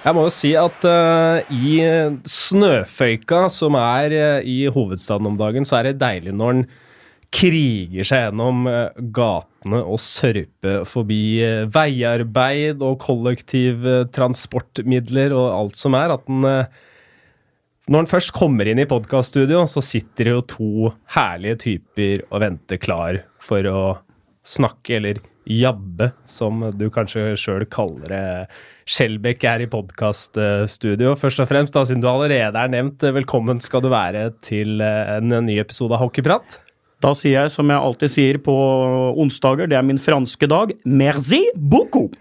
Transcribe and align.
Jeg 0.00 0.16
må 0.16 0.22
jo 0.24 0.30
si 0.32 0.54
at 0.56 0.80
uh, 0.88 1.44
i 1.52 1.84
snøføyka 2.24 3.52
som 3.52 3.76
er 3.76 4.08
uh, 4.16 4.40
i 4.48 4.64
hovedstaden 4.72 5.28
om 5.28 5.36
dagen, 5.36 5.68
så 5.68 5.76
er 5.76 5.90
det 5.90 6.00
deilig 6.00 6.32
når 6.32 6.54
den 6.54 6.64
kriger 7.30 8.02
seg 8.08 8.24
gjennom 8.24 8.64
uh, 8.64 8.88
gatene 9.12 9.76
og 9.84 10.00
sørper 10.00 10.88
forbi 10.88 11.44
veiarbeid 11.74 12.80
og 12.80 12.96
kollektivtransportmidler 13.04 15.36
og 15.36 15.52
alt 15.58 15.76
som 15.76 15.92
er. 16.00 16.08
At 16.16 16.24
den 16.30 16.40
Når 17.90 17.98
den 17.98 18.06
først 18.08 18.32
kommer 18.32 18.64
inn 18.70 18.78
i 18.80 18.88
podkaststudio, 18.88 19.66
så 19.68 19.84
sitter 19.84 20.24
det 20.24 20.32
jo 20.32 20.40
to 20.48 20.96
herlige 21.12 21.60
typer 21.66 22.24
og 22.30 22.40
venter 22.40 22.80
klar 22.80 23.20
for 23.44 23.60
å 23.68 24.00
snakke, 24.46 24.96
eller 24.96 25.20
jabbe, 25.44 26.12
som 26.30 26.70
du 26.72 26.90
kanskje 26.94 27.36
sjøl 27.36 27.66
kaller 27.68 28.08
det. 28.08 28.46
Skjelbæk 28.90 29.44
er 29.46 29.62
i 29.62 29.68
podkaststudio. 29.70 31.12
Først 31.18 31.38
og 31.44 31.46
fremst, 31.46 31.74
da, 31.76 31.84
siden 31.86 32.02
du 32.02 32.08
allerede 32.10 32.58
er 32.58 32.70
nevnt, 32.72 33.04
velkommen 33.14 33.60
skal 33.62 33.84
du 33.84 33.86
være 33.92 34.32
til 34.42 34.82
en 34.82 35.30
ny 35.46 35.60
episode 35.62 35.94
av 35.94 36.02
Hockeyprat. 36.02 36.56
Da 37.00 37.12
sier 37.16 37.36
jeg 37.36 37.52
som 37.54 37.70
jeg 37.70 37.80
alltid 37.80 38.12
sier 38.12 38.38
på 38.42 38.54
onsdager, 39.22 39.70
det 39.70 39.78
er 39.78 39.86
min 39.86 40.00
franske 40.02 40.48
dag, 40.50 40.74
merci 40.84 41.38
beaucoup! 41.54 42.18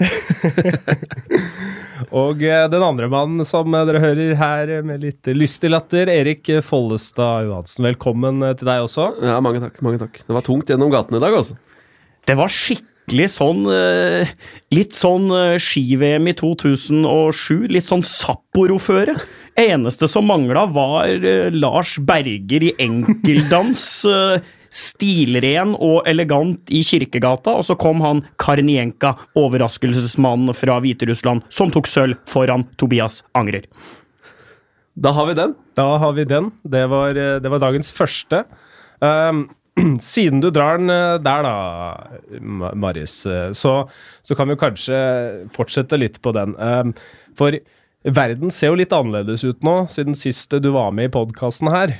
og 2.21 2.45
den 2.45 2.85
andre 2.85 3.09
mannen 3.11 3.47
som 3.49 3.73
dere 3.73 4.03
hører 4.05 4.37
her 4.37 4.75
med 4.85 5.01
litt 5.07 5.31
lystig 5.33 5.73
latter, 5.73 6.13
Erik 6.13 6.53
Follestad 6.69 7.49
Johansen. 7.49 7.89
Velkommen 7.89 8.45
til 8.53 8.69
deg 8.69 8.85
også. 8.85 9.09
Ja, 9.25 9.41
mange 9.41 9.65
takk. 9.65 9.81
mange 9.81 10.03
takk. 10.05 10.21
Det 10.21 10.37
var 10.37 10.45
tungt 10.45 10.69
gjennom 10.69 10.93
gaten 10.93 11.17
i 11.17 11.25
dag, 11.25 11.33
altså. 11.41 11.57
Det 12.29 12.37
var 12.37 12.53
skikkelig 12.53 12.88
skikkelig 13.09 13.29
sånn 13.33 13.65
Litt 14.69 14.93
sånn 14.93 15.31
ski-VM 15.57 16.29
i 16.29 16.33
2007. 16.37 17.65
Litt 17.73 17.87
sånn 17.87 18.03
Sapporo-føre. 18.05 19.15
Eneste 19.57 20.07
som 20.07 20.27
mangla, 20.29 20.67
var 20.69 21.09
Lars 21.49 21.97
Berger 21.97 22.69
i 22.69 22.75
enkeldans. 22.77 24.05
Stilren 24.69 25.73
og 25.73 26.05
elegant 26.05 26.69
i 26.69 26.83
Kirkegata, 26.85 27.55
og 27.57 27.65
så 27.65 27.73
kom 27.73 28.03
han 28.05 28.21
Karnienka, 28.37 29.15
overraskelsesmannen 29.33 30.53
fra 30.53 30.75
Hviterussland, 30.83 31.47
som 31.49 31.73
tok 31.73 31.89
sølv 31.89 32.19
foran 32.29 32.67
Tobias 32.77 33.23
Angrer. 33.33 33.65
Da 34.93 35.15
har 35.17 35.25
vi 35.31 35.39
den. 35.41 35.57
Da 35.73 35.95
har 35.97 36.13
vi 36.13 36.27
den. 36.29 36.51
Det 36.61 36.85
var, 36.91 37.17
det 37.17 37.49
var 37.49 37.65
dagens 37.65 37.89
første. 37.95 38.43
Um, 39.01 39.47
siden 40.13 40.43
du 40.43 40.49
drar 40.53 40.79
den 40.79 40.91
der, 41.23 41.47
da, 41.47 41.55
Marius, 42.75 43.21
så, 43.57 43.73
så, 44.23 44.37
kan 44.37 44.51
vi 44.51 44.59
kanskje 44.59 45.01
fortsette 45.55 45.99
litt 45.99 46.21
på 46.23 46.33
den. 46.35 46.55
For 47.37 47.57
verden 48.03 48.53
ser 48.53 48.71
jo 48.71 48.79
litt 48.79 48.93
annerledes 48.95 49.43
ut 49.47 49.65
nå, 49.65 49.75
siden 49.91 50.17
sist 50.17 50.53
du 50.53 50.69
var 50.75 50.93
med 50.95 51.09
i 51.09 51.13
podkasten 51.13 51.71
her. 51.73 51.95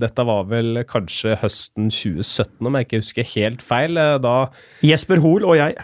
Dette 0.00 0.26
var 0.26 0.48
vel 0.50 0.82
kanskje 0.90 1.38
høsten 1.42 1.90
2017, 1.92 2.58
om 2.66 2.78
jeg 2.78 2.88
ikke 2.88 3.02
husker 3.02 3.32
helt 3.36 3.64
feil. 3.64 4.00
Da 4.22 4.36
Jesper 4.86 5.22
Hoel 5.22 5.48
og 5.48 5.58
jeg 5.60 5.78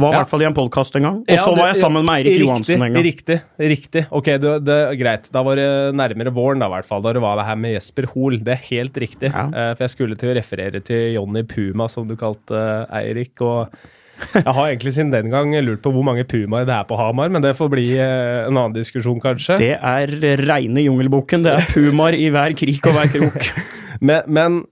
var 0.00 0.12
i 0.12 0.16
ja. 0.16 0.22
hvert 0.22 0.30
fall 0.32 0.42
i 0.42 0.46
en 0.48 0.56
podkast 0.56 0.96
en 0.98 1.06
gang. 1.06 1.20
Og 1.20 1.30
så 1.30 1.52
ja, 1.52 1.56
var 1.58 1.70
jeg 1.70 1.78
sammen 1.80 2.06
med 2.06 2.14
Eirik 2.16 2.40
Johansen 2.42 2.82
en 2.82 2.96
gang. 2.96 3.04
Riktig. 3.06 3.36
riktig. 3.60 4.02
Ok, 4.16 4.32
det, 4.42 4.56
det, 4.66 4.78
greit. 5.00 5.30
Da 5.34 5.44
var 5.46 5.60
det 5.60 5.68
nærmere 5.98 6.32
våren, 6.34 6.62
da, 6.62 6.70
i 6.70 6.74
hvert 6.74 6.88
fall. 6.88 7.04
Da 7.04 7.14
det 7.16 7.22
var 7.24 7.38
det 7.40 7.46
her 7.48 7.60
med 7.60 7.76
Jesper 7.76 8.08
Hoel. 8.14 8.40
Det 8.44 8.56
er 8.56 8.66
helt 8.70 9.00
riktig. 9.00 9.30
Ja. 9.30 9.46
Uh, 9.52 9.70
for 9.76 9.86
jeg 9.86 9.94
skulle 9.94 10.18
til 10.20 10.32
å 10.32 10.36
referere 10.40 10.82
til 10.84 11.14
Jonny 11.16 11.44
Puma, 11.48 11.88
som 11.92 12.08
du 12.08 12.16
kalte 12.20 12.56
uh, 12.56 12.98
Eirik. 13.00 13.34
Og 13.44 14.34
jeg 14.34 14.44
har 14.44 14.62
egentlig 14.66 14.94
siden 14.96 15.14
den 15.14 15.32
gang 15.32 15.54
lurt 15.64 15.84
på 15.84 15.94
hvor 15.94 16.04
mange 16.06 16.26
pumaer 16.28 16.68
det 16.68 16.76
er 16.76 16.88
på 16.88 16.98
Hamar, 17.00 17.32
men 17.32 17.44
det 17.44 17.56
får 17.58 17.72
bli 17.72 17.88
uh, 17.96 18.48
en 18.48 18.56
annen 18.56 18.76
diskusjon, 18.76 19.22
kanskje. 19.22 19.60
Det 19.60 19.74
er 19.76 20.14
reine 20.44 20.84
jungelboken. 20.84 21.46
Det 21.46 21.56
er 21.56 21.72
pumaer 21.72 22.18
i 22.18 22.28
hver 22.34 22.58
krik 22.58 22.88
og 22.90 22.98
hver 22.98 23.12
krok. 23.16 23.50
men, 24.08 24.24
men 24.26 24.62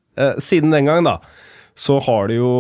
siden 0.42 0.74
den 0.74 0.88
gang, 0.90 1.04
da 1.06 1.20
så 1.78 2.00
har 2.02 2.26
det 2.26 2.40
jo 2.40 2.50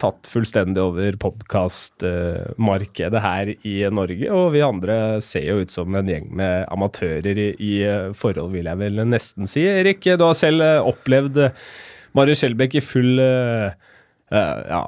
tatt 0.00 0.28
fullstendig 0.28 0.82
over 0.82 1.16
podkastmarkedet 1.22 3.22
her 3.24 3.52
i 3.64 3.76
Norge. 3.88 4.28
Og 4.28 4.52
vi 4.52 4.60
andre 4.64 5.20
ser 5.24 5.46
jo 5.48 5.60
ut 5.64 5.72
som 5.72 5.94
en 5.96 6.08
gjeng 6.10 6.28
med 6.36 6.66
amatører 6.74 7.40
i, 7.40 7.46
i 7.56 7.76
forhold, 8.12 8.52
vil 8.52 8.68
jeg 8.68 8.80
vel 8.82 9.00
nesten 9.08 9.48
si. 9.48 9.64
Erik, 9.64 10.04
du 10.04 10.24
har 10.26 10.36
selv 10.36 10.60
opplevd 10.92 11.48
Marius 12.16 12.44
Skjelbæk 12.44 12.76
i 12.76 12.84
full 12.84 13.16
uh, 13.20 13.72
ja, 14.28 14.84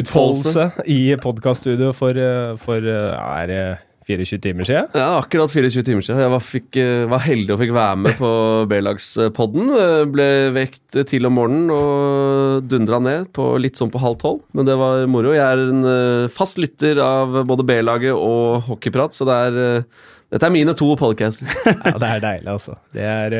utfoldelse 0.00 0.70
i 0.88 1.16
podkaststudio 1.20 1.92
for, 1.96 2.16
for 2.64 2.80
er 2.88 3.46
det 3.52 3.64
24 4.08 4.40
timer 4.40 4.64
siden? 4.64 4.88
Ja, 4.96 5.18
akkurat 5.18 5.52
24 5.52 5.84
timer 5.84 6.04
siden. 6.04 6.20
Jeg 6.22 6.32
var, 6.32 6.44
fikk, 6.44 6.68
eh, 6.80 7.06
var 7.10 7.22
heldig 7.24 7.54
og 7.54 7.60
fikk 7.60 7.72
være 7.76 7.98
med 8.00 8.16
på 8.18 8.30
B-lagspodden. 8.70 9.72
Eh, 9.76 10.04
ble 10.10 10.28
vekt 10.56 11.00
til 11.10 11.28
om 11.28 11.36
morgenen 11.36 11.74
og 11.74 12.68
dundra 12.70 13.00
ned 13.04 13.28
på 13.36 13.52
litt 13.60 13.80
sånn 13.80 13.92
på 13.92 14.00
halv 14.02 14.20
tolv. 14.22 14.44
Men 14.56 14.68
det 14.68 14.78
var 14.80 15.04
moro. 15.10 15.34
Jeg 15.36 15.44
er 15.44 15.66
en 15.66 15.90
eh, 15.90 16.30
fast 16.32 16.60
lytter 16.62 17.02
av 17.04 17.42
både 17.48 17.66
B-laget 17.68 18.16
og 18.16 18.70
hockeyprat, 18.70 19.16
så 19.16 19.28
det 19.28 19.42
er 19.48 19.84
dette 20.30 20.46
er 20.46 20.52
mine 20.54 20.72
to 20.78 20.86
podcaster. 20.94 21.50
ja, 21.66 21.96
Det 21.98 22.06
er 22.06 22.20
deilig, 22.22 22.46
altså. 22.52 22.76
Det 22.94 23.02
er, 23.02 23.34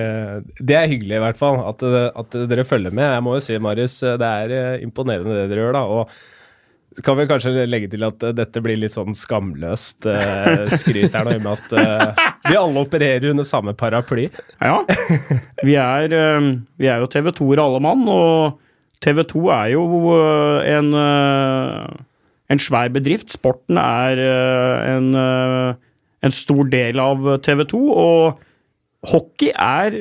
det 0.59 0.75
er, 0.75 0.89
hyggelig, 0.91 1.21
i 1.21 1.23
hvert 1.23 1.39
fall, 1.39 1.61
at, 1.63 1.85
at, 2.19 2.35
dere 2.51 2.67
følger 2.67 2.91
med. 2.91 3.07
Jeg 3.15 3.23
må 3.23 3.37
jo 3.37 3.45
si, 3.47 3.59
Marius, 3.63 3.95
det 4.03 4.31
er 4.51 4.83
imponerende 4.83 5.37
det 5.39 5.47
dere 5.53 5.69
gjør, 5.69 5.79
da. 5.79 5.85
og 5.87 6.40
kan 7.05 7.19
vi 7.19 7.27
kanskje 7.31 7.67
legge 7.69 7.91
til 7.93 8.05
at 8.07 8.23
uh, 8.25 8.33
dette 8.37 8.63
blir 8.65 8.79
litt 8.81 8.95
sånn 8.97 9.17
skamløst 9.17 10.09
uh, 10.09 10.67
skryt 10.81 11.15
her 11.15 11.27
nå, 11.27 11.35
i 11.35 11.39
og 11.39 11.45
med 11.45 11.53
at 11.55 11.75
uh, 11.77 12.29
vi 12.49 12.59
alle 12.59 12.85
opererer 12.85 13.31
under 13.33 13.47
samme 13.47 13.75
paraply. 13.79 14.29
Ja. 14.61 14.81
Vi 15.61 15.75
er, 15.77 16.15
vi 16.81 16.89
er 16.89 17.03
jo 17.03 17.09
TV2-er 17.13 17.61
alle 17.61 17.83
mann, 17.85 18.07
og 18.09 18.57
TV 19.05 19.21
2 19.29 19.43
er 19.53 19.67
jo 19.75 20.15
en, 20.65 20.89
en 20.97 22.63
svær 22.65 22.89
bedrift. 22.95 23.29
Sporten 23.35 23.77
er 23.81 24.23
en, 24.89 25.11
en 26.25 26.35
stor 26.35 26.65
del 26.73 27.03
av 27.05 27.29
TV 27.45 27.63
2, 27.75 27.83
og 27.93 29.13
hockey 29.13 29.53
er 29.53 30.01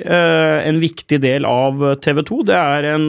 en 0.63 0.79
viktig 0.79 1.19
del 1.27 1.47
av 1.47 1.83
TV 2.07 2.23
2. 2.31 2.39
Det 2.47 2.57
er 2.59 2.89
en 2.95 3.05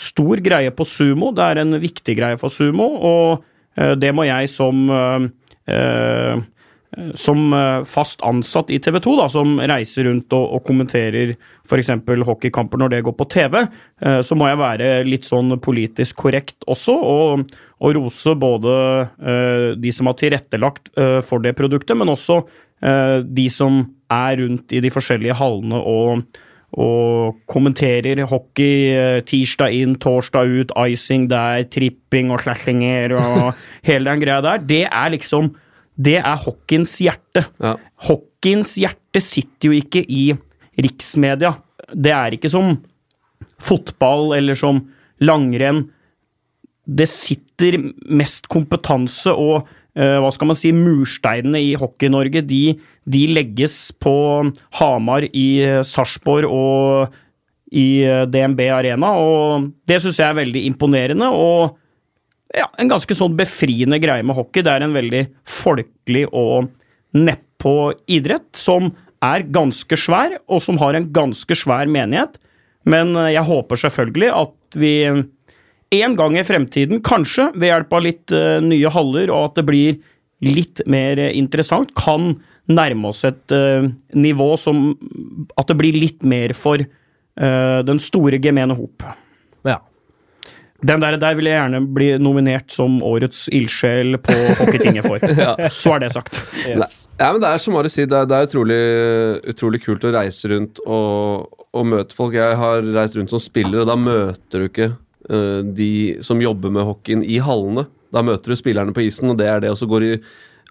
stor 0.00 0.40
greie 0.44 0.72
på 0.72 0.86
sumo. 0.88 1.34
Det 1.36 1.44
er 1.44 1.62
en 1.62 1.76
viktig 1.80 2.16
greie 2.18 2.38
for 2.40 2.52
sumo, 2.52 2.88
og 3.10 3.44
eh, 3.76 3.94
det 4.00 4.14
må 4.16 4.26
jeg 4.28 4.50
som 4.52 4.88
eh, 4.96 5.28
eh, 5.74 6.48
som 7.14 7.52
fast 7.86 8.18
ansatt 8.26 8.72
i 8.74 8.80
TV 8.82 8.96
2, 8.98 9.12
da, 9.20 9.28
som 9.30 9.52
reiser 9.70 10.08
rundt 10.08 10.34
og, 10.34 10.56
og 10.56 10.64
kommenterer 10.66 11.36
f.eks. 11.62 11.92
hockeykamper 12.26 12.80
når 12.82 12.90
det 12.90 12.98
går 13.06 13.14
på 13.14 13.28
TV, 13.30 13.60
så 14.26 14.34
må 14.34 14.48
jeg 14.48 14.58
være 14.58 14.88
litt 15.06 15.28
sånn 15.28 15.54
politisk 15.62 16.18
korrekt 16.24 16.66
også, 16.66 16.96
og, 16.98 17.54
og 17.78 17.94
rose 17.94 18.34
både 18.42 18.74
de 19.78 19.94
som 19.94 20.10
har 20.10 20.18
tilrettelagt 20.18 20.90
for 21.30 21.46
det 21.46 21.54
produktet, 21.62 21.94
men 21.94 22.10
også 22.10 22.40
de 23.22 23.46
som 23.54 23.84
er 24.10 24.42
rundt 24.42 24.74
i 24.74 24.82
de 24.82 24.90
forskjellige 24.90 25.38
hallene 25.38 25.78
og 25.78 26.26
og 26.78 27.40
kommenterer 27.50 28.22
hockey 28.30 28.92
eh, 28.94 29.20
tirsdag 29.26 29.74
inn, 29.74 29.96
torsdag 29.98 30.52
ut, 30.60 30.74
icing 30.86 31.26
der, 31.30 31.64
tripping 31.72 32.30
og 32.30 32.44
slashinger 32.44 33.16
og 33.18 33.48
hele 33.88 34.12
den 34.12 34.22
greia 34.22 34.38
der. 34.44 34.62
Det 34.62 34.84
er 34.86 35.16
liksom 35.16 35.54
Det 36.00 36.16
er 36.16 36.36
hockeyens 36.40 36.94
hjerte. 37.02 37.42
Ja. 37.60 37.74
Hockeyens 38.06 38.76
hjerte 38.80 39.20
sitter 39.20 39.68
jo 39.68 39.72
ikke 39.76 40.00
i 40.00 40.30
riksmedia. 40.80 41.58
Det 41.92 42.12
er 42.14 42.36
ikke 42.36 42.48
som 42.48 42.78
fotball 43.60 44.32
eller 44.38 44.56
som 44.56 44.80
langrenn. 45.20 45.90
Det 46.86 47.08
sitter 47.10 47.76
mest 48.08 48.48
kompetanse 48.48 49.34
og 49.34 49.68
uh, 49.98 50.18
hva 50.22 50.30
skal 50.32 50.48
man 50.48 50.56
si, 50.56 50.72
mursteinene 50.72 51.60
i 51.60 51.74
Hockey-Norge. 51.76 52.46
De 52.48 52.78
de 53.08 53.26
legges 53.32 53.90
på 54.00 54.14
Hamar, 54.80 55.26
i 55.32 55.48
eh, 55.64 55.82
Sarpsborg 55.86 56.48
og 56.50 57.14
i 57.70 58.02
eh, 58.04 58.26
DNB 58.28 58.60
Arena, 58.74 59.14
og 59.16 59.70
det 59.88 60.00
syns 60.02 60.20
jeg 60.20 60.28
er 60.28 60.40
veldig 60.42 60.64
imponerende. 60.72 61.30
og 61.30 61.76
ja, 62.50 62.66
en 62.82 62.90
ganske 62.90 63.14
sånn 63.14 63.36
befriende 63.38 64.00
greie 64.02 64.24
med 64.26 64.34
hockey. 64.34 64.64
Det 64.66 64.72
er 64.72 64.82
en 64.82 64.94
veldig 64.96 65.22
folkelig 65.46 66.24
og 66.34 66.72
nedpå 67.14 67.74
idrett 68.10 68.48
som 68.58 68.88
er 69.22 69.44
ganske 69.54 69.94
svær, 70.00 70.34
og 70.50 70.58
som 70.64 70.80
har 70.80 70.98
en 70.98 71.06
ganske 71.14 71.54
svær 71.54 71.86
menighet. 71.86 72.40
Men 72.90 73.14
eh, 73.14 73.36
jeg 73.36 73.46
håper 73.46 73.84
selvfølgelig 73.86 74.32
at 74.34 74.80
vi 74.80 74.94
en 76.00 76.14
gang 76.18 76.36
i 76.38 76.46
fremtiden, 76.46 77.00
kanskje 77.06 77.48
ved 77.54 77.70
hjelp 77.70 77.94
av 77.94 78.04
litt 78.04 78.32
nye 78.62 78.90
haller, 78.94 79.30
og 79.34 79.48
at 79.48 79.56
det 79.58 79.64
blir 79.66 79.96
litt 80.46 80.82
mer 80.86 81.18
interessant, 81.34 81.90
kan 81.98 82.36
nærme 82.70 83.10
oss 83.10 83.24
et 83.28 83.54
uh, 83.54 83.88
nivå 84.14 84.52
som 84.60 84.90
At 85.58 85.70
det 85.70 85.78
blir 85.80 85.96
litt 85.96 86.22
mer 86.26 86.54
for 86.58 86.82
uh, 86.82 87.80
den 87.86 88.00
store 88.02 88.40
gemene 88.42 88.76
hop. 88.76 89.06
Ja. 89.66 89.78
Den 90.86 91.02
der, 91.02 91.18
der 91.20 91.36
vil 91.36 91.48
jeg 91.50 91.58
gjerne 91.58 91.80
bli 91.92 92.08
nominert 92.22 92.72
som 92.72 93.00
årets 93.04 93.46
ildsjel 93.52 94.16
på 94.24 94.36
Hockeytinget 94.60 95.04
for. 95.04 95.20
Så 95.82 95.94
er 95.96 96.04
det 96.04 96.12
sagt. 96.14 96.40
Yes. 96.64 97.02
Ja, 97.18 97.32
men 97.34 97.42
det 97.42 97.50
er 97.50 97.60
som 97.60 97.76
Ari 97.76 97.92
sier, 97.92 98.08
det 98.08 98.22
er, 98.22 98.28
det 98.30 98.38
er 98.38 98.48
utrolig, 98.48 98.80
utrolig 99.52 99.82
kult 99.84 100.06
å 100.08 100.14
reise 100.16 100.48
rundt 100.54 100.80
og, 100.86 101.50
og 101.76 101.88
møte 101.92 102.16
folk. 102.16 102.36
Jeg 102.38 102.56
har 102.62 102.80
reist 102.96 103.18
rundt 103.18 103.34
som 103.34 103.42
spiller, 103.42 103.82
og 103.82 103.90
da 103.90 103.98
møter 104.00 104.64
du 104.64 104.70
ikke 104.70 104.92
uh, 105.28 105.60
de 105.64 105.92
som 106.24 106.40
jobber 106.40 106.72
med 106.72 106.88
hockeyen 106.88 107.26
i 107.28 107.42
hallene. 107.44 107.84
Da 108.10 108.24
møter 108.26 108.52
du 108.54 108.58
spillerne 108.58 108.96
på 108.96 109.04
isen, 109.04 109.30
og 109.30 109.36
det 109.38 109.50
er 109.50 109.60
det. 109.62 109.74
Og 109.74 109.78
så 109.78 109.88
går 109.90 110.06
de 110.06 110.14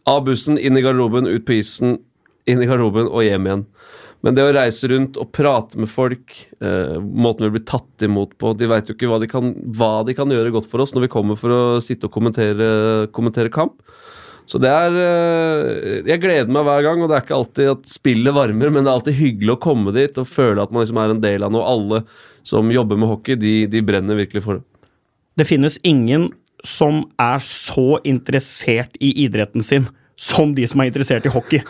av 0.07 0.23
bussen, 0.27 0.59
inn 0.59 0.77
i 0.77 0.83
garderoben, 0.85 1.27
ut 1.27 1.45
på 1.47 1.57
isen, 1.59 1.97
inn 2.49 2.63
i 2.63 2.69
garderoben 2.69 3.09
og 3.09 3.25
hjem 3.25 3.49
igjen. 3.49 3.65
Men 4.25 4.35
det 4.35 4.43
å 4.43 4.51
reise 4.51 4.89
rundt 4.91 5.15
og 5.19 5.29
prate 5.31 5.79
med 5.79 5.87
folk, 5.91 6.33
eh, 6.59 6.97
måten 6.99 7.45
vi 7.47 7.53
blir 7.55 7.63
tatt 7.63 8.03
imot 8.03 8.33
på 8.37 8.51
De 8.59 8.67
veit 8.67 8.89
jo 8.89 8.95
ikke 8.97 9.07
hva 9.07 9.19
de, 9.21 9.29
kan, 9.31 9.53
hva 9.77 10.03
de 10.03 10.15
kan 10.17 10.27
gjøre 10.27 10.51
godt 10.51 10.67
for 10.67 10.83
oss 10.83 10.91
når 10.91 11.05
vi 11.05 11.13
kommer 11.13 11.39
for 11.39 11.53
å 11.55 11.61
sitte 11.83 12.09
og 12.09 12.15
kommentere, 12.17 13.07
kommentere 13.15 13.51
kamp. 13.53 13.79
Så 14.49 14.59
det 14.59 14.71
er 14.73 14.97
eh, 14.97 16.01
Jeg 16.09 16.23
gleder 16.23 16.51
meg 16.51 16.67
hver 16.67 16.83
gang, 16.83 17.03
og 17.03 17.11
det 17.11 17.15
er 17.15 17.23
ikke 17.23 17.37
alltid 17.37 17.71
at 17.77 17.87
spillet 17.91 18.35
varmer, 18.35 18.73
men 18.73 18.83
det 18.83 18.91
er 18.91 18.97
alltid 18.97 19.19
hyggelig 19.21 19.55
å 19.55 19.63
komme 19.69 19.95
dit 19.95 20.19
og 20.19 20.27
føle 20.27 20.65
at 20.65 20.73
man 20.73 20.83
liksom 20.83 20.99
er 20.99 21.15
en 21.15 21.23
del 21.23 21.47
av 21.47 21.55
noe. 21.55 21.69
Alle 21.69 22.03
som 22.43 22.71
jobber 22.73 22.99
med 22.99 23.11
hockey, 23.11 23.39
de, 23.39 23.53
de 23.71 23.85
brenner 23.85 24.19
virkelig 24.19 24.43
for 24.43 24.59
det. 24.59 24.65
Det 25.39 25.47
finnes 25.47 25.79
ingen 25.87 26.31
som 26.67 27.03
er 27.21 27.39
så 27.45 27.99
interessert 28.07 28.99
i 28.99 29.13
idretten 29.25 29.65
sin 29.65 29.87
som 30.19 30.51
de 30.51 30.65
som 30.67 30.81
er 30.83 30.89
interessert 30.89 31.23
i 31.23 31.31
hockey. 31.31 31.61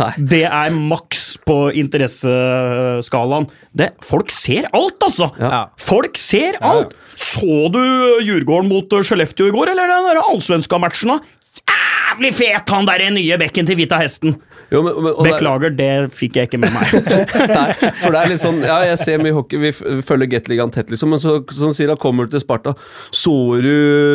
Nei. 0.00 0.10
Det 0.32 0.44
er 0.48 0.72
maks 0.72 1.34
på 1.44 1.56
interesseskalaen. 1.76 3.50
Det, 3.76 3.90
folk 4.06 4.32
ser 4.32 4.70
alt, 4.72 4.96
altså! 5.04 5.28
Ja. 5.36 5.66
Folk 5.80 6.16
ser 6.20 6.56
alt! 6.64 6.96
Så 7.20 7.68
du 7.74 7.82
Djurgården 8.24 8.70
mot 8.72 8.88
Skellefteå 9.04 9.50
i 9.50 9.54
går, 9.54 9.74
eller 9.74 9.92
den 9.92 10.22
allsvenska 10.22 10.80
matchen? 10.80 11.18
Jævlig 11.60 12.32
fet, 12.40 12.72
han 12.72 12.88
der 12.88 13.10
nye 13.12 13.36
bekken 13.40 13.68
til 13.68 13.76
Vita 13.82 14.00
Hesten! 14.00 14.38
Jo, 14.70 14.82
men, 14.86 14.94
men, 15.02 15.10
er- 15.12 15.26
Beklager, 15.26 15.72
det 15.74 15.90
fikk 16.14 16.38
jeg 16.38 16.50
ikke 16.50 16.60
med 16.62 16.74
meg. 16.74 16.92
Nei, 17.56 17.66
for 18.02 18.14
det 18.14 18.20
er 18.20 18.30
litt 18.30 18.42
sånn 18.42 18.60
Ja, 18.62 18.76
jeg 18.86 19.00
ser 19.02 19.22
mye 19.22 19.34
hockey, 19.34 19.58
vi 19.62 19.72
følger 20.06 20.30
Gateligaen 20.36 20.72
tett, 20.74 20.92
liksom, 20.92 21.10
men 21.14 21.22
så 21.22 21.40
som 21.56 21.74
sier, 21.76 21.90
han, 21.90 22.00
kommer 22.00 22.28
du 22.28 22.36
til 22.36 22.44
Sparta. 22.44 22.76
Så 23.10 23.34
du 23.64 23.72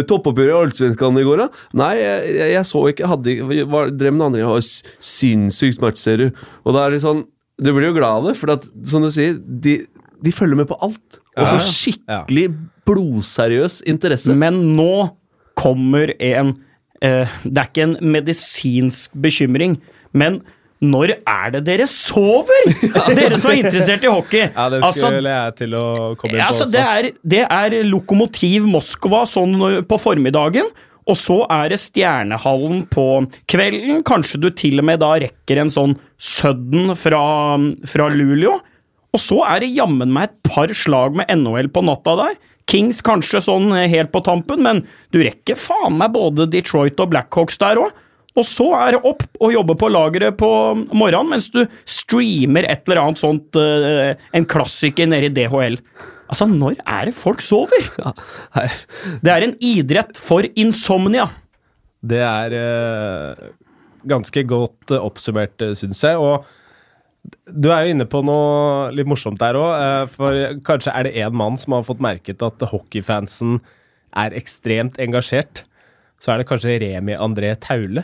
toppoppgjøret 0.09 0.53
i 0.53 0.59
Allsvenskan 0.61 1.19
i 1.19 1.25
går, 1.27 1.43
da? 1.43 1.65
Nei, 1.81 1.91
jeg, 1.99 2.37
jeg, 2.55 2.63
så 2.71 2.85
ikke. 2.91 3.09
Hadde 3.11 3.37
var, 3.71 3.91
Drev 3.91 4.15
med 4.15 4.21
noe 4.21 4.31
andre. 4.31 4.43
Jeg 4.45 4.51
har 4.53 5.83
match, 5.83 6.01
ser 6.03 6.23
du. 6.23 6.45
Og 6.63 6.75
da 6.77 6.85
er 6.85 6.95
det 6.95 7.03
sånn 7.03 7.25
Du 7.61 7.71
blir 7.71 7.89
jo 7.89 7.97
glad 7.99 8.21
av 8.21 8.31
det, 8.31 8.37
for 8.39 8.51
at, 8.55 8.65
som 8.87 9.03
du 9.05 9.11
sier, 9.13 9.37
de, 9.39 9.77
de 10.23 10.33
følger 10.35 10.59
med 10.59 10.67
på 10.71 10.79
alt. 10.83 11.19
Og 11.35 11.47
så 11.51 11.59
skikkelig 11.63 12.49
blodseriøs 12.87 13.81
interesse. 13.89 14.35
Men 14.35 14.59
nå 14.75 15.09
kommer 15.55 16.11
en 16.19 16.53
eh, 17.01 17.31
Det 17.43 17.57
er 17.61 17.69
ikke 17.69 17.87
en 17.89 17.97
medisinsk 18.15 19.15
bekymring, 19.23 19.77
men 20.17 20.39
når 20.85 21.15
er 21.17 21.53
det 21.55 21.61
dere 21.69 21.85
sover? 21.89 22.67
Dere 23.17 23.37
som 23.39 23.53
er 23.53 23.61
interessert 23.61 24.03
i 24.03 24.11
hockey. 24.11 24.43
Ja, 24.43 24.65
det 24.69 24.81
Altså, 24.83 25.07
skulle 25.07 25.31
jeg 25.31 25.55
til 25.61 25.77
å 25.79 25.85
komme 26.19 26.35
inn 26.35 26.41
på 26.41 26.47
altså, 26.49 26.65
også. 26.67 26.73
det, 26.73 26.83
er, 26.83 27.07
det 27.23 27.43
er 27.45 27.77
Lokomotiv 27.87 28.67
Moskva 28.69 29.23
sånn 29.29 29.55
på 29.87 29.99
formiddagen, 30.01 30.67
og 31.05 31.17
så 31.21 31.39
er 31.53 31.71
det 31.71 31.79
Stjernehallen 31.81 32.85
på 32.91 33.05
kvelden. 33.51 34.03
Kanskje 34.05 34.41
du 34.41 34.49
til 34.57 34.81
og 34.81 34.87
med 34.89 35.01
da 35.03 35.13
rekker 35.21 35.61
en 35.61 35.71
sånn 35.73 35.95
sudden 36.17 36.95
fra, 36.97 37.23
fra 37.87 38.09
Luleå. 38.11 38.57
Og 39.15 39.21
så 39.21 39.39
er 39.47 39.63
det 39.63 39.71
jammen 39.77 40.11
meg 40.11 40.27
et 40.27 40.49
par 40.49 40.73
slag 40.75 41.15
med 41.15 41.29
NHL 41.31 41.69
på 41.71 41.85
natta 41.87 42.17
der. 42.19 42.39
Kings 42.67 43.03
kanskje 43.05 43.43
sånn 43.45 43.69
helt 43.77 44.09
på 44.11 44.23
tampen, 44.25 44.63
men 44.65 44.81
du 45.13 45.21
rekker 45.21 45.57
faen 45.59 45.99
meg 46.01 46.15
både 46.17 46.49
Detroit 46.51 46.99
og 46.99 47.13
Blackhawks 47.13 47.61
der 47.61 47.79
òg. 47.85 47.93
Og 48.35 48.43
så 48.47 48.67
er 48.77 48.95
det 48.95 49.03
opp 49.07 49.23
og 49.39 49.53
jobbe 49.53 49.77
på 49.79 49.89
lageret 49.91 50.35
på 50.39 50.49
morgenen 50.91 51.31
mens 51.31 51.47
du 51.53 51.61
streamer 51.87 52.67
et 52.67 52.83
eller 52.85 53.01
annet 53.05 53.21
sånt, 53.21 53.55
eh, 53.59 54.15
en 54.35 54.47
klassiker 54.49 55.07
nede 55.07 55.29
i 55.29 55.35
DHL. 55.35 55.79
Altså, 56.25 56.47
når 56.49 56.79
er 56.81 57.09
det 57.09 57.15
folk 57.17 57.43
sover? 57.45 57.85
Ja, 58.01 58.11
Det 59.23 59.31
er 59.31 59.45
en 59.45 59.55
idrett 59.63 60.19
for 60.19 60.45
insomnia. 60.55 61.29
Det 62.05 62.21
er 62.21 62.57
eh, 62.59 63.47
ganske 64.05 64.43
godt 64.45 64.93
oppsummert, 64.99 65.55
uh, 65.63 65.73
syns 65.77 66.03
jeg. 66.03 66.19
Og 66.19 66.43
du 67.49 67.71
er 67.73 67.85
jo 67.85 67.95
inne 67.95 68.05
på 68.09 68.21
noe 68.25 68.91
litt 68.93 69.07
morsomt 69.09 69.39
der 69.41 69.57
òg. 69.57 70.11
for 70.13 70.59
kanskje 70.67 70.93
er 70.93 71.07
det 71.07 71.15
én 71.23 71.33
mann 71.33 71.57
som 71.57 71.73
har 71.73 71.87
fått 71.87 72.03
merket 72.03 72.43
at 72.45 72.61
hockeyfansen 72.69 73.61
er 74.15 74.35
ekstremt 74.37 74.99
engasjert. 75.01 75.63
Så 76.25 76.33
er 76.33 76.41
det 76.41 76.49
kanskje 76.49 76.79
Remi 76.81 77.13
André 77.21 77.53
Taule. 77.61 78.01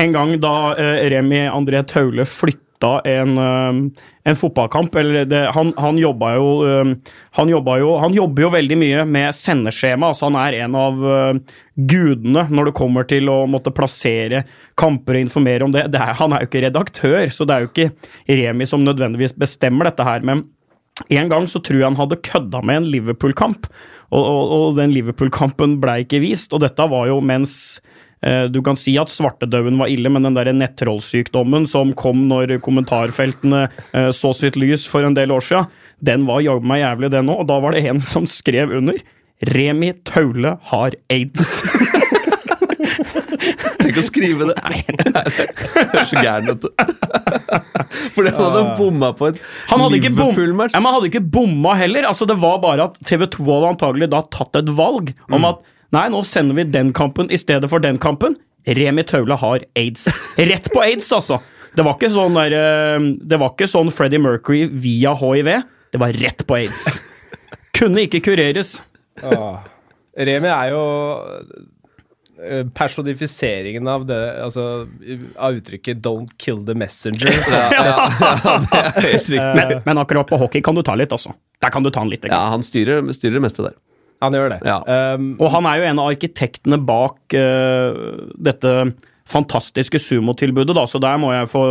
En 0.00 0.14
gang 0.14 0.30
da 0.40 0.72
eh, 0.80 1.02
Remi 1.12 1.42
André 1.44 1.82
Taule 1.84 2.24
flytta 2.24 2.94
en, 3.04 3.34
eh, 3.38 4.04
en 4.30 4.38
fotballkamp 4.40 4.96
eller 4.96 5.26
det, 5.28 5.42
han, 5.52 5.74
han 5.76 5.98
jobba 6.00 6.30
jo 6.38 6.46
eh, 6.64 6.94
Han 7.36 7.52
jobba 7.52 7.76
jo 7.82 7.90
Han 8.00 8.16
jobber 8.16 8.46
jo 8.46 8.50
veldig 8.54 8.78
mye 8.80 9.04
med 9.04 9.36
sendeskjema. 9.36 10.08
altså 10.08 10.30
Han 10.30 10.40
er 10.40 10.56
en 10.64 10.78
av 10.80 11.04
eh, 11.04 11.60
gudene 11.76 12.46
når 12.48 12.70
det 12.70 12.74
kommer 12.80 13.06
til 13.12 13.28
å 13.28 13.42
måtte 13.44 13.74
plassere 13.76 14.46
kamper 14.80 15.20
og 15.20 15.26
informere 15.26 15.68
om 15.68 15.76
det. 15.76 15.90
det 15.92 16.00
er, 16.00 16.16
han 16.16 16.32
er 16.32 16.42
jo 16.42 16.48
ikke 16.48 16.64
redaktør, 16.64 17.28
så 17.28 17.44
det 17.44 17.54
er 17.54 17.66
jo 17.66 17.70
ikke 17.74 18.40
Remi 18.40 18.72
som 18.72 18.88
nødvendigvis 18.88 19.36
bestemmer 19.36 19.92
dette 19.92 20.08
her. 20.08 20.24
men 20.24 20.46
en 21.08 21.28
gang 21.28 21.46
så 21.48 21.60
tror 21.64 21.80
jeg 21.80 21.88
han 21.88 21.98
hadde 21.98 22.20
kødda 22.24 22.60
med 22.68 22.82
en 22.82 22.88
Liverpool-kamp, 22.92 23.68
og, 24.12 24.22
og, 24.22 24.52
og 24.52 24.76
den 24.78 24.92
Liverpool-kampen 24.92 25.78
ble 25.82 26.02
ikke 26.04 26.20
vist. 26.22 26.52
Og 26.52 26.62
dette 26.64 26.86
var 26.92 27.08
jo 27.08 27.18
mens 27.24 27.54
eh, 28.20 28.44
du 28.52 28.60
kan 28.64 28.76
si 28.78 28.94
at 29.00 29.12
svartedauden 29.12 29.80
var 29.80 29.92
ille, 29.92 30.12
men 30.12 30.28
den 30.28 30.36
der 30.36 30.52
nettrollsykdommen 30.56 31.66
som 31.70 31.94
kom 31.98 32.26
når 32.28 32.58
kommentarfeltene 32.64 33.64
eh, 33.66 34.10
så 34.12 34.34
sitt 34.36 34.58
lys 34.60 34.84
for 34.88 35.08
en 35.08 35.16
del 35.16 35.32
år 35.34 35.48
siden, 35.48 35.72
den 36.04 36.28
var 36.28 36.44
jaggu 36.44 36.68
meg 36.68 36.84
jævlig, 36.84 37.12
den 37.16 37.32
òg. 37.32 37.44
Og 37.44 37.50
da 37.50 37.58
var 37.64 37.76
det 37.76 37.86
en 37.88 38.02
som 38.04 38.28
skrev 38.28 38.76
under. 38.82 39.00
Remi 39.52 39.90
Taule 40.06 40.56
har 40.70 40.98
aids. 41.10 41.62
Tenk 43.82 43.98
å 43.98 44.04
skrive 44.06 44.48
det! 44.50 44.56
Det 44.62 45.98
er 45.98 46.06
så 46.08 46.22
gæren, 46.22 46.48
vet 46.52 46.62
du. 46.62 46.68
Fordi 48.14 48.32
han 48.32 48.44
hadde 48.46 48.62
bomma 48.78 49.10
på 49.18 49.28
et 49.32 49.40
Liverpool-match. 49.72 50.74
han 50.76 50.86
hadde 50.88 51.08
ikke 51.10 51.22
bomma 51.34 51.74
heller. 51.80 52.06
Altså, 52.08 52.26
det 52.30 52.36
var 52.42 52.60
bare 52.62 52.86
at 52.90 52.98
TV 53.08 53.26
2 53.34 53.46
hadde 53.48 53.72
antagelig 53.74 54.10
da 54.12 54.22
tatt 54.32 54.56
et 54.62 54.70
valg 54.78 55.12
Mm. 55.28 55.34
om 55.38 55.44
at 55.48 55.60
nei, 55.94 56.06
nå 56.12 56.22
sender 56.28 56.56
vi 56.56 56.64
den 56.72 56.92
kampen 56.96 57.30
i 57.32 57.38
stedet 57.40 57.68
for 57.70 57.82
den 57.82 57.98
kampen. 58.02 58.36
Remi 58.66 59.02
Taule 59.08 59.36
har 59.40 59.64
aids. 59.76 60.06
Rett 60.38 60.68
på 60.72 60.82
aids, 60.84 61.10
altså. 61.12 61.40
Det 61.76 61.84
var 61.86 61.96
ikke 61.96 62.10
sånn 62.12 62.34
der, 62.36 62.52
eh, 62.54 63.06
Det 63.24 63.38
var 63.40 63.50
ikke 63.54 63.68
sånn 63.70 63.90
Freddie 63.92 64.20
Mercury 64.22 64.66
via 64.68 65.14
hiv. 65.18 65.48
Det 65.92 66.00
var 66.00 66.12
rett 66.12 66.46
på 66.46 66.56
aids. 66.60 67.00
Kunne 67.76 68.04
ikke 68.06 68.20
kureres. 68.24 68.76
Åh. 69.24 69.60
Remi 70.16 70.48
er 70.52 70.70
jo 70.74 70.82
personifiseringen 72.74 73.86
av 73.88 74.06
det 74.08 74.18
Altså 74.42 74.86
av 75.36 75.54
uttrykket 75.58 76.00
'don't 76.02 76.32
kill 76.38 76.64
the 76.66 76.74
messenger'. 76.74 77.30
Så, 77.46 77.56
Ja, 77.62 77.70
ja, 77.72 78.58
det 78.58 78.78
er 78.78 78.90
helt 79.12 79.30
riktig. 79.30 79.38
Men, 79.38 79.82
men 79.86 79.98
akkurat 80.02 80.26
på 80.26 80.36
hockey 80.40 80.62
kan 80.62 80.74
du 80.74 80.82
ta 80.82 80.94
litt, 80.98 81.12
også. 81.12 81.32
Der 81.62 81.70
kan 81.70 81.82
du 81.82 81.90
ta 81.90 82.00
han 82.02 82.10
litt. 82.10 82.24
Ja, 82.26 82.48
han 82.50 82.62
styrer, 82.62 83.04
styrer 83.14 83.38
det 83.38 83.44
meste 83.46 83.62
der. 83.62 83.78
han 84.22 84.32
gjør 84.34 84.52
det. 84.54 84.60
Ja. 84.66 84.80
Um, 85.14 85.36
Og 85.40 85.50
han 85.50 85.66
er 85.66 85.78
jo 85.80 85.86
en 85.90 85.98
av 85.98 86.10
arkitektene 86.12 86.78
bak 86.78 87.34
uh, 87.34 88.28
dette 88.38 88.92
fantastiske 89.32 89.98
sumotilbudet, 90.02 90.74
da, 90.76 90.84
så 90.86 90.98
der 91.02 91.16
må 91.18 91.32
jeg 91.32 91.48
få 91.48 91.62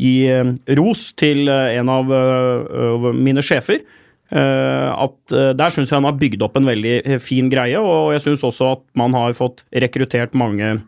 gi 0.00 0.12
eh, 0.30 0.52
ros 0.78 1.12
til 1.18 1.48
eh, 1.50 1.74
en 1.80 1.90
av 1.92 2.08
uh, 2.08 3.10
mine 3.12 3.42
sjefer. 3.44 3.82
Eh, 4.26 4.88
at 4.90 5.32
eh, 5.32 5.52
Der 5.54 5.70
syns 5.70 5.92
jeg 5.92 6.00
han 6.00 6.08
har 6.08 6.18
bygd 6.18 6.42
opp 6.42 6.56
en 6.58 6.66
veldig 6.66 6.94
eh, 7.04 7.20
fin 7.22 7.50
greie, 7.52 7.78
og 7.78 8.10
jeg 8.16 8.24
syns 8.24 8.42
også 8.46 8.72
at 8.74 8.82
man 8.98 9.14
har 9.14 9.36
fått 9.38 9.62
rekruttert 9.70 10.34
mange 10.34 10.80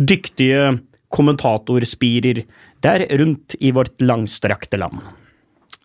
dyktige 0.00 0.78
kommentatorspirer 1.12 2.44
der 2.84 3.04
rundt 3.20 3.56
i 3.60 3.72
vårt 3.74 4.00
langstrakte 4.00 4.80
land. 4.80 5.02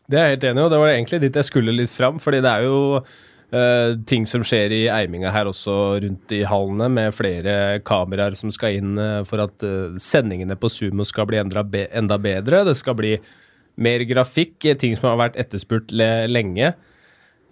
Det 0.07 0.19
er 0.19 0.27
jeg 0.27 0.38
helt 0.38 0.48
enig 0.48 0.62
i, 0.62 0.63
og 0.63 0.72
det 0.72 0.79
var 0.79 0.93
egentlig 0.93 1.19
dit 1.24 1.39
jeg 1.39 1.48
skulle 1.48 1.75
litt 1.75 1.91
fram. 1.91 2.19
fordi 2.19 2.41
det 2.43 2.51
er 2.51 2.65
jo 2.67 2.79
uh, 3.00 3.95
ting 4.05 4.27
som 4.29 4.43
skjer 4.45 4.75
i 4.75 4.81
Eiminga 4.91 5.31
her 5.33 5.50
også 5.50 5.77
rundt 6.03 6.36
i 6.36 6.43
hallene, 6.45 6.89
med 6.91 7.15
flere 7.15 7.79
kameraer 7.88 8.36
som 8.38 8.51
skal 8.51 8.77
inn 8.77 9.00
uh, 9.00 9.24
for 9.25 9.41
at 9.48 9.65
uh, 9.65 9.95
sendingene 9.98 10.60
på 10.60 10.69
Sumo 10.69 11.07
skal 11.07 11.25
bli 11.31 11.41
be 11.72 11.88
enda 11.89 12.19
bedre. 12.19 12.65
Det 12.67 12.75
skal 12.77 13.00
bli 13.00 13.15
mer 13.75 14.03
grafikk, 14.05 14.60
ting 14.77 14.93
som 15.00 15.10
har 15.10 15.24
vært 15.24 15.39
etterspurt 15.39 15.95
le 15.95 16.27
lenge. 16.27 16.75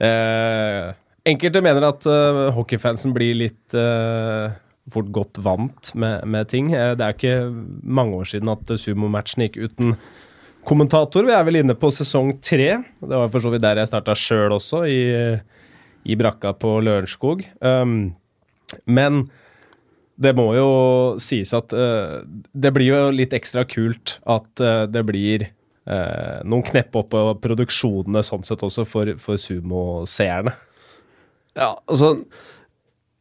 Eh, 0.01 0.91
enkelte 1.29 1.61
mener 1.61 1.85
at 1.91 2.07
eh, 2.09 2.41
hockeyfansen 2.55 3.13
blir 3.13 3.37
litt 3.37 3.75
eh, 3.77 4.53
fort 4.91 5.11
godt 5.13 5.41
vant 5.45 5.91
med, 5.93 6.25
med 6.25 6.49
ting. 6.49 6.71
Eh, 6.73 6.93
det 6.97 7.05
er 7.05 7.17
ikke 7.17 7.37
mange 7.83 8.17
år 8.21 8.31
siden 8.31 8.51
at 8.53 8.73
sumomatchen 8.81 9.45
gikk 9.45 9.59
uten 9.61 9.95
kommentator. 10.67 11.25
Vi 11.27 11.35
er 11.35 11.45
vel 11.45 11.61
inne 11.61 11.77
på 11.77 11.91
sesong 11.93 12.35
tre. 12.43 12.73
Det 13.01 13.13
var 13.13 13.29
for 13.33 13.43
så 13.43 13.53
vidt 13.53 13.65
der 13.65 13.81
jeg 13.81 13.91
starta 13.91 14.17
sjøl 14.17 14.57
også, 14.57 14.83
i, 14.89 15.01
i 16.05 16.17
brakka 16.17 16.53
på 16.57 16.75
Lørenskog. 16.85 17.45
Um, 17.61 18.13
men 18.85 19.23
det 20.21 20.35
må 20.37 20.51
jo 20.53 20.69
sies 21.21 21.53
at 21.57 21.73
uh, 21.73 22.21
det 22.53 22.73
blir 22.75 22.91
jo 22.91 23.01
litt 23.15 23.33
ekstra 23.33 23.65
kult 23.69 24.19
at 24.29 24.61
uh, 24.61 24.85
det 24.89 25.01
blir 25.07 25.47
uh, 25.89 26.41
noen 26.45 26.65
knepp 26.67 26.95
opp 26.99 27.11
på 27.13 27.23
produksjonene 27.43 28.23
sånn 28.25 28.45
sett 28.47 28.63
også 28.65 28.85
for, 28.89 29.13
for 29.21 29.39
sumoseerne. 29.41 30.53
Ja, 31.57 31.73
altså 31.85 32.15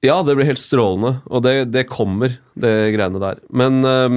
Ja, 0.06 0.20
det 0.24 0.36
blir 0.38 0.48
helt 0.48 0.62
strålende, 0.62 1.18
og 1.28 1.42
det, 1.44 1.72
det 1.74 1.88
kommer, 1.90 2.38
det 2.56 2.70
greiene 2.94 3.20
der. 3.20 3.40
Men 3.52 3.82
eh, 3.84 4.14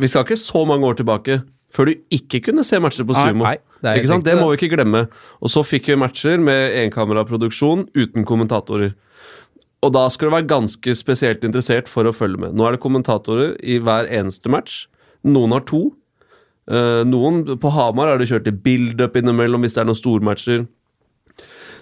vi 0.00 0.08
skal 0.08 0.24
ikke 0.24 0.38
så 0.40 0.62
mange 0.64 0.86
år 0.88 0.96
tilbake 0.96 1.42
før 1.74 1.90
du 1.90 1.98
ikke 2.14 2.40
kunne 2.46 2.64
se 2.64 2.78
matcher 2.80 3.04
på 3.04 3.16
Nei, 3.16 3.24
sumo. 3.26 3.44
nei, 3.44 3.56
det 3.82 3.98
ikke 3.98 4.12
sant? 4.14 4.24
Det 4.24 4.36
må 4.38 4.46
vi 4.48 4.56
ikke 4.60 4.76
glemme. 4.76 5.02
Og 5.44 5.52
så 5.52 5.64
fikk 5.66 5.90
vi 5.90 5.98
matcher 6.00 6.40
med 6.40 6.76
enkameraproduksjon 6.86 7.88
uten 7.98 8.24
kommentatorer. 8.24 8.94
Og 9.84 9.92
da 9.92 10.06
skal 10.08 10.30
du 10.30 10.36
være 10.38 10.48
ganske 10.48 10.94
spesielt 10.96 11.44
interessert 11.44 11.90
for 11.90 12.08
å 12.08 12.14
følge 12.14 12.46
med. 12.46 12.56
Nå 12.56 12.64
er 12.64 12.76
det 12.76 12.82
kommentatorer 12.84 13.58
i 13.60 13.76
hver 13.82 14.08
eneste 14.08 14.48
match. 14.48 14.86
Noen 15.26 15.52
har 15.52 15.66
to. 15.68 15.90
Eh, 16.70 17.02
noen 17.04 17.42
På 17.60 17.72
Hamar 17.74 18.08
har 18.12 18.20
de 18.20 18.28
kjørt 18.28 18.48
i 18.48 18.54
build-up 18.64 19.18
innimellom 19.20 19.64
hvis 19.64 19.76
det 19.76 19.82
er 19.82 19.90
noen 19.90 20.00
stormatcher. 20.00 20.64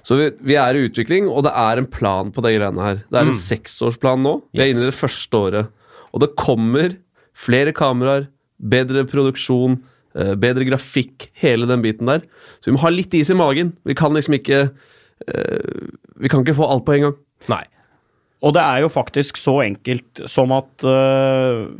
Så 0.02 0.18
vi, 0.18 0.28
vi 0.42 0.56
er 0.58 0.74
i 0.74 0.82
utvikling, 0.88 1.28
og 1.30 1.44
det 1.46 1.52
er 1.54 1.78
en 1.78 1.86
plan 1.86 2.32
på 2.34 2.42
de 2.42 2.56
greiene 2.56 2.82
her. 2.82 3.02
Det 3.06 3.20
er 3.20 3.28
en 3.30 3.38
seksårsplan 3.38 4.24
nå. 4.24 4.34
Vi 4.50 4.64
er 4.64 4.72
inne 4.72 4.82
i 4.82 4.90
det 4.90 4.98
første 4.98 5.38
året. 5.38 5.70
Og 6.10 6.24
det 6.24 6.32
kommer 6.40 6.96
flere 7.38 7.74
kameraer, 7.76 8.26
bedre 8.58 9.04
produksjon, 9.08 9.78
eh, 10.18 10.34
bedre 10.42 10.66
grafikk, 10.66 11.30
hele 11.38 11.68
den 11.70 11.84
biten 11.86 12.10
der. 12.10 12.26
Så 12.60 12.70
vi 12.70 12.74
må 12.76 12.82
ha 12.82 12.90
litt 12.90 13.14
is 13.14 13.30
i 13.30 13.38
magen. 13.38 13.76
Vi 13.86 13.94
kan 13.98 14.14
liksom 14.14 14.38
ikke 14.38 14.64
eh, 14.66 15.86
Vi 16.22 16.30
kan 16.30 16.42
ikke 16.42 16.58
få 16.58 16.66
alt 16.70 16.84
på 16.86 16.94
en 16.96 17.06
gang. 17.06 17.16
Nei. 17.50 17.64
Og 18.42 18.54
det 18.54 18.62
er 18.62 18.82
jo 18.82 18.90
faktisk 18.90 19.38
så 19.38 19.60
enkelt 19.62 20.24
som 20.30 20.52
at 20.54 20.82
øh, 20.86 21.70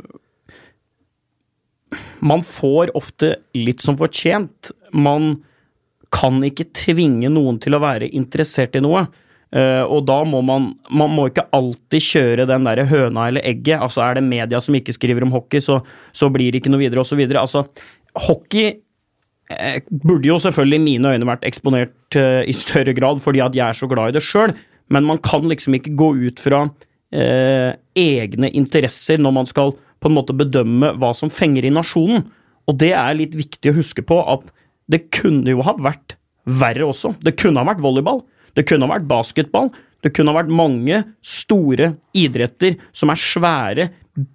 Man 2.25 2.43
får 2.45 2.93
ofte 2.97 3.35
litt 3.57 3.83
som 3.83 3.97
fortjent. 3.99 4.71
Man 4.93 5.35
kan 6.13 6.37
ikke 6.45 6.69
tvinge 6.77 7.31
noen 7.33 7.59
til 7.61 7.75
å 7.75 7.81
være 7.83 8.11
interessert 8.13 8.77
i 8.77 8.83
noe. 8.83 9.07
Uh, 9.53 9.85
og 9.85 10.07
da 10.07 10.15
må 10.25 10.39
man 10.41 10.71
Man 10.89 11.11
må 11.13 11.27
ikke 11.29 11.43
alltid 11.53 12.01
kjøre 12.01 12.45
den 12.49 12.65
derre 12.65 12.87
høna 12.89 13.27
eller 13.29 13.45
egget. 13.45 13.77
Altså 13.77 14.01
Er 14.01 14.17
det 14.17 14.25
media 14.25 14.61
som 14.63 14.73
ikke 14.77 14.95
skriver 14.95 15.25
om 15.25 15.33
hockey, 15.35 15.61
så, 15.61 15.81
så 16.13 16.29
blir 16.33 16.51
det 16.51 16.63
ikke 16.63 16.73
noe 16.73 16.81
videre, 16.81 17.03
osv. 17.03 17.21
Altså, 17.37 17.67
hockey 18.27 18.71
eh, 19.53 19.81
burde 19.89 20.29
jo 20.29 20.39
selvfølgelig 20.41 20.79
i 20.79 20.85
mine 20.87 21.13
øyne 21.13 21.29
vært 21.29 21.45
eksponert 21.47 22.17
eh, 22.17 22.41
i 22.49 22.55
større 22.57 22.95
grad 22.97 23.21
fordi 23.23 23.43
at 23.45 23.55
jeg 23.57 23.67
er 23.67 23.77
så 23.77 23.89
glad 23.89 24.13
i 24.13 24.17
det 24.17 24.25
sjøl, 24.25 24.55
men 24.93 25.07
man 25.07 25.21
kan 25.21 25.45
liksom 25.49 25.77
ikke 25.77 25.95
gå 25.97 26.09
ut 26.27 26.41
fra 26.41 26.65
eh, 27.13 27.73
egne 27.97 28.49
interesser 28.53 29.21
når 29.21 29.37
man 29.37 29.49
skal 29.49 29.73
på 30.03 30.11
en 30.11 30.17
måte 30.17 30.35
bedømme 30.35 30.91
hva 30.99 31.13
som 31.15 31.31
fenger 31.31 31.63
i 31.63 31.71
nasjonen. 31.73 32.25
Og 32.67 32.77
det 32.79 32.91
er 32.95 33.15
litt 33.15 33.37
viktig 33.39 33.71
å 33.71 33.77
huske 33.77 34.03
på 34.05 34.19
at 34.19 34.51
det 34.91 35.05
kunne 35.15 35.55
jo 35.55 35.63
ha 35.63 35.75
vært 35.79 36.17
verre 36.43 36.89
også. 36.89 37.13
Det 37.23 37.37
kunne 37.39 37.63
ha 37.63 37.69
vært 37.71 37.83
volleyball. 37.83 38.19
Det 38.57 38.65
kunne 38.67 38.87
ha 38.87 38.97
vært 38.97 39.07
basketball. 39.07 39.71
Det 40.03 40.11
kunne 40.11 40.33
ha 40.33 40.41
vært 40.41 40.51
mange 40.51 40.99
store 41.23 41.93
idretter 42.19 42.75
som 42.91 43.13
er 43.13 43.21
svære, 43.21 43.87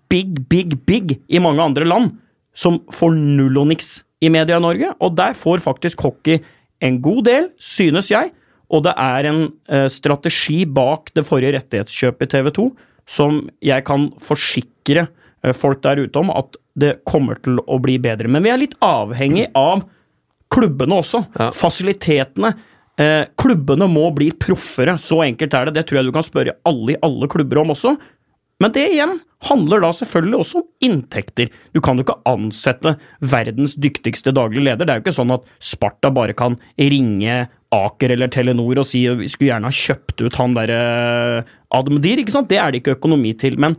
big, 0.09 0.41
big, 0.49 0.79
big 0.89 1.19
i 1.29 1.43
mange 1.43 1.63
andre 1.63 1.85
land, 1.85 2.15
som 2.57 2.81
får 2.95 3.13
null 3.15 3.61
og 3.61 3.69
niks 3.75 3.99
i 4.25 4.33
media 4.33 4.57
i 4.57 4.65
Norge. 4.65 4.95
Og 5.05 5.15
der 5.21 5.37
får 5.37 5.61
faktisk 5.65 6.01
hockey 6.07 6.41
en 6.81 7.01
god 7.05 7.27
del, 7.29 7.51
synes 7.61 8.09
jeg. 8.11 8.33
Og 8.73 8.85
det 8.85 8.97
er 8.97 9.29
en 9.29 9.45
eh, 9.69 9.87
strategi 9.93 10.63
bak 10.65 11.13
det 11.17 11.25
forrige 11.29 11.55
rettighetskjøpet 11.57 12.29
i 12.29 12.33
TV 12.37 12.53
2 12.57 12.69
som 13.09 13.41
jeg 13.65 13.85
kan 13.89 14.11
forsikre 14.21 15.07
folk 15.57 15.83
der 15.85 16.01
ute 16.03 16.21
om 16.21 16.33
at 16.35 16.57
det 16.79 16.99
kommer 17.09 17.39
til 17.43 17.61
å 17.67 17.79
bli 17.83 17.99
bedre. 18.03 18.31
Men 18.31 18.45
vi 18.47 18.53
er 18.53 18.61
litt 18.63 18.77
avhengig 18.85 19.49
av 19.59 19.85
klubbene 20.53 20.99
også. 21.03 21.25
Ja. 21.39 21.51
Fasilitetene. 21.55 22.53
Eh, 22.99 23.25
klubbene 23.39 23.87
må 23.91 24.09
bli 24.15 24.31
proffere. 24.35 24.97
Så 24.99 25.21
enkelt 25.27 25.55
er 25.55 25.69
det. 25.69 25.79
Det 25.79 25.89
tror 25.89 26.01
jeg 26.01 26.09
du 26.09 26.15
kan 26.17 26.27
spørre 26.27 26.57
alle 26.69 26.95
i 26.95 27.03
alle 27.07 27.31
klubber 27.31 27.63
om 27.63 27.75
også. 27.75 27.97
Men 28.59 28.75
det 28.75 28.89
igjen 28.91 29.21
handler 29.47 29.85
da 29.85 29.93
selvfølgelig 29.95 30.39
også 30.41 30.61
om 30.61 30.67
inntekter. 30.83 31.53
Du 31.75 31.79
kan 31.85 31.99
jo 31.99 32.03
ikke 32.03 32.19
ansette 32.27 32.97
verdens 33.23 33.77
dyktigste 33.79 34.35
daglige 34.35 34.67
leder. 34.67 34.83
Det 34.83 34.95
er 34.95 34.99
jo 34.99 35.05
ikke 35.07 35.19
sånn 35.21 35.35
at 35.37 35.47
Sparta 35.63 36.11
bare 36.15 36.35
kan 36.39 36.59
ringe 36.75 37.45
Aker 37.75 38.15
eller 38.15 38.31
Telenor 38.33 38.81
og 38.81 38.89
si 38.89 39.05
vi 39.21 39.29
skulle 39.31 39.53
gjerne 39.53 39.69
ha 39.69 39.79
kjøpt 39.79 40.25
ut 40.25 40.39
han 40.41 40.57
derre 40.57 41.45
Admdir, 41.77 42.23
ikke 42.23 42.33
sant. 42.35 42.49
Det 42.51 42.59
er 42.59 42.73
det 42.73 42.81
ikke 42.81 42.97
økonomi 42.97 43.35
til. 43.39 43.59
Men 43.61 43.77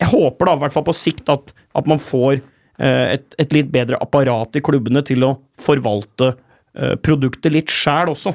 jeg 0.00 0.08
håper 0.12 0.48
da 0.48 0.56
i 0.56 0.62
hvert 0.62 0.74
fall 0.76 0.86
på 0.86 0.96
sikt 0.96 1.28
at, 1.32 1.52
at 1.76 1.90
man 1.90 2.00
får 2.02 2.38
eh, 2.38 3.18
et, 3.18 3.26
et 3.42 3.56
litt 3.56 3.72
bedre 3.74 4.00
apparat 4.02 4.56
i 4.56 4.64
klubbene 4.64 5.04
til 5.06 5.26
å 5.26 5.34
forvalte 5.60 6.32
eh, 6.32 6.96
produktet 7.02 7.52
litt 7.54 7.72
sjæl 7.72 8.14
også. 8.14 8.34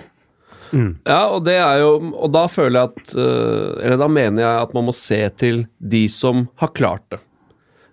Ja, 1.07 1.21
og 1.31 1.45
det 1.47 1.53
er 1.63 1.77
jo 1.79 1.91
Og 2.11 2.31
da 2.35 2.41
føler 2.51 2.81
jeg 2.81 2.89
at 2.89 3.11
øh, 3.15 3.77
Eller 3.79 4.01
da 4.01 4.09
mener 4.11 4.43
jeg 4.43 4.63
at 4.65 4.73
man 4.75 4.83
må 4.89 4.91
se 4.91 5.21
til 5.39 5.61
de 5.79 6.01
som 6.11 6.41
har 6.59 6.73
klart 6.75 7.05
det. 7.13 7.21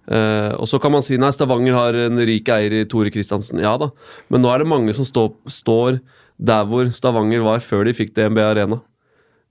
Uh, 0.04 0.52
og 0.61 0.68
så 0.68 0.76
kan 0.83 0.92
man 0.92 1.00
si 1.00 1.16
nei, 1.16 1.30
Stavanger 1.33 1.73
har 1.78 1.97
en 1.97 2.21
rik 2.28 2.50
eier 2.52 2.75
i 2.76 2.83
Tore 2.85 3.09
Kristiansen. 3.09 3.62
Ja 3.62 3.73
da, 3.80 3.88
men 4.28 4.42
nå 4.44 4.50
er 4.52 4.61
det 4.61 4.68
mange 4.68 4.92
som 4.92 5.06
stå, 5.09 5.30
står 5.49 5.97
der 6.37 6.66
hvor 6.68 6.90
Stavanger 6.92 7.40
var 7.47 7.62
før 7.64 7.87
de 7.88 7.94
fikk 7.97 8.12
DNB 8.12 8.42
Arena. 8.44 8.83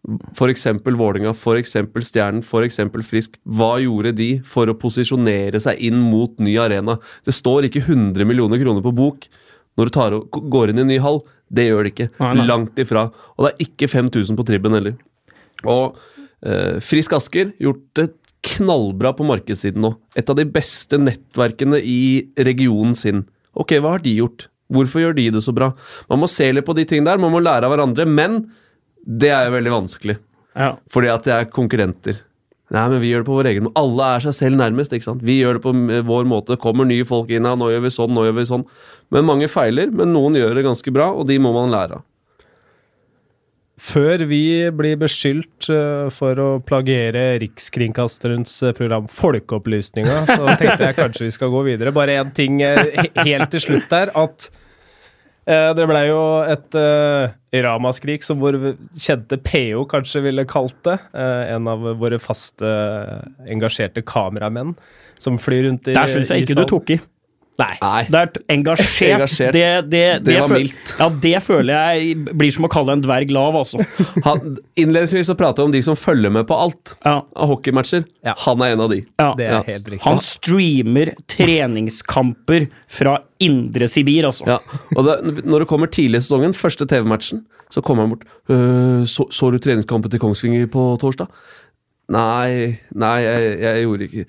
F.eks. 0.03 0.65
Vålinga, 0.83 1.31
f.eks. 1.31 1.77
Stjernen, 2.09 2.43
f.eks. 2.43 2.79
Frisk. 3.07 3.37
Hva 3.47 3.77
gjorde 3.79 4.11
de 4.17 4.29
for 4.47 4.67
å 4.67 4.75
posisjonere 4.75 5.61
seg 5.63 5.79
inn 5.87 6.01
mot 6.11 6.35
ny 6.43 6.57
arena? 6.59 6.97
Det 7.23 7.35
står 7.35 7.69
ikke 7.69 7.85
100 7.85 8.27
millioner 8.27 8.59
kroner 8.61 8.83
på 8.83 8.95
bok 8.95 9.29
når 9.79 9.89
du 9.89 9.93
tar 9.95 10.17
går 10.53 10.73
inn 10.73 10.83
i 10.83 10.89
ny 10.91 10.99
hall. 11.01 11.23
Det 11.53 11.69
gjør 11.69 11.85
det 11.85 11.93
ikke. 11.93 12.09
Nei, 12.19 12.33
nei. 12.39 12.47
Langt 12.49 12.81
ifra. 12.81 13.07
Og 13.37 13.45
det 13.45 13.53
er 13.53 13.67
ikke 13.67 13.89
5000 13.93 14.37
på 14.39 14.45
tribben 14.47 14.75
heller. 14.75 14.97
Og 15.63 15.95
eh, 16.45 16.81
Frisk 16.83 17.15
Asker 17.17 17.53
gjort 17.63 17.85
det 17.97 18.09
knallbra 18.43 19.13
på 19.15 19.25
markedssiden 19.27 19.85
nå. 19.85 19.93
Et 20.19 20.27
av 20.29 20.35
de 20.35 20.45
beste 20.49 20.99
nettverkene 20.99 21.79
i 21.79 22.01
regionen 22.35 22.97
sin. 22.97 23.23
Ok, 23.55 23.77
hva 23.79 23.95
har 23.95 24.03
de 24.03 24.17
gjort? 24.17 24.49
Hvorfor 24.73 25.03
gjør 25.03 25.15
de 25.15 25.29
det 25.35 25.43
så 25.45 25.53
bra? 25.55 25.71
Man 26.09 26.23
må 26.23 26.27
se 26.31 26.49
litt 26.51 26.67
på 26.67 26.75
de 26.75 26.85
tingene 26.89 27.13
der, 27.13 27.21
man 27.21 27.31
må 27.33 27.41
lære 27.43 27.67
av 27.67 27.73
hverandre, 27.73 28.07
men 28.09 28.41
det 29.03 29.31
er 29.35 29.47
jo 29.47 29.55
veldig 29.57 29.73
vanskelig. 29.73 30.19
Ja. 30.55 30.75
Fordi 30.93 31.09
at 31.11 31.25
det 31.27 31.33
er 31.35 31.49
konkurrenter. 31.51 32.21
Nei, 32.73 32.85
men 32.89 33.03
vi 33.03 33.11
gjør 33.11 33.21
det 33.21 33.27
på 33.27 33.35
vår 33.37 33.49
egen 33.51 33.65
måte. 33.67 33.81
Alle 33.83 34.05
er 34.15 34.23
seg 34.23 34.33
selv 34.37 34.57
nærmest. 34.57 34.93
ikke 34.95 35.05
sant? 35.05 35.25
Vi 35.25 35.35
gjør 35.41 35.59
det 35.59 35.65
på 35.65 35.73
vår 36.07 36.25
måte. 36.29 36.57
Kommer 36.61 36.87
nye 36.89 37.05
folk 37.05 37.29
inn, 37.29 37.45
her. 37.45 37.59
nå 37.59 37.69
gjør 37.69 37.83
vi 37.85 37.91
sånn, 37.93 38.15
nå 38.15 38.23
gjør 38.25 38.39
vi 38.39 38.47
sånn. 38.49 38.65
Men 39.13 39.27
mange 39.29 39.49
feiler, 39.51 39.91
men 39.93 40.13
noen 40.15 40.39
gjør 40.39 40.57
det 40.57 40.65
ganske 40.65 40.95
bra, 40.95 41.11
og 41.13 41.27
de 41.29 41.37
må 41.43 41.53
man 41.53 41.73
lære 41.73 41.99
av. 41.99 42.07
Før 43.83 44.21
vi 44.29 44.69
blir 44.71 44.95
beskyldt 45.01 45.67
eh, 45.73 46.07
for 46.13 46.39
å 46.39 46.49
plagiere 46.63 47.33
Rikskringkasterens 47.41 48.53
eh, 48.63 48.73
program 48.77 49.09
Folkeopplysninga, 49.11 50.21
så 50.29 50.53
tenkte 50.55 50.87
jeg 50.87 50.97
kanskje 50.97 51.27
vi 51.27 51.33
skal 51.35 51.51
gå 51.51 51.65
videre. 51.67 51.91
Bare 51.93 52.15
én 52.21 52.31
ting 52.37 52.61
eh, 52.63 53.09
helt 53.25 53.51
til 53.51 53.65
slutt 53.65 53.89
der. 53.91 54.13
At 54.15 54.47
eh, 54.47 54.62
det 55.45 55.85
blei 55.89 56.05
jo 56.07 56.21
et 56.47 56.77
uh, 56.79 57.33
ramaskrik 57.65 58.23
som 58.23 58.39
vår 58.39 58.57
kjente 58.95 59.39
PO 59.43 59.83
kanskje 59.91 60.23
ville 60.23 60.45
kalt 60.49 60.77
det. 60.87 60.97
Uh, 61.11 61.43
en 61.55 61.67
av 61.71 61.83
våre 61.99 62.19
faste 62.23 62.69
engasjerte 63.51 64.05
kameramenn 64.07 64.75
som 65.23 65.39
flyr 65.39 65.67
rundt 65.67 65.89
i 65.91 65.95
Der 65.95 66.11
syns 66.11 66.31
jeg 66.31 66.43
i 66.43 66.47
ikke 66.47 66.59
du 66.61 66.67
tok 66.69 66.95
i. 66.95 66.99
Nei. 67.61 67.75
Nei. 67.81 68.03
Det 68.09 68.17
er 68.19 68.29
engasjert. 68.49 69.11
Engasjert. 69.13 69.53
Det, 69.53 69.65
det, 69.91 70.01
Det 70.25 70.39
var 70.41 70.47
føl- 70.49 70.63
mildt. 70.63 70.93
Ja, 70.99 71.07
det 71.21 71.35
føler 71.45 71.73
jeg 71.93 72.15
blir 72.33 72.51
som 72.55 72.65
å 72.65 72.69
kalle 72.73 72.95
en 72.95 73.03
dverg 73.03 73.29
lav, 73.29 73.53
altså. 73.59 73.83
Han, 74.25 74.55
innledningsvis 74.75 75.29
så 75.29 75.35
prater 75.37 75.61
jeg 75.61 75.69
om 75.69 75.75
de 75.75 75.81
som 75.85 75.95
følger 75.95 76.33
med 76.33 76.47
på 76.49 76.57
alt 76.57 76.95
Ja, 77.05 77.19
av 77.35 77.51
hockeymatcher. 77.51 78.07
Ja. 78.25 78.33
Han 78.47 78.61
er 78.65 78.73
en 78.73 78.81
av 78.81 78.89
de. 78.89 79.03
ja. 79.21 79.29
Det 79.37 79.45
er 79.45 79.53
Ja. 79.59 79.61
helt 79.67 79.85
riktig. 79.93 80.01
Han 80.07 80.17
streamer 80.19 81.13
treningskamper 81.29 82.67
fra 82.89 83.17
indre 83.39 83.87
Sibir, 83.87 84.25
altså. 84.31 84.47
Ja, 84.47 84.57
og 84.97 85.05
det, 85.05 85.43
Når 85.45 85.59
det 85.59 85.67
kommer 85.69 85.87
tidlig 85.93 86.17
i 86.17 86.25
sesongen, 86.25 86.53
første 86.57 86.87
TV-matchen, 86.89 87.45
så 87.73 87.81
kommer 87.81 88.03
han 88.05 88.15
bort. 88.15 88.25
«Øh, 88.49 89.05
så, 89.05 89.25
'Så 89.29 89.51
du 89.51 89.57
treningskampen 89.59 90.09
til 90.11 90.19
Kongsvinger 90.19 90.67
på 90.69 90.97
torsdag?' 91.01 91.27
Nei, 92.09 92.77
nei, 92.93 93.19
jeg, 93.23 93.59
jeg 93.61 93.83
gjorde 93.85 94.03
ikke 94.09 94.25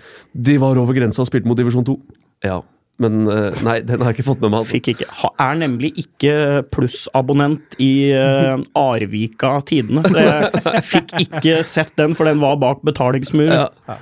De 0.46 0.58
var 0.62 0.76
over 0.78 0.94
grensa 0.94 1.22
og 1.22 1.26
spilte 1.26 1.46
mot 1.50 1.56
divisjon 1.58 1.84
2. 1.84 1.96
Ja, 2.44 2.60
men 3.02 3.24
øh, 3.26 3.50
Nei, 3.66 3.80
den 3.82 4.02
har 4.02 4.12
jeg 4.12 4.20
ikke 4.20 4.28
fått 4.28 4.42
med 4.44 4.52
meg. 4.52 4.62
Altså. 4.62 4.76
Fikk 4.76 4.90
ikke, 4.92 5.30
er 5.42 5.56
nemlig 5.58 5.90
ikke 5.98 6.34
plussabonnent 6.74 7.74
i 7.82 8.12
uh, 8.14 8.60
Arvika 8.78 9.56
Tidene. 9.66 10.04
Så 10.06 10.22
jeg 10.22 10.82
fikk 10.92 11.14
ikke 11.24 11.56
sett 11.66 11.94
den, 11.98 12.14
for 12.14 12.30
den 12.30 12.42
var 12.44 12.60
bak 12.62 12.84
betalingsmuren. 12.86 13.66
Ja. 13.88 13.98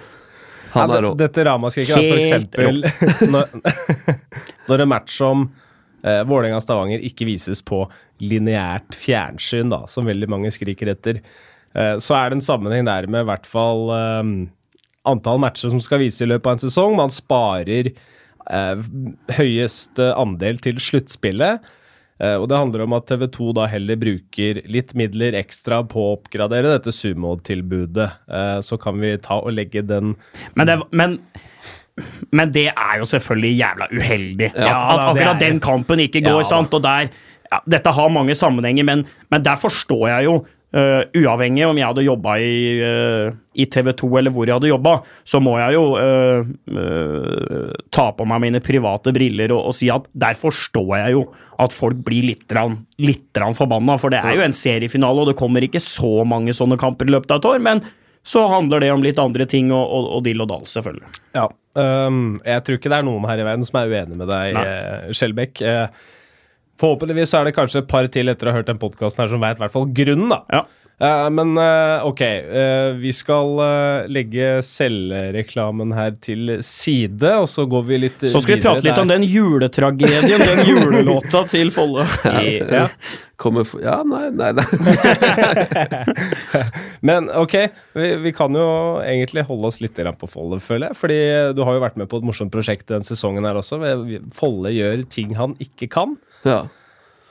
Han 0.73 0.93
er 0.93 1.05
rå. 1.05 1.13
Dette 1.21 1.45
ramaskriket 1.45 1.97
er 1.97 2.07
for 2.09 2.21
eksempel 2.21 2.81
når, 3.35 3.51
når 4.71 4.85
en 4.85 4.93
match 4.93 5.19
som 5.21 5.47
eh, 6.05 6.23
Vålerenga-Stavanger 6.29 7.05
ikke 7.09 7.29
vises 7.29 7.61
på 7.65 7.85
lineært 8.23 8.97
fjernsyn, 8.97 9.73
da, 9.73 9.83
som 9.91 10.09
veldig 10.09 10.31
mange 10.33 10.53
skriker 10.55 10.93
etter, 10.95 11.21
eh, 11.77 11.97
så 12.01 12.17
er 12.19 12.31
det 12.31 12.41
en 12.41 12.47
sammenheng 12.49 12.89
der 12.89 13.09
med 13.11 13.27
i 13.27 13.31
hvert 13.33 13.49
fall 13.49 13.93
eh, 13.97 14.33
antall 15.09 15.43
matcher 15.43 15.73
som 15.73 15.83
skal 15.85 16.03
vise 16.05 16.25
i 16.25 16.31
løpet 16.31 16.49
av 16.49 16.57
en 16.57 16.65
sesong. 16.65 16.97
Man 17.01 17.13
sparer 17.13 17.93
eh, 18.51 18.83
høyest 19.39 20.01
andel 20.13 20.59
til 20.65 20.81
sluttspillet. 20.83 21.63
Eh, 22.23 22.37
og 22.39 22.47
det 22.51 22.59
handler 22.59 22.85
om 22.85 22.95
at 22.97 23.09
TV 23.11 23.27
2 23.35 23.53
da 23.59 23.67
heller 23.71 23.99
bruker 23.99 24.61
litt 24.71 24.95
midler 24.99 25.35
ekstra 25.41 25.81
på 25.89 26.03
å 26.03 26.13
oppgradere 26.19 26.77
dette 26.77 26.95
sumo-tilbudet. 26.95 28.09
Eh, 28.29 28.59
så 28.63 28.79
kan 28.81 29.01
vi 29.03 29.17
ta 29.23 29.41
og 29.41 29.55
legge 29.57 29.83
den 29.87 30.15
Men, 30.55 30.69
det, 30.69 30.79
men, 30.93 31.19
men 32.31 32.55
det 32.55 32.69
er 32.71 33.03
jo 33.03 33.09
selvfølgelig 33.11 33.53
jævla 33.59 33.91
uheldig. 33.91 34.53
Ja, 34.55 34.71
at, 34.71 34.95
at 34.95 35.05
akkurat 35.11 35.43
den 35.43 35.63
kampen 35.65 36.05
ikke 36.05 36.23
går, 36.25 36.43
Ja, 36.45 36.49
sant. 36.55 36.75
Og 36.75 36.85
der 36.85 37.11
ja, 37.53 37.61
Dette 37.69 37.93
har 37.93 38.13
mange 38.13 38.37
sammenhenger, 38.39 38.87
men, 38.87 39.07
men 39.33 39.45
der 39.45 39.59
forstår 39.61 40.07
jeg 40.15 40.31
jo 40.31 40.43
Uh, 40.73 41.05
uavhengig 41.21 41.67
om 41.69 41.77
jeg 41.77 41.85
hadde 41.85 42.05
jobba 42.07 42.39
i, 42.41 42.53
uh, 42.81 43.35
i 43.61 43.67
TV 43.69 43.91
2 44.01 44.09
eller 44.23 44.33
hvor 44.33 44.49
jeg 44.49 44.57
hadde 44.57 44.71
jobba, 44.71 44.95
så 45.29 45.37
må 45.45 45.59
jeg 45.61 45.77
jo 45.77 45.83
uh, 46.01 46.53
uh, 46.73 47.75
ta 47.93 48.07
på 48.17 48.25
meg 48.31 48.41
mine 48.47 48.63
private 48.65 49.13
briller 49.13 49.53
og, 49.53 49.67
og 49.69 49.77
si 49.77 49.91
at 49.93 50.07
der 50.17 50.39
forstår 50.41 50.95
jeg 51.03 51.19
jo 51.19 51.27
at 51.61 51.77
folk 51.77 52.01
blir 52.07 52.25
litt, 52.31 52.47
rann, 52.57 52.79
litt 53.05 53.37
rann 53.39 53.57
forbanna. 53.59 53.99
For 54.01 54.13
det 54.13 54.23
er 54.23 54.39
jo 54.39 54.47
en 54.47 54.57
seriefinale, 54.57 55.23
og 55.23 55.29
det 55.31 55.39
kommer 55.39 55.65
ikke 55.65 55.83
så 55.85 56.23
mange 56.27 56.57
sånne 56.57 56.81
kamper 56.81 57.11
i 57.11 57.15
løpet 57.15 57.37
av 57.37 57.43
et 57.43 57.51
år. 57.53 57.61
Men 57.69 57.85
så 58.27 58.47
handler 58.51 58.83
det 58.83 58.91
om 58.95 59.05
litt 59.05 59.21
andre 59.21 59.47
ting 59.51 59.71
og, 59.75 59.83
og, 59.83 60.09
og 60.17 60.25
dill 60.27 60.43
og 60.43 60.51
dall, 60.51 60.65
selvfølgelig. 60.71 61.13
Ja. 61.37 61.47
Um, 61.77 62.41
jeg 62.47 62.65
tror 62.65 62.81
ikke 62.81 62.91
det 62.93 62.99
er 62.99 63.07
noen 63.07 63.29
her 63.29 63.41
i 63.41 63.47
verden 63.47 63.69
som 63.69 63.79
er 63.81 63.93
uenig 63.93 64.19
med 64.21 64.29
deg, 64.31 64.59
Skjelbekk. 65.17 65.63
Eh, 65.65 66.11
forhåpentligvis 66.83 67.33
så 67.33 67.41
er 67.41 67.49
det 67.49 67.57
kanskje 67.57 67.85
et 67.85 67.91
par 67.91 68.11
til 68.13 68.33
etter 68.33 68.49
å 68.49 68.53
ha 68.53 68.61
hørt 68.61 68.71
den 68.71 68.83
podkasten 68.83 69.25
her 69.25 69.33
som 69.33 69.43
veit 69.43 69.61
i 69.61 69.65
hvert 69.65 69.75
fall 69.75 69.91
grunnen, 69.95 70.33
da. 70.35 70.43
Ja. 70.53 70.65
Uh, 71.03 71.27
men 71.35 71.57
uh, 71.59 72.05
ok, 72.07 72.21
uh, 72.23 72.93
vi 72.95 73.11
skal 73.17 73.57
legge 74.13 74.61
selvreklamen 74.63 75.91
her 75.97 76.15
til 76.23 76.61
side, 76.63 77.33
og 77.41 77.49
så 77.51 77.65
går 77.67 77.89
vi 77.89 77.99
litt 78.05 78.21
videre. 78.21 78.35
Så 78.37 78.45
skal 78.45 78.61
vi 78.61 78.63
prate 78.63 78.87
litt 78.87 79.01
om 79.03 79.11
den 79.11 79.27
juletragedien, 79.27 80.45
den 80.45 80.63
julelåta 80.71 81.45
til 81.51 81.75
Folle. 81.75 82.07
Ja. 82.73 82.87
Kommer 83.41 83.65
for, 83.67 83.83
Ja, 83.83 83.99
nei, 84.07 84.29
nei, 84.31 84.53
nei. 84.55 84.65
Men 87.09 87.27
ok, 87.35 87.57
vi, 87.99 88.11
vi 88.23 88.33
kan 88.37 88.55
jo 88.55 88.67
egentlig 89.03 89.43
holde 89.49 89.73
oss 89.73 89.81
litt 89.83 89.99
på 89.99 90.29
Folle, 90.31 90.61
føler 90.63 90.93
jeg. 90.93 90.99
Fordi 91.01 91.19
du 91.57 91.65
har 91.67 91.75
jo 91.77 91.83
vært 91.83 91.99
med 91.99 92.11
på 92.13 92.21
et 92.21 92.29
morsomt 92.29 92.55
prosjekt 92.55 92.87
den 92.93 93.07
sesongen 93.07 93.49
her 93.49 93.59
også. 93.59 93.81
Folle 94.37 94.71
gjør 94.77 95.03
ting 95.11 95.35
han 95.41 95.57
ikke 95.65 95.91
kan. 95.91 96.15
Ja. 96.47 96.61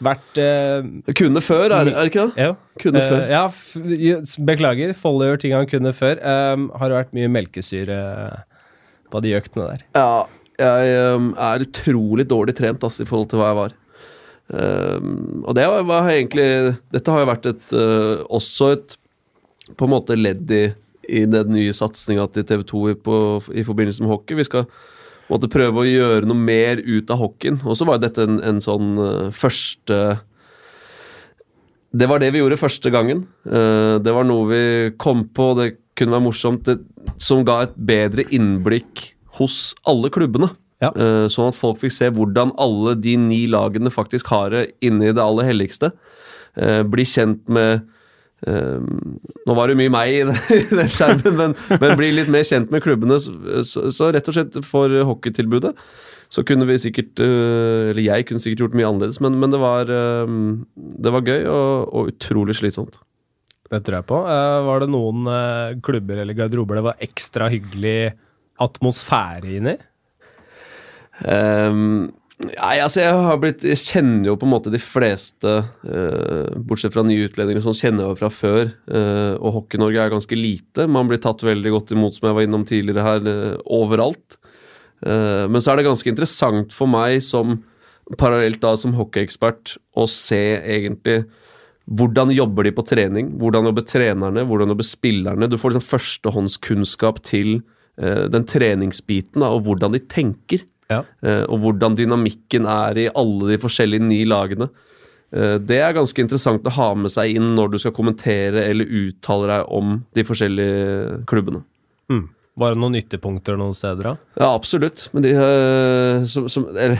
Vært 0.01 0.39
eh, 0.41 0.87
Kunne 1.17 1.41
før, 1.45 1.67
er, 1.69 1.91
er 1.91 1.97
det 1.99 2.09
ikke 2.09 2.23
det? 2.31 2.45
Ja. 2.47 2.53
Kunne 2.81 3.01
Eh, 3.03 3.09
før. 3.11 3.25
ja, 3.29 3.41
f 3.51 4.37
beklager. 4.47 4.93
Folle 4.97 5.27
gjør 5.29 5.41
ting 5.43 5.53
han 5.53 5.67
kunne 5.69 5.93
før. 5.93 6.17
Um, 6.23 6.69
har 6.79 6.89
det 6.89 6.97
vært 6.97 7.13
mye 7.17 7.29
melkesyre 7.29 7.99
på 9.11 9.21
de 9.21 9.35
øktene 9.37 9.67
der? 9.75 9.83
Ja, 9.97 10.23
jeg 10.61 11.13
um, 11.17 11.31
er 11.37 11.65
utrolig 11.67 12.25
dårlig 12.29 12.55
trent 12.57 12.83
ass, 12.87 12.97
i 13.01 13.05
forhold 13.05 13.29
til 13.29 13.41
hva 13.41 13.51
jeg 13.51 13.59
var. 13.61 13.77
Um, 14.51 15.43
og 15.45 15.55
det 15.55 15.63
var, 15.69 15.85
var 15.87 16.09
egentlig 16.11 16.47
Dette 16.91 17.13
har 17.13 17.21
jo 17.21 17.27
vært 17.29 17.45
et 17.53 17.75
uh, 17.77 18.25
også 18.35 18.73
et 18.75 18.97
på 19.79 19.87
en 19.87 19.93
måte 19.93 20.17
ledd 20.17 20.49
i, 20.51 20.65
i 21.07 21.21
den 21.29 21.53
nye 21.53 21.71
satsinga 21.77 22.25
til 22.35 22.43
TV 22.49 22.65
2 22.67 22.81
i, 22.91 22.95
på, 22.99 23.15
i 23.55 23.63
forbindelse 23.63 24.03
med 24.03 24.11
hockey. 24.11 24.35
Vi 24.35 24.43
skal 24.49 24.65
måte 25.31 25.51
prøve 25.51 25.83
å 25.83 25.87
gjøre 25.87 26.27
noe 26.29 26.37
mer 26.37 26.81
ut 26.83 27.11
av 27.13 27.21
hockeyen. 27.21 27.61
Og 27.65 27.77
så 27.79 27.87
var 27.87 28.01
dette 28.01 28.25
en, 28.27 28.39
en 28.45 28.61
sånn 28.63 28.93
uh, 28.99 29.29
første 29.35 29.99
Det 31.91 32.07
var 32.07 32.21
det 32.23 32.31
vi 32.35 32.41
gjorde 32.43 32.59
første 32.61 32.91
gangen. 32.93 33.25
Uh, 33.47 33.99
det 34.03 34.13
var 34.15 34.27
noe 34.27 34.47
vi 34.51 34.63
kom 35.01 35.25
på, 35.31 35.53
det 35.59 35.73
kunne 35.99 36.15
være 36.15 36.27
morsomt, 36.27 36.67
det, 36.67 36.79
som 37.21 37.45
ga 37.47 37.61
et 37.65 37.73
bedre 37.75 38.25
innblikk 38.31 39.11
hos 39.37 39.71
alle 39.87 40.11
klubbene. 40.13 40.51
Ja. 40.81 40.89
Eh, 40.95 41.27
Sånn 41.29 41.51
at 41.51 41.57
folk 41.57 41.81
fikk 41.83 41.93
se 41.93 42.09
hvordan 42.13 42.55
alle 42.61 42.95
de 42.97 43.13
ni 43.21 43.43
lagene 43.49 43.91
faktisk 43.93 44.31
har 44.33 44.49
det 44.53 44.63
inni 44.83 45.11
det 45.13 45.21
aller 45.21 45.45
helligste. 45.51 45.91
Eh, 46.57 46.81
Bli 46.89 47.05
kjent 47.05 47.43
med 47.51 47.73
eh, 47.75 47.83
Nå 48.41 49.53
var 49.57 49.69
det 49.69 49.77
mye 49.77 49.91
meg 49.93 50.13
i 50.15 50.21
den, 50.25 50.87
skjermen, 50.89 51.35
men, 51.37 51.57
men 51.75 51.97
bli 51.99 52.09
litt 52.15 52.31
mer 52.31 52.45
kjent 52.47 52.71
med 52.73 52.81
klubbene. 52.81 53.19
Så, 53.21 53.91
så, 53.93 54.09
rett 54.13 54.31
og 54.31 54.37
slett 54.37 54.57
for 54.65 54.95
hockeytilbudet 55.11 55.75
så 56.31 56.43
kunne 56.47 56.63
vi 56.69 56.79
sikkert 56.79 57.19
eh, 57.19 57.91
Eller 57.91 58.05
jeg 58.05 58.27
kunne 58.27 58.39
sikkert 58.39 58.65
gjort 58.65 58.75
mye 58.79 58.87
annerledes, 58.87 59.19
men, 59.23 59.35
men 59.41 59.51
det, 59.51 59.59
var, 59.61 59.91
eh, 59.91 60.35
det 61.05 61.11
var 61.13 61.27
gøy 61.27 61.41
og, 61.43 61.91
og 61.91 62.11
utrolig 62.13 62.55
slitsomt. 62.57 62.97
Det 63.71 63.79
tror 63.85 63.99
jeg 63.99 64.07
på. 64.09 64.19
Eh, 64.27 64.57
var 64.67 64.83
det 64.83 64.91
noen 64.91 65.27
eh, 65.31 65.77
klubber 65.83 66.23
eller 66.23 66.35
garderober 66.37 66.79
det 66.79 66.87
var 66.89 67.03
ekstra 67.03 67.47
hyggelig 67.51 68.13
atmosfære 68.61 69.55
inni? 69.57 69.75
Ehm, 71.27 72.11
nei, 72.47 72.75
altså 72.81 73.01
jeg 73.03 73.15
har 73.25 73.39
blitt 73.41 73.63
Jeg 73.67 73.79
kjenner 73.79 74.31
jo 74.31 74.37
på 74.39 74.47
en 74.47 74.53
måte 74.53 74.73
de 74.73 74.81
fleste, 74.81 75.55
eh, 75.85 76.51
bortsett 76.67 76.93
fra 76.95 77.03
nye 77.07 77.27
utlendinger, 77.27 77.63
som 77.65 77.75
kjenner 77.77 78.05
jeg 78.05 78.13
jo 78.13 78.19
fra 78.21 78.31
før. 78.33 78.71
eh, 78.91 79.33
og 79.37 79.57
Hockey-Norge 79.57 80.05
er 80.05 80.13
ganske 80.13 80.37
lite. 80.37 80.87
Man 80.87 81.09
blir 81.09 81.21
tatt 81.21 81.43
veldig 81.45 81.71
godt 81.71 81.91
imot, 81.95 82.15
som 82.17 82.29
jeg 82.29 82.37
var 82.37 82.47
innom 82.47 82.65
tidligere 82.67 83.03
her, 83.03 83.27
eh, 83.27 83.57
overalt. 83.65 84.37
Eh, 85.05 85.47
men 85.47 85.61
så 85.61 85.71
er 85.71 85.77
det 85.77 85.89
ganske 85.89 86.09
interessant 86.09 86.71
for 86.73 86.87
meg 86.87 87.21
som 87.25 87.63
parallelt 88.17 88.59
da 88.61 88.75
som 88.75 88.93
hockeyekspert 88.93 89.77
å 89.97 90.07
se 90.09 90.41
egentlig 90.61 91.25
hvordan 91.91 92.31
jobber 92.31 92.63
de 92.67 92.71
på 92.75 92.85
trening? 92.87 93.31
Hvordan 93.41 93.67
jobber 93.67 93.85
trenerne? 93.87 94.45
Hvordan 94.47 94.71
jobber 94.71 94.87
spillerne? 94.87 95.49
Du 95.49 95.57
får 95.59 95.73
liksom 95.73 95.87
førstehåndskunnskap 95.89 97.21
til 97.27 97.61
eh, 97.97 98.27
den 98.31 98.45
treningsbiten 98.47 99.43
da, 99.43 99.49
og 99.51 99.65
hvordan 99.65 99.97
de 99.97 100.03
tenker. 100.11 100.63
Ja. 100.91 101.01
Eh, 101.23 101.43
og 101.47 101.63
hvordan 101.63 101.97
dynamikken 101.99 102.67
er 102.69 102.99
i 102.99 103.09
alle 103.09 103.53
de 103.53 103.59
forskjellige 103.61 104.05
ni 104.05 104.21
lagene. 104.27 104.69
Eh, 105.31 105.55
det 105.63 105.79
er 105.79 105.95
ganske 105.95 106.23
interessant 106.23 106.67
å 106.67 106.75
ha 106.75 106.91
med 106.99 107.13
seg 107.13 107.37
inn 107.37 107.53
når 107.57 107.73
du 107.73 107.79
skal 107.83 107.95
kommentere 107.95 108.65
eller 108.67 108.89
uttale 109.05 109.49
deg 109.53 109.73
om 109.79 109.99
de 110.17 110.27
forskjellige 110.27 111.21
klubbene. 111.31 111.63
Mm. 112.11 112.25
Var 112.59 112.73
det 112.73 112.81
noen 112.81 112.97
nyttepunkter 112.97 113.55
noen 113.59 113.75
steder, 113.77 114.11
da? 114.11 114.15
Ja, 114.41 114.51
absolutt. 114.51 115.07
Men 115.15 115.25
de 115.25 115.31
eh, 115.37 116.27
som, 116.27 116.49
som 116.51 116.67
eller, 116.75 116.99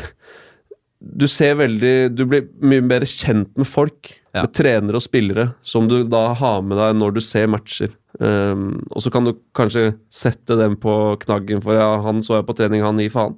Du 1.02 1.26
ser 1.28 1.56
veldig 1.60 2.14
Du 2.14 2.24
blir 2.30 2.46
mye 2.62 2.84
mer 2.86 3.04
kjent 3.10 3.52
med 3.60 3.68
folk. 3.68 4.14
Ja. 4.32 4.46
Med 4.46 4.54
trenere 4.56 4.96
og 4.96 5.04
spillere, 5.04 5.50
som 5.68 5.90
du 5.92 6.06
da 6.08 6.30
har 6.40 6.62
med 6.64 6.80
deg 6.80 6.96
når 6.96 7.18
du 7.18 7.20
ser 7.26 7.50
matcher. 7.52 7.92
Um, 8.16 8.78
og 8.92 9.04
så 9.04 9.12
kan 9.12 9.26
du 9.28 9.34
kanskje 9.58 9.98
sette 10.14 10.56
dem 10.56 10.78
på 10.80 10.94
knaggen 11.24 11.60
for 11.64 11.76
ja, 11.76 11.90
han 12.06 12.22
så 12.24 12.38
jeg 12.38 12.46
på 12.48 12.56
trening, 12.56 12.84
han 12.86 13.02
gir 13.02 13.12
faen. 13.12 13.36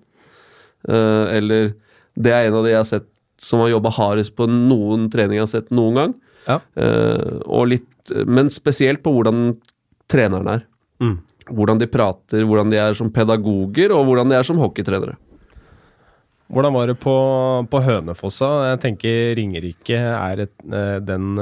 Eh, 0.90 1.26
eller 1.38 1.74
det 2.14 2.34
er 2.34 2.48
en 2.48 2.60
av 2.60 2.66
de 2.66 2.74
jeg 2.74 2.82
har 2.82 2.90
sett 2.90 3.10
som 3.42 3.64
har 3.64 3.74
jobba 3.74 3.92
hardest 3.96 4.36
på 4.38 4.48
noen 4.48 5.10
trening 5.12 5.40
jeg 5.40 5.48
har 5.48 5.52
sett 5.52 5.74
noen 5.74 6.00
gang. 6.00 6.16
Ja. 6.48 6.60
Eh, 6.80 7.40
og 7.44 7.70
litt, 7.72 8.14
men 8.28 8.52
spesielt 8.54 9.04
på 9.04 9.14
hvordan 9.16 9.56
treneren 10.12 10.50
er. 10.58 10.66
Mm. 11.04 11.18
Hvordan 11.50 11.82
de 11.82 11.90
prater, 11.92 12.46
hvordan 12.48 12.72
de 12.72 12.80
er 12.80 12.96
som 12.96 13.12
pedagoger, 13.12 13.92
og 13.96 14.08
hvordan 14.08 14.32
de 14.32 14.38
er 14.40 14.48
som 14.48 14.60
hockeytrenere. 14.62 15.18
Hvordan 16.54 16.76
var 16.76 16.92
det 16.92 16.98
på, 17.02 17.16
på 17.72 17.80
Hønefossa? 17.82 18.50
Jeg 18.70 18.82
tenker 18.84 19.34
Ringerike 19.40 19.98
er 19.98 20.44
et, 20.46 20.54
eh, 20.70 21.00
den, 21.04 21.34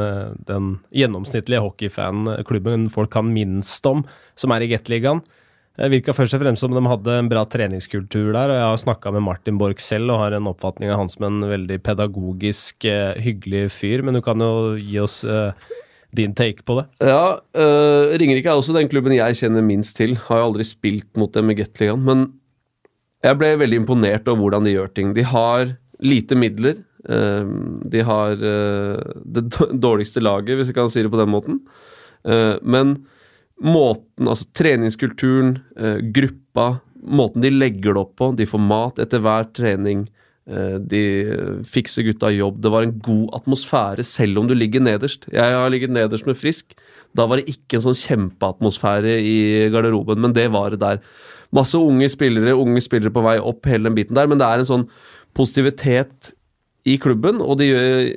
den 0.47 0.71
gjennomsnittlige 0.95 1.61
hockeyfan-klubben 1.65 2.87
folk 2.93 3.11
kan 3.13 3.29
minst 3.33 3.85
om, 3.89 4.05
som 4.39 4.55
er 4.55 4.65
i 4.65 4.71
Gateligaen. 4.71 5.21
Virka 5.79 6.11
først 6.11 6.35
og 6.35 6.41
fremst 6.43 6.61
som 6.65 6.73
de 6.75 6.81
hadde 6.83 7.13
en 7.15 7.29
bra 7.31 7.45
treningskultur 7.47 8.33
der. 8.35 8.51
og 8.51 8.57
Jeg 8.57 8.67
har 8.67 8.81
snakka 8.81 9.13
med 9.15 9.23
Martin 9.23 9.57
Borch 9.57 9.79
selv 9.79 10.11
og 10.11 10.19
har 10.19 10.35
en 10.35 10.49
oppfatning 10.51 10.91
av 10.91 10.99
han 10.99 11.09
som 11.09 11.23
en 11.29 11.47
veldig 11.47 11.77
pedagogisk, 11.81 12.83
eh, 12.85 13.15
hyggelig 13.23 13.71
fyr. 13.71 14.03
Men 14.03 14.19
du 14.19 14.21
kan 14.21 14.39
jo 14.43 14.75
gi 14.75 14.99
oss 14.99 15.23
eh, 15.23 15.53
din 16.11 16.35
take 16.35 16.65
på 16.67 16.75
det. 16.75 16.85
Ja, 17.07 17.39
uh, 17.39 18.11
Ringerike 18.19 18.51
er 18.51 18.59
også 18.59 18.75
den 18.75 18.89
klubben 18.91 19.15
jeg 19.15 19.37
kjenner 19.39 19.63
minst 19.63 19.95
til. 19.95 20.17
Har 20.27 20.41
jo 20.41 20.49
aldri 20.51 20.67
spilt 20.67 21.15
mot 21.15 21.31
dem 21.31 21.53
i 21.53 21.55
Gateligaen. 21.55 22.03
Men 22.03 22.25
jeg 23.23 23.39
ble 23.39 23.53
veldig 23.61 23.79
imponert 23.79 24.27
over 24.27 24.43
hvordan 24.43 24.67
de 24.67 24.75
gjør 24.75 24.91
ting. 24.91 25.15
De 25.15 25.23
har 25.23 25.77
lite 26.03 26.35
midler. 26.35 26.83
Uh, 27.07 27.47
de 27.87 28.03
har 28.03 28.35
uh, 28.43 28.99
det 29.23 29.47
dårligste 29.87 30.19
laget, 30.19 30.57
hvis 30.59 30.73
vi 30.73 30.77
kan 30.77 30.91
si 30.91 31.01
det 31.05 31.13
på 31.13 31.21
den 31.21 31.31
måten. 31.31 31.63
Uh, 32.27 32.59
men 32.59 32.97
måten, 33.61 34.27
altså 34.27 34.47
treningskulturen, 34.57 35.59
eh, 35.77 35.99
gruppa, 36.13 36.81
måten 37.01 37.41
de 37.41 37.51
legger 37.53 37.93
det 37.93 38.01
opp 38.01 38.15
på, 38.17 38.31
de 38.37 38.47
får 38.49 38.61
mat 38.61 38.99
etter 39.01 39.21
hver 39.21 39.47
trening, 39.53 40.07
eh, 40.49 40.77
de 40.77 41.03
fikser 41.65 42.05
gutta 42.07 42.31
jobb. 42.33 42.61
Det 42.61 42.71
var 42.73 42.83
en 42.83 42.99
god 42.99 43.29
atmosfære, 43.41 44.03
selv 44.03 44.39
om 44.39 44.47
du 44.47 44.55
ligger 44.55 44.81
nederst. 44.81 45.27
Jeg 45.31 45.57
har 45.57 45.69
ligget 45.69 45.93
nederst 45.93 46.25
med 46.25 46.37
Frisk. 46.37 46.73
Da 47.15 47.27
var 47.27 47.37
det 47.37 47.49
ikke 47.51 47.77
en 47.77 47.85
sånn 47.89 48.01
kjempeatmosfære 48.01 49.17
i 49.19 49.69
garderoben, 49.69 50.19
men 50.19 50.33
det 50.33 50.49
var 50.51 50.71
det 50.71 50.79
der. 50.79 51.01
Masse 51.51 51.75
unge 51.75 52.07
spillere, 52.09 52.55
unge 52.55 52.81
spillere 52.81 53.11
på 53.11 53.23
vei 53.23 53.37
opp, 53.37 53.65
hele 53.67 53.89
den 53.89 53.97
biten 53.97 54.15
der, 54.15 54.27
men 54.27 54.39
det 54.39 54.47
er 54.47 54.61
en 54.61 54.69
sånn 54.69 54.89
positivitet 55.35 56.31
i 56.87 56.97
klubben, 56.97 57.41
og 57.43 57.59
de 57.59 57.67
gjør, 57.67 58.15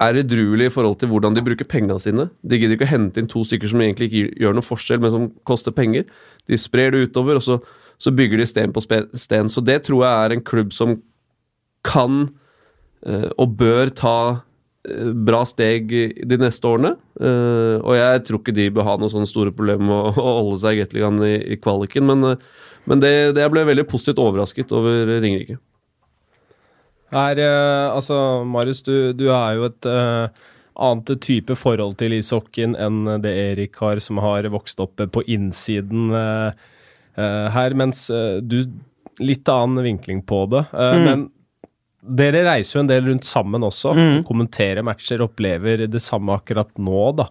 er 0.00 0.18
edruelige 0.20 0.70
i 0.70 0.72
forhold 0.74 0.98
til 1.00 1.10
hvordan 1.10 1.36
de 1.36 1.44
bruker 1.44 1.68
pengene 1.68 1.98
sine. 2.00 2.28
De 2.42 2.58
gidder 2.58 2.76
ikke 2.76 2.88
å 2.88 2.94
hente 2.94 3.20
inn 3.20 3.30
to 3.30 3.42
stykker 3.46 3.70
som 3.70 3.82
egentlig 3.84 4.10
ikke 4.10 4.42
gjør 4.44 4.56
noe 4.56 4.66
forskjell, 4.66 5.00
men 5.02 5.14
som 5.14 5.28
koster 5.48 5.74
penger. 5.76 6.06
De 6.48 6.58
sprer 6.60 6.94
det 6.94 7.06
utover, 7.08 7.40
og 7.40 7.44
så, 7.46 7.58
så 8.00 8.12
bygger 8.14 8.40
de 8.40 8.48
sten 8.48 8.74
på 8.76 8.82
sten. 8.84 9.50
Så 9.52 9.64
det 9.64 9.82
tror 9.88 10.04
jeg 10.06 10.12
er 10.12 10.36
en 10.36 10.44
klubb 10.52 10.74
som 10.76 10.98
kan 11.86 12.22
eh, 13.06 13.28
og 13.40 13.56
bør 13.60 13.92
ta 13.96 14.16
eh, 14.88 15.12
bra 15.28 15.42
steg 15.48 15.90
de 15.90 16.40
neste 16.40 16.68
årene. 16.68 16.94
Eh, 17.20 17.76
og 17.80 17.96
jeg 17.96 18.26
tror 18.28 18.42
ikke 18.42 18.56
de 18.56 18.68
bør 18.76 18.88
ha 18.88 18.98
noen 19.00 19.12
sånne 19.12 19.30
store 19.30 19.54
problemer 19.56 19.84
med 19.88 20.20
å, 20.20 20.28
holde 20.42 20.60
seg 20.64 20.84
i 20.84 21.34
i, 21.40 21.58
kvaliken, 21.60 22.08
men, 22.08 22.36
men 22.84 23.02
det, 23.02 23.34
det 23.36 23.46
jeg 23.46 23.54
ble 23.56 23.66
veldig 23.72 23.88
positivt 23.88 24.22
overrasket 24.22 24.76
over 24.76 25.18
Ringerike. 25.20 25.60
Er, 27.10 27.40
eh, 27.42 27.86
altså, 27.90 28.44
Marius, 28.46 28.82
du, 28.86 29.12
du 29.16 29.26
er 29.34 29.56
jo 29.58 29.66
et 29.66 29.88
uh, 29.90 30.28
annet 30.80 31.16
type 31.24 31.56
forhold 31.58 31.96
til 32.00 32.14
ishockeyen 32.16 32.76
enn 32.78 33.16
det 33.24 33.32
Erik 33.34 33.80
har, 33.82 33.98
som 34.02 34.20
har 34.22 34.46
vokst 34.52 34.80
opp 34.80 35.02
på 35.12 35.24
innsiden 35.26 36.14
uh, 36.14 36.54
uh, 37.18 37.48
her, 37.56 37.76
mens 37.78 38.08
du 38.42 38.62
Litt 39.20 39.50
annen 39.52 39.82
vinkling 39.84 40.22
på 40.24 40.36
det. 40.48 40.62
Mm. 40.72 41.02
Men 41.04 41.22
dere 42.00 42.40
reiser 42.46 42.78
jo 42.78 42.80
en 42.80 42.88
del 42.88 43.02
rundt 43.04 43.26
sammen 43.28 43.66
også, 43.66 43.90
Mm. 43.92 44.22
kommenterer 44.24 44.86
matcher, 44.86 45.20
opplever 45.20 45.82
det 45.84 46.00
samme 46.00 46.38
akkurat 46.38 46.70
nå, 46.80 47.02
da. 47.18 47.26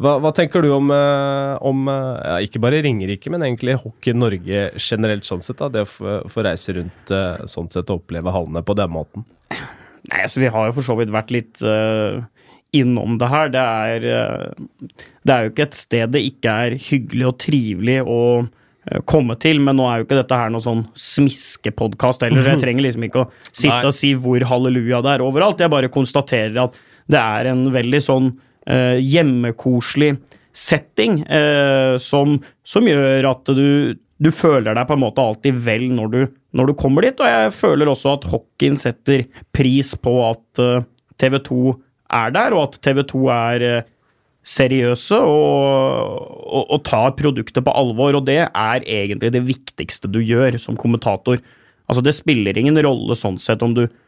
Hva, 0.00 0.14
hva 0.16 0.30
tenker 0.32 0.64
du 0.64 0.70
om, 0.72 0.88
eh, 0.94 1.54
om 1.66 1.88
eh, 1.92 2.20
ja, 2.24 2.36
ikke 2.46 2.62
bare 2.64 2.80
Ringerike, 2.86 3.28
men 3.32 3.44
egentlig 3.44 3.76
hockey 3.82 4.16
Norge 4.16 4.70
generelt, 4.80 5.28
sånn 5.28 5.44
sett? 5.44 5.60
da, 5.60 5.68
Det 5.68 5.84
å 5.84 5.90
få, 6.24 6.44
reise 6.46 6.74
rundt 6.78 7.12
eh, 7.12 7.44
sånn 7.50 7.68
sett 7.72 7.92
og 7.92 8.00
oppleve 8.00 8.32
hallene 8.32 8.64
på 8.64 8.76
den 8.78 8.94
måten? 8.94 9.26
Nei, 9.52 10.22
altså 10.22 10.40
Vi 10.40 10.48
har 10.54 10.70
jo 10.70 10.78
for 10.78 10.88
så 10.88 10.96
vidt 10.96 11.12
vært 11.12 11.34
litt 11.34 11.60
uh, 11.60 12.22
innom 12.72 13.18
det 13.20 13.28
her. 13.28 13.52
Det 13.52 13.60
er, 13.60 14.08
uh, 14.08 14.88
det 15.28 15.34
er 15.34 15.44
jo 15.44 15.52
ikke 15.52 15.66
et 15.68 15.76
sted 15.76 16.16
det 16.16 16.24
ikke 16.30 16.56
er 16.64 16.80
hyggelig 16.80 17.28
og 17.28 17.38
trivelig 17.44 18.00
å 18.08 18.20
komme 19.06 19.36
til, 19.38 19.60
men 19.60 19.76
nå 19.76 19.84
er 19.86 20.00
jo 20.00 20.06
ikke 20.06 20.16
dette 20.22 20.36
her 20.40 20.48
noe 20.50 20.64
sånn 20.64 20.86
smiskepodkast 20.98 22.24
heller, 22.24 22.40
så 22.40 22.54
jeg 22.54 22.62
trenger 22.64 22.86
liksom 22.86 23.04
ikke 23.06 23.26
å 23.26 23.30
sitte 23.52 23.76
Nei. 23.76 23.90
og 23.90 23.94
si 23.94 24.14
hvor 24.16 24.46
halleluja 24.48 25.02
det 25.04 25.12
er 25.12 25.24
overalt. 25.26 25.60
Jeg 25.60 25.70
bare 25.76 25.92
konstaterer 25.92 26.56
at 26.64 26.78
det 27.10 27.20
er 27.20 27.50
en 27.52 27.68
veldig 27.74 28.00
sånn 28.02 28.32
hjemmekoselig 28.66 30.14
setting 30.52 31.22
eh, 31.22 31.96
som, 32.02 32.38
som 32.66 32.88
gjør 32.88 33.28
at 33.30 33.52
du, 33.54 33.94
du 34.20 34.30
føler 34.34 34.74
deg 34.74 34.88
på 34.88 34.96
en 34.96 35.04
måte 35.04 35.22
alltid 35.22 35.60
vel 35.66 35.86
når 35.94 36.12
du, 36.14 36.20
når 36.56 36.70
du 36.70 36.74
kommer 36.78 37.06
dit. 37.06 37.20
Og 37.20 37.30
jeg 37.30 37.54
føler 37.56 37.90
også 37.90 38.16
at 38.16 38.26
hockeyen 38.32 38.78
setter 38.80 39.26
pris 39.56 39.94
på 39.96 40.16
at 40.26 40.62
eh, 40.62 40.84
TV 41.20 41.38
2 41.46 41.62
er 42.20 42.34
der, 42.34 42.56
og 42.56 42.68
at 42.68 42.80
TV 42.82 43.02
2 43.06 43.22
er 43.36 43.66
eh, 43.68 43.88
seriøse 44.50 45.18
og, 45.20 46.20
og, 46.48 46.62
og 46.72 46.84
tar 46.88 47.14
produktet 47.18 47.64
på 47.64 47.74
alvor. 47.76 48.18
Og 48.18 48.26
det 48.28 48.42
er 48.48 48.84
egentlig 48.84 49.34
det 49.36 49.46
viktigste 49.48 50.10
du 50.10 50.22
gjør 50.24 50.58
som 50.60 50.78
kommentator. 50.80 51.42
Altså, 51.90 52.02
det 52.04 52.16
spiller 52.18 52.58
ingen 52.58 52.78
rolle 52.82 53.16
sånn 53.18 53.38
sett 53.42 53.62
om 53.66 53.76
du 53.76 53.84
eh, 53.86 53.98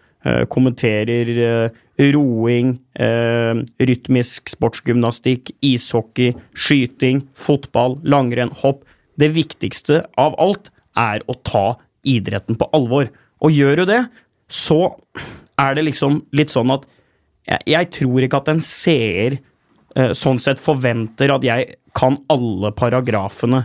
kommenterer 0.50 1.30
eh, 1.42 1.80
roing, 2.12 2.76
eh, 2.94 3.62
rytmisk 3.78 4.52
sportsgymnastikk, 4.52 5.50
ishockey, 5.62 6.32
skyting, 6.54 7.24
fotball, 7.34 7.98
langrenn, 8.04 8.52
hopp. 8.62 8.84
Det 9.18 9.32
viktigste 9.34 10.04
av 10.18 10.36
alt 10.40 10.70
er 10.98 11.24
å 11.26 11.36
ta 11.44 11.66
idretten 12.06 12.58
på 12.58 12.68
alvor. 12.74 13.10
Og 13.42 13.54
gjør 13.54 13.82
du 13.82 13.84
det, 13.92 14.02
så 14.52 14.94
er 15.60 15.76
det 15.76 15.86
liksom 15.88 16.22
litt 16.36 16.52
sånn 16.52 16.72
at 16.74 16.86
jeg, 17.48 17.62
jeg 17.74 17.90
tror 17.98 18.24
ikke 18.24 18.42
at 18.42 18.50
en 18.52 18.62
seer 18.64 19.38
eh, 19.96 20.12
sånn 20.16 20.40
sett 20.42 20.62
forventer 20.62 21.32
at 21.34 21.46
jeg 21.46 21.78
kan 21.96 22.18
alle 22.32 22.72
paragrafene 22.76 23.64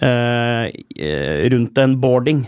eh, 0.00 0.70
eh, 0.98 1.44
rundt 1.52 1.78
en 1.78 1.98
boarding, 2.00 2.46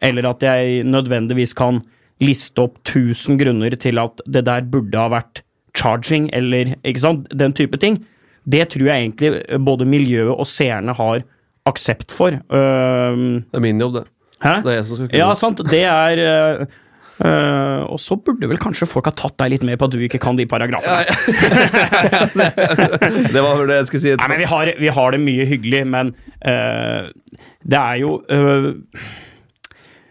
eller 0.00 0.30
at 0.30 0.44
jeg 0.44 0.84
nødvendigvis 0.88 1.56
kan 1.58 1.82
liste 2.20 2.60
opp 2.62 2.78
1000 2.84 3.38
grunner 3.40 3.76
til 3.80 3.98
at 4.02 4.20
det 4.26 4.44
der 4.48 4.66
burde 4.70 4.98
ha 4.98 5.08
vært 5.12 5.42
charging, 5.78 6.28
eller 6.36 6.74
ikke 6.84 7.00
sant, 7.04 7.28
den 7.32 7.52
type 7.56 7.78
ting. 7.80 8.00
Det 8.50 8.66
tror 8.72 8.86
jeg 8.90 9.06
egentlig 9.06 9.60
både 9.64 9.86
miljøet 9.86 10.32
og 10.34 10.46
seerne 10.48 10.92
har 10.96 11.22
aksept 11.68 12.10
for. 12.12 12.34
Uh, 12.50 13.40
Det 13.52 13.60
er 13.60 13.64
min 13.64 13.80
jobb, 13.80 13.94
det. 14.00 14.04
hæ? 14.42 14.54
Det 14.64 14.72
er 14.72 14.76
jeg 14.80 14.86
som 14.88 14.96
skal 14.96 15.08
kunne 15.10 15.20
Ja, 15.20 15.34
sant. 15.34 15.60
Det 15.70 15.84
er 15.84 16.24
uh, 16.60 16.66
Uh, 17.20 17.84
Og 17.92 17.98
så 18.00 18.16
burde 18.16 18.48
vel 18.48 18.56
kanskje 18.56 18.86
folk 18.88 19.04
ha 19.04 19.10
tatt 19.12 19.34
deg 19.42 19.50
litt 19.52 19.64
med 19.68 19.76
på 19.76 19.84
at 19.90 19.92
du 19.92 19.98
ikke 20.00 20.16
kan 20.24 20.38
de 20.38 20.46
paragrafene. 20.48 21.04
Det 23.34 23.42
var 23.44 23.60
det 23.68 23.76
jeg 23.76 23.88
skulle 23.90 24.00
si. 24.06 24.14
Nei, 24.16 24.28
men 24.32 24.40
vi 24.40 24.46
har, 24.48 24.70
vi 24.80 24.88
har 24.96 25.12
det 25.12 25.20
mye 25.20 25.44
hyggelig, 25.50 25.82
men 25.92 26.14
uh, 26.48 27.12
det 27.68 27.76
er 27.76 27.98
jo 28.00 28.14
øh, 28.32 28.70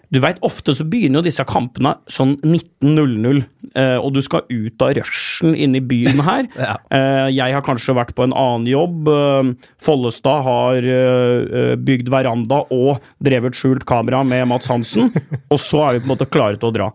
Du 0.10 0.18
veit, 0.24 0.40
ofte 0.46 0.74
så 0.74 0.86
begynner 0.90 1.22
jo 1.22 1.28
disse 1.28 1.44
kampene 1.46 1.92
sånn 2.10 2.32
19.00, 2.42 3.44
øh, 3.78 3.98
og 4.02 4.16
du 4.16 4.22
skal 4.26 4.48
ut 4.50 4.82
av 4.82 4.96
rushen 4.98 5.54
inne 5.54 5.78
i 5.78 5.86
byen 5.86 6.24
her. 6.26 6.48
Ja. 6.60 6.76
Eh, 6.94 7.28
jeg 7.32 7.54
har 7.56 7.64
kanskje 7.66 7.94
vært 7.96 8.16
på 8.18 8.26
en 8.26 8.34
annen 8.36 8.66
jobb. 8.68 9.08
Eh, 9.10 9.52
Follestad 9.86 10.44
har 10.46 10.82
eh, 10.82 11.60
eh, 11.62 11.76
bygd 11.78 12.10
veranda 12.12 12.64
og 12.74 13.06
drevet 13.24 13.58
skjult 13.58 13.86
kamera 13.90 14.24
med 14.28 14.48
Mats 14.50 14.70
Hansen, 14.70 15.14
og 15.54 15.62
så 15.62 15.86
er 15.86 15.98
vi 15.98 16.04
på 16.04 16.10
en 16.10 16.14
måte 16.16 16.30
klare 16.30 16.60
til 16.60 16.72
å 16.72 16.76
dra. 16.76 16.90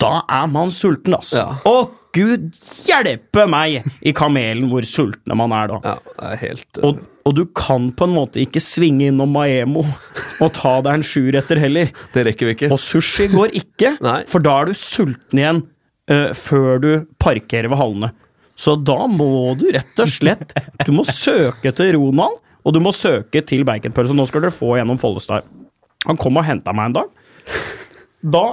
Da 0.00 0.22
er 0.32 0.46
man 0.48 0.70
sulten, 0.72 1.18
altså. 1.18 1.42
Ja. 1.42 1.58
Å, 1.68 1.90
gud 2.14 2.48
hjelpe 2.88 3.46
meg 3.50 3.90
i 4.06 4.14
kamelen 4.16 4.70
hvor 4.70 4.86
sultne 4.88 5.36
man 5.38 5.52
er 5.54 5.74
da. 5.74 5.80
Ja, 5.84 5.96
det 6.14 6.30
er 6.30 6.40
helt 6.46 6.80
uh, 6.80 6.86
Og, 6.88 7.02
og 7.30 7.36
du 7.38 7.44
kan 7.54 7.92
på 7.94 8.08
en 8.08 8.14
måte 8.16 8.40
ikke 8.42 8.62
svinge 8.62 9.06
innom 9.06 9.30
Maemo 9.36 9.84
og 9.84 10.48
ta 10.56 10.72
deg 10.82 10.96
en 10.98 11.04
sjuretter 11.06 11.60
heller. 11.62 11.92
Det 12.10 12.24
rekker 12.26 12.48
vi 12.48 12.54
ikke. 12.56 12.70
Og 12.74 12.80
sushi 12.82 13.28
går 13.30 13.54
ikke, 13.60 13.94
for 14.32 14.42
da 14.42 14.56
er 14.58 14.70
du 14.70 14.78
sulten 14.78 15.38
igjen 15.38 15.60
uh, 16.10 16.32
før 16.34 16.82
du 16.82 16.90
parkerer 17.22 17.70
ved 17.70 17.78
hallene. 17.78 18.10
Så 18.60 18.74
da 18.82 19.06
må 19.08 19.54
du 19.56 19.70
rett 19.72 20.02
og 20.02 20.10
slett 20.10 20.50
Du 20.84 20.90
må 20.92 21.06
søke 21.08 21.70
til 21.72 21.94
Ronald, 21.96 22.40
og 22.60 22.74
du 22.76 22.80
må 22.82 22.92
søke 22.92 23.40
til 23.46 23.62
baconpølse. 23.64 24.16
Nå 24.16 24.26
skal 24.28 24.44
dere 24.44 24.52
få 24.52 24.74
gjennom 24.76 24.98
Follestad. 25.00 25.46
Han 26.08 26.18
kom 26.20 26.36
og 26.36 26.44
henta 26.44 26.74
meg 26.76 26.90
en 26.90 26.98
dag. 26.98 27.14
Da, 28.34 28.44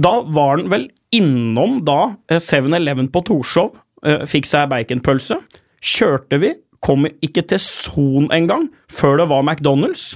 da 0.00 0.14
var 0.32 0.54
han 0.54 0.70
vel 0.72 0.86
innom 1.12 1.80
da 1.84 2.14
eh, 2.30 2.40
7-Eleven 2.40 3.10
på 3.12 3.20
Torshov, 3.26 3.74
eh, 4.06 4.24
fikk 4.30 4.48
seg 4.48 4.70
baconpølse. 4.72 5.42
Kjørte 5.80 6.40
vi, 6.40 6.54
kom 6.84 7.06
ikke 7.20 7.44
til 7.48 7.60
Son 7.62 8.28
engang, 8.34 8.68
før 8.90 9.20
det 9.20 9.30
var 9.32 9.44
McDonald's. 9.44 10.14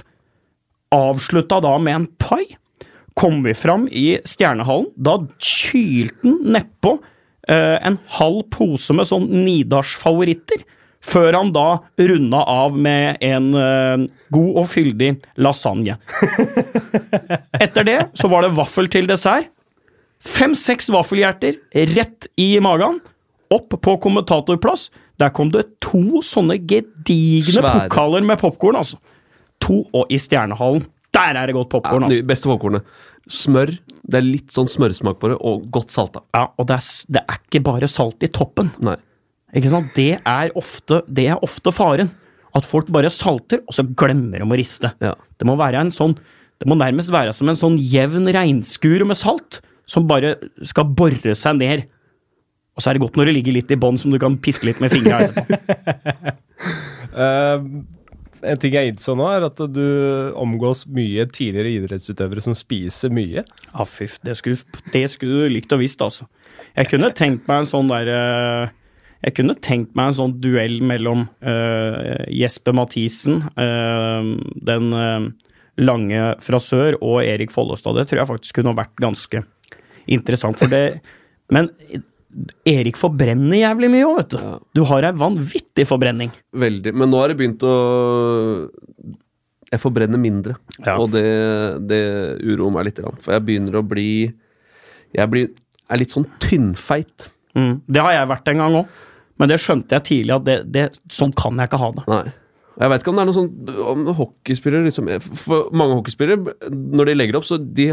Avslutta 0.95 1.59
da 1.63 1.75
med 1.81 1.99
en 1.99 2.07
pai. 2.21 2.43
Kom 3.15 3.43
vi 3.45 3.53
fram 3.55 3.87
i 3.87 4.17
Stjernehallen, 4.27 4.89
da 4.97 5.19
kylte 5.39 6.25
han 6.25 6.39
nedpå 6.55 6.97
eh, 7.47 7.77
en 7.87 7.99
halv 8.17 8.41
pose 8.51 8.95
med 8.95 9.07
sånn 9.07 9.29
Nidars-favoritter. 9.45 10.65
Før 11.05 11.35
han 11.37 11.51
da 11.53 11.67
runda 12.01 12.39
av 12.49 12.77
med 12.81 13.21
en 13.23 13.51
eh, 13.53 14.05
god 14.33 14.61
og 14.61 14.69
fyldig 14.71 15.11
lasagne. 15.37 15.99
Etter 17.63 17.85
det 17.85 17.99
så 18.17 18.31
var 18.31 18.45
det 18.45 18.55
vaffel 18.57 18.89
til 18.91 19.07
dessert. 19.09 19.51
Fem-seks 20.25 20.89
vaffelhjerter 20.89 21.59
rett 21.93 22.25
i 22.41 22.55
magen. 22.63 22.97
Opp 23.53 23.75
på 23.77 23.97
kommentatorplass. 24.01 24.89
Der 25.21 25.31
kom 25.35 25.51
det 25.53 25.65
to 25.83 26.21
sånne 26.25 26.57
gedigne 26.67 27.55
Svære. 27.61 27.85
pokaler 27.85 28.25
med 28.27 28.41
popkorn, 28.41 28.79
altså. 28.81 28.99
To, 29.63 29.85
og 29.95 30.11
i 30.11 30.19
Stjernehallen. 30.19 30.83
Der 31.15 31.37
er 31.39 31.47
det 31.47 31.55
godt 31.55 31.71
ja, 31.71 31.79
popkorn, 31.79 32.03
det 32.03 32.11
altså. 32.19 32.27
Beste 32.27 32.51
popkornet. 32.51 32.95
Smør. 33.31 33.71
Det 34.05 34.19
er 34.19 34.25
litt 34.25 34.53
sånn 34.53 34.67
smørsmak 34.69 35.17
på 35.21 35.31
det, 35.31 35.39
og 35.39 35.63
godt 35.73 35.93
salta. 35.93 36.21
Ja, 36.35 36.49
og 36.59 36.67
det 36.69 36.77
er, 36.77 36.89
det 37.15 37.23
er 37.23 37.39
ikke 37.39 37.63
bare 37.65 37.89
salt 37.89 38.25
i 38.25 38.29
toppen. 38.29 38.69
Nei. 38.83 38.97
Ikke 39.55 39.71
sant? 39.71 39.93
Det 39.95 40.19
er 40.19 40.51
ofte, 40.59 41.01
det 41.07 41.29
er 41.31 41.41
ofte 41.45 41.71
faren. 41.73 42.11
At 42.55 42.67
folk 42.67 42.91
bare 42.93 43.11
salter, 43.11 43.63
og 43.67 43.75
så 43.75 43.83
glemmer 43.97 44.39
de 44.43 44.47
å 44.47 44.59
riste. 44.59 44.91
Ja. 45.03 45.15
Det 45.39 45.47
må 45.47 45.57
være 45.59 45.81
en 45.83 45.91
sånn 45.91 46.15
Det 46.55 46.69
må 46.71 46.77
nærmest 46.79 47.11
være 47.11 47.33
som 47.35 47.49
en 47.51 47.57
sånn 47.59 47.73
jevn 47.75 48.29
regnskur 48.31 49.03
med 49.03 49.17
salt, 49.19 49.57
som 49.91 50.05
bare 50.07 50.37
skal 50.63 50.87
bore 50.87 51.33
seg 51.35 51.57
ned. 51.59 51.81
Og 52.75 52.83
så 52.83 52.91
er 52.91 52.97
det 52.97 53.05
godt 53.05 53.19
når 53.19 53.29
det 53.29 53.35
ligger 53.37 53.55
litt 53.55 53.71
i 53.71 53.79
bånn, 53.79 53.99
som 53.99 54.11
du 54.11 54.19
kan 54.21 54.35
piske 54.43 54.67
litt 54.67 54.81
med 54.83 54.91
fingra 54.91 55.21
etterpå. 55.25 55.59
uh, 57.15 57.59
en 58.45 58.61
ting 58.61 58.75
jeg 58.75 58.91
innså 58.91 59.15
nå, 59.17 59.27
er 59.31 59.45
at 59.47 59.61
du 59.73 59.85
omgås 60.37 60.83
mye 60.91 61.25
tidligere 61.31 61.73
idrettsutøvere 61.79 62.43
som 62.43 62.55
spiser 62.57 63.13
mye. 63.15 63.45
Ja, 63.45 63.85
fyff, 63.89 64.19
det 64.25 64.37
skulle, 64.39 64.59
det 64.93 65.05
skulle 65.13 65.45
du 65.45 65.55
likt 65.55 65.73
og 65.75 65.81
visst, 65.81 66.03
altså. 66.03 66.27
Jeg 66.75 66.91
kunne 66.91 67.13
tenkt 67.15 67.47
meg 67.47 67.63
en 67.63 67.69
sånn 67.69 67.87
der 67.87 68.09
uh, 68.11 68.73
Jeg 69.23 69.37
kunne 69.37 69.55
tenkt 69.63 69.95
meg 69.95 70.11
en 70.11 70.17
sånn 70.17 70.35
duell 70.43 70.81
mellom 70.85 71.25
uh, 71.47 72.25
Jesper 72.27 72.75
Mathisen, 72.75 73.45
eh, 73.57 74.27
den 74.67 74.91
lange 75.81 76.27
fra 76.43 76.59
sør, 76.61 76.97
og 77.03 77.23
Erik 77.23 77.51
Follestad. 77.51 77.97
Det 77.97 78.05
tror 78.09 78.21
jeg 78.21 78.29
faktisk 78.29 78.59
kunne 78.59 78.75
vært 78.77 78.93
ganske 79.01 79.41
interessant. 80.05 80.59
For 80.59 80.71
det 80.71 81.01
Men 81.51 81.71
Erik 82.67 82.97
forbrenner 82.99 83.61
jævlig 83.61 83.89
mye 83.93 84.07
òg, 84.07 84.17
vet 84.19 84.33
du. 84.33 84.39
Ja. 84.41 84.55
Du 84.75 84.81
har 84.89 85.07
ei 85.07 85.13
vanvittig 85.15 85.85
forbrenning. 85.87 86.33
Veldig. 86.55 86.91
Men 86.97 87.11
nå 87.11 87.21
har 87.21 87.31
det 87.31 87.37
begynt 87.39 87.63
å 87.63 87.75
Jeg 89.71 89.81
forbrenner 89.81 90.21
mindre. 90.21 90.57
Ja. 90.81 90.97
Og 90.99 91.11
det, 91.15 91.25
det 91.89 92.01
uroer 92.43 92.75
meg 92.75 92.89
litt. 92.89 93.01
For 93.23 93.35
jeg 93.35 93.45
begynner 93.47 93.79
å 93.79 93.85
bli 93.87 94.09
Jeg 95.15 95.31
blir, 95.31 95.49
er 95.89 96.01
litt 96.01 96.15
sånn 96.15 96.27
tynnfeit. 96.43 97.29
Mm. 97.55 97.79
Det 97.87 98.03
har 98.03 98.17
jeg 98.17 98.31
vært 98.33 98.49
en 98.51 98.63
gang 98.63 98.79
òg, 98.81 99.03
men 99.39 99.51
det 99.51 99.61
skjønte 99.63 99.95
jeg 99.95 100.07
tidlig 100.09 100.35
at 100.35 100.47
det, 100.47 100.57
det, 100.75 100.85
sånn 101.11 101.31
kan 101.35 101.55
jeg 101.59 101.69
ikke 101.69 101.79
ha 101.79 101.91
det. 101.95 102.03
Nei. 102.11 102.25
Jeg 102.75 102.91
vet 102.91 103.03
ikke 103.03 103.11
om 103.13 103.15
det 103.19 103.23
er 103.23 103.29
noe 103.29 103.35
sånn 103.37 103.83
om 103.87 104.01
hockeyspillere 104.17 104.83
liksom, 104.89 105.07
For 105.39 105.69
mange 105.79 105.95
hockeyspillere, 105.95 106.55
når 106.75 107.07
de 107.07 107.13
legger 107.15 107.37
opp, 107.39 107.45
så 107.47 107.55
de 107.61 107.85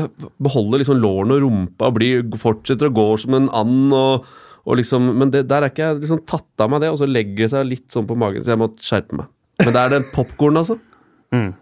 beholder 0.42 0.82
liksom 0.82 0.98
lårene 0.98 1.36
og 1.36 1.44
rumpa 1.44 1.90
og 1.92 1.94
blir, 2.00 2.24
fortsetter 2.42 2.90
å 2.90 2.94
gå 2.96 3.04
som 3.22 3.36
en 3.38 3.46
and. 3.54 3.92
og, 3.94 4.26
og 4.66 4.80
liksom, 4.80 5.06
Men 5.20 5.30
det, 5.34 5.44
der 5.50 5.62
er 5.62 5.70
ikke 5.70 5.86
jeg 5.86 6.00
liksom 6.02 6.24
tatt 6.26 6.64
av 6.66 6.72
meg 6.74 6.82
det, 6.82 6.90
og 6.90 6.98
så 6.98 7.06
legger 7.06 7.44
det 7.44 7.50
seg 7.54 7.70
litt 7.70 7.86
sånn 7.94 8.08
på 8.10 8.18
magen, 8.18 8.42
så 8.42 8.54
jeg 8.56 8.62
må 8.64 8.72
skjerpe 8.82 9.20
meg. 9.22 9.30
Men 9.62 9.72
det 9.76 9.80
er 9.84 9.94
den 9.98 10.08
popkornen, 10.14 10.62
altså. 10.64 10.78
Mm. 11.32 11.54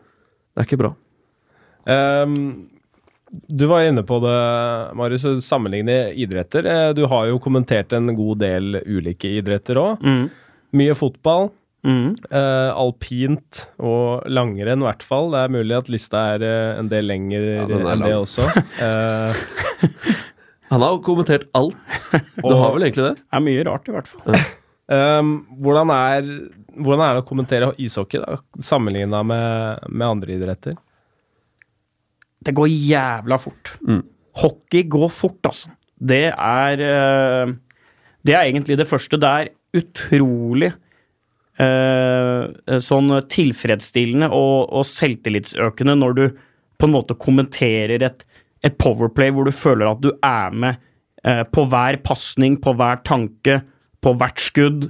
Det 0.51 0.59
er 0.59 0.67
ikke 0.67 0.81
bra. 0.81 0.89
Um, 1.87 2.33
du 3.47 3.69
var 3.71 3.85
inne 3.87 4.03
på 4.03 4.17
det, 4.25 4.33
Marius, 4.99 5.23
sammenligne 5.47 6.09
idretter. 6.19 6.67
Eh, 6.67 6.89
Du 6.99 7.05
har 7.07 7.29
jo 7.31 7.39
kommentert 7.39 7.93
en 7.95 8.11
god 8.19 8.41
del 8.43 8.81
ulike 8.83 9.31
idretter 9.39 9.79
òg. 9.79 10.03
Mm. 10.03 10.25
Mye 10.75 10.97
fotball. 10.99 11.53
Mm. 11.87 12.13
Uh, 12.29 12.71
alpint 12.77 13.63
og 13.81 14.27
langrenn, 14.29 14.83
i 14.83 14.87
hvert 14.87 15.05
fall. 15.07 15.31
Det 15.33 15.41
er 15.41 15.55
mulig 15.55 15.77
at 15.79 15.89
lista 15.93 16.25
er 16.35 16.45
uh, 16.45 16.81
en 16.81 16.91
del 16.93 17.09
lenger 17.09 17.47
Ja, 17.63 17.65
enn 17.95 18.05
det 18.05 18.13
også. 18.19 18.49
Uh, 18.77 19.41
Han 20.71 20.85
har 20.85 20.95
jo 20.95 21.01
kommentert 21.07 21.49
alt. 21.57 21.79
Du 22.13 22.53
har 22.53 22.75
vel 22.77 22.87
egentlig 22.87 23.09
det? 23.09 23.15
Det 23.25 23.39
er 23.39 23.47
mye 23.47 23.63
rart, 23.67 23.89
i 23.89 23.95
hvert 23.95 24.11
fall. 24.11 24.37
ehm, 24.95 25.33
hvordan, 25.65 25.91
er, 25.91 26.29
hvordan 26.77 27.03
er 27.03 27.17
det 27.17 27.25
å 27.25 27.27
kommentere 27.27 27.73
ishockey, 27.83 28.21
da, 28.23 28.37
sammenligna 28.63 29.25
med, 29.27 29.89
med 29.91 30.07
andre 30.07 30.37
idretter? 30.37 30.77
Det 32.47 32.55
går 32.55 32.71
jævla 32.71 33.41
fort. 33.43 33.73
Mm. 33.83 34.05
Hockey 34.45 34.87
går 34.95 35.11
fort, 35.11 35.41
altså. 35.51 35.75
Det 35.99 36.29
er 36.31 36.85
Det 38.23 38.37
er 38.37 38.45
egentlig 38.45 38.79
det 38.79 38.87
første. 38.87 39.19
Det 39.19 39.35
er 39.41 39.51
utrolig 39.81 40.71
sånn 41.61 43.11
tilfredsstillende 43.29 44.31
og, 44.33 44.71
og 44.73 44.87
selvtillitsøkende 44.89 45.97
når 45.99 46.15
du 46.17 46.23
på 46.81 46.89
en 46.89 46.95
måte 46.95 47.17
kommenterer 47.21 48.03
et, 48.07 48.25
et 48.65 48.77
powerplay 48.81 49.33
hvor 49.35 49.49
du 49.49 49.55
føler 49.55 49.91
at 49.91 50.01
du 50.03 50.11
er 50.25 50.55
med 50.57 50.81
eh, 51.27 51.43
på 51.45 51.67
hver 51.71 52.01
pasning, 52.07 52.59
på 52.63 52.75
hver 52.79 53.03
tanke, 53.07 53.61
på 54.01 54.15
hvert 54.17 54.41
skudd. 54.41 54.89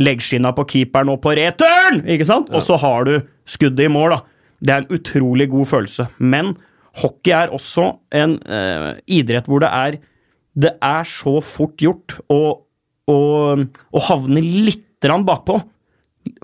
Leggskinna 0.00 0.54
på 0.56 0.64
keeperen 0.70 1.10
og 1.12 1.18
på 1.24 1.34
returen! 1.36 2.00
Ikke 2.08 2.24
sant? 2.24 2.48
Og 2.54 2.62
så 2.64 2.78
har 2.80 3.04
du 3.04 3.16
skuddet 3.44 3.84
i 3.84 3.92
mål, 3.92 4.14
da. 4.14 4.20
Det 4.62 4.72
er 4.72 4.84
en 4.84 4.94
utrolig 4.96 5.48
god 5.52 5.68
følelse. 5.68 6.06
Men 6.22 6.54
hockey 7.02 7.34
er 7.36 7.52
også 7.52 7.90
en 8.16 8.38
eh, 8.46 8.88
idrett 9.18 9.50
hvor 9.50 9.64
det 9.64 9.68
er 9.72 9.98
Det 10.52 10.74
er 10.84 11.04
så 11.08 11.40
fort 11.40 11.80
gjort 11.80 12.18
å, 12.28 12.40
å, 13.08 13.18
å 13.58 14.02
havne 14.08 14.40
litt 14.40 14.84
grann 15.02 15.24
bakpå. 15.26 15.58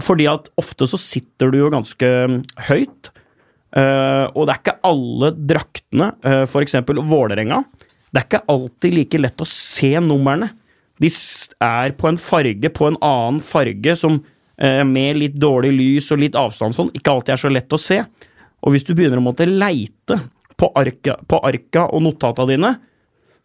Fordi 0.05 0.29
at 0.31 0.51
ofte 0.61 0.87
så 0.91 0.99
sitter 1.01 1.51
du 1.53 1.59
jo 1.63 1.73
ganske 1.73 2.09
høyt. 2.69 3.11
Uh, 3.69 4.31
og 4.33 4.47
det 4.47 4.55
er 4.55 4.61
ikke 4.63 4.79
alle 4.89 5.33
draktene, 5.51 6.13
uh, 6.25 6.45
f.eks. 6.47 6.79
Vålerenga. 6.89 7.61
Det 8.09 8.21
er 8.21 8.27
ikke 8.27 8.47
alltid 8.49 8.97
like 8.97 9.21
lett 9.21 9.45
å 9.45 9.49
se 9.49 9.93
numrene. 10.01 10.51
De 10.99 11.11
er 11.63 11.95
på 11.99 12.09
en 12.09 12.19
farge, 12.19 12.73
på 12.75 12.89
en 12.89 12.99
annen 13.05 13.43
farge, 13.45 13.95
som 14.01 14.19
uh, 14.19 14.85
med 14.89 15.21
litt 15.21 15.37
dårlig 15.39 15.75
lys 15.77 16.11
og 16.15 16.23
litt 16.25 16.39
avstand 16.39 16.77
sånn, 16.77 16.93
ikke 16.97 17.15
alltid 17.15 17.37
er 17.37 17.43
så 17.45 17.53
lett 17.53 17.77
å 17.77 17.83
se. 17.83 18.01
Og 18.65 18.75
hvis 18.75 18.87
du 18.89 18.95
begynner 18.97 19.21
å 19.21 19.27
måtte 19.29 19.47
leite 19.47 20.23
på 20.59 20.71
arka, 20.79 21.19
på 21.29 21.43
arka 21.47 21.87
og 21.93 22.03
notata 22.07 22.49
dine, 22.49 22.73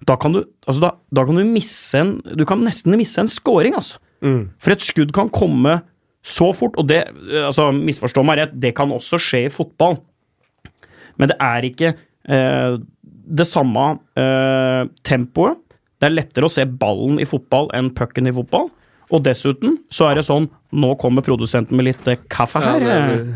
da 0.03 0.15
kan 0.19 0.33
du, 0.35 0.41
altså 0.65 0.81
da, 0.83 0.95
da 1.15 1.23
kan 1.27 1.37
du 1.37 1.45
misse 1.47 1.95
en 1.95 2.17
Du 2.35 2.41
kan 2.47 2.59
nesten 2.59 2.95
misse 2.99 3.21
en 3.21 3.29
scoring, 3.31 3.77
altså. 3.77 3.99
For 4.59 4.73
et 4.73 4.83
skudd 4.83 5.11
kan 5.15 5.29
komme 5.31 5.77
så 6.23 6.49
fort, 6.55 6.77
og 6.79 6.87
det, 6.87 7.01
eh, 7.27 7.45
altså 7.49 7.69
misforstå 7.75 8.23
meg 8.25 8.39
rett, 8.39 8.53
det 8.63 8.73
kan 8.77 8.91
også 8.95 9.19
skje 9.21 9.45
i 9.47 9.53
fotball. 9.53 9.97
Men 11.19 11.29
det 11.29 11.37
er 11.43 11.67
ikke 11.67 11.93
eh, 11.93 12.77
det 13.39 13.47
samme 13.49 13.89
eh, 14.19 14.87
tempoet. 15.05 15.59
Det 15.99 16.09
er 16.09 16.15
lettere 16.17 16.47
å 16.47 16.51
se 16.51 16.65
ballen 16.67 17.19
i 17.21 17.27
fotball 17.27 17.69
enn 17.75 17.91
pucken 17.95 18.27
i 18.27 18.33
fotball. 18.35 18.71
Og 19.13 19.21
dessuten 19.25 19.75
så 19.93 20.07
er 20.09 20.17
det 20.17 20.23
sånn 20.25 20.47
Nå 20.73 20.93
kommer 20.97 21.21
produsenten 21.25 21.77
med 21.77 21.85
litt 21.91 22.07
eh, 22.09 22.21
kaffe 22.33 22.61
Ja, 22.63 22.71
her. 22.73 22.79
det 22.81 22.93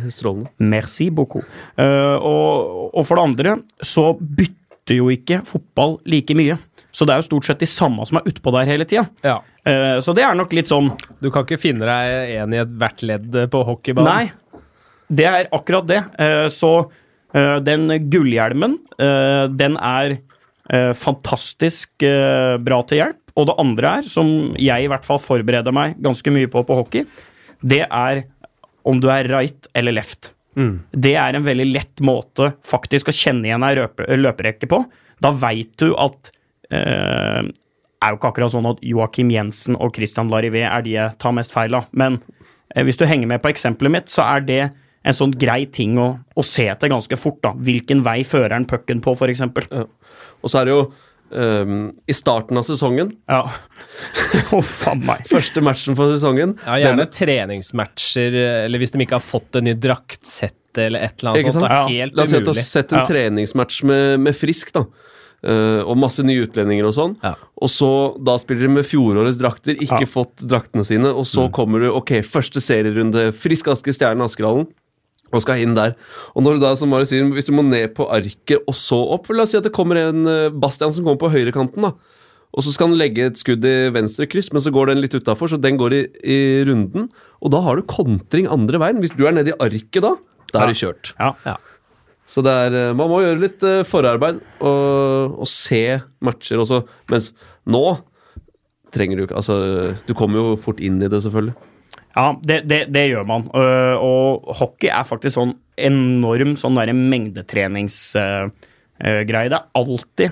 eh, 0.07 0.23
er. 0.31 0.47
Merci 0.63 1.09
beaucoup. 1.13 1.45
Eh, 1.77 2.15
og, 2.17 2.95
og 2.97 3.05
for 3.05 3.19
det 3.19 3.27
andre 3.27 3.57
så 3.85 4.09
bytter 4.17 4.97
jo 4.97 5.11
ikke 5.13 5.43
fotball 5.45 5.99
like 6.09 6.33
mye. 6.39 6.57
Så 6.97 7.05
det 7.05 7.13
er 7.13 7.21
jo 7.21 7.27
stort 7.27 7.45
sett 7.45 7.61
de 7.61 7.69
samme 7.69 8.05
som 8.09 8.17
er 8.17 8.29
utpå 8.31 8.51
der 8.55 8.69
hele 8.71 8.85
tida. 8.89 9.05
Ja. 9.25 9.37
Uh, 9.67 9.97
så 10.01 10.15
det 10.17 10.25
er 10.25 10.37
nok 10.37 10.53
litt 10.55 10.69
sånn 10.69 10.89
Du 11.21 11.27
kan 11.33 11.43
ikke 11.45 11.59
finne 11.61 11.85
deg 11.85 12.37
en 12.39 12.55
i 12.55 12.61
ethvert 12.63 13.03
ledd 13.05 13.35
på 13.53 13.61
hockeybanen? 13.67 14.07
Nei, 14.07 14.63
det 15.07 15.27
er 15.29 15.51
akkurat 15.53 15.85
det. 15.89 15.99
Uh, 16.17 16.47
så 16.53 16.71
uh, 16.87 17.57
den 17.61 17.91
gullhjelmen, 18.09 18.79
den 18.97 19.77
er 19.77 20.19
fantastisk 20.99 22.03
bra 22.03 22.77
til 22.89 22.99
hjelp. 22.99 23.19
Og 23.39 23.45
det 23.47 23.53
andre 23.61 23.91
er, 23.99 24.07
som 24.11 24.27
jeg 24.59 24.83
i 24.83 24.89
hvert 24.91 25.05
fall 25.07 25.21
forbereder 25.23 25.71
meg 25.71 25.93
ganske 26.03 26.33
mye 26.33 26.49
på 26.51 26.65
på 26.67 26.75
hockey, 26.75 27.05
det 27.63 27.85
er 27.85 28.25
om 28.83 28.99
du 28.99 29.07
er 29.13 29.29
right 29.31 29.69
eller 29.77 29.95
left. 29.95 30.33
Det 30.91 31.13
er 31.15 31.37
en 31.37 31.45
veldig 31.45 31.69
lett 31.69 32.03
måte 32.03 32.49
faktisk 32.67 33.07
å 33.07 33.15
kjenne 33.15 33.47
igjen 33.47 33.63
ei 33.63 34.17
løperekke 34.19 34.67
på. 34.67 34.81
Da 35.23 35.31
veit 35.31 35.71
du 35.79 35.93
at 35.95 36.33
er 36.71 38.11
jo 38.11 38.17
ikke 38.19 38.31
akkurat 38.31 38.53
sånn 38.53 38.67
at 38.69 38.81
Joakim 38.85 39.31
Jensen 39.33 39.77
og 39.79 39.95
Christian 39.97 40.29
Larivé 40.31 40.65
er 40.67 40.83
de 40.85 40.97
jeg 40.97 41.15
tar 41.21 41.35
mest 41.37 41.53
feil 41.55 41.75
av. 41.77 41.87
Men 41.97 42.19
eh, 42.75 42.83
hvis 42.87 42.99
du 42.99 43.05
henger 43.09 43.29
med 43.31 43.41
på 43.43 43.51
eksempelet 43.53 43.93
mitt, 43.93 44.11
så 44.13 44.25
er 44.27 44.45
det 44.47 44.61
en 45.07 45.15
sånn 45.15 45.33
grei 45.39 45.63
ting 45.71 45.97
å, 46.01 46.11
å 46.35 46.43
se 46.45 46.67
etter 46.67 46.91
ganske 46.91 47.17
fort. 47.19 47.39
da. 47.45 47.53
Hvilken 47.55 48.03
vei 48.05 48.21
fører 48.27 48.57
han 48.57 48.67
pucken 48.67 48.99
på, 49.03 49.15
f.eks. 49.15 49.43
Og 50.43 50.51
så 50.51 50.59
er 50.61 50.67
det 50.67 50.73
jo 50.75 50.81
um, 51.31 51.77
i 52.07 52.15
starten 52.15 52.59
av 52.59 52.65
sesongen, 52.67 53.13
Ja. 53.31 53.45
oh, 54.53 54.61
faen 54.61 55.01
meg. 55.07 55.23
første 55.29 55.63
matchen 55.65 55.95
for 55.97 56.11
sesongen 56.13 56.53
Ja, 56.67 56.75
gjerne 56.83 57.07
treningsmatcher, 57.09 58.35
eller 58.67 58.81
hvis 58.83 58.93
de 58.93 59.01
ikke 59.05 59.17
har 59.17 59.25
fått 59.25 59.57
en 59.57 59.65
ny 59.69 59.73
draktsett 59.73 60.53
eller 60.77 61.07
et 61.07 61.23
eller 61.23 61.39
annet 61.39 61.55
sånt. 61.55 61.65
Er 61.71 61.87
helt 61.89 62.17
La 62.19 62.25
oss 62.27 62.29
si 62.29 62.37
at 62.37 62.45
du 62.45 62.51
har 62.51 62.59
sett 62.61 62.91
en 62.93 62.99
Ja. 63.01 63.07
treningsmatch 63.09 63.79
med, 63.87 64.19
med 64.27 64.35
Frisk, 64.37 64.69
da. 64.75 64.83
Eh, 65.43 65.81
og 65.83 65.97
masse 66.01 66.23
nye 66.25 66.45
utlendinger 66.47 66.87
og 66.89 66.95
sånn. 66.95 67.15
Ja. 67.23 67.35
Og 67.61 67.69
så 67.69 67.89
da 68.23 68.37
spiller 68.41 68.67
de 68.67 68.73
med 68.79 68.85
fjorårets 68.87 69.37
drakter, 69.39 69.75
ikke 69.77 70.01
Ja. 70.05 70.09
fått 70.09 70.35
draktene 70.47 70.85
sine. 70.85 71.13
Og 71.13 71.25
så 71.25 71.49
kommer 71.51 71.79
du, 71.81 71.91
ok, 71.91 72.21
første 72.25 72.61
serierunde, 72.63 73.31
Frisk 73.33 73.67
Aske 73.67 73.93
Stjernen 73.93 74.23
Askerhallen. 74.25 74.67
Og 75.33 75.41
skal 75.43 75.59
inn 75.59 75.73
der. 75.75 75.93
Og 76.37 76.43
når 76.43 76.53
du 76.55 76.59
da, 76.63 76.73
som 76.79 76.87
Mari 76.89 77.03
sier, 77.03 77.25
hvis 77.35 77.47
du 77.49 77.51
må 77.51 77.61
ned 77.67 77.93
på 77.97 78.05
arket 78.09 78.63
og 78.65 78.73
så 78.73 78.95
opp 79.11 79.27
La 79.29 79.43
oss 79.43 79.51
si 79.51 79.57
at 79.57 79.63
det 79.67 79.73
kommer 79.75 79.97
en 79.99 80.25
eh, 80.25 80.49
Bastian 80.49 80.89
som 80.95 81.03
kommer 81.03 81.19
på 81.19 81.31
høyrekanten, 81.33 81.81
da. 81.83 81.91
Og 82.55 82.63
så 82.63 82.71
skal 82.71 82.87
han 82.87 82.97
legge 82.97 83.25
et 83.27 83.35
skudd 83.37 83.65
i 83.67 83.89
venstre 83.91 84.25
kryss, 84.25 84.53
men 84.53 84.61
så 84.63 84.71
går 84.71 84.87
den 84.87 85.01
litt 85.03 85.11
utafor, 85.13 85.51
så 85.51 85.59
den 85.59 85.75
går 85.77 85.93
i, 85.93 85.99
i 86.23 86.37
runden. 86.65 87.09
Og 87.43 87.51
da 87.51 87.59
har 87.59 87.75
du 87.75 87.83
kontring 87.83 88.47
andre 88.47 88.79
veien. 88.79 89.01
Hvis 89.03 89.13
du 89.17 89.27
er 89.27 89.35
nede 89.35 89.51
i 89.51 89.57
arket 89.59 90.01
da, 90.01 90.13
da 90.53 90.63
er 90.63 90.71
du 90.71 90.79
kjørt. 90.79 91.11
Ja. 91.19 91.33
Ja. 91.45 91.57
Så 92.27 92.43
det 92.43 92.51
er, 92.51 92.75
eh, 92.75 92.93
man 92.97 93.09
må 93.09 93.21
gjøre 93.23 93.39
litt 93.39 93.63
eh, 93.63 93.85
forarbeid 93.87 94.41
og, 94.59 95.39
og 95.39 95.47
se 95.49 95.99
matcher 96.23 96.59
også. 96.59 96.81
Mens 97.11 97.31
nå 97.67 97.85
trenger 98.95 99.19
du 99.19 99.25
ikke 99.25 99.39
Altså, 99.39 99.55
du 100.07 100.13
kommer 100.17 100.41
jo 100.41 100.59
fort 100.59 100.79
inn 100.83 100.99
i 100.99 101.09
det, 101.11 101.21
selvfølgelig. 101.23 101.55
Ja, 102.17 102.31
det, 102.49 102.61
det, 102.67 102.79
det 102.93 103.05
gjør 103.11 103.27
man. 103.29 103.47
Øh, 103.55 103.95
og 104.01 104.47
hockey 104.59 104.89
er 104.89 105.07
faktisk 105.07 105.37
sånn 105.37 105.55
enorm 105.77 106.55
sånn 106.57 106.77
derre 106.79 106.95
mengdetreningsgreie. 106.97 108.49
det 108.97 109.59
er 109.59 109.67
alltid 109.77 110.31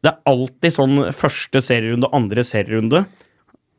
Det 0.00 0.10
er 0.10 0.22
alltid 0.30 0.72
sånn 0.72 1.02
første 1.12 1.60
serierunde, 1.64 2.10
andre 2.16 2.42
serierunde. 2.46 3.04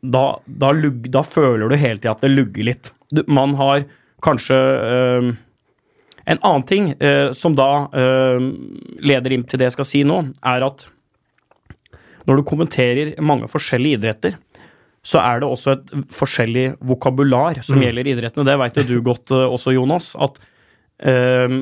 Da, 0.05 0.25
da, 0.45 0.69
lug, 0.77 1.09
da 1.09 1.23
føler 1.25 1.67
du 1.67 1.75
hele 1.81 1.97
tida 1.97 2.13
at 2.13 2.21
det 2.21 2.31
lugger 2.31 2.63
litt. 2.69 2.91
Du, 3.09 3.23
man 3.25 3.55
har 3.57 3.87
kanskje 4.25 4.55
øh, 4.55 5.33
En 6.25 6.41
annen 6.41 6.65
ting 6.65 6.89
eh, 6.97 7.31
som 7.37 7.55
da 7.57 7.69
eh, 7.93 8.49
leder 9.05 9.35
inn 9.35 9.45
til 9.45 9.61
det 9.61 9.69
jeg 9.69 9.77
skal 9.77 9.89
si 9.89 10.03
nå, 10.07 10.21
er 10.41 10.65
at 10.65 10.87
når 12.25 12.41
du 12.41 12.47
kommenterer 12.49 13.13
mange 13.21 13.49
forskjellige 13.51 13.99
idretter, 13.99 14.37
så 15.05 15.21
er 15.21 15.41
det 15.41 15.49
også 15.49 15.75
et 15.75 15.91
forskjellig 16.17 16.65
vokabular 16.89 17.59
som 17.65 17.81
gjelder 17.83 18.09
idrettene. 18.09 18.47
Det 18.47 18.57
veit 18.57 18.79
jo 18.81 18.87
du 18.89 18.95
godt 19.05 19.33
eh, 19.35 19.45
også, 19.45 19.75
Jonas. 19.75 20.13
At 20.17 20.39
eh, 21.05 21.59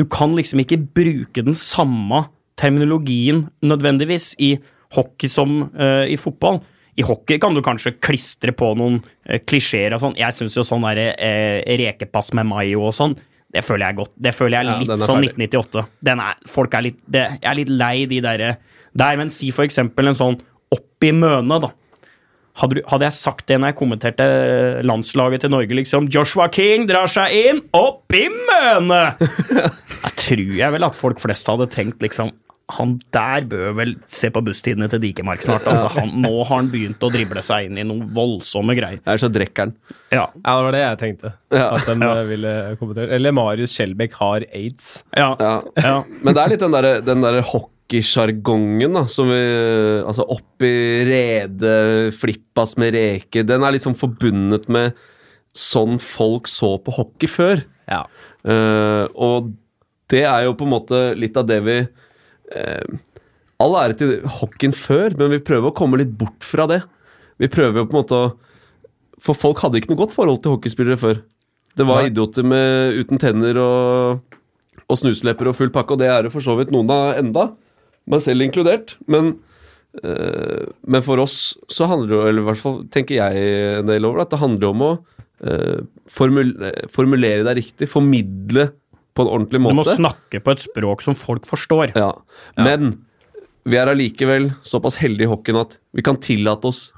du 0.00 0.06
kan 0.08 0.32
liksom 0.36 0.62
ikke 0.64 0.80
bruke 0.96 1.44
den 1.44 1.58
samme 1.58 2.24
terminologien 2.60 3.46
nødvendigvis 3.64 4.34
i 4.40 4.54
hockey 4.96 5.28
som 5.28 5.66
eh, 5.76 6.08
i 6.12 6.16
fotball. 6.20 6.62
I 6.96 7.04
hockey 7.06 7.38
kan 7.40 7.54
du 7.54 7.62
kanskje 7.64 7.94
klistre 8.02 8.52
på 8.56 8.72
noen 8.78 8.98
eh, 9.24 9.40
klisjeer 9.44 9.94
og 9.96 10.02
sånn. 10.02 10.16
Jeg 10.20 10.36
syns 10.36 10.56
jo 10.56 10.64
sånn 10.66 10.84
derre 10.88 11.12
eh, 11.20 11.60
rekepass 11.80 12.32
med 12.36 12.48
Mayo 12.50 12.88
og 12.88 12.96
sånn, 12.96 13.16
det 13.50 13.64
føler 13.66 13.88
jeg 13.88 13.98
godt. 13.98 14.12
Det 14.14 14.32
føler 14.36 14.56
jeg 14.56 14.62
er 14.62 14.80
litt 14.82 14.92
ja, 14.92 14.96
er 14.96 15.02
sånn 15.02 15.26
1998. 15.26 15.84
Den 16.06 16.22
er, 16.22 16.40
folk 16.50 16.74
er 16.76 16.86
litt, 16.86 17.00
det, 17.10 17.26
jeg 17.40 17.50
er 17.50 17.58
litt 17.58 17.72
lei 17.74 17.94
de 18.10 18.22
derre 18.24 18.54
der, 18.90 19.18
men 19.18 19.30
si 19.34 19.50
for 19.54 19.66
eksempel 19.66 20.10
en 20.10 20.18
sånn 20.18 20.40
opp 20.74 21.06
i 21.06 21.12
møne, 21.14 21.60
da. 21.62 21.70
Hadde, 22.60 22.80
du, 22.80 22.82
hadde 22.90 23.06
jeg 23.06 23.16
sagt 23.16 23.46
det 23.48 23.60
når 23.60 23.72
jeg 23.72 23.78
kommenterte 23.78 24.26
landslaget 24.86 25.44
til 25.44 25.52
Norge, 25.54 25.76
liksom 25.78 26.08
Joshua 26.12 26.48
King 26.52 26.88
drar 26.90 27.10
seg 27.10 27.32
inn, 27.34 27.62
opp 27.76 28.10
i 28.16 28.26
møne! 28.28 29.02
Jeg 30.00 30.16
tror 30.16 30.52
jeg 30.56 30.72
vel 30.74 30.84
at 30.86 30.96
folk 30.96 31.20
flest 31.20 31.48
hadde 31.48 31.66
tenkt 31.72 32.00
liksom 32.04 32.30
han 32.76 32.94
der 33.14 33.44
bør 33.50 33.74
vel 33.78 33.94
se 34.06 34.30
på 34.30 34.42
busstidene 34.46 34.88
til 34.92 35.00
Dikemark 35.02 35.42
snart. 35.44 35.66
Altså, 35.70 35.88
han, 35.96 36.10
nå 36.22 36.32
har 36.44 36.56
han 36.60 36.70
begynt 36.72 37.02
å 37.02 37.10
drible 37.12 37.42
seg 37.46 37.66
inn 37.70 37.78
i 37.78 37.84
noen 37.86 38.08
voldsomme 38.16 38.76
greier. 38.78 39.00
Ellers 39.06 39.24
så 39.26 39.30
drikker 39.32 39.66
han. 39.68 39.74
Ja, 40.12 40.26
Ja, 40.44 40.54
det 40.56 40.64
var 40.66 40.72
det 40.76 40.82
jeg 40.84 40.98
tenkte. 41.04 41.32
Ja. 41.54 41.68
At 41.76 41.86
de 41.86 41.98
Ja. 42.00 42.12
eh, 42.20 42.24
ville 42.30 42.54
kommentere. 42.80 43.10
Eller 43.16 43.32
Marius 43.32 43.74
Skjelbæk 43.76 44.12
har 44.20 44.46
aids. 44.52 45.02
ja, 45.16 45.34
Ja. 45.40 45.62
ja. 45.76 46.04
Men 46.22 46.34
det 46.34 46.42
er 46.44 46.48
litt 46.54 46.60
den 46.60 46.72
derre 46.72 46.94
den 47.04 47.20
der 47.22 47.40
hockeysjargongen, 47.42 48.96
som 49.08 49.28
vi 49.30 49.40
Altså 50.06 50.24
oppi 50.28 50.70
rede, 51.08 52.12
flippas 52.16 52.76
med 52.80 52.94
reker 52.94 53.44
Den 53.46 53.62
er 53.66 53.72
liksom 53.76 53.94
forbundet 53.98 54.68
med 54.68 54.94
sånn 55.56 55.98
folk 55.98 56.46
så 56.46 56.76
på 56.78 56.92
hockey 56.94 57.26
før. 57.26 57.64
Ja. 57.90 58.04
Eh, 58.46 59.06
og 59.18 59.48
det 60.08 60.20
er 60.22 60.44
jo 60.44 60.52
på 60.54 60.62
en 60.62 60.70
måte 60.70 61.00
litt 61.18 61.34
av 61.36 61.48
det 61.48 61.56
vi 61.66 61.74
eh, 62.56 62.98
All 63.60 63.76
ære 63.76 63.96
til 64.00 64.12
hockeyen 64.24 64.72
før, 64.72 65.12
men 65.20 65.34
vi 65.34 65.42
prøver 65.44 65.68
å 65.68 65.76
komme 65.76 65.98
litt 66.00 66.14
bort 66.16 66.46
fra 66.46 66.64
det. 66.70 66.80
Vi 67.40 67.48
prøver 67.52 67.82
jo 67.82 67.88
på 67.88 67.94
en 67.94 68.00
måte 68.00 68.16
å 68.16 68.30
For 69.20 69.36
folk 69.36 69.60
hadde 69.60 69.76
ikke 69.76 69.90
noe 69.92 70.00
godt 70.00 70.14
forhold 70.14 70.38
til 70.40 70.54
hockeyspillere 70.54 70.96
før. 70.96 71.18
Det 71.76 71.84
var 71.84 72.00
Nei. 72.00 72.08
idioter 72.08 72.46
med, 72.46 72.96
uten 72.96 73.20
tenner 73.20 73.58
og, 73.60 74.38
og 74.88 74.96
snuslepper 74.96 75.50
og 75.50 75.58
full 75.58 75.68
pakke, 75.74 75.92
og 75.92 76.00
det 76.00 76.08
er 76.08 76.24
det 76.24 76.32
for 76.32 76.40
så 76.40 76.54
vidt 76.56 76.72
noen 76.72 76.88
av 76.88 77.18
enda, 77.20 77.50
meg 78.08 78.22
selv 78.24 78.46
inkludert. 78.46 78.94
Men, 79.12 79.34
eh, 80.00 80.64
men 80.88 81.04
for 81.04 81.20
oss 81.20 81.52
så 81.68 81.84
handler 81.90 82.08
det 82.08 82.16
jo, 82.16 82.22
eller 82.30 82.46
i 82.46 82.48
hvert 82.48 82.62
fall 82.62 82.80
tenker 82.96 83.20
jeg 83.20 83.44
en 83.82 83.92
del 83.92 84.08
over, 84.08 84.24
at 84.24 84.32
det 84.32 84.40
handler 84.40 84.72
om 84.72 84.86
å 84.88 84.90
eh, 85.44 85.84
formul 86.08 86.56
formulere 86.96 87.44
deg 87.44 87.60
riktig, 87.60 87.92
formidle 87.92 88.70
på 89.20 89.26
en 89.26 89.34
ordentlig 89.36 89.60
måte. 89.62 89.76
Du 89.76 89.80
må 89.82 89.86
snakke 89.86 90.40
på 90.42 90.56
et 90.56 90.64
språk 90.64 91.04
som 91.04 91.18
folk 91.18 91.46
forstår. 91.48 91.92
Ja. 91.98 92.14
Men 92.56 92.96
vi 93.68 93.76
er 93.76 93.92
allikevel 93.92 94.50
såpass 94.66 94.96
heldige 95.02 95.28
i 95.28 95.30
hockeyen 95.30 95.60
at 95.60 95.76
vi 95.96 96.04
kan 96.06 96.18
tillate 96.22 96.70
oss 96.70 96.88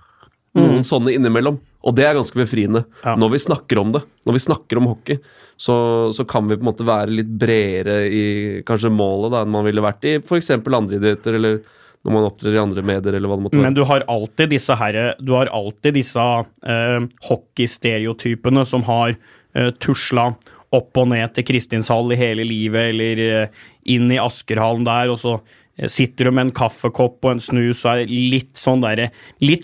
noen 0.58 0.82
sånne 0.86 1.14
innimellom. 1.16 1.58
Og 1.82 1.94
det 1.98 2.04
er 2.06 2.14
ganske 2.14 2.38
befriende. 2.38 2.84
Ja. 3.02 3.16
Når 3.18 3.34
vi 3.34 3.40
snakker 3.42 3.80
om 3.82 3.92
det, 3.94 4.04
når 4.28 4.36
vi 4.36 4.42
snakker 4.44 4.78
om 4.78 4.88
hockey, 4.92 5.18
så, 5.58 5.74
så 6.14 6.26
kan 6.28 6.46
vi 6.48 6.56
på 6.58 6.64
en 6.64 6.70
måte 6.70 6.86
være 6.86 7.14
litt 7.20 7.30
bredere 7.38 7.96
i 8.06 8.24
kanskje 8.66 8.92
målet 8.92 9.34
da, 9.34 9.42
enn 9.42 9.54
man 9.54 9.66
ville 9.66 9.84
vært 9.84 10.06
i 10.08 10.16
f.eks. 10.20 10.52
andre 10.54 10.98
idretter, 10.98 11.38
eller 11.38 11.60
når 12.02 12.16
man 12.16 12.26
opptrer 12.26 12.56
i 12.56 12.62
andre 12.62 12.82
medier, 12.86 13.14
eller 13.14 13.30
hva 13.30 13.38
det 13.38 13.46
måtte 13.46 13.58
være. 13.58 13.66
Men 13.68 13.78
du 13.78 13.84
har 13.86 14.06
alltid 14.10 14.50
disse 14.50 14.74
herre 14.78 15.04
Du 15.22 15.36
har 15.36 15.50
alltid 15.54 15.94
disse 16.00 16.22
eh, 16.22 17.04
hockeystereotypene 17.28 18.64
som 18.66 18.86
har 18.88 19.14
eh, 19.14 19.70
tusla 19.82 20.32
opp 20.72 21.00
og 21.00 21.10
ned 21.12 21.34
til 21.36 21.46
Kristinshall 21.48 22.14
i 22.14 22.20
hele 22.20 22.46
livet, 22.48 22.92
eller 22.92 23.24
eh, 23.26 23.66
inn 23.92 24.08
i 24.12 24.20
Askerhallen 24.22 24.86
der, 24.88 25.12
og 25.12 25.20
så 25.20 25.36
eh, 25.76 25.90
sitter 25.92 26.28
du 26.28 26.32
med 26.32 26.48
en 26.48 26.54
kaffekopp 26.56 27.20
og 27.20 27.34
en 27.34 27.42
snus 27.42 27.84
og 27.84 27.92
er 27.92 28.10
litt 28.12 28.56
sånn 28.58 28.84
derre 28.84 29.10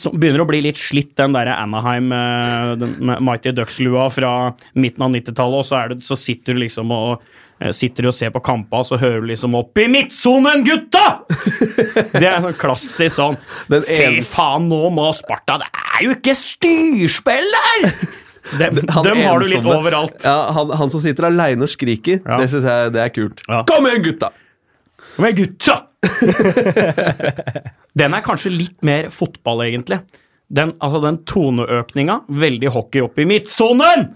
sånn, 0.02 0.18
Begynner 0.20 0.44
å 0.44 0.50
bli 0.50 0.62
litt 0.68 0.80
slitt, 0.80 1.14
den 1.20 1.36
derre 1.36 1.56
Anaheim, 1.56 2.12
eh, 2.12 2.76
den 2.82 2.96
med 3.10 3.24
Mighty 3.24 3.54
Ducks-lua 3.56 4.08
fra 4.12 4.32
midten 4.76 5.08
av 5.08 5.16
90-tallet, 5.16 5.64
og 5.64 5.68
så, 5.68 5.84
det, 5.92 6.02
så 6.06 6.18
sitter 6.18 6.56
du 6.56 6.66
liksom 6.66 6.94
og 6.94 7.28
Sitter 7.74 8.06
og 8.06 8.12
ser 8.14 8.30
på 8.30 8.38
kampa, 8.46 8.84
så 8.86 8.94
hører 9.02 9.24
du 9.24 9.32
liksom 9.32 9.56
'Opp 9.58 9.80
i 9.82 9.88
midtsonen, 9.90 10.60
gutta!' 10.62 11.24
Det 12.14 12.22
er 12.22 12.38
sånn 12.44 12.54
klassisk 12.54 13.16
sånn 13.16 13.34
Fy 13.66 14.20
faen, 14.22 14.68
nå 14.70 14.78
må 14.94 15.08
Sparta 15.10 15.56
Det 15.64 15.66
er 15.74 16.04
jo 16.06 16.14
ikke 16.14 16.36
styrspill 16.38 17.50
der! 17.56 17.90
Dem, 18.56 18.78
dem 19.04 19.18
har 19.26 19.42
du 19.42 19.46
litt 19.50 19.66
overalt. 19.68 20.22
Ja, 20.24 20.36
han, 20.56 20.70
han 20.80 20.92
som 20.94 21.00
sitter 21.02 21.26
aleine 21.28 21.66
og 21.66 21.70
skriker, 21.72 22.22
Ja. 22.24 22.38
det 22.40 22.46
syns 22.52 22.64
jeg 22.68 22.92
det 22.94 23.02
er 23.04 23.10
kult. 23.12 23.42
Ja. 23.48 23.58
Kom 23.68 23.88
igjen, 23.90 24.04
gutta! 24.06 24.28
Kom 25.16 25.26
igjen, 25.28 25.38
gutta! 25.42 25.76
den 27.98 28.14
er 28.16 28.22
kanskje 28.24 28.52
litt 28.54 28.78
mer 28.86 29.10
fotball, 29.14 29.60
egentlig. 29.66 29.98
Den, 30.48 30.72
altså 30.80 31.00
den 31.04 31.18
toneøkninga, 31.28 32.20
veldig 32.30 32.70
hockey 32.72 33.00
opp 33.04 33.18
i 33.20 33.26
midtsonen! 33.28 34.06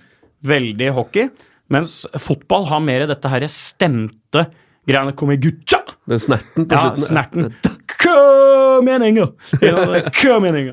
Veldig 0.48 0.88
hockey. 0.96 1.28
Mens 1.72 2.02
fotball 2.20 2.64
har 2.70 2.80
mer 2.84 3.04
dette 3.08 3.28
her 3.30 3.44
stemte 3.52 4.46
greiene. 4.88 5.12
Kom 5.16 5.30
igjen, 5.34 5.44
gutta! 5.50 5.78
Den 6.08 6.18
snerten 6.22 6.64
på 6.66 6.74
Ja, 6.74 6.80
slutten. 6.96 7.06
snerten. 7.06 7.42
Kom 8.82 8.88
igjen, 8.90 9.02
Inga! 9.02 9.26
Ja, 9.62 10.10
Kom 10.10 10.44
igjen, 10.44 10.56
Inga! 10.58 10.72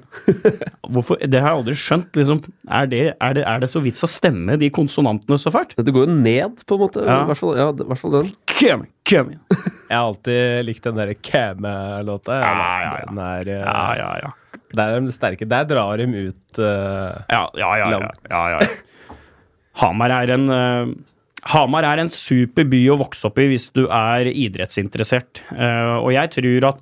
Hvorfor, 0.89 1.19
det 1.21 1.37
har 1.37 1.51
jeg 1.51 1.59
aldri 1.59 1.75
skjønt. 1.77 2.15
Liksom, 2.17 2.39
er, 2.65 2.87
det, 2.89 3.01
er, 3.13 3.35
det, 3.37 3.43
er 3.45 3.61
det 3.61 3.69
så 3.69 3.81
vits 3.83 4.01
å 4.01 4.09
stemme 4.09 4.55
de 4.57 4.71
konsonantene 4.73 5.37
så 5.37 5.51
fælt? 5.53 5.75
Det 5.77 5.93
går 5.93 6.07
jo 6.07 6.15
ned, 6.15 6.63
på 6.65 6.79
en 6.79 6.81
måte. 6.81 7.03
Ja. 7.05 7.19
I 7.21 7.29
hvert 7.29 7.37
fall, 7.37 7.53
ja, 7.59 7.67
hvert 7.77 8.01
fall 8.01 8.15
den. 8.15 8.31
Kom 8.49 8.87
igjen! 9.05 9.35
Jeg 9.89 9.93
har 9.93 10.07
alltid 10.07 10.65
likt 10.65 10.89
den 10.89 10.97
derre 10.97 11.13
Kæme-låta. 11.17 12.39
Ja, 12.41 12.49
ja, 12.57 12.89
ja. 12.97 13.05
Den 13.11 13.21
er, 13.27 13.53
eh, 13.53 13.61
Ja, 13.61 13.85
ja, 13.99 14.09
ja. 14.25 14.33
Der 14.77 14.95
er 14.95 15.05
de 15.05 15.13
sterke. 15.13 15.45
Der 15.49 15.69
drar 15.69 16.01
de 16.01 16.05
ut 16.09 16.59
uh, 16.61 17.21
Ja, 17.29 17.45
ja, 17.57 17.69
ja. 17.77 17.77
ja, 17.77 17.93
Langt. 17.93 18.19
ja, 18.29 18.43
ja. 18.55 19.15
Hamar 19.81 20.13
er 20.13 20.33
en 20.33 20.49
uh, 20.49 20.91
Hamar 21.49 21.85
er 21.87 22.01
en 22.03 22.11
super 22.13 22.67
by 22.69 22.81
å 22.91 22.99
vokse 22.99 23.29
opp 23.29 23.39
i 23.41 23.47
hvis 23.53 23.69
du 23.73 23.85
er 23.85 24.29
idrettsinteressert. 24.29 25.41
Uh, 25.53 25.97
og 26.03 26.11
jeg 26.13 26.33
tror 26.35 26.69
at 26.73 26.81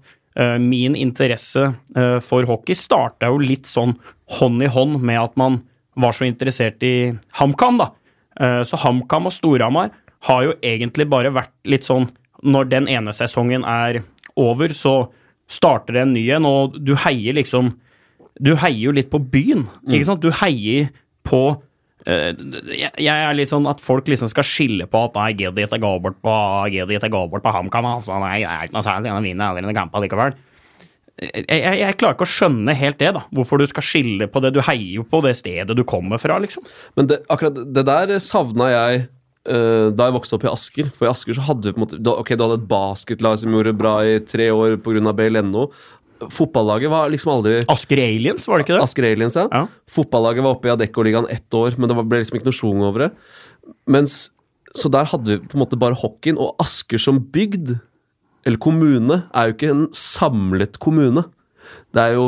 min 0.61 0.95
interesse 0.95 1.71
eh, 1.97 2.17
for 2.23 2.45
hockey 2.49 2.77
starta 2.77 3.31
jo 3.31 3.39
litt 3.41 3.69
sånn 3.69 3.95
hånd 4.37 4.63
i 4.63 4.69
hånd 4.69 4.99
med 5.01 5.21
at 5.21 5.39
man 5.39 5.61
var 5.97 6.13
så 6.13 6.27
interessert 6.27 6.83
i 6.85 7.09
HamKam, 7.39 7.79
da. 7.81 7.89
Eh, 8.39 8.61
så 8.67 8.77
HamKam 8.83 9.29
og 9.29 9.33
Storhamar 9.33 9.93
har 10.27 10.43
jo 10.45 10.53
egentlig 10.65 11.07
bare 11.09 11.33
vært 11.33 11.53
litt 11.69 11.85
sånn 11.87 12.09
Når 12.45 12.67
den 12.69 12.85
ene 12.85 13.09
sesongen 13.17 13.63
er 13.65 14.03
over, 14.37 14.69
så 14.69 15.07
starter 15.49 15.95
det 15.95 16.01
en 16.03 16.11
ny 16.13 16.21
en, 16.35 16.45
og 16.45 16.75
du 16.77 16.93
heier 17.01 17.33
liksom 17.33 17.71
du 18.37 18.51
heier 18.61 18.77
jo 18.77 18.91
litt 18.93 19.09
på 19.09 19.17
byen, 19.17 19.63
ikke 19.89 20.05
sant? 20.05 20.21
Du 20.21 20.29
heier 20.29 20.91
på 21.25 21.39
eh, 21.49 21.63
jeg, 22.07 22.91
jeg 23.03 23.11
er 23.11 23.35
litt 23.35 23.51
sånn 23.51 23.67
at 23.67 23.81
folk 23.83 24.07
liksom 24.07 24.29
skal 24.31 24.45
skille 24.47 24.85
på 24.87 25.01
at 25.09 25.17
nei, 25.17 25.31
gidder 25.35 25.67
ikke 25.67 25.81
gå 25.83 25.93
bort 26.05 26.19
på 26.23 26.35
gidder 26.71 26.95
ikke 26.99 27.11
gå 27.11 27.23
bort 27.33 27.43
på 27.43 27.51
HamKam, 27.51 27.89
altså. 27.97 28.19
Nei, 28.23 28.37
det 28.45 28.51
er 28.51 28.69
ikke 28.69 28.77
noe 28.77 28.87
særlig, 28.87 29.11
Han 29.11 29.27
vinner 29.27 29.51
aldri 29.51 29.67
en 29.67 29.75
kamp 29.75 29.97
allikevel. 29.97 30.37
Jeg, 31.17 31.45
jeg, 31.49 31.77
jeg 31.81 31.97
klarer 31.97 32.15
ikke 32.15 32.27
å 32.27 32.29
skjønne 32.29 32.77
helt 32.77 32.99
det, 33.01 33.11
da. 33.17 33.25
Hvorfor 33.33 33.59
du 33.59 33.65
skal 33.67 33.85
skille 33.85 34.27
på 34.29 34.41
det. 34.43 34.53
Du 34.53 34.61
heier 34.61 34.99
jo 34.99 35.05
på 35.07 35.19
det 35.25 35.33
stedet 35.39 35.75
du 35.75 35.83
kommer 35.87 36.21
fra, 36.21 36.37
liksom. 36.43 36.65
Men 36.99 37.09
det, 37.09 37.23
akkurat 37.33 37.57
det 37.73 37.83
der 37.89 38.17
savna 38.23 38.69
jeg 38.71 39.07
uh, 39.49 39.89
da 39.97 40.07
jeg 40.07 40.15
vokste 40.15 40.37
opp 40.37 40.45
i 40.45 40.51
Asker. 40.51 40.91
For 40.95 41.07
i 41.07 41.11
Asker 41.11 41.35
så 41.35 41.47
hadde 41.49 41.67
vi 41.67 41.75
på 41.75 41.81
en 41.81 41.85
måte 41.87 42.13
Ok, 42.13 42.35
du 42.37 42.45
hadde 42.45 42.59
et 42.61 42.69
basketlag 42.69 43.41
som 43.41 43.55
gjorde 43.55 43.75
bra 43.79 43.97
i 44.05 44.19
tre 44.23 44.51
år 44.53 44.77
pga. 44.85 45.15
BLNO. 45.17 45.67
Fotballaget 46.33 46.89
var 46.91 47.09
liksom 47.13 47.31
aldri 47.35 47.59
Asker 47.71 47.99
Aliens, 48.01 48.47
var 48.49 48.59
det 48.59 48.65
ikke 48.67 48.75
det? 48.77 48.83
Asker 48.85 49.07
Aliens, 49.09 49.35
ja. 49.37 49.45
Ja. 49.51 49.65
Fotballaget 49.91 50.45
var 50.45 50.55
oppe 50.55 50.69
i 50.69 50.73
Adecco-ligaen 50.73 51.29
ett 51.33 51.53
år, 51.57 51.77
men 51.77 51.89
det 51.91 51.97
ble 52.01 52.21
liksom 52.21 52.39
ikke 52.39 52.49
noe 52.49 52.57
sjung 52.57 52.81
over 52.85 53.07
det. 53.07 53.11
Mens, 53.89 54.31
Så 54.77 54.91
der 54.93 55.07
hadde 55.09 55.25
vi 55.25 55.47
på 55.47 55.57
en 55.57 55.63
måte 55.63 55.79
bare 55.79 55.97
hockeyen, 55.97 56.37
og 56.37 56.55
Asker 56.61 56.99
som 57.01 57.17
bygd, 57.33 57.79
eller 58.45 58.59
kommune, 58.61 59.23
er 59.33 59.47
jo 59.47 59.55
ikke 59.55 59.71
en 59.73 59.87
samlet 59.95 60.77
kommune. 60.83 61.23
Det 61.95 62.03
er 62.03 62.13
jo 62.13 62.27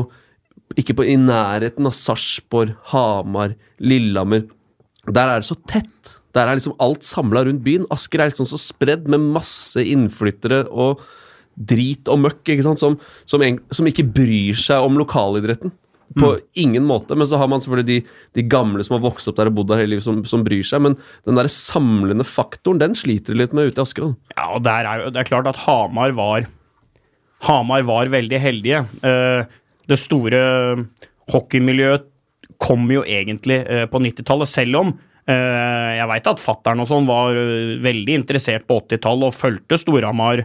ikke 0.80 0.96
på, 0.98 1.06
i 1.06 1.18
nærheten 1.20 1.86
av 1.86 1.94
Sarpsborg, 1.94 2.74
Hamar, 2.92 3.54
Lillehammer. 3.80 4.48
Der 5.10 5.30
er 5.36 5.44
det 5.44 5.50
så 5.50 5.58
tett. 5.70 6.16
Der 6.34 6.48
er 6.48 6.58
liksom 6.58 6.76
alt 6.82 7.06
samla 7.06 7.44
rundt 7.48 7.64
byen. 7.66 7.88
Asker 7.94 8.22
er 8.22 8.30
liksom 8.32 8.48
så 8.50 8.60
spredd 8.62 9.08
med 9.10 9.30
masse 9.34 9.82
innflyttere 9.82 10.64
og 10.70 11.02
drit 11.60 12.10
og 12.12 12.22
møkk, 12.24 12.42
ikke? 12.56 12.66
Som, 12.66 12.98
som, 13.30 13.46
en, 13.46 13.60
som 13.76 13.88
ikke 13.90 14.08
bryr 14.08 14.58
seg 14.60 14.86
om 14.86 15.00
lokalidretten. 15.00 15.76
På 16.18 16.32
ingen 16.58 16.88
måte. 16.90 17.14
Men 17.14 17.28
så 17.30 17.38
har 17.38 17.50
man 17.52 17.62
selvfølgelig 17.62 17.86
de, 17.86 18.14
de 18.34 18.44
gamle 18.50 18.82
som 18.86 18.96
har 18.96 19.04
vokst 19.04 19.30
opp 19.30 19.38
der 19.38 19.52
og 19.52 19.60
bodd 19.60 19.70
der 19.70 19.84
hele 19.84 19.94
livet, 19.94 20.06
som, 20.08 20.24
som 20.26 20.42
bryr 20.46 20.66
seg. 20.66 20.82
Men 20.82 20.96
den 21.28 21.38
der 21.38 21.50
samlende 21.54 22.26
faktoren, 22.26 22.82
den 22.82 22.98
sliter 22.98 23.36
de 23.36 23.44
litt 23.44 23.54
med 23.54 23.70
ute 23.70 23.78
i 23.78 23.86
Asker. 23.86 24.16
Ja, 24.34 24.48
og 24.56 24.70
er 24.70 24.90
jo, 25.04 25.12
det 25.14 25.22
er 25.22 25.30
klart 25.30 25.50
at 25.52 25.62
Hamar 25.68 26.16
var 26.18 26.48
Hamar 27.46 27.86
var 27.88 28.12
veldig 28.12 28.40
heldige. 28.42 28.84
Eh, 29.06 29.44
det 29.90 30.00
store 30.00 30.42
hockeymiljøet 31.32 32.08
kom 32.60 32.90
jo 32.92 33.06
egentlig 33.08 33.62
eh, 33.64 33.86
på 33.90 34.02
90-tallet, 34.04 34.50
selv 34.52 34.82
om 34.82 34.92
eh, 34.92 35.92
jeg 35.96 36.10
veit 36.12 36.28
at 36.34 36.42
fattern 36.44 36.84
og 36.84 36.90
sånn 36.90 37.08
var 37.08 37.38
veldig 37.86 38.18
interessert 38.18 38.68
på 38.68 38.82
80-tallet 38.82 39.30
og 39.30 39.38
fulgte 39.38 39.80
Storhamar 39.80 40.44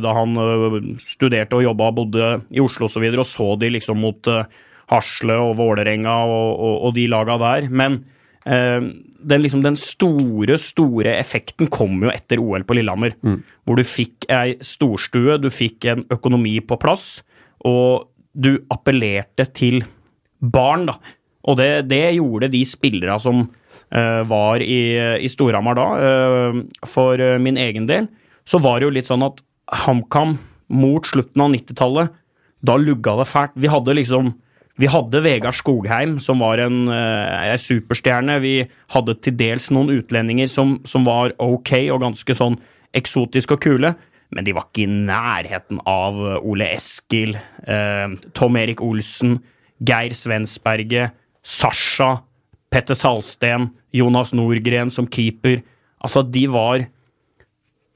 da 0.00 0.14
han 0.16 0.40
eh, 0.40 0.78
studerte 1.04 1.58
og 1.58 1.66
jobba 1.66 1.90
bodde 1.96 2.32
i 2.54 2.62
Oslo 2.62 2.88
osv., 2.88 2.88
og, 2.88 2.94
så 2.94 3.04
videre, 3.04 3.24
og 3.24 3.28
så 3.28 3.48
de 3.60 3.72
liksom 3.76 4.00
mot 4.00 4.30
eh, 4.30 4.48
Hasle 4.90 5.36
og 5.38 5.54
Vålerenga 5.60 6.16
og, 6.26 6.50
og, 6.56 6.74
og 6.88 6.96
de 6.96 7.06
laga 7.12 7.36
der. 7.42 7.68
Men 7.68 8.00
eh, 8.48 8.80
den, 8.80 9.44
liksom, 9.44 9.62
den 9.66 9.78
store, 9.78 10.56
store 10.58 11.14
effekten 11.18 11.70
kom 11.72 12.00
jo 12.06 12.12
etter 12.12 12.40
OL 12.42 12.64
på 12.66 12.78
Lillehammer. 12.78 13.16
Hvor 13.64 13.78
du 13.78 13.86
fikk 13.86 14.26
ei 14.32 14.56
storstue, 14.64 15.38
du 15.38 15.50
fikk 15.52 15.90
en 15.92 16.06
økonomi 16.10 16.56
på 16.64 16.80
plass, 16.80 17.20
og 17.68 18.08
du 18.32 18.54
appellerte 18.72 19.44
til 19.52 19.82
barn, 20.40 20.88
da. 20.88 20.96
Og 21.48 21.56
det, 21.60 21.70
det 21.90 22.16
gjorde 22.16 22.50
de 22.52 22.60
spillere 22.68 23.16
som 23.22 23.44
eh, 23.44 24.22
var 24.28 24.62
i, 24.64 24.80
i 25.20 25.28
Storhamar 25.30 25.78
da. 25.78 25.86
Eh, 26.08 26.58
for 26.88 27.20
eh, 27.20 27.38
min 27.42 27.60
egen 27.60 27.88
del 27.90 28.08
så 28.48 28.60
var 28.62 28.80
det 28.80 28.88
jo 28.88 28.94
litt 28.96 29.08
sånn 29.08 29.24
at 29.24 29.40
HamKam 29.70 30.36
mot 30.70 31.06
slutten 31.06 31.42
av 31.42 31.52
90-tallet, 31.54 32.14
da 32.60 32.76
lugga 32.76 33.16
det 33.20 33.28
fælt. 33.30 33.56
Vi 33.56 33.70
hadde 33.72 33.96
liksom 33.96 34.34
vi 34.80 34.88
hadde 34.88 35.20
Vegard 35.20 35.56
Skogheim, 35.58 36.14
som 36.24 36.40
var 36.40 36.58
en, 36.58 36.88
eh, 36.88 37.56
superstjerne. 37.60 38.40
Vi 38.40 38.66
hadde 38.88 39.14
til 39.20 39.36
dels 39.36 39.68
noen 39.70 39.90
utlendinger 39.92 40.48
som, 40.48 40.78
som 40.84 41.04
var 41.04 41.34
ok 41.38 41.90
og 41.92 42.00
ganske 42.00 42.32
sånn 42.32 42.56
eksotiske 42.96 43.58
og 43.58 43.60
kule. 43.60 43.94
Men 44.32 44.46
de 44.46 44.54
var 44.56 44.68
ikke 44.68 44.86
i 44.86 44.94
nærheten 45.10 45.82
av 45.84 46.16
Ole 46.40 46.70
Eskil, 46.76 47.34
eh, 47.66 48.08
Tom 48.32 48.56
Erik 48.56 48.80
Olsen, 48.80 49.40
Geir 49.84 50.14
Svensberget, 50.16 51.12
Sasha, 51.42 52.22
Petter 52.70 52.94
Salsten, 52.94 53.72
Jonas 53.92 54.32
Nordgren 54.32 54.90
som 54.90 55.06
keeper. 55.06 55.62
Altså, 56.00 56.22
de 56.22 56.46
var 56.46 56.86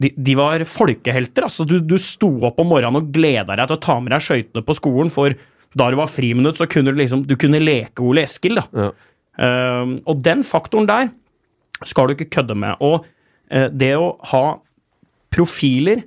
de, 0.03 0.11
de 0.16 0.36
var 0.38 0.64
folkehelter. 0.66 1.47
altså 1.47 1.66
Du, 1.68 1.78
du 1.78 1.97
sto 2.03 2.30
opp 2.47 2.61
om 2.62 2.70
morgenen 2.72 3.01
og 3.01 3.11
gleda 3.14 3.55
deg 3.55 3.68
til 3.70 3.78
å 3.78 3.82
ta 3.82 3.99
med 4.03 4.14
deg 4.14 4.24
skøytene 4.24 4.64
på 4.66 4.76
skolen, 4.76 5.12
for 5.14 5.34
da 5.74 5.88
det 5.90 5.99
var 5.99 6.11
friminutt, 6.11 6.59
så 6.59 6.68
kunne 6.70 6.95
du 6.95 7.01
liksom 7.01 7.24
Du 7.26 7.34
kunne 7.40 7.62
leke 7.62 8.05
Ole 8.05 8.26
Eskil, 8.28 8.61
da. 8.61 8.66
Ja. 8.74 8.92
Um, 9.34 9.97
og 10.07 10.20
den 10.22 10.45
faktoren 10.47 10.86
der 10.86 11.09
skal 11.82 12.07
du 12.07 12.14
ikke 12.14 12.30
kødde 12.36 12.55
med. 12.59 12.78
Og 12.84 13.03
uh, 13.03 13.68
det 13.74 13.95
å 13.99 14.12
ha 14.30 14.45
profiler 15.34 16.05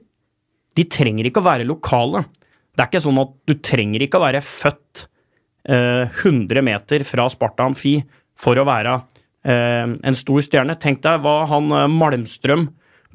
De 0.77 0.85
trenger 0.87 1.27
ikke 1.27 1.41
å 1.41 1.47
være 1.47 1.67
lokale. 1.67 2.23
Det 2.71 2.83
er 2.83 2.91
ikke 2.91 3.03
sånn 3.03 3.19
at 3.19 3.33
du 3.49 3.57
trenger 3.65 4.05
ikke 4.05 4.19
å 4.19 4.23
være 4.23 4.43
født 4.45 5.07
uh, 5.67 6.05
100 6.23 6.63
meter 6.63 7.03
fra 7.07 7.27
Sparta 7.33 7.67
Amfi 7.67 7.97
for 8.37 8.59
å 8.59 8.67
være 8.67 8.93
eh, 9.47 9.85
en 9.87 10.17
stor 10.17 10.43
stjerne. 10.45 10.77
Tenk 10.79 11.01
deg 11.05 11.23
hva 11.23 11.39
han 11.51 11.71
eh, 11.73 11.87
Malmstrøm 11.91 12.67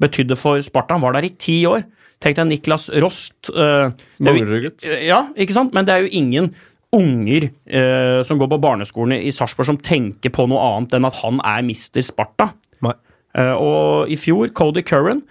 betydde 0.03 0.37
for 0.39 0.59
Sparta. 0.65 0.97
Han 0.97 1.05
var 1.05 1.15
der 1.17 1.27
i 1.29 1.33
ti 1.39 1.61
år. 1.69 1.85
Tenk 2.23 2.37
deg 2.39 2.51
Niklas 2.51 2.89
Rost. 3.03 3.35
Uh, 3.49 3.89
er 3.89 3.89
jo- 3.89 4.27
Manglerud-gutt. 4.29 4.85
ja, 5.03 5.23
ikke 5.35 5.55
sant? 5.55 5.73
Men 5.75 5.87
det 5.87 5.95
er 5.95 6.05
jo 6.05 6.13
ingen 6.19 6.51
unger 6.93 7.49
uh, 7.49 8.21
som 8.23 8.37
går 8.39 8.51
på 8.51 8.61
barneskolen 8.61 9.17
i 9.17 9.31
Sarpsborg 9.33 9.71
som 9.71 9.79
tenker 9.81 10.29
på 10.35 10.45
noe 10.47 10.61
annet 10.61 10.93
enn 10.99 11.07
at 11.09 11.17
han 11.23 11.41
er 11.43 11.65
mister 11.65 12.05
Sparta. 12.05 12.51
Nei. 12.85 12.93
Eh, 13.33 13.55
og 13.57 14.11
i 14.13 14.17
fjor, 14.19 14.51
Cody 14.53 14.83
Curran, 14.85 15.23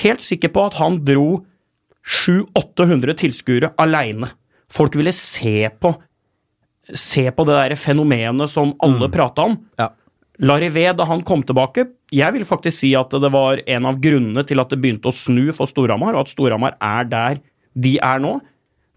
helt 0.00 0.22
sikker 0.24 0.48
på 0.54 0.62
at 0.70 0.78
han 0.80 0.96
dro 1.04 1.42
700-800 2.08 3.18
tilskuere 3.20 3.72
aleine. 3.84 4.30
Folk 4.70 4.96
ville 4.96 5.12
se 5.16 5.68
på 5.80 5.96
Se 6.90 7.22
på 7.30 7.44
det 7.46 7.54
der 7.54 7.76
fenomenet 7.78 8.50
som 8.50 8.72
alle 8.82 9.06
prata 9.14 9.44
om. 9.46 9.52
Ja. 9.78 9.92
Larivé, 10.42 10.88
da 10.96 11.04
han 11.06 11.20
kom 11.22 11.44
tilbake, 11.46 11.84
jeg 12.10 12.34
vil 12.34 12.46
faktisk 12.46 12.82
si 12.82 12.90
at 12.98 13.12
det 13.22 13.30
var 13.32 13.62
en 13.70 13.86
av 13.86 14.00
grunnene 14.02 14.42
til 14.46 14.60
at 14.62 14.72
det 14.72 14.80
begynte 14.82 15.10
å 15.10 15.14
snu 15.14 15.52
for 15.54 15.70
Storhamar, 15.70 16.16
og 16.16 16.26
at 16.26 16.32
Storhamar 16.32 16.76
er 16.82 17.06
der 17.10 17.40
de 17.78 17.96
er 18.02 18.22
nå. 18.22 18.36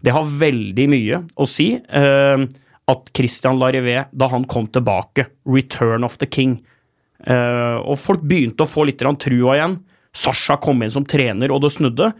Det 0.04 0.12
har 0.12 0.36
veldig 0.42 0.86
mye 0.90 1.20
å 1.40 1.46
si 1.48 1.70
eh, 1.78 2.44
at 2.90 3.10
Christian 3.16 3.60
Larivé, 3.60 4.02
da 4.12 4.28
han 4.32 4.44
kom 4.50 4.66
tilbake, 4.68 5.28
return 5.48 6.04
of 6.04 6.18
the 6.20 6.28
king, 6.28 6.58
eh, 7.24 7.78
og 7.78 7.96
folk 8.02 8.24
begynte 8.26 8.66
å 8.66 8.70
få 8.70 8.88
litt 8.88 9.00
trua 9.00 9.56
igjen. 9.56 9.78
Sasha 10.14 10.58
kom 10.62 10.82
inn 10.82 10.92
som 10.92 11.06
trener, 11.06 11.54
og 11.54 11.62
det 11.64 11.72
snudde. 11.74 12.12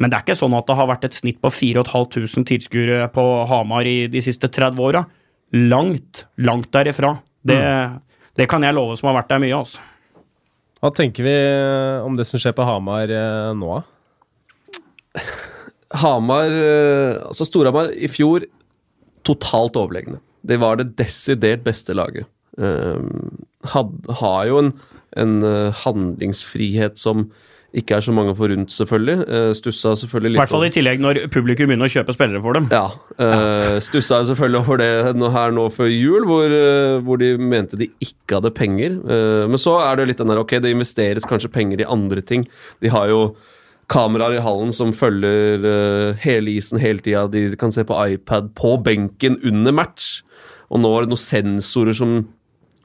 Men 0.00 0.10
det 0.10 0.18
er 0.18 0.24
ikke 0.26 0.38
sånn 0.38 0.56
at 0.58 0.66
det 0.66 0.76
har 0.78 0.88
vært 0.90 1.06
et 1.06 1.16
snitt 1.16 1.38
på 1.42 1.50
4500 1.52 2.46
tilskuere 2.48 3.06
på 3.14 3.24
Hamar 3.50 3.86
i 3.86 4.08
de 4.10 4.22
siste 4.24 4.50
30 4.50 4.82
åra. 4.82 5.04
Langt, 5.70 6.26
langt 6.42 6.70
derifra. 6.74 7.16
Det, 7.44 7.58
det 8.38 8.48
kan 8.50 8.64
jeg 8.64 8.74
love 8.74 8.96
som 8.98 9.10
har 9.10 9.20
vært 9.20 9.34
der 9.34 9.42
mye, 9.44 9.58
altså. 9.62 9.91
Hva 10.82 10.90
tenker 10.90 11.26
vi 11.26 11.34
om 12.02 12.16
det 12.18 12.26
som 12.26 12.42
skjer 12.42 12.56
på 12.58 12.66
Hamar 12.66 13.10
eh, 13.14 13.52
nå, 13.54 13.78
da? 13.78 15.22
Hamar 16.02 16.50
eh, 16.50 17.20
Altså 17.22 17.46
Storhamar 17.46 17.92
i 17.94 18.10
fjor 18.10 18.48
totalt 19.22 19.78
overlegne. 19.78 20.18
De 20.42 20.58
var 20.58 20.80
det 20.80 20.96
desidert 20.98 21.62
beste 21.62 21.94
laget. 21.94 22.26
Um, 22.58 23.44
had, 23.70 23.92
har 24.18 24.48
jo 24.48 24.58
en, 24.58 24.72
en 25.22 25.36
eh, 25.46 25.82
handlingsfrihet 25.84 26.98
som 26.98 27.28
ikke 27.72 27.96
er 27.96 28.04
så 28.04 28.12
mange 28.12 28.34
forunt, 28.36 28.72
selvfølgelig. 28.72 29.26
Uh, 29.28 29.52
stussa 29.56 29.94
selvfølgelig 29.96 30.28
I 30.28 30.32
litt 30.34 30.42
hvert 30.42 30.52
fall 30.52 30.66
i 30.66 30.72
tillegg 30.74 31.00
når 31.00 31.20
publikum 31.32 31.70
begynner 31.70 31.88
å 31.88 31.94
kjøpe 31.94 32.14
spillere 32.16 32.42
for 32.44 32.58
dem. 32.58 32.68
Ja. 32.72 32.84
Uh, 33.16 33.78
stussa 33.84 34.20
jeg 34.20 34.32
selvfølgelig 34.32 34.60
over 34.60 34.82
det 34.82 35.32
her 35.36 35.54
nå 35.56 35.68
før 35.72 35.88
jul, 35.90 36.26
hvor, 36.28 36.52
eh, 36.52 36.98
hvor 37.04 37.20
de 37.20 37.32
mente 37.38 37.78
de 37.80 37.88
ikke 38.02 38.38
hadde 38.38 38.52
penger. 38.56 38.98
Eh, 39.00 39.46
men 39.50 39.60
så 39.60 39.78
er 39.82 39.98
det 39.98 40.10
litt 40.10 40.20
den 40.22 40.30
der 40.32 40.42
Ok, 40.42 40.56
det 40.62 40.72
investeres 40.72 41.26
kanskje 41.28 41.52
penger 41.52 41.82
i 41.82 41.88
andre 41.88 42.22
ting. 42.24 42.46
De 42.82 42.92
har 42.92 43.08
jo 43.10 43.34
kameraer 43.92 44.38
i 44.38 44.44
hallen 44.44 44.72
som 44.74 44.94
følger 44.96 45.66
eh, 45.68 46.20
hele 46.24 46.56
isen 46.56 46.80
hele 46.82 47.02
tida. 47.04 47.26
De 47.30 47.44
kan 47.60 47.74
se 47.74 47.84
på 47.84 47.98
iPad 48.14 48.52
på 48.58 48.76
benken 48.84 49.38
under 49.44 49.74
match. 49.74 50.22
Og 50.72 50.80
nå 50.82 50.92
er 50.92 51.04
det 51.04 51.12
noen 51.12 51.20
sensorer 51.24 51.96
som 51.96 52.22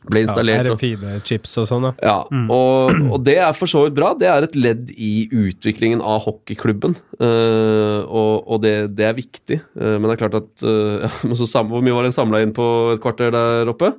ble 0.10 0.24
installert. 0.26 0.64
Ja, 0.64 0.64
det 0.68 0.74
og- 0.76 1.68
sånn, 1.68 1.86
da? 1.88 1.92
ja, 2.02 2.18
og, 2.54 2.96
og 3.12 3.22
det 3.26 3.38
er 3.44 3.54
for 3.58 3.72
så 3.72 3.86
vidt 3.86 3.98
bra. 3.98 4.14
Det 4.18 4.30
er 4.32 4.48
et 4.48 4.58
ledd 4.58 4.90
i 4.96 5.28
utviklingen 5.32 6.02
av 6.02 6.24
hockeyklubben. 6.26 6.98
Uh, 7.20 8.04
og 8.08 8.48
og 8.48 8.62
det, 8.64 8.74
det 8.98 9.08
er 9.08 9.16
viktig. 9.18 9.62
Uh, 9.78 9.98
men 9.98 10.08
det 10.08 10.18
er 10.18 10.24
klart 10.26 10.40
at 10.42 10.66
uh, 10.68 11.22
men 11.28 11.38
så 11.40 11.48
sam, 11.50 11.72
Hvor 11.72 11.84
mye 11.84 11.96
var 11.96 12.08
det 12.08 12.16
samla 12.16 12.42
inn 12.44 12.54
på 12.56 12.68
et 12.96 13.04
kvarter 13.04 13.34
der 13.34 13.72
oppe? 13.72 13.94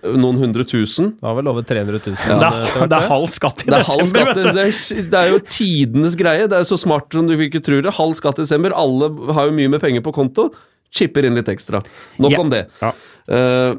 Noen 0.00 0.38
hundre 0.40 0.64
tusen? 0.64 1.12
Det 1.18 1.26
var 1.26 1.36
vel 1.36 1.50
over 1.50 1.64
300 1.66 1.98
000. 2.00 2.16
Det, 2.16 2.48
er, 2.48 2.86
det 2.88 2.96
er 2.96 3.08
halv 3.10 3.26
skatt 3.28 3.66
i 3.66 3.68
Det 3.68 3.74
er, 3.76 3.82
desember, 3.84 4.08
skatt, 4.08 4.30
vet 4.30 4.38
du. 4.38 4.48
det, 4.56 4.64
er, 4.64 5.08
det 5.12 5.20
er 5.20 5.32
jo 5.34 5.40
tidenes 5.44 6.16
greie. 6.16 6.46
Det 6.48 6.56
er 6.56 6.64
jo 6.64 6.70
så 6.70 6.78
smart 6.80 7.12
som 7.12 7.28
du 7.28 7.34
ikke 7.36 7.60
tror 7.64 7.84
det. 7.84 7.92
Halv 7.98 8.16
skatt 8.16 8.40
i 8.40 8.46
desember. 8.46 8.72
Alle 8.72 9.10
har 9.36 9.50
jo 9.50 9.56
mye 9.58 9.72
med 9.74 9.82
penger 9.82 10.04
på 10.06 10.14
konto. 10.16 10.48
Chipper 10.94 11.28
inn 11.28 11.36
litt 11.36 11.50
ekstra. 11.52 11.82
Nok 12.16 12.32
yeah. 12.32 12.40
om 12.40 12.52
det. 12.54 12.62
Ja. 12.80 12.94
Eh, 13.36 13.74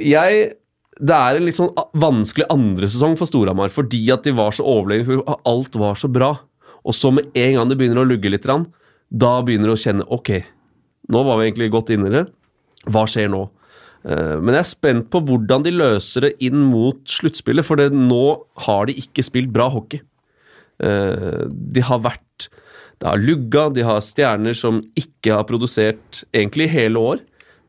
jeg 0.00 0.46
Det 0.94 1.14
er 1.14 1.36
en 1.36 1.46
litt 1.46 1.56
sånn 1.56 1.72
vanskelig 1.98 2.46
andre 2.52 2.86
sesong 2.90 3.16
for 3.18 3.26
Storhamar, 3.26 3.72
fordi 3.74 4.04
at 4.14 4.26
de 4.26 4.34
var 4.36 4.54
så 4.54 4.66
overlegne, 4.68 5.22
alt 5.26 5.74
var 5.80 5.98
så 5.98 6.10
bra. 6.12 6.36
Og 6.84 6.94
så 6.94 7.10
med 7.14 7.32
en 7.34 7.56
gang 7.56 7.70
det 7.70 7.78
begynner 7.80 8.04
å 8.04 8.06
lugge 8.08 8.30
litt, 8.30 8.46
da 9.10 9.32
begynner 9.42 9.70
du 9.70 9.74
å 9.74 9.80
kjenne 9.80 10.06
Ok, 10.10 10.30
nå 11.10 11.22
var 11.26 11.38
vi 11.38 11.48
egentlig 11.48 11.72
godt 11.74 11.90
inne 11.94 12.10
i 12.10 12.14
det. 12.14 12.24
Hva 12.90 13.04
skjer 13.08 13.30
nå? 13.32 13.42
Eh, 14.04 14.36
Men 14.40 14.54
jeg 14.54 14.62
er 14.62 14.70
spent 14.70 15.10
på 15.10 15.22
hvordan 15.24 15.64
de 15.64 15.72
løser 15.74 16.28
det 16.28 16.34
inn 16.44 16.60
mot 16.70 17.00
sluttspillet, 17.08 17.64
for 17.64 17.80
det, 17.80 17.90
nå 17.92 18.44
har 18.66 18.86
de 18.86 18.98
ikke 19.00 19.24
spilt 19.24 19.52
bra 19.52 19.70
hockey. 19.72 20.02
Eh, 20.82 21.46
De 21.48 21.80
har 21.80 22.00
vært 22.00 22.48
Det 23.00 23.08
har 23.10 23.18
lugga, 23.18 23.72
de 23.74 23.82
har 23.82 24.00
stjerner 24.00 24.54
som 24.54 24.80
ikke 24.96 25.34
har 25.34 25.44
produsert 25.44 26.22
egentlig 26.32 26.70
hele 26.70 26.96
år. 26.96 27.18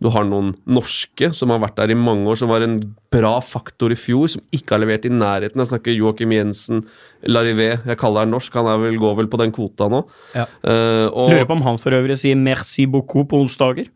Du 0.04 0.10
har 0.12 0.26
noen 0.28 0.50
norske 0.68 1.30
som 1.34 1.54
har 1.54 1.62
vært 1.64 1.78
der 1.80 1.94
i 1.94 1.96
mange 1.98 2.28
år, 2.28 2.36
som 2.42 2.50
var 2.52 2.62
en 2.66 2.76
bra 3.16 3.38
faktor 3.42 3.94
i 3.96 3.98
fjor, 3.98 4.28
som 4.34 4.42
ikke 4.54 4.76
har 4.76 4.82
levert 4.84 5.06
i 5.08 5.12
nærheten. 5.14 5.62
Jeg 5.64 5.70
snakker 5.72 5.96
Joakim 5.96 6.34
Jensen, 6.36 6.84
Larivé, 7.32 7.70
jeg 7.88 7.98
kaller 8.02 8.26
han 8.26 8.34
norsk, 8.36 8.54
han 8.60 8.68
er 8.74 8.82
vel, 8.84 8.98
går 9.02 9.16
vel 9.22 9.30
på 9.32 9.40
den 9.40 9.54
kvota 9.56 9.88
nå. 9.92 10.04
Ja. 10.36 10.46
Uh, 10.68 11.08
og, 11.10 11.32
Lurer 11.32 11.48
på 11.48 11.56
om 11.56 11.64
han 11.70 11.80
for 11.82 11.96
øvrig 11.96 12.18
sier 12.20 12.36
'merci 12.36 12.86
beaucoup' 12.92 13.28
på 13.32 13.40
onsdager. 13.40 13.88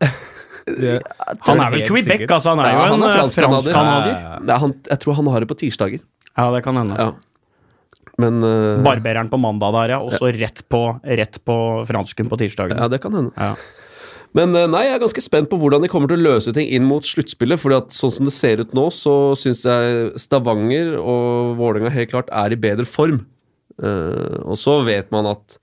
Det- 0.66 1.02
Han 1.48 1.58
er 1.60 1.70
vel 1.72 1.82
Quebec, 1.82 2.04
sikkert. 2.04 2.30
altså. 2.30 2.50
Han 2.54 2.60
er 2.60 2.70
Ja, 2.70 2.72
jo 2.72 2.92
han 2.92 3.02
en 3.02 3.02
er 3.02 3.10
eh, 3.10 3.16
fransk-canadier. 3.20 3.74
fransk-canadier. 3.74 4.74
Jeg 4.90 4.98
tror 5.00 5.14
han 5.14 5.26
har 5.26 5.40
det 5.40 5.48
på 5.48 5.56
tirsdager. 5.58 6.00
Ja, 6.36 6.50
det 6.54 6.62
kan 6.62 6.76
hende. 6.76 6.96
Ja. 6.96 7.12
Men 8.18 8.42
uh, 8.44 8.82
Barbereren 8.84 9.28
på 9.30 9.38
mandag 9.40 9.72
der, 9.72 9.88
ja. 9.96 9.98
Og 10.00 10.12
så 10.12 10.30
rett 10.32 10.62
på, 10.68 11.00
rett 11.04 11.40
på 11.44 11.56
fransken 11.88 12.28
på 12.28 12.38
tirsdagen. 12.38 12.76
Ja, 12.76 12.88
det 12.88 13.00
kan 13.02 13.12
hende. 13.12 13.32
Ja. 13.36 13.54
Men 14.38 14.54
eh, 14.54 14.68
nei, 14.70 14.84
jeg 14.86 14.96
er 14.96 15.02
ganske 15.02 15.24
spent 15.24 15.50
på 15.50 15.58
hvordan 15.60 15.82
de 15.84 15.90
kommer 15.90 16.10
til 16.10 16.20
å 16.20 16.28
løse 16.34 16.54
ting 16.54 16.68
inn 16.70 16.86
mot 16.86 17.06
sluttspillet. 17.06 17.60
fordi 17.60 17.80
at 17.80 17.96
sånn 17.96 18.14
som 18.14 18.28
det 18.28 18.34
ser 18.36 18.62
ut 18.62 18.74
nå, 18.76 18.86
så 18.94 19.34
syns 19.38 19.64
jeg 19.66 20.12
Stavanger 20.22 20.96
og 21.00 21.56
Vålerenga 21.58 21.92
helt 21.94 22.12
klart 22.12 22.30
er 22.30 22.54
i 22.54 22.60
bedre 22.60 22.86
form. 22.86 23.24
Eh, 23.80 24.38
og 24.44 24.58
så 24.60 24.80
vet 24.86 25.10
man 25.14 25.28
at 25.30 25.58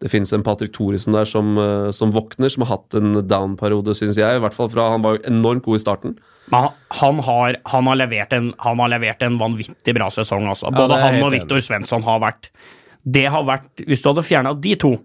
det 0.00 0.08
finnes 0.08 0.32
en 0.32 0.44
Patrick 0.44 0.72
Thoresen 0.72 1.12
der 1.12 1.28
som, 1.28 1.56
eh, 1.60 1.90
som 1.92 2.12
våkner, 2.12 2.48
som 2.48 2.64
har 2.64 2.78
hatt 2.78 2.96
en 2.96 3.12
down-periode, 3.28 3.92
syns 3.96 4.16
jeg. 4.16 4.36
I 4.36 4.40
hvert 4.40 4.56
fall 4.56 4.70
fra 4.72 4.90
Han 4.90 5.02
var 5.04 5.20
enormt 5.28 5.62
god 5.62 5.76
i 5.76 5.82
starten. 5.82 6.18
Men 6.50 6.70
han, 6.90 7.18
har, 7.20 7.56
han, 7.64 7.86
har 7.86 7.96
levert 8.00 8.32
en, 8.32 8.52
han 8.58 8.80
har 8.80 8.88
levert 8.88 9.22
en 9.22 9.38
vanvittig 9.38 9.94
bra 9.94 10.08
sesong, 10.10 10.48
altså. 10.48 10.72
Både 10.74 10.96
er 10.96 11.04
han 11.04 11.22
og 11.22 11.32
Viktor 11.32 11.60
Svensson 11.62 12.02
har 12.02 12.18
vært 12.24 12.50
Det 13.04 13.28
har 13.30 13.44
vært 13.46 13.84
Hvis 13.86 14.02
du 14.02 14.10
hadde 14.10 14.26
fjerna 14.26 14.54
de 14.58 14.74
to, 14.74 14.96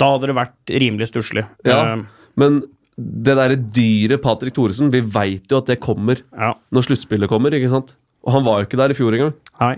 Da 0.00 0.10
hadde 0.14 0.32
det 0.32 0.34
vært 0.36 0.72
rimelig 0.82 1.12
stusslig. 1.12 1.44
Ja. 1.64 1.78
Eh, 1.94 2.23
Men 2.40 2.62
det 2.96 3.34
derre 3.34 3.56
dyret 3.74 4.22
Patrick 4.22 4.54
Thoresen, 4.54 4.90
vi 4.94 5.00
veit 5.02 5.50
jo 5.50 5.58
at 5.58 5.66
det 5.70 5.80
kommer 5.82 6.20
ja. 6.30 6.52
når 6.74 6.86
sluttspillet 6.86 7.30
kommer, 7.30 7.54
ikke 7.56 7.72
sant? 7.72 7.96
Og 8.24 8.32
han 8.36 8.46
var 8.46 8.60
jo 8.62 8.68
ikke 8.68 8.78
der 8.80 8.94
i 8.94 8.96
fjor 8.98 9.16
engang. 9.16 9.34
Nei. 9.60 9.74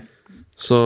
Så 0.57 0.77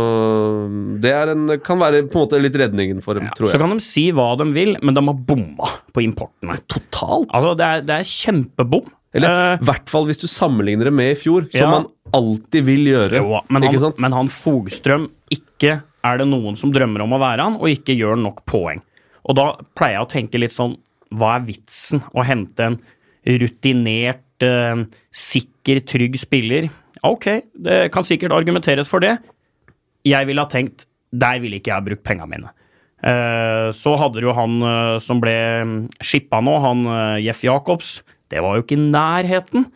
det 1.03 1.11
er 1.15 1.32
en, 1.32 1.45
kan 1.63 1.80
være 1.80 2.01
på 2.11 2.19
en 2.19 2.26
måte 2.26 2.39
litt 2.43 2.55
redningen 2.59 2.99
for 3.03 3.15
dem, 3.15 3.28
Ja. 3.30 3.36
tror 3.38 3.47
Så 3.51 3.59
kan 3.59 3.72
de 3.72 3.80
si 3.84 4.09
hva 4.11 4.34
de 4.39 4.47
vil, 4.51 4.76
men 4.82 4.95
de 4.97 5.03
har 5.05 5.13
bomma 5.15 5.69
på 5.93 6.03
importen. 6.03 6.51
Totalt. 6.67 7.30
Altså, 7.32 7.53
det 7.55 7.67
er, 7.67 7.82
det 7.88 7.95
er 8.01 8.09
kjempebom. 8.09 8.89
Eller 9.13 9.57
i 9.59 9.65
hvert 9.67 9.89
fall 9.91 10.05
hvis 10.07 10.22
du 10.22 10.28
sammenligner 10.32 10.88
det 10.88 10.93
med 10.95 11.11
i 11.11 11.19
fjor, 11.19 11.47
som 11.51 11.61
Ja. 11.61 11.72
man 11.72 11.88
alltid 12.15 12.63
vil 12.65 12.86
gjøre. 12.88 13.19
jo, 13.24 13.41
men, 13.49 13.63
han, 13.63 13.80
sant? 13.80 13.99
men 13.99 14.11
han 14.15 14.28
Fogstrøm 14.28 15.09
ikke 15.30 15.82
er 16.03 16.17
det 16.17 16.28
noen 16.28 16.55
som 16.57 16.72
drømmer 16.72 17.03
om 17.03 17.11
å 17.13 17.19
være 17.19 17.43
han, 17.43 17.55
og 17.59 17.67
ikke 17.67 17.95
gjør 17.97 18.17
nok 18.19 18.45
poeng. 18.45 18.82
Og 19.28 19.36
da 19.36 19.53
pleier 19.76 19.99
jeg 19.99 20.05
å 20.07 20.09
tenke 20.09 20.39
litt 20.39 20.55
sånn 20.55 20.78
Hva 21.12 21.36
er 21.38 21.47
vitsen 21.47 22.03
å 22.16 22.24
hente 22.26 22.70
en 22.70 22.80
rutinert, 23.41 24.45
eh, 24.45 24.86
sikker, 25.12 25.84
trygg 25.86 26.18
spiller? 26.22 26.70
Ok, 27.07 27.28
det 27.57 27.91
kan 27.93 28.05
sikkert 28.05 28.36
argumenteres 28.36 28.89
for 28.89 29.03
det. 29.03 29.18
Jeg 30.07 30.28
ville 30.30 30.41
ha 30.41 30.49
tenkt 30.49 30.88
der 31.12 31.41
ville 31.43 31.59
ikke 31.59 31.72
jeg 31.74 31.80
ha 31.80 31.86
brukt 31.86 32.05
pengene 32.07 32.30
mine. 32.32 32.51
Eh, 33.01 33.68
så 33.74 33.95
hadde 33.97 34.22
du 34.22 34.30
jo 34.30 34.38
han 34.38 34.62
eh, 34.62 34.95
som 35.01 35.22
ble 35.22 35.36
shippa 36.05 36.41
nå, 36.43 36.55
han 36.64 36.86
eh, 36.86 37.22
Jeff 37.26 37.43
Jacobs. 37.45 37.99
Det 38.32 38.43
var 38.43 38.57
jo 38.57 38.66
ikke 38.66 38.78
i 38.78 38.89
nærheten. 38.91 39.70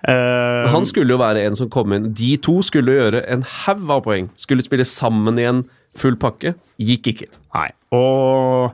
Han 0.00 0.86
skulle 0.88 1.12
jo 1.12 1.20
være 1.20 1.42
en 1.44 1.58
som 1.58 1.68
kom 1.68 1.92
inn. 1.92 2.06
De 2.16 2.30
to 2.40 2.54
skulle 2.64 2.94
gjøre 2.96 3.20
en 3.28 3.42
haug 3.44 3.82
av 3.92 4.00
poeng. 4.06 4.30
Skulle 4.40 4.64
spille 4.64 4.86
sammen 4.88 5.36
i 5.38 5.44
en 5.44 5.60
full 5.92 6.16
pakke. 6.18 6.54
Gikk 6.80 7.10
ikke. 7.12 7.28
Nei. 7.52 7.66
Og 7.92 8.72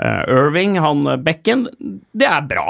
Irving, 0.00 0.78
han 0.80 1.06
eh, 1.06 1.16
bekken, 1.20 1.66
det 2.12 2.26
er 2.28 2.42
bra. 2.48 2.68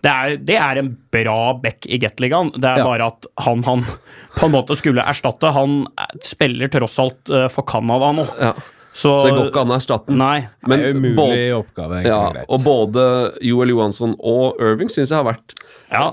Det 0.00 0.08
er, 0.08 0.36
det 0.48 0.54
er 0.56 0.78
en 0.80 0.90
bra 1.12 1.52
back 1.60 1.84
i 1.92 1.98
Gateligaen. 2.00 2.52
Det 2.56 2.64
er 2.70 2.78
Ja. 2.80 2.84
bare 2.88 3.08
at 3.12 3.26
han 3.44 3.62
han 3.66 3.82
på 4.38 4.46
en 4.46 4.52
måte 4.54 4.76
skulle 4.78 5.02
erstatte. 5.04 5.50
Han 5.52 5.82
eh, 5.98 6.14
spiller 6.24 6.68
tross 6.72 6.98
alt 7.02 7.28
eh, 7.30 7.48
for 7.52 7.62
Canada 7.68 8.12
nå. 8.16 8.24
Ja. 8.40 8.54
Så, 8.92 9.12
Så 9.18 9.26
det 9.28 9.34
går 9.36 9.50
ikke 9.52 9.60
an 9.62 9.70
å 9.70 9.76
erstatte 9.76 10.10
den. 10.10 10.18
Men 10.66 10.80
det 10.80 10.86
er 10.88 10.96
umulig 10.96 11.16
både- 11.16 11.58
oppgave. 11.60 12.00
Ja, 12.04 12.22
og 12.48 12.64
både 12.64 13.04
Joel 13.46 13.70
Johansson 13.70 14.16
og 14.18 14.58
Irving 14.58 14.88
syns 14.90 15.12
jeg 15.12 15.20
har 15.20 15.28
vært 15.28 15.54
Ja. 15.92 16.08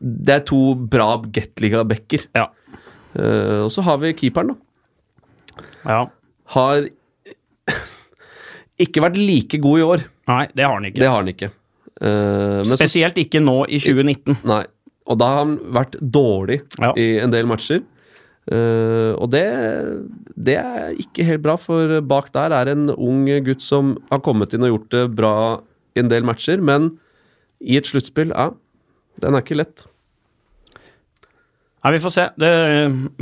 Det 0.00 0.36
er 0.36 0.44
to 0.46 0.60
bra 0.76 1.16
Gateliga-backer. 1.24 2.28
Ja. 2.36 2.46
Eh, 3.16 3.64
og 3.64 3.72
så 3.74 3.82
har 3.82 3.98
vi 4.04 4.12
keeperen, 4.14 4.52
da. 4.54 5.64
ja. 5.88 6.00
Har 6.54 6.86
ikke 8.82 9.02
vært 9.04 9.16
like 9.20 9.58
god 9.62 9.78
i 9.80 9.84
år. 9.86 10.06
Nei, 10.28 10.44
det 10.56 10.64
har 10.66 10.74
han 10.76 10.88
ikke. 10.88 11.00
Det 11.02 11.08
har 11.10 11.20
han 11.22 11.30
ikke. 11.32 11.50
Uh, 11.96 12.60
men 12.60 12.68
så, 12.68 12.76
Spesielt 12.76 13.16
ikke 13.22 13.40
nå 13.40 13.62
i 13.72 13.78
2019. 13.80 14.40
nei. 14.44 14.64
Og 15.06 15.20
da 15.22 15.26
har 15.30 15.44
han 15.44 15.52
vært 15.70 15.94
dårlig 16.02 16.56
Ja. 16.82 16.90
i 16.98 17.20
en 17.22 17.30
del 17.30 17.46
matcher. 17.46 17.84
Uh, 18.50 19.14
og 19.22 19.30
det, 19.30 19.44
det 20.34 20.56
er 20.58 20.96
ikke 20.98 21.24
helt 21.26 21.42
bra, 21.44 21.54
for 21.58 22.00
bak 22.02 22.32
der 22.34 22.50
er 22.54 22.70
en 22.72 22.88
ung 22.90 23.24
gutt 23.46 23.62
som 23.62 23.94
har 24.10 24.20
kommet 24.26 24.54
inn 24.54 24.66
og 24.66 24.72
gjort 24.74 24.90
det 24.96 25.04
bra 25.18 25.34
i 25.96 26.02
en 26.02 26.10
del 26.10 26.26
matcher, 26.26 26.58
men 26.62 26.92
i 27.62 27.78
et 27.78 27.86
sluttspill, 27.88 28.34
ja, 28.34 28.50
den 29.22 29.34
er 29.38 29.42
ikke 29.46 29.56
lett. 29.58 29.86
Nei, 31.86 31.92
vi 31.94 32.02
får 32.02 32.12
se. 32.16 32.24
Det, 32.36 32.50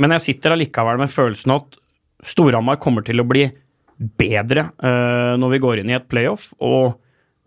men 0.01 0.13
jeg 0.17 0.23
sitter 0.25 0.55
allikevel 0.55 0.97
med 0.99 1.11
følelsen 1.13 1.53
at 1.55 1.77
Storhamar 2.25 2.79
kommer 2.81 3.05
til 3.05 3.21
å 3.21 3.27
bli 3.29 3.45
bedre 3.95 4.69
eh, 4.83 5.33
når 5.39 5.55
vi 5.55 5.61
går 5.63 5.81
inn 5.81 5.91
i 5.91 5.97
et 5.97 6.07
playoff, 6.11 6.49
og 6.63 6.97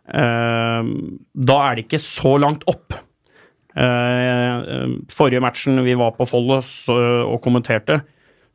eh, 0.08 0.92
da 1.48 1.58
er 1.64 1.76
det 1.76 1.86
ikke 1.86 2.00
så 2.02 2.36
langt 2.40 2.64
opp. 2.70 2.96
Eh, 3.78 4.94
forrige 5.12 5.42
matchen 5.44 5.82
vi 5.86 5.96
var 5.98 6.16
på 6.16 6.26
Follo 6.28 6.58
og 6.58 7.38
kommenterte, 7.44 8.00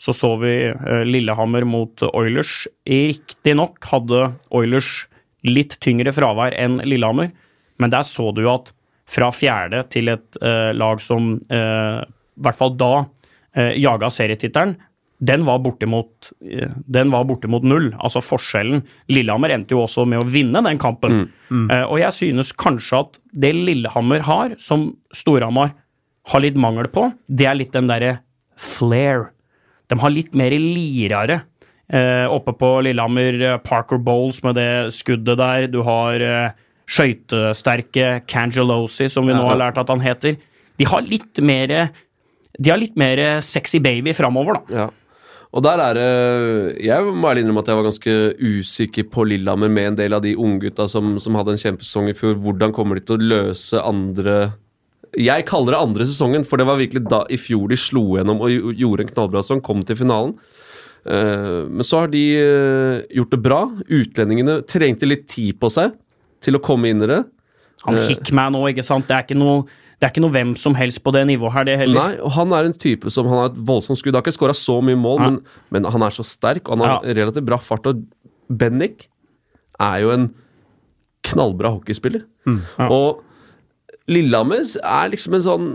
så 0.01 0.15
så 0.15 0.33
vi 0.41 0.55
eh, 0.71 1.03
Lillehammer 1.07 1.67
mot 1.69 2.05
Oilers. 2.11 2.63
Riktignok 2.89 3.83
hadde 3.91 4.31
Oilers 4.51 5.05
litt 5.47 5.77
tyngre 5.83 6.13
fravær 6.15 6.55
enn 6.57 6.81
Lillehammer, 6.87 7.29
men 7.81 7.93
der 7.93 8.07
så 8.07 8.31
du 8.35 8.45
at 8.49 8.73
fra 9.13 9.27
fjerde 9.35 9.81
til 9.91 10.07
et 10.07 10.37
lag 10.39 11.01
som 11.03 11.33
i 11.43 11.57
hvert 12.39 12.55
fall 12.55 12.71
da 12.79 13.03
jaga 13.75 14.07
serietittelen, 14.07 14.77
den 15.23 15.45
var 15.47 15.59
bortimot 15.63 16.31
eh, 16.43 16.71
den 16.91 17.11
var 17.13 17.23
bortimot 17.29 17.63
null. 17.63 17.91
Altså 18.03 18.19
forskjellen. 18.23 18.81
Lillehammer 19.13 19.53
endte 19.55 19.75
jo 19.75 19.83
også 19.85 20.03
med 20.09 20.19
å 20.23 20.27
vinne 20.27 20.59
den 20.65 20.79
kampen. 20.81 21.29
Eh, 21.71 21.85
og 21.85 21.99
jeg 22.01 22.11
synes 22.17 22.51
kanskje 22.59 22.99
at 23.05 23.19
det 23.31 23.53
Lillehammer 23.55 24.25
har, 24.27 24.55
som 24.59 24.89
Storhamar 25.15 25.71
har 26.31 26.43
litt 26.43 26.55
mangel 26.59 26.87
på, 26.91 27.09
det 27.27 27.47
er 27.49 27.55
litt 27.59 27.73
den 27.75 27.87
derre 27.91 28.17
flair. 28.59 29.29
De 29.91 29.97
har 29.99 30.09
litt 30.13 30.33
mer 30.39 30.51
lirere 30.55 31.41
eh, 31.91 32.25
oppe 32.31 32.53
på 32.57 32.69
Lillehammer. 32.87 33.39
eh, 33.43 33.57
Parker 33.63 33.99
Bowles 33.99 34.41
med 34.43 34.55
det 34.59 34.69
skuddet 34.95 35.37
der. 35.39 35.67
Du 35.71 35.81
har 35.83 36.19
eh, 36.23 36.51
skøytesterke 36.89 38.23
Cangelosi, 38.27 39.07
som 39.11 39.27
vi 39.27 39.35
nå 39.35 39.45
har 39.47 39.59
lært 39.59 39.79
at 39.81 39.91
han 39.91 40.03
heter. 40.03 40.35
De 40.79 40.87
har 40.89 41.05
litt 41.05 41.39
mer 41.39 41.67
De 42.59 42.69
har 42.69 42.77
litt 42.77 42.95
mer 42.99 43.19
sexy 43.41 43.79
baby 43.81 44.13
framover, 44.13 44.59
da. 44.59 44.75
Ja. 44.83 44.89
Og 45.53 45.61
der 45.61 45.81
er 45.83 45.97
det 45.97 46.81
Jeg 46.81 47.13
må 47.13 47.29
ærlig 47.29 47.43
innrømme 47.43 47.61
at 47.61 47.69
jeg 47.69 47.77
var 47.77 47.85
ganske 47.85 48.13
usikker 48.41 49.05
på 49.13 49.25
Lillehammer 49.29 49.69
med 49.69 49.91
en 49.91 49.99
del 49.99 50.17
av 50.17 50.23
de 50.25 50.33
unggutta 50.33 50.87
som, 50.89 51.19
som 51.21 51.37
hadde 51.37 51.53
en 51.53 51.61
kjempesesong 51.61 52.09
i 52.09 52.17
fjor. 52.17 52.39
Hvordan 52.41 52.73
kommer 52.73 52.97
de 52.97 53.05
til 53.05 53.19
å 53.19 53.27
løse 53.35 53.83
andre 53.83 54.37
Jeg 55.13 55.45
kaller 55.45 55.75
det 55.75 55.83
andre 55.85 56.07
sesongen, 56.09 56.47
for 56.49 56.57
det 56.57 56.65
var 56.65 56.81
virkelig 56.81 57.05
da 57.05 57.21
i 57.29 57.37
fjor 57.37 57.67
de 57.69 57.77
slo 57.77 58.17
gjennom 58.17 58.41
og 58.41 58.73
gjorde 58.73 59.05
en 59.05 59.13
knallbra 59.13 59.43
sesong, 59.45 59.61
kom 59.61 59.85
til 59.85 59.99
finalen. 59.99 60.33
Eh, 61.05 61.59
men 61.69 61.85
så 61.85 62.01
har 62.01 62.09
de 62.09 62.23
eh, 62.39 63.03
gjort 63.19 63.35
det 63.35 63.41
bra. 63.45 63.61
Utlendingene 63.93 64.61
trengte 64.65 65.09
litt 65.09 65.27
tid 65.29 65.59
på 65.61 65.69
seg 65.73 65.93
til 66.43 66.57
å 66.57 66.63
komme 66.63 66.89
inn 66.89 67.03
i 67.03 67.11
det. 67.13 67.21
Han 67.85 67.99
Eh. 67.99 68.07
Hickman 68.09 68.55
òg, 68.57 68.71
ikke 68.71 68.87
sant. 68.87 69.05
Det 69.07 69.15
er 69.15 69.25
ikke 69.27 69.37
noe 69.37 69.63
det 69.99 70.07
er 70.07 70.11
ikke 70.11 70.21
noe 70.25 70.33
hvem 70.35 70.55
som 70.59 70.73
helst 70.75 70.99
på 71.03 71.11
det 71.15 71.21
nivået 71.29 71.53
her, 71.53 71.63
det 71.69 71.77
heller. 71.79 72.09
Nei, 72.13 72.17
og 72.25 72.31
han 72.35 72.51
er 72.57 72.65
en 72.69 72.73
type 72.73 73.09
som 73.13 73.27
Han 73.29 73.37
har 73.39 73.49
et 73.51 73.59
voldsomt 73.67 73.97
skudd. 73.99 74.15
Har 74.17 74.23
ikke 74.25 74.35
skåra 74.35 74.55
så 74.57 74.79
mye 74.83 74.97
mål, 74.99 75.19
men, 75.21 75.37
men 75.71 75.85
han 75.93 76.01
er 76.03 76.09
så 76.15 76.25
sterk, 76.27 76.67
og 76.67 76.77
han 76.77 76.83
har 76.87 77.05
Ja. 77.05 77.13
relativt 77.21 77.45
bra 77.47 77.57
fart. 77.61 77.85
Og 77.87 78.03
Bennik 78.49 79.07
er 79.79 80.01
jo 80.03 80.11
en 80.11 80.29
knallbra 81.23 81.71
hockeyspiller. 81.77 82.25
Mm. 82.45 82.61
Ja. 82.79 82.89
Og 82.91 83.23
Lillehammer 84.11 84.59
er 84.83 85.09
liksom 85.13 85.35
en 85.37 85.45
sånn 85.45 85.67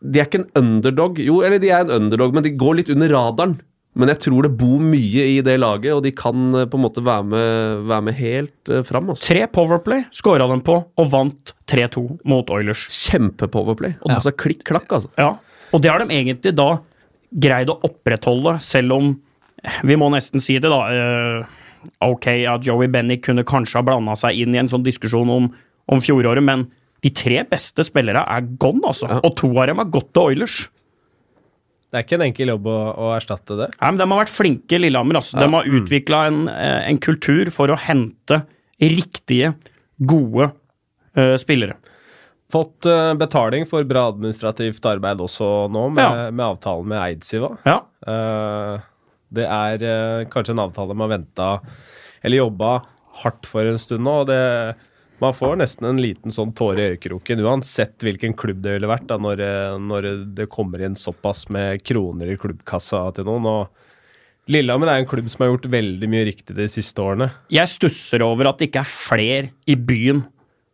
De 0.00 0.20
er 0.20 0.26
ikke 0.28 0.40
en 0.44 0.50
underdog. 0.56 1.18
Jo, 1.18 1.40
eller 1.42 1.58
de 1.60 1.68
er 1.72 1.80
en 1.84 1.90
underdog, 1.90 2.32
men 2.36 2.44
de 2.44 2.50
går 2.56 2.76
litt 2.80 2.90
under 2.92 3.08
radaren. 3.12 3.58
Men 3.96 4.10
jeg 4.12 4.20
tror 4.26 4.44
det 4.44 4.52
bor 4.60 4.80
mye 4.84 5.24
i 5.32 5.38
det 5.44 5.54
laget, 5.62 5.94
og 5.96 6.02
de 6.04 6.12
kan 6.12 6.50
eh, 6.54 6.66
på 6.68 6.76
en 6.76 6.84
måte 6.84 7.02
være 7.04 7.24
med, 7.30 7.84
være 7.88 8.04
med 8.04 8.18
helt 8.18 8.70
uh, 8.72 8.82
fram. 8.84 9.08
Altså. 9.14 9.30
Tre 9.30 9.46
Powerplay 9.48 10.02
skåra 10.12 10.48
de 10.50 10.58
på, 10.66 10.76
og 11.00 11.10
vant 11.12 11.54
3-2 11.72 12.02
mot 12.28 12.50
Oilers. 12.52 12.86
Kjempe-Powerplay. 12.92 13.96
Og 14.02 14.10
Ja. 14.10 14.18
altså 14.18 14.34
klikk-klakk, 14.36 14.90
altså. 14.92 15.08
Ja, 15.16 15.30
og 15.72 15.82
det 15.82 15.90
har 15.90 16.04
de 16.04 16.12
egentlig 16.12 16.52
da 16.58 16.68
greid 17.32 17.72
å 17.72 17.80
opprettholde, 17.88 18.58
selv 18.62 18.92
om 18.98 19.14
Vi 19.82 19.96
må 19.98 20.06
nesten 20.12 20.38
si 20.38 20.58
det, 20.62 20.68
da. 20.70 20.80
eh, 20.92 21.46
ok, 22.04 22.26
ja, 22.44 22.52
Joey 22.62 22.86
Bennick 22.92 23.24
kunne 23.24 23.42
kanskje 23.42 23.80
ha 23.80 23.82
blanda 23.82 24.12
seg 24.14 24.36
inn 24.38 24.54
i 24.54 24.58
en 24.60 24.68
sånn 24.70 24.84
diskusjon 24.84 25.30
om, 25.32 25.48
om 25.90 26.02
fjoråret, 26.04 26.44
men 26.44 26.68
de 27.02 27.10
tre 27.10 27.40
beste 27.48 27.82
spillerne 27.82 28.22
er 28.30 28.44
gone, 28.60 28.84
altså. 28.86 29.08
Ja. 29.10 29.18
Og 29.24 29.34
to 29.40 29.48
av 29.56 29.66
dem 29.70 29.80
har 29.82 29.88
gått 29.90 30.12
til 30.14 30.22
Oilers. 30.28 30.68
Det 31.90 31.98
er 32.00 32.04
ikke 32.06 32.16
en 32.18 32.26
enkel 32.26 32.50
jobb 32.50 32.66
å, 32.68 32.76
å 32.98 33.10
erstatte 33.14 33.56
det. 33.58 33.68
Nei, 33.78 33.90
men 33.92 34.00
De 34.00 34.06
har 34.10 34.20
vært 34.24 34.34
flinke, 34.34 34.78
Lillehammer. 34.80 35.20
Altså. 35.20 35.38
De 35.38 35.48
har 35.52 35.68
utvikla 35.78 36.22
en, 36.30 36.40
eh, 36.50 36.80
en 36.90 36.98
kultur 37.02 37.50
for 37.54 37.72
å 37.72 37.78
hente 37.78 38.42
riktige, 38.82 39.54
gode 39.96 40.50
uh, 41.16 41.36
spillere. 41.40 41.78
Fått 42.52 42.84
uh, 42.84 43.14
betaling 43.16 43.64
for 43.70 43.86
bra 43.88 44.10
administrativt 44.10 44.84
arbeid 44.86 45.22
også 45.24 45.46
nå, 45.72 45.86
med, 45.96 46.04
Ja. 46.04 46.26
med 46.28 46.44
avtalen 46.44 46.90
med 46.90 47.00
Eidsiva. 47.00 47.54
Ja. 47.64 47.78
Uh, 48.04 48.76
det 49.32 49.46
er 49.48 50.26
kanskje 50.30 50.52
en 50.54 50.62
avtale 50.66 50.94
man 50.94 51.10
venta 51.10 51.48
eller 52.20 52.42
jobba 52.42 52.74
hardt 53.22 53.48
for 53.48 53.66
en 53.66 53.80
stund 53.80 54.04
nå. 54.04 54.20
og 54.22 54.28
det 54.28 54.42
man 55.22 55.34
får 55.34 55.56
nesten 55.60 55.88
en 55.88 56.00
liten 56.02 56.34
sånn 56.34 56.52
tåre 56.56 56.82
i 56.82 56.94
øyekroken, 56.94 57.40
uansett 57.44 58.04
hvilken 58.04 58.36
klubb 58.36 58.60
det 58.64 58.76
ville 58.76 58.90
vært, 58.90 59.06
da, 59.10 59.18
når, 59.22 59.42
eh, 59.44 59.78
når 59.80 60.08
det 60.36 60.48
kommer 60.52 60.84
inn 60.84 60.96
såpass 60.98 61.46
med 61.54 61.84
kroner 61.86 62.32
i 62.32 62.38
klubbkassa 62.40 63.02
til 63.16 63.28
noen. 63.28 63.46
og 63.46 64.52
Lillehammer 64.52 64.92
er 64.92 65.02
en 65.02 65.10
klubb 65.10 65.28
som 65.30 65.42
har 65.42 65.52
gjort 65.54 65.70
veldig 65.72 66.08
mye 66.10 66.26
riktig 66.28 66.54
de 66.54 66.68
siste 66.70 67.02
årene. 67.02 67.32
Jeg 67.50 67.72
stusser 67.72 68.22
over 68.22 68.50
at 68.50 68.60
det 68.60 68.70
ikke 68.70 68.84
er 68.84 68.92
flere 68.92 69.50
i 69.66 69.74
byen 69.74 70.22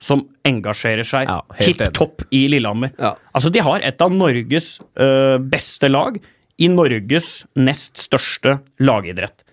som 0.03 0.25
engasjerer 0.45 1.07
seg 1.07 1.31
Ja, 1.31 1.41
tipp 1.63 1.81
topp 1.95 2.25
i 2.35 2.45
Lillehammer. 2.51 2.93
Ja. 2.99 3.15
Altså, 3.33 3.53
de 3.55 3.63
har 3.63 3.85
et 3.87 4.03
av 4.03 4.13
Norges 4.13 4.75
øh, 4.99 5.39
beste 5.39 5.89
lag 5.89 6.19
i 6.59 6.69
Norges 6.69 7.47
nest 7.57 8.03
største 8.03 8.59
lagidrett. 8.83 9.47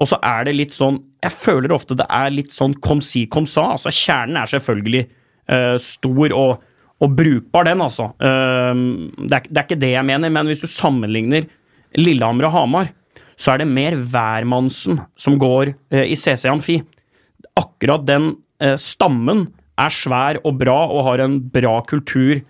Og 0.00 0.10
så 0.10 0.18
er 0.26 0.48
det 0.48 0.56
litt 0.56 0.74
sånn 0.74 0.98
Jeg 1.22 1.34
føler 1.34 1.74
ofte 1.74 1.96
det 1.98 2.06
er 2.12 2.32
litt 2.34 2.54
sånn 2.54 2.74
kom 2.84 3.02
si, 3.04 3.24
kom 3.30 3.46
sa. 3.48 3.70
Altså, 3.76 3.92
kjernen 3.94 4.40
er 4.40 4.50
selvfølgelig 4.50 5.04
uh, 5.06 5.76
stor 5.80 6.34
og, 6.36 6.64
og 7.00 7.14
brukbar, 7.16 7.68
den, 7.70 7.84
altså. 7.84 8.10
Uh, 8.20 8.74
det, 9.22 9.38
er, 9.38 9.48
det 9.48 9.60
er 9.60 9.64
ikke 9.64 9.80
det 9.86 9.94
jeg 9.94 10.08
mener, 10.10 10.34
men 10.34 10.50
hvis 10.50 10.64
du 10.64 10.68
sammenligner 10.70 11.48
Lillehammer 11.96 12.50
og 12.50 12.56
Hamar, 12.58 12.92
så 13.40 13.54
er 13.54 13.62
det 13.62 13.70
mer 13.70 13.96
hvermannsen 13.96 15.00
som 15.16 15.38
går 15.40 15.72
uh, 15.72 16.04
i 16.04 16.18
CC 16.18 16.44
Amfi. 16.50 16.82
Akkurat 17.54 18.02
den 18.02 18.32
eh, 18.58 18.74
stammen 18.80 19.44
er 19.78 19.92
svær 19.94 20.40
og 20.42 20.56
bra 20.58 20.74
og 20.90 21.04
har 21.06 21.22
en 21.22 21.36
bra 21.54 21.76
kultur 21.86 22.40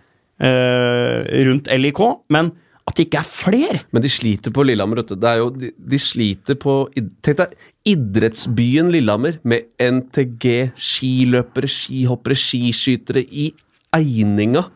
rundt 0.41 1.69
LIK, 1.71 2.01
men 2.33 2.49
at 2.85 2.99
det 2.99 3.07
ikke 3.07 3.21
er 3.23 3.29
flere 3.29 3.79
Men 3.97 4.03
de 4.05 4.11
sliter 4.13 4.53
på 4.53 4.65
Lillehammer, 4.67 5.01
vet 5.01 5.15
du. 5.15 5.17
Det 5.21 5.31
jo, 5.41 5.51
de, 5.57 5.71
de 5.73 6.01
sliter 6.01 6.59
på 6.61 6.77
Tenk 7.25 7.39
deg 7.39 7.55
idrettsbyen 7.95 8.91
Lillehammer 8.93 9.39
med 9.45 9.71
NTG, 9.81 10.73
skiløpere, 10.77 11.69
skihoppere, 11.69 12.37
skiskytere 12.39 13.25
i 13.25 13.51
Eininga. 13.95 14.67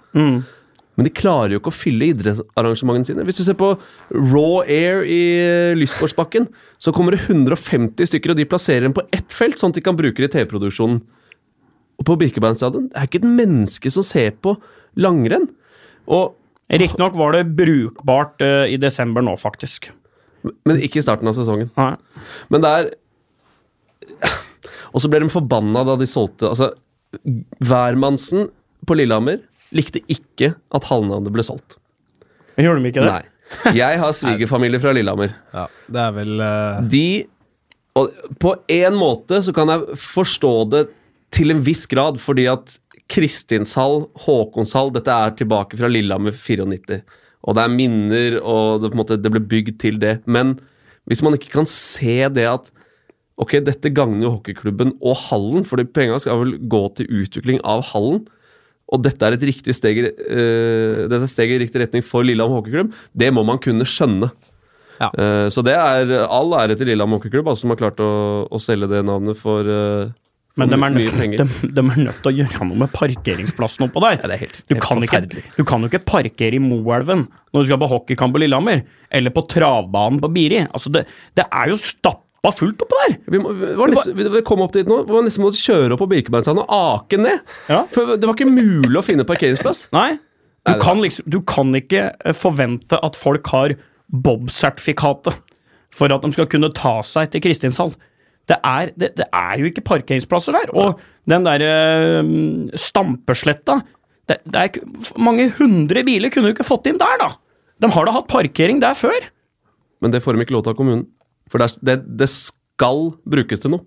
Men 0.98 1.06
de 1.06 1.12
klarer 1.14 1.54
jo 1.54 1.60
ikke 1.60 1.70
å 1.70 1.78
fylle 1.78 2.08
idrettsarrangementene 2.10 3.06
sine. 3.06 3.24
Hvis 3.28 3.38
du 3.38 3.44
ser 3.46 3.56
på 3.60 3.70
Raw 4.10 4.64
Air 4.66 5.04
i 5.06 5.20
Lysgårdsbakken, 5.78 6.48
så 6.82 6.90
kommer 6.94 7.14
det 7.14 7.22
150 7.22 8.10
stykker, 8.10 8.34
og 8.34 8.40
de 8.40 8.48
plasserer 8.50 8.88
dem 8.88 8.96
på 8.96 9.04
ett 9.14 9.30
felt, 9.30 9.60
sånn 9.60 9.70
at 9.70 9.78
de 9.78 9.84
kan 9.86 9.96
bruke 9.98 10.18
det 10.18 10.32
i 10.32 10.34
TV-produksjonen. 10.34 10.98
Og 11.98 12.06
på 12.06 12.18
Birkebeinsstadion 12.18 12.90
det 12.90 12.98
er 12.98 13.06
ikke 13.06 13.22
et 13.22 13.30
menneske 13.30 13.92
som 13.94 14.06
ser 14.06 14.34
på 14.42 14.56
langrenn. 14.98 15.46
Og, 16.10 16.34
Riktignok 16.68 17.16
var 17.16 17.32
det 17.32 17.46
brukbart 17.56 18.42
eh, 18.44 18.74
i 18.74 18.76
desember 18.80 19.24
nå, 19.24 19.36
faktisk. 19.40 19.90
men 20.68 20.80
ikke 20.84 21.00
i 21.00 21.04
starten 21.04 21.28
av 21.28 21.36
sesongen. 21.36 21.70
Nei. 21.78 21.94
Men 22.52 22.64
det 22.64 22.72
er 22.76 22.90
Og 24.94 25.02
så 25.02 25.10
ble 25.10 25.20
de 25.20 25.28
forbanna 25.28 25.82
da 25.84 25.96
de 26.00 26.06
solgte 26.08 26.48
Altså, 26.48 26.70
hvermannsen 27.60 28.46
på 28.88 28.96
Lillehammer 28.96 29.42
likte 29.76 30.00
ikke 30.08 30.54
at 30.72 30.86
halvnavnet 30.88 31.32
ble 31.34 31.44
solgt. 31.44 31.76
Gjorde 32.56 32.80
de 32.80 32.92
ikke 32.92 33.04
det? 33.04 33.16
Nei. 33.16 33.74
Jeg 33.76 34.00
har 34.00 34.14
svigerfamilie 34.20 34.80
fra 34.80 34.94
Lillehammer. 34.96 35.34
Ja, 35.52 35.66
det 35.88 36.04
er 36.04 36.14
vel 36.16 36.40
Uh... 36.40 36.80
De 36.88 37.08
Og 37.98 38.12
på 38.40 38.54
en 38.70 38.96
måte 38.96 39.42
så 39.44 39.52
kan 39.56 39.72
jeg 39.72 39.98
forstå 40.00 40.52
det 40.72 40.84
til 41.34 41.52
en 41.52 41.60
viss 41.64 41.84
grad, 41.90 42.20
fordi 42.22 42.46
at 42.48 42.78
Kristinshall, 43.08 44.02
Håkonshall, 44.24 44.92
dette 44.94 45.14
er 45.14 45.36
tilbake 45.38 45.78
fra 45.80 45.88
Lillehammer 45.90 46.34
94. 46.36 47.00
Og 47.48 47.56
det 47.56 47.64
er 47.64 47.72
minner, 47.72 48.40
og 48.42 48.82
det, 48.82 48.92
måte, 48.98 49.16
det 49.20 49.32
ble 49.32 49.40
bygd 49.40 49.78
til 49.80 50.00
det. 50.02 50.18
Men 50.28 50.56
hvis 51.08 51.22
man 51.24 51.38
ikke 51.38 51.54
kan 51.60 51.68
se 51.70 52.20
det 52.32 52.48
at 52.50 52.74
Ok, 53.38 53.52
dette 53.62 53.92
gagner 53.94 54.24
jo 54.24 54.32
hockeyklubben 54.32 54.96
og 54.98 55.14
hallen, 55.28 55.62
for 55.62 55.78
penga 55.94 56.16
skal 56.18 56.40
vel 56.40 56.56
gå 56.58 56.80
til 56.98 57.06
utvikling 57.20 57.60
av 57.62 57.84
hallen. 57.92 58.24
Og 58.90 59.02
dette 59.04 59.22
er 59.22 59.36
et 59.36 59.44
riktig 59.46 59.76
steg, 59.76 60.00
eh, 60.02 61.04
dette 61.06 61.22
er 61.22 61.30
steg 61.30 61.52
i 61.54 61.60
riktig 61.62 61.84
retning 61.84 62.02
for 62.02 62.26
Lillehammer 62.26 62.58
hockeyklubb. 62.58 62.90
Det 63.14 63.28
må 63.30 63.44
man 63.46 63.60
kunne 63.62 63.86
skjønne. 63.86 64.32
Ja. 64.98 65.12
Uh, 65.14 65.46
så 65.46 65.62
det 65.62 65.76
er 65.78 66.10
all 66.26 66.50
ære 66.58 66.74
til 66.74 66.90
Lillehammer 66.90 67.20
hockeyklubb, 67.20 67.46
altså, 67.46 67.62
som 67.62 67.74
har 67.76 67.78
klart 67.78 68.02
å, 68.02 68.10
å 68.50 68.58
selge 68.58 68.88
det 68.90 69.04
navnet 69.06 69.38
for, 69.38 69.68
uh, 69.70 70.10
Men 70.58 70.72
de 70.72 70.76
er, 70.76 70.94
nødt, 70.94 71.18
de, 71.38 71.44
de 71.70 71.82
er 71.84 72.00
nødt 72.02 72.22
til 72.24 72.30
å 72.30 72.34
gjøre 72.40 72.66
noe 72.66 72.82
med 72.82 72.90
parkeringsplassen 72.90 73.86
oppå 73.86 74.02
der. 74.02 74.16
Ja, 74.18 74.30
det 74.30 74.36
er 74.38 74.40
helt, 74.42 74.56
Du 74.66 74.74
helt 74.74 74.84
kan, 74.84 75.04
ikke, 75.06 75.42
du 75.54 75.60
kan 75.68 75.84
jo 75.84 75.90
ikke 75.90 76.00
parkere 76.08 76.58
i 76.58 76.62
Moelven 76.62 77.28
når 77.54 77.62
du 77.62 77.68
skal 77.68 77.78
på 77.78 77.90
hockeykamp 77.92 78.34
på 78.34 78.40
Lillehammer, 78.42 78.82
eller 79.14 79.34
på 79.34 79.44
travbanen 79.50 80.18
på 80.22 80.30
Biri. 80.34 80.64
Altså 80.66 80.90
det, 80.94 81.04
det 81.38 81.46
er 81.46 81.70
jo 81.70 81.78
stappa 81.78 82.52
fullt 82.54 82.82
oppå 82.84 83.02
der! 83.04 83.16
Vi, 83.30 83.42
må, 83.42 83.54
vi, 83.54 83.70
var 83.78 83.92
nesten, 83.92 84.18
vi, 84.18 84.42
kom 84.46 84.64
opp 84.66 84.74
dit 84.74 84.90
nå, 84.90 85.04
vi 85.06 85.14
var 85.14 85.26
nesten 85.26 85.46
måtte 85.46 85.62
kjøre 85.62 85.94
opp 85.94 86.02
på 86.02 86.10
Birkebeinsstranden 86.16 86.66
og 86.66 86.74
ake 86.98 87.22
ned. 87.22 87.54
Ja. 87.70 87.84
For 87.94 88.16
det 88.16 88.26
var 88.26 88.34
ikke 88.34 88.50
mulig 88.50 88.98
å 88.98 89.04
finne 89.06 89.28
parkeringsplass. 89.28 89.86
Nei. 89.98 90.10
Du 90.66 90.74
Nei, 90.74 90.80
kan, 90.82 90.98
liksom, 91.04 91.30
du 91.30 91.38
kan 91.46 91.70
ikke 91.78 92.08
eh, 92.12 92.34
forvente 92.36 92.98
at 92.98 93.16
folk 93.16 93.46
har 93.54 93.78
Bob-sertifikatet 94.10 95.38
for 95.94 96.12
at 96.12 96.24
de 96.24 96.34
skal 96.34 96.48
kunne 96.50 96.70
ta 96.76 96.98
seg 97.06 97.30
til 97.32 97.46
Kristinshall. 97.46 97.94
Det 98.48 98.56
er, 98.64 98.92
det, 98.96 99.10
det 99.18 99.26
er 99.34 99.58
jo 99.60 99.68
ikke 99.68 99.84
parkeringsplasser 99.84 100.56
der. 100.56 100.70
Og 100.72 101.00
den 101.28 101.44
derre 101.44 102.22
um, 102.24 102.70
Stampesletta 102.78 103.80
det, 104.28 104.38
det 104.48 104.62
er, 104.62 104.78
Mange 105.20 105.50
hundre 105.58 106.04
biler 106.06 106.32
kunne 106.32 106.48
du 106.48 106.54
ikke 106.56 106.66
fått 106.66 106.88
inn 106.90 107.00
der, 107.00 107.20
da! 107.20 107.28
De 107.78 107.90
har 107.94 108.08
da 108.08 108.14
hatt 108.16 108.26
parkering 108.30 108.80
der 108.82 108.96
før. 108.98 109.28
Men 110.02 110.14
det 110.14 110.22
får 110.24 110.34
de 110.34 110.42
ikke 110.46 110.56
lov 110.56 110.64
til 110.66 110.72
av 110.74 110.78
kommunen. 110.80 111.04
For 111.52 111.62
det, 111.62 111.70
det, 111.84 112.00
det 112.18 112.28
skal 112.32 113.12
brukes 113.28 113.62
til 113.62 113.76
noe. 113.76 113.84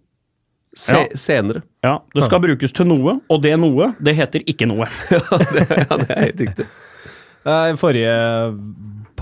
Se, 0.71 0.95
Ja. 0.95 1.17
Senere. 1.19 1.65
Ja, 1.83 1.97
Det 2.15 2.23
skal 2.23 2.39
brukes 2.45 2.71
til 2.71 2.87
noe, 2.87 3.17
og 3.27 3.41
det 3.43 3.57
noe, 3.59 3.89
det 3.99 4.13
heter 4.15 4.45
ikke 4.47 4.69
noe. 4.69 4.87
ja, 5.11 5.97
det 5.99 6.07
er 6.07 6.21
helt 6.29 6.43
riktig. 6.45 6.67
Nei, 7.43 7.73
Forrige 7.81 8.13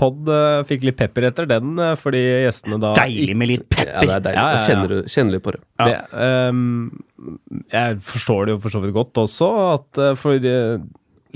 pod 0.00 0.28
eh, 0.32 0.60
fikk 0.68 0.86
litt 0.88 0.96
pepper 1.00 1.26
etter 1.28 1.48
den, 1.50 1.74
eh, 1.80 1.92
fordi 2.00 2.20
gjestene 2.46 2.78
da 2.82 2.94
Deilig 2.96 3.34
med 3.36 3.50
litt 3.52 3.66
pepper! 3.68 3.90
Ja, 3.92 4.06
det 4.08 4.14
er 4.16 4.24
deilig. 4.28 4.38
Ja, 4.40 4.46
ja, 4.46 4.56
ja. 4.56 4.64
Kjenner, 4.68 4.94
du- 4.94 5.10
kjenner 5.12 5.36
litt 5.36 5.44
på 5.44 5.52
det. 5.56 5.60
Ja. 5.80 5.90
Det, 5.90 6.24
um, 6.48 7.60
jeg 7.74 8.00
forstår 8.08 8.48
det 8.48 8.56
jo 8.56 8.62
for 8.64 8.74
så 8.74 8.80
vidt 8.84 8.96
godt 8.96 9.20
også, 9.26 9.50
at 9.74 10.00
eh, 10.06 10.16
for 10.20 10.48
eh, 10.54 10.80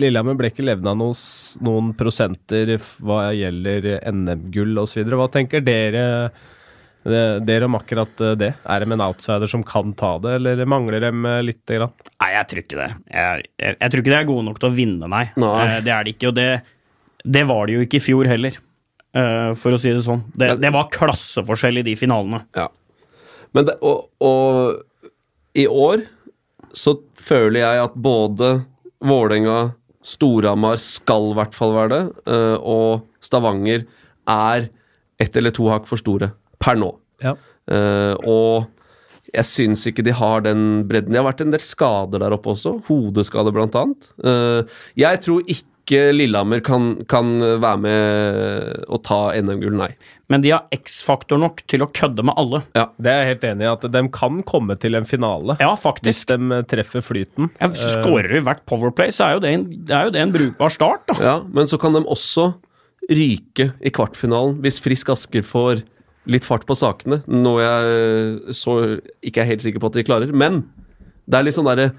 Lillehammer 0.00 0.34
ble 0.40 0.48
ikke 0.50 0.64
levna 0.66 0.90
noen, 0.98 1.14
noen 1.62 1.92
prosenter 1.94 2.72
hva 3.04 3.28
gjelder 3.36 3.86
NM-gull 4.10 4.80
osv. 4.82 5.04
Hva 5.06 5.28
tenker 5.30 5.62
dere, 5.62 6.02
dere 7.04 7.68
om 7.68 7.76
akkurat 7.78 8.24
det? 8.40 8.48
Er 8.64 8.82
de 8.82 8.90
en 8.96 9.04
outsider 9.04 9.46
som 9.52 9.62
kan 9.62 9.92
ta 9.94 10.16
det, 10.24 10.32
eller 10.40 10.64
mangler 10.66 11.04
dem 11.04 11.22
litt? 11.46 11.62
grann? 11.70 11.92
Nei, 12.18 12.30
jeg 12.34 12.48
tror 12.50 12.62
ikke 12.64 12.80
det. 12.80 12.88
Jeg, 13.12 13.46
jeg, 13.62 13.76
jeg 13.84 13.92
tror 13.94 14.02
ikke 14.02 14.14
de 14.16 14.18
er 14.18 14.28
gode 14.32 14.46
nok 14.48 14.58
til 14.64 14.72
å 14.72 14.74
vinne, 14.80 15.12
nei. 15.14 15.24
Nei. 15.38 15.64
Det 15.86 15.94
er 15.94 16.08
de 16.08 16.16
ikke, 16.16 16.32
og 16.32 16.38
det, 16.40 16.48
det 17.24 17.44
var 17.48 17.66
det 17.66 17.76
jo 17.78 17.84
ikke 17.86 18.00
i 18.00 18.04
fjor 18.04 18.28
heller, 18.28 18.56
eh, 19.16 19.52
for 19.58 19.74
å 19.74 19.80
si 19.80 19.92
det 19.92 20.04
sånn. 20.06 20.24
Det, 20.34 20.48
Men- 20.48 20.60
det 20.60 20.72
var 20.72 20.90
klasseforskjell 20.92 21.80
i 21.80 21.86
de 21.86 21.94
finalene. 21.96 22.44
Ja. 22.56 22.68
Men 23.54 23.66
det, 23.66 23.78
og, 23.82 24.10
og 24.20 25.10
i 25.54 25.66
år 25.70 26.04
så 26.74 26.96
føler 27.14 27.60
jeg 27.62 27.84
at 27.84 27.94
både 27.94 28.66
Vålerenga, 29.04 29.74
Storhamar 30.04 30.76
skal 30.80 31.30
i 31.30 31.36
hvert 31.38 31.54
fall 31.56 31.72
være 31.76 31.90
det, 31.92 32.02
eh, 32.26 32.56
og 32.60 33.04
Stavanger 33.24 33.86
er 34.28 34.68
ett 35.20 35.36
eller 35.36 35.52
to 35.54 35.68
hakk 35.70 35.86
for 35.88 36.00
store 36.00 36.32
per 36.60 36.76
nå. 36.80 36.90
Ja. 37.22 37.36
Uh, 37.70 38.14
og 38.28 38.66
jeg 39.32 39.46
syns 39.48 39.86
ikke 39.88 40.04
de 40.04 40.12
har 40.12 40.42
den 40.44 40.84
bredden. 40.88 41.14
Det 41.14 41.20
har 41.20 41.26
vært 41.30 41.40
en 41.44 41.54
del 41.54 41.62
skader 41.64 42.20
der 42.20 42.34
oppe 42.36 42.52
også. 42.52 42.74
Hodeskade, 42.88 43.52
blant 43.54 43.76
annet. 43.78 44.08
Uh, 44.20 44.68
jeg 45.00 45.22
tror 45.24 45.46
ikke 45.46 45.64
Lillehammer 45.90 46.62
kan, 46.64 47.04
kan 47.10 47.36
være 47.40 47.78
med 47.82 48.84
å 48.88 48.98
ta 49.04 49.18
NM-gull, 49.36 49.76
nei. 49.76 49.90
Men 50.32 50.44
de 50.44 50.54
har 50.54 50.68
X-faktor 50.72 51.40
nok 51.42 51.60
til 51.68 51.84
å 51.84 51.90
kødde 51.92 52.24
med 52.24 52.36
alle. 52.40 52.62
Ja. 52.76 52.86
Det 52.96 53.12
er 53.12 53.20
jeg 53.20 53.32
helt 53.34 53.46
enig 53.50 53.66
i, 53.66 53.72
at 53.72 53.86
de 53.92 54.02
kan 54.14 54.40
komme 54.48 54.76
til 54.80 54.96
en 54.96 55.08
finale. 55.08 55.58
Ja, 55.60 55.74
faktisk. 55.76 56.08
Hvis 56.08 56.22
de 56.30 56.56
eh, 56.56 56.64
treffer 56.70 57.04
flyten. 57.04 57.50
Ja, 57.60 57.68
Skårer 57.68 58.32
de 58.32 58.44
hvert 58.46 58.64
Powerplay, 58.70 59.12
så 59.14 59.28
er 59.28 59.36
jo 59.36 59.42
det 59.44 59.52
en, 59.58 59.66
er 59.90 60.08
jo 60.08 60.14
det 60.14 60.22
en 60.24 60.34
brukbar 60.34 60.72
start, 60.72 61.04
da. 61.10 61.18
Ja, 61.20 61.36
men 61.44 61.68
så 61.70 61.80
kan 61.80 61.96
de 61.96 62.04
også 62.04 62.54
ryke 63.10 63.74
i 63.84 63.92
kvartfinalen 63.92 64.62
hvis 64.64 64.78
Frisk 64.80 65.10
Asker 65.12 65.44
får 65.44 65.82
litt 66.30 66.46
fart 66.48 66.64
på 66.64 66.76
sakene. 66.78 67.20
Noe 67.28 67.60
jeg 67.60 68.54
så 68.56 68.78
ikke 69.20 69.42
er 69.42 69.50
helt 69.52 69.64
sikker 69.64 69.82
på 69.82 69.90
at 69.92 69.98
de 69.98 70.06
klarer. 70.08 70.32
Men 70.32 70.62
det 71.28 71.38
er 71.38 71.46
litt 71.46 71.56
sånn 71.56 71.68
derre 71.68 71.92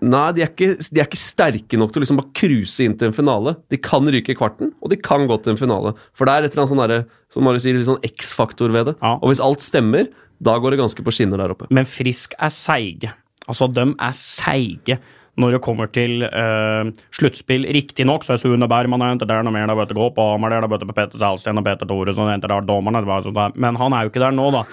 Nei, 0.00 0.26
de 0.36 0.44
er, 0.44 0.50
ikke, 0.52 0.74
de 0.80 1.02
er 1.02 1.08
ikke 1.08 1.20
sterke 1.20 1.78
nok 1.80 1.92
til 1.92 2.00
å 2.00 2.04
liksom 2.04 2.20
bare 2.22 2.32
cruise 2.40 2.84
inn 2.84 2.96
til 2.98 3.10
en 3.10 3.16
finale. 3.16 3.54
De 3.72 3.78
kan 3.80 4.06
ryke 4.08 4.32
i 4.32 4.38
kvarten, 4.38 4.72
og 4.80 4.92
de 4.92 4.98
kan 5.00 5.26
gå 5.28 5.36
til 5.44 5.54
en 5.54 5.60
finale. 5.60 5.92
For 6.16 6.28
det 6.28 6.34
er 6.34 6.46
et 6.46 6.54
eller 6.54 6.64
annet 6.64 6.72
sånn 6.72 6.82
derre, 6.84 7.00
som 7.34 7.46
Marius 7.46 7.66
sier, 7.66 7.76
litt 7.76 7.88
sånn 7.88 8.02
X-faktor 8.08 8.72
ved 8.74 8.90
det. 8.90 8.96
Ja. 9.02 9.16
Og 9.18 9.32
hvis 9.32 9.42
alt 9.44 9.64
stemmer, 9.64 10.08
da 10.40 10.56
går 10.56 10.74
det 10.74 10.80
ganske 10.80 11.04
på 11.04 11.14
skinner 11.14 11.42
der 11.42 11.52
oppe. 11.52 11.68
Men 11.74 11.88
Frisk 11.88 12.36
er 12.40 12.52
seige. 12.54 13.12
Altså, 13.46 13.68
de 13.72 13.84
er 13.92 14.16
seige 14.16 15.00
når 15.40 15.56
det 15.56 15.62
kommer 15.64 15.90
til 15.92 16.24
uh, 16.26 16.90
sluttspill. 17.16 17.66
Riktignok 17.76 18.26
så 18.26 18.34
er 18.36 18.42
Sune 18.42 18.68
Bergman 18.70 19.04
ikke 19.14 19.28
der 19.28 19.44
noe 19.46 19.54
mer, 19.54 19.72
vet 19.78 19.92
du 19.92 19.98
gå 19.98 20.10
på 20.16 20.26
er 20.36 20.68
vet 20.68 20.84
du 20.84 20.88
på 20.88 20.96
Petter 20.96 21.20
Salsten 21.22 21.60
og 21.60 21.66
Peter 21.66 21.88
Thoresen, 21.88 22.28
og 22.28 22.46
der 22.46 22.66
dommerne, 22.68 23.02
sånn 23.24 23.58
men 23.60 23.78
han 23.80 23.96
er 23.96 24.04
jo 24.04 24.12
ikke 24.12 24.22
der 24.22 24.36
nå, 24.36 24.50
da. 24.54 24.64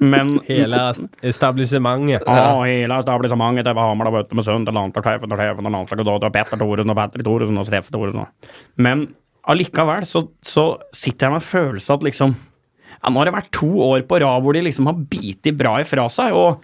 Men 0.00 0.36
Hele 0.48 0.80
establissementet. 1.24 2.24
Ja, 2.28 2.54
hele 2.62 3.00
etablissementet 3.00 3.66
til 3.68 3.80
Hamar, 3.80 4.12
vet 4.14 4.30
du 4.30 4.38
med 4.38 4.46
sønnen 4.46 4.68
til 4.68 4.76
landslagssjefen 4.76 5.34
og 5.34 5.40
sjefen 5.40 5.68
og 5.68 5.76
landslaget, 5.78 6.14
og 6.14 6.32
Petter 6.34 6.60
Thoresen 6.60 6.94
og 6.94 6.98
Petter 7.00 7.26
Thoresen 7.26 7.60
og 7.60 7.68
Steffen 7.68 7.96
Thoresen. 7.96 8.28
Men 8.76 9.08
allikevel 9.50 10.06
så, 10.08 10.24
så 10.44 10.66
sitter 10.94 11.28
jeg 11.28 11.34
med 11.34 11.42
en 11.42 11.48
følelse 11.48 11.96
at 11.96 12.06
liksom 12.06 12.34
ja, 12.34 13.10
Nå 13.10 13.20
har 13.20 13.28
det 13.28 13.34
vært 13.34 13.50
to 13.52 13.68
år 13.84 14.04
på 14.08 14.20
rad 14.22 14.44
hvor 14.44 14.56
de 14.56 14.62
liksom 14.64 14.88
har 14.88 15.02
bitt 15.10 15.50
bra 15.58 15.76
ifra 15.82 16.06
seg, 16.12 16.36
og 16.36 16.62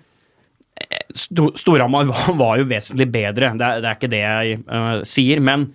Storhamar 1.12 2.08
var, 2.08 2.30
var 2.38 2.60
jo 2.60 2.68
vesentlig 2.70 3.08
bedre, 3.12 3.52
det 3.58 3.66
er, 3.66 3.82
det 3.82 3.90
er 3.90 3.98
ikke 3.98 4.12
det 4.12 4.22
jeg 4.22 4.58
uh, 4.64 5.02
sier, 5.06 5.42
men 5.44 5.68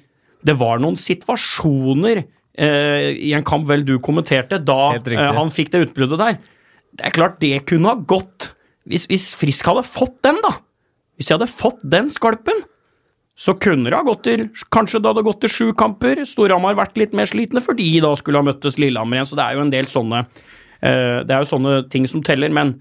det 0.45 0.55
var 0.59 0.81
noen 0.81 0.97
situasjoner 0.99 2.23
uh, 2.23 3.09
i 3.13 3.33
en 3.37 3.45
kamp 3.45 3.67
vel 3.69 3.85
du 3.87 3.97
kommenterte, 4.03 4.61
da 4.63 4.95
uh, 4.95 5.25
han 5.37 5.53
fikk 5.53 5.73
det 5.73 5.85
utbruddet 5.87 6.21
der. 6.21 6.39
det 6.95 7.09
er 7.09 7.15
klart 7.15 7.41
det 7.43 7.65
kunne 7.69 7.91
ha 7.91 7.99
gått 7.99 8.51
hvis, 8.85 9.07
hvis 9.09 9.31
Frisk 9.39 9.65
hadde 9.65 9.81
fått 9.87 10.19
den, 10.25 10.37
da. 10.45 10.51
Hvis 11.17 11.31
jeg 11.31 11.39
hadde 11.39 11.49
fått 11.49 11.79
den 11.89 12.09
skalpen, 12.13 12.59
så 13.35 13.55
kunne 13.57 13.89
det 13.89 13.97
ha 13.97 14.05
gått 14.05 14.21
til 14.27 14.43
Kanskje 14.71 15.01
det 15.01 15.09
hadde 15.09 15.23
gått 15.25 15.39
til 15.43 15.51
sju 15.51 15.71
kamper. 15.75 16.21
Storhamar 16.29 16.77
vært 16.77 16.99
litt 17.01 17.15
mer 17.17 17.27
slitne 17.27 17.63
fordi 17.65 17.87
da 18.03 18.13
skulle 18.19 18.39
ha 18.39 18.45
møttes 18.45 18.77
Lillehammer 18.77 19.17
igjen. 19.17 19.29
Så 19.31 19.39
det 19.39 19.43
er 19.43 19.57
jo 19.57 19.63
en 19.65 19.73
del 19.73 19.89
sånne 19.89 20.21
Det 20.85 21.33
er 21.33 21.41
jo 21.41 21.49
sånne 21.49 21.73
ting 21.89 22.05
som 22.07 22.21
teller. 22.23 22.53
Men 22.53 22.75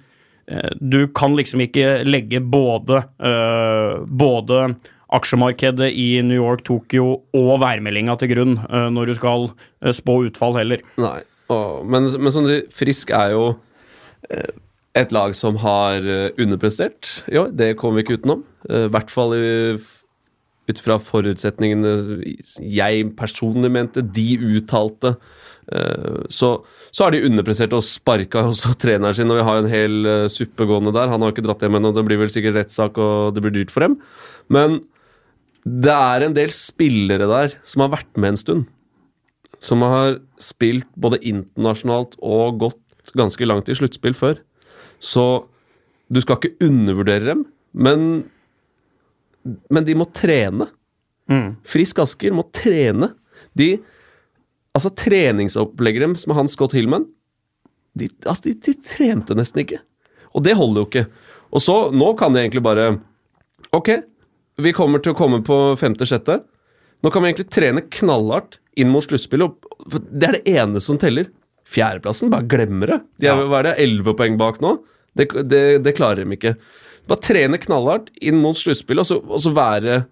du 0.80 1.06
kan 1.16 1.36
liksom 1.38 1.62
ikke 1.64 2.02
legge 2.04 2.40
både 2.40 3.02
eh, 3.18 4.02
både 4.06 4.74
aksjemarkedet 5.14 5.92
i 5.94 6.08
New 6.26 6.40
York, 6.40 6.64
Tokyo 6.66 7.20
og 7.36 7.52
værmeldinga 7.62 8.16
til 8.20 8.32
grunn 8.32 8.56
eh, 8.66 8.88
når 8.92 9.12
du 9.12 9.14
skal 9.18 9.48
eh, 9.84 9.92
spå 9.94 10.18
utfall 10.26 10.56
heller. 10.58 10.82
Nei. 11.00 11.20
Åh, 11.52 11.82
men, 11.84 12.08
men 12.18 12.32
sånn, 12.32 12.48
Frisk 12.74 13.12
er 13.14 13.34
jo 13.36 13.44
eh, 14.30 14.48
et 14.96 15.12
lag 15.14 15.34
som 15.36 15.56
har 15.62 16.00
underprestert 16.00 16.30
underprestert. 16.40 17.22
år. 17.30 17.48
det 17.52 17.74
kommer 17.80 18.00
vi 18.00 18.04
ikke 18.06 18.18
utenom. 18.22 18.44
Eh, 18.70 18.86
I 18.88 18.92
hvert 18.94 19.10
fall 19.12 19.34
i- 19.36 19.78
ut 20.70 20.80
fra 20.80 20.98
forutsetningene 21.02 22.22
jeg 22.60 23.08
personlig 23.18 23.70
mente, 23.74 24.04
de 24.04 24.28
uttalte. 24.56 25.14
Eh, 25.72 26.24
Så, 26.32 26.64
så 26.92 27.04
har 27.04 27.12
de 27.12 27.24
underpresserte 27.26 27.76
og 27.76 27.84
sparka 27.84 28.46
også 28.50 28.74
treneren 28.82 29.16
sin, 29.16 29.30
og 29.30 29.40
vi 29.40 29.48
har 29.48 29.60
en 29.60 29.70
hel 29.70 30.06
eh, 30.06 30.28
suppe 30.32 30.68
gående 30.68 30.94
der. 30.96 31.12
Han 31.12 31.22
har 31.22 31.34
ikke 31.34 31.44
dratt 31.46 31.64
hjem 31.64 31.80
ennå, 31.80 31.94
det 31.94 32.06
blir 32.08 32.20
vel 32.22 32.32
sikkert 32.32 32.60
rettssak, 32.62 32.98
og 32.98 33.34
det 33.36 33.44
blir 33.44 33.54
dyrt 33.58 33.74
for 33.74 33.86
dem. 33.86 33.98
Men 34.52 34.82
det 35.64 35.92
er 35.96 36.26
en 36.26 36.36
del 36.36 36.52
spillere 36.52 37.28
der 37.28 37.58
som 37.64 37.84
har 37.84 37.94
vært 37.96 38.18
med 38.20 38.34
en 38.34 38.40
stund 38.40 38.70
som 39.64 39.80
har 39.84 40.18
spilt 40.42 40.88
både 41.00 41.20
internasjonalt 41.24 42.18
og 42.20 42.60
gått 42.60 43.14
ganske 43.16 43.46
langt 43.48 43.70
i 43.72 43.76
sluttspill 43.78 44.16
før. 44.16 44.40
Så 45.00 45.46
du 46.12 46.20
skal 46.20 46.38
ikke 46.38 46.68
undervurdere 46.68 47.30
dem, 47.30 47.44
men, 47.72 48.24
men 49.44 49.84
de 49.84 49.96
må 49.98 50.06
trene. 50.16 50.68
Mm. 51.30 51.56
Frisk 51.68 52.00
Asker 52.04 52.34
må 52.36 52.46
trene. 52.54 53.12
De 53.56 53.76
Altså, 54.74 54.90
treningsopplegget 54.90 56.02
deres 56.02 56.24
med 56.26 56.34
han 56.34 56.48
Scott 56.50 56.72
Hillman 56.74 57.04
de, 57.94 58.08
altså, 58.26 58.48
de, 58.48 58.54
de 58.58 58.72
trente 58.82 59.36
nesten 59.38 59.62
ikke. 59.62 59.78
Og 60.34 60.42
det 60.42 60.56
holder 60.58 60.82
jo 60.82 60.88
ikke. 60.88 61.04
Og 61.54 61.62
så, 61.62 61.76
nå 61.94 62.08
kan 62.18 62.34
de 62.34 62.42
egentlig 62.42 62.64
bare 62.64 62.88
Ok, 63.74 63.92
vi 64.62 64.72
kommer 64.74 65.02
til 65.02 65.14
å 65.14 65.18
komme 65.18 65.40
på 65.46 65.56
femte-sjette. 65.78 66.40
Nå 67.02 67.10
kan 67.14 67.22
vi 67.22 67.30
egentlig 67.30 67.48
trene 67.54 67.84
knallhardt 67.94 68.58
inn 68.78 68.90
mot 68.90 69.06
sluttspillet. 69.06 69.66
Det 70.10 70.28
er 70.28 70.36
det 70.38 70.54
eneste 70.58 70.88
som 70.88 70.98
teller. 71.02 71.30
Fjerdeplassen, 71.70 72.30
bare 72.30 72.46
glemmer 72.50 72.92
det. 72.92 72.98
De 73.22 73.28
er, 73.30 73.38
Ja. 73.38 73.48
Hva 73.50 73.62
er 73.62 73.70
det, 73.70 73.76
elleve 73.82 74.14
poeng 74.18 74.38
bak 74.38 74.60
nå? 74.62 74.76
Det, 75.14 75.28
det, 75.46 75.62
det 75.86 75.94
klarer 75.96 76.22
de 76.22 76.36
ikke. 76.38 76.54
Bare 77.10 77.24
trene 77.24 77.60
knallhardt 77.60 78.10
inn 78.24 78.40
mot 78.40 78.58
sluttspillet, 78.58 79.10
og, 79.12 79.26
og 79.28 79.42
så 79.44 79.52
være 79.54 80.04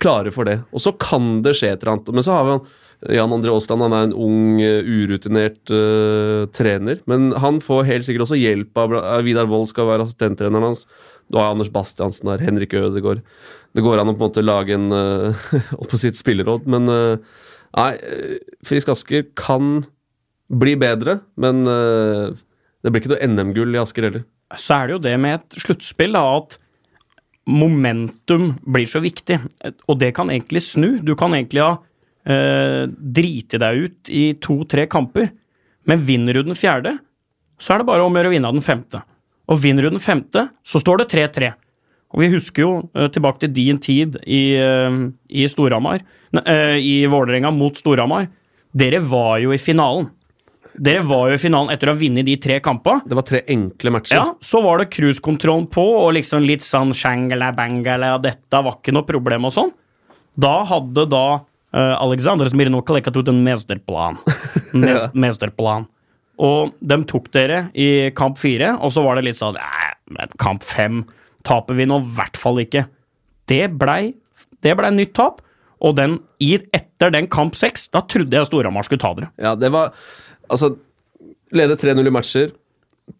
klare 0.00 0.32
for 0.34 0.48
det. 0.48 0.60
Og 0.72 0.82
så 0.84 0.92
kan 1.00 1.40
det 1.44 1.56
skje 1.58 1.74
et 1.74 1.82
eller 1.82 1.96
annet. 1.96 2.12
Men 2.16 2.26
så 2.26 2.36
har 2.36 2.46
vi 2.46 2.54
han 2.56 2.68
Jan 3.16 3.32
André 3.32 3.48
Aasland, 3.48 3.80
han 3.80 3.94
er 3.96 4.08
en 4.08 4.12
ung, 4.12 4.58
eh, 4.60 4.84
urutinert 4.84 5.70
uh, 5.72 6.44
trener. 6.52 6.98
Men 7.08 7.30
han 7.40 7.62
får 7.64 7.86
helt 7.88 8.04
sikkert 8.04 8.26
også 8.26 8.36
hjelp 8.36 8.76
av 8.76 8.92
av 8.98 9.24
Vidar 9.24 9.48
Wold 9.48 9.70
skal 9.70 9.88
være 9.88 10.04
assistenttreneren 10.04 10.66
hans. 10.68 10.84
Du 11.32 11.38
har 11.38 11.54
Anders 11.54 11.70
Bastiansen 11.72 12.28
der, 12.28 12.44
Henrik 12.44 12.74
Ødegaard. 12.76 13.22
Det 13.72 13.84
går 13.86 14.02
an 14.02 14.10
å 14.10 14.16
på 14.18 14.26
en 14.26 14.28
måte 14.28 14.44
lage 14.44 14.76
en 14.76 14.90
uh, 14.96 15.48
å 15.78 15.88
spilleråd, 15.96 16.68
men 16.68 16.90
uh, 16.90 17.40
nei, 17.78 17.92
eh, 17.96 18.36
Frisk 18.66 18.90
Asker 18.92 19.28
kan 19.38 19.84
bli 20.50 20.74
bedre, 20.76 21.20
men 21.40 21.62
uh, 21.70 22.34
det 22.82 22.90
blir 22.90 23.04
ikke 23.04 23.14
noe 23.14 23.30
NM-gull 23.30 23.76
i 23.76 23.80
Asker 23.80 24.08
heller. 24.08 24.26
Så 24.58 24.80
er 24.80 24.88
det 24.88 24.96
jo 24.96 25.04
det 25.04 25.14
med 25.22 25.38
et 25.38 25.60
sluttspill, 25.62 26.16
da, 26.16 26.24
at 26.40 26.58
momentum 27.50 28.54
blir 28.66 28.88
så 28.88 29.02
viktig. 29.02 29.38
Og 29.88 30.00
det 30.00 30.12
kan 30.16 30.30
egentlig 30.32 30.62
snu. 30.66 30.98
Du 31.02 31.14
kan 31.18 31.34
egentlig 31.36 31.62
ha 31.64 31.76
eh, 32.26 32.84
driti 32.88 33.60
deg 33.60 33.84
ut 33.84 34.10
i 34.12 34.24
to-tre 34.42 34.86
kamper, 34.90 35.30
men 35.88 36.04
vinner 36.06 36.36
du 36.36 36.44
den 36.50 36.58
fjerde, 36.58 36.96
så 37.60 37.74
er 37.74 37.80
det 37.80 37.88
bare 37.90 38.04
om 38.04 38.14
å 38.14 38.20
gjøre 38.20 38.30
å 38.30 38.34
vinne 38.34 38.52
den 38.54 38.64
femte. 38.64 39.02
Og 39.50 39.58
vinner 39.62 39.84
du 39.84 39.94
den 39.94 40.02
femte, 40.02 40.46
så 40.62 40.80
står 40.82 41.02
det 41.02 41.10
3-3. 41.12 41.50
Og 42.10 42.24
vi 42.24 42.30
husker 42.32 42.64
jo 42.64 42.70
eh, 42.94 43.10
tilbake 43.12 43.44
til 43.44 43.52
din 43.54 43.78
tid 43.82 44.18
i, 44.26 44.56
eh, 44.58 45.00
i 45.30 45.46
Storhamar, 45.50 46.02
eh, 46.42 46.76
i 46.78 46.94
Vålerenga 47.10 47.52
mot 47.54 47.76
Storhamar. 47.78 48.28
Dere 48.74 49.02
var 49.02 49.38
jo 49.42 49.54
i 49.54 49.60
finalen. 49.60 50.10
Dere 50.80 51.04
var 51.04 51.28
jo 51.28 51.36
i 51.36 51.40
finalen 51.42 51.72
etter 51.74 51.90
å 51.90 51.92
ha 51.92 52.00
vunnet 52.00 52.24
de 52.24 52.38
tre 52.40 52.56
kampene. 52.64 53.04
Det 53.04 53.16
var 53.18 53.26
tre 53.28 53.42
enkle 53.52 53.92
matcher. 53.92 54.16
Ja, 54.16 54.24
så 54.40 54.62
var 54.64 54.80
det 54.80 54.88
cruisekontrollen 54.94 55.66
på, 55.72 55.84
og 56.06 56.14
liksom 56.16 56.46
litt 56.46 56.64
sånn 56.64 56.94
shangala 56.96 57.50
bangala, 57.56 58.14
dette 58.22 58.62
var 58.64 58.78
ikke 58.78 58.94
noe 58.96 59.08
problem 59.08 59.48
og 59.50 59.54
sånn. 59.56 59.72
Da 60.40 60.54
hadde 60.70 61.04
da 61.12 61.24
uh, 61.36 61.96
Alexander 62.00 62.48
Smirnov 62.48 62.88
lekket 62.88 63.18
ut 63.20 63.28
en 63.28 63.42
mesterplan. 63.44 64.16
Mes 64.86 65.10
mesterplan. 65.12 65.84
Og 66.40 66.72
de 66.80 66.96
tok 67.04 67.28
dere 67.36 67.66
i 67.76 68.08
kamp 68.16 68.40
fire, 68.40 68.72
og 68.80 68.94
så 68.94 69.04
var 69.04 69.20
det 69.20 69.26
litt 69.28 69.40
sånn 69.40 69.60
kamp 70.40 70.64
fem 70.64 71.04
taper 71.44 71.76
vi 71.76 71.86
nå 71.88 72.00
i 72.00 72.08
hvert 72.16 72.40
fall 72.40 72.60
ikke. 72.64 72.86
Det 73.48 73.66
blei 73.76 74.14
det 74.64 74.74
ble 74.76 74.90
nytt 74.94 75.14
tap, 75.16 75.40
og 75.80 75.96
den, 75.96 76.18
etter 76.40 77.12
den 77.12 77.28
kamp 77.32 77.56
seks, 77.56 77.88
da 77.92 78.02
trodde 78.04 78.36
jeg 78.36 78.48
Storhamar 78.48 78.84
skulle 78.86 79.00
ta 79.00 79.12
dere. 79.16 79.30
Ja, 79.40 79.54
det 79.56 79.70
var 79.72 79.94
Altså, 80.50 80.72
leder 81.54 81.78
3-0 81.78 82.06
i 82.06 82.14
matcher, 82.14 82.50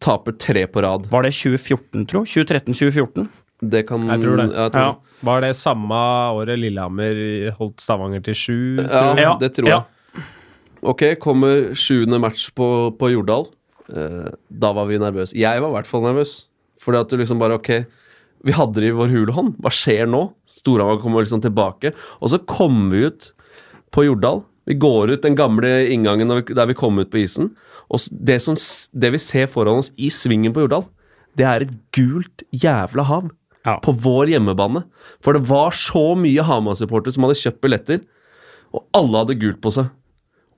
taper 0.02 0.32
tre 0.38 0.64
på 0.70 0.82
rad. 0.84 1.06
Var 1.10 1.22
det 1.26 1.32
2014, 1.34 2.06
tro? 2.10 2.24
2013-2014? 2.26 3.28
Det 3.70 3.82
kan 3.88 4.06
Jeg 4.08 4.22
tror 4.22 4.36
det. 4.40 4.48
Ja, 4.54 4.62
jeg 4.68 4.72
tror 4.72 4.82
Ja. 4.86 4.90
det. 4.92 5.06
Var 5.28 5.40
det 5.44 5.50
samme 5.56 5.96
året 6.32 6.58
Lillehammer 6.58 7.50
holdt 7.58 7.80
Stavanger 7.84 8.22
til 8.24 8.34
sju? 8.34 8.58
Ja, 8.80 9.14
Ja, 9.20 9.36
det 9.38 9.52
tror 9.54 9.68
jeg. 9.68 9.76
ja. 9.76 10.22
Ok, 10.82 11.02
kommer 11.20 11.74
sjuende 11.76 12.18
match 12.18 12.48
på, 12.56 12.96
på 12.96 13.10
Jordal. 13.12 13.44
Eh, 13.92 14.30
da 14.50 14.72
var 14.72 14.86
vi 14.88 14.96
nervøse. 14.98 15.36
Jeg 15.36 15.60
var 15.60 15.68
i 15.68 15.74
hvert 15.76 15.86
fall 15.90 16.02
nervøs. 16.06 16.46
Fordi 16.80 17.00
at 17.02 17.08
du 17.12 17.18
liksom 17.20 17.38
bare 17.38 17.58
Ok, 17.58 17.84
vi 18.42 18.52
hadde 18.56 18.80
det 18.80 18.88
i 18.88 18.96
vår 18.96 19.10
hule 19.12 19.32
hånd. 19.36 19.56
Hva 19.60 19.68
skjer 19.68 20.08
nå? 20.08 20.32
Storhamar 20.48 21.02
kommer 21.02 21.20
liksom 21.20 21.42
tilbake. 21.44 21.92
Og 22.22 22.30
så 22.32 22.38
kom 22.48 22.88
vi 22.90 23.04
ut 23.10 23.32
på 23.92 24.06
Jordal. 24.06 24.40
Vi 24.70 24.78
går 24.78 25.10
ut 25.16 25.24
den 25.26 25.34
gamle 25.38 25.68
inngangen 25.90 26.30
der 26.30 26.70
vi 26.70 26.78
kom 26.78 27.00
ut 27.02 27.10
på 27.10 27.24
isen. 27.24 27.50
Og 27.90 28.06
det, 28.14 28.38
som, 28.44 28.54
det 28.94 29.10
vi 29.16 29.18
ser 29.18 29.50
foran 29.50 29.82
oss 29.82 29.90
i 29.98 30.12
svingen 30.14 30.54
på 30.54 30.62
Jordal, 30.62 30.86
det 31.38 31.46
er 31.46 31.64
et 31.64 31.72
gult 31.96 32.44
jævla 32.54 33.06
hav. 33.08 33.30
Ja. 33.66 33.76
På 33.82 33.92
vår 33.92 34.30
hjemmebane. 34.32 34.84
For 35.20 35.36
det 35.36 35.42
var 35.50 35.74
så 35.76 36.14
mye 36.16 36.46
Hamar-supportere 36.46 37.12
som 37.12 37.26
hadde 37.26 37.40
kjøpt 37.42 37.60
billetter, 37.64 38.00
og 38.72 38.86
alle 38.96 39.24
hadde 39.24 39.36
gult 39.42 39.58
på 39.60 39.74
seg. 39.74 39.90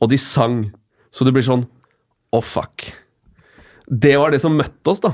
Og 0.04 0.12
de 0.12 0.20
sang. 0.20 0.66
Så 1.12 1.26
det 1.26 1.32
blir 1.34 1.44
sånn 1.46 1.66
Å, 2.32 2.38
fuck. 2.40 2.86
Det 3.84 4.14
var 4.16 4.32
det 4.32 4.38
som 4.40 4.54
møtte 4.56 4.88
oss, 4.88 5.02
da. 5.04 5.10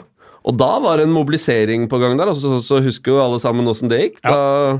Og 0.46 0.54
da 0.54 0.68
var 0.82 0.98
det 0.98 1.08
en 1.08 1.14
mobilisering 1.16 1.88
på 1.90 1.98
gang 1.98 2.14
der. 2.18 2.30
Altså, 2.30 2.58
så, 2.58 2.60
så 2.62 2.82
husker 2.84 3.14
jo 3.14 3.22
alle 3.22 3.40
sammen 3.42 3.66
åssen 3.66 3.90
det 3.90 3.98
gikk. 4.04 4.20
Da 4.22 4.78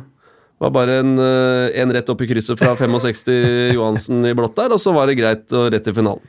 var 0.58 0.72
bare 0.74 0.98
en, 1.02 1.12
eh, 1.18 1.80
en 1.82 1.92
rett 1.94 2.08
opp 2.10 2.22
i 2.24 2.28
krysset 2.30 2.58
fra 2.58 2.74
65 2.76 3.72
Johansen 3.76 4.26
i 4.26 4.34
blått 4.34 4.56
der, 4.58 4.74
og 4.74 4.80
så 4.82 4.92
var 4.96 5.06
det 5.06 5.18
greit 5.20 5.52
og 5.54 5.70
rett 5.72 5.84
til 5.86 5.94
finalen. 5.94 6.24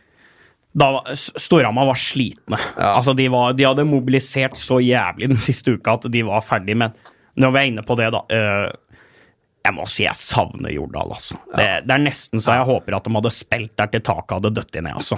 da 0.77 0.91
var- 0.91 1.15
Storhamar 1.17 1.88
var 1.89 1.97
slitne. 1.97 2.59
Ja. 2.77 2.91
Altså, 2.99 3.15
de, 3.17 3.27
var, 3.27 3.53
de 3.53 3.65
hadde 3.65 3.86
mobilisert 3.89 4.53
så 4.55 4.77
jævlig 4.80 5.27
den 5.32 5.38
siste 5.41 5.73
uka 5.73 5.97
at 5.97 6.05
de 6.11 6.21
var 6.27 6.41
ferdige, 6.45 6.77
men 6.77 6.93
når 7.39 7.51
vi 7.51 7.59
er 7.59 7.71
inne 7.71 7.86
på 7.88 7.97
det, 7.97 8.11
da 8.13 8.21
øh, 8.30 8.69
Jeg 9.65 9.73
må 9.75 9.84
si 9.91 10.05
jeg 10.05 10.15
savner 10.15 10.71
Jordal, 10.71 11.11
altså. 11.11 11.36
Det, 11.51 11.65
det 11.86 11.91
er 11.91 11.99
nesten 11.99 12.39
så 12.39 12.53
jeg 12.55 12.65
håper 12.65 12.95
at 12.95 13.03
de 13.03 13.11
hadde 13.11 13.32
spilt 13.36 13.73
der 13.77 13.89
til 13.91 14.01
taket 14.07 14.38
hadde 14.38 14.53
dødd 14.55 14.77
ned, 14.82 14.93
altså. 14.95 15.17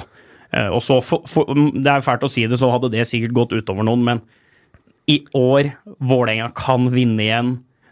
Uh, 0.52 0.70
og 0.76 0.82
så, 0.82 0.98
for, 1.00 1.22
for, 1.30 1.46
Det 1.54 1.88
er 1.88 2.02
fælt 2.04 2.26
å 2.26 2.30
si 2.32 2.48
det, 2.50 2.58
så 2.60 2.72
hadde 2.74 2.90
det 2.92 3.06
sikkert 3.08 3.36
gått 3.38 3.54
utover 3.54 3.86
noen, 3.88 4.02
men 4.04 4.22
i 5.08 5.20
år 5.38 5.70
Vålerenga 6.02 6.50
kan 6.58 6.90
vinne 6.92 7.22
igjen. 7.24 7.52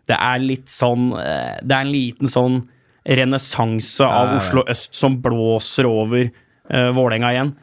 Det 0.10 0.18
er 0.18 0.42
litt 0.42 0.70
sånn 0.72 1.12
eh, 1.20 1.60
Det 1.62 1.76
er 1.76 1.86
en 1.86 1.94
liten 1.94 2.32
sånn 2.32 2.62
renessanse 3.10 4.06
av. 4.06 4.36
Oslo 4.38 4.66
øst 4.70 4.98
som 4.98 5.16
blåser 5.24 5.88
over 5.90 6.28
uh, 6.28 6.90
Vålerenga 6.94 7.32
igjen. 7.34 7.54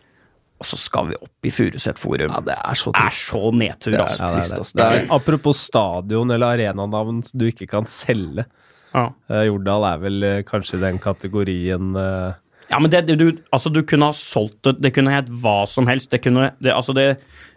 Og 0.57 0.66
så 0.66 0.78
skal 0.80 1.11
vi 1.11 1.18
opp 1.20 1.47
i 1.47 1.53
Furuset 1.53 2.01
Forum. 2.01 2.32
Ja, 2.32 2.40
det 2.42 2.57
er 2.57 2.78
så 2.80 2.92
det 2.97 3.03
er 3.05 3.16
så 3.18 3.42
nedtur, 3.53 3.92
Det 3.92 3.99
er 3.99 4.07
altså. 4.07 4.22
Ja, 4.22 4.30
det 4.30 4.38
er 4.38 4.40
trist, 4.57 4.72
det. 4.72 4.80
Det 4.80 5.03
er, 5.03 5.11
Apropos 5.14 5.61
stadion 5.61 6.32
eller 6.32 6.57
arenanavn 6.57 7.20
du 7.36 7.44
ikke 7.51 7.68
kan 7.70 7.86
selge. 7.90 8.47
Ja. 8.94 9.11
Uh, 9.28 9.42
Jordal 9.51 9.86
er 9.90 10.03
vel 10.03 10.24
uh, 10.24 10.40
kanskje 10.49 10.80
den 10.80 10.99
kategorien 11.03 11.92
eh, 12.01 12.38
Ja, 12.70 12.78
men 12.82 12.90
det, 12.90 13.04
det- 13.06 13.18
du, 13.20 13.28
altså, 13.54 13.70
du 13.70 13.82
kunne 13.86 14.08
ha 14.10 14.14
solgt 14.16 14.60
det, 14.66 14.76
det 14.82 14.94
kunne 14.96 15.12
hett 15.14 15.28
hva 15.42 15.60
som 15.70 15.86
helst. 15.86 16.10
Det 16.10 16.22
kunne, 16.24 16.48
det, 16.58 16.72
altså, 16.74 16.94
det, 16.96 17.04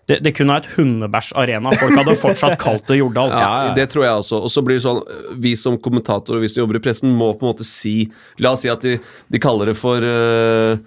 det, 0.09 0.19
det 0.25 0.35
kunne 0.37 0.53
ha 0.53 0.61
et 0.61 0.69
hundebæsjarena. 0.75 1.71
Folk 1.81 1.97
hadde 1.97 2.15
fortsatt 2.19 2.59
kalt 2.65 2.85
det 2.89 2.99
Jordal. 2.99 3.33
ja, 3.33 3.73
det 3.77 3.87
tror 3.89 4.05
jeg 4.05 4.21
også. 4.21 4.39
Og 4.45 4.53
så 4.53 4.61
blir 4.65 4.77
det 4.77 4.85
sånn, 4.85 5.01
vi 5.41 5.55
som 5.57 5.79
kommentatorer, 5.81 6.43
hvis 6.43 6.53
vi 6.57 6.61
jobber 6.63 6.77
i 6.77 6.83
pressen, 6.85 7.09
må 7.17 7.31
på 7.37 7.45
en 7.47 7.53
måte 7.55 7.65
si 7.67 7.95
La 8.41 8.53
oss 8.53 8.61
si 8.65 8.69
at 8.69 8.85
de, 8.85 8.97
de 9.29 9.41
kaller 9.41 9.71
det 9.73 9.77
for 9.81 10.05
uh, 10.05 10.77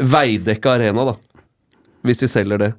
Veidekke 0.00 0.70
Arena, 0.74 1.04
da. 1.12 1.16
hvis 2.06 2.22
de 2.22 2.28
selger 2.30 2.62
det. 2.62 2.70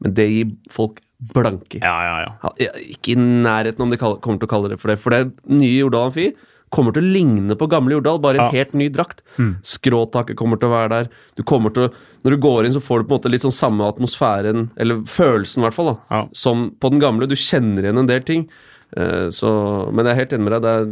Men 0.00 0.14
det 0.16 0.26
gir 0.30 0.52
folk 0.72 1.00
blanke. 1.34 1.80
Ja, 1.82 1.96
ja, 2.06 2.14
ja. 2.24 2.30
Ja, 2.46 2.52
ja, 2.68 2.70
ikke 2.96 3.12
i 3.12 3.18
nærheten 3.20 3.84
om 3.84 3.90
de 3.92 3.98
kaller, 4.00 4.20
kommer 4.24 4.40
til 4.40 4.48
å 4.48 4.52
kalle 4.54 4.70
det 4.72 4.78
for 4.80 4.92
det. 4.92 4.96
For 5.02 5.12
det 5.12 5.18
er 5.26 5.32
nye 5.52 5.82
Jordal 5.82 6.08
Amfi 6.08 6.30
kommer 6.70 6.94
til 6.94 7.02
å 7.02 7.12
ligne 7.12 7.56
på 7.58 7.66
gamle 7.70 7.96
Jordal, 7.96 8.20
bare 8.22 8.38
en 8.38 8.44
Ja. 8.48 8.50
helt 8.62 8.74
ny 8.78 8.88
drakt. 8.94 9.22
Skråtaket 9.66 10.36
kommer 10.38 10.56
til 10.60 10.68
å 10.70 10.74
være 10.76 10.88
der. 10.90 11.08
Du 11.36 11.42
kommer 11.42 11.72
til 11.74 11.88
å, 11.88 11.92
når 12.24 12.30
du 12.36 12.40
går 12.44 12.66
inn, 12.68 12.72
så 12.76 12.82
får 12.82 13.02
du 13.02 13.08
på 13.08 13.14
en 13.14 13.18
måte 13.20 13.30
litt 13.32 13.42
sånn 13.42 13.54
samme 13.56 13.86
atmosfæren, 13.90 14.68
eller 14.78 15.02
følelsen 15.10 15.62
i 15.62 15.66
hvert 15.66 15.74
fall, 15.74 15.92
da, 15.94 15.96
Ja. 16.16 16.28
som 16.32 16.70
på 16.80 16.90
den 16.90 17.00
gamle. 17.00 17.26
Du 17.26 17.34
kjenner 17.34 17.82
igjen 17.82 17.98
en 17.98 18.06
del 18.06 18.20
ting. 18.22 18.48
Uh, 18.96 19.30
så, 19.30 19.92
men 19.94 20.04
jeg 20.06 20.12
er 20.16 20.20
helt 20.24 20.32
enig 20.32 20.46
med 20.48 20.52
deg. 20.52 20.62
Det 20.62 20.70
er, 20.70 20.84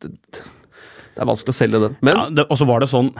det, 0.00 0.42
det 1.14 1.20
er 1.20 1.26
vanskelig 1.28 1.52
å 1.52 1.58
selge 1.58 1.80
den. 1.82 1.96
Men 2.00 2.16
ja 2.36 2.44
og 2.48 2.56
så 2.56 2.66
var 2.66 2.80
det 2.80 2.88
sånn 2.88 3.10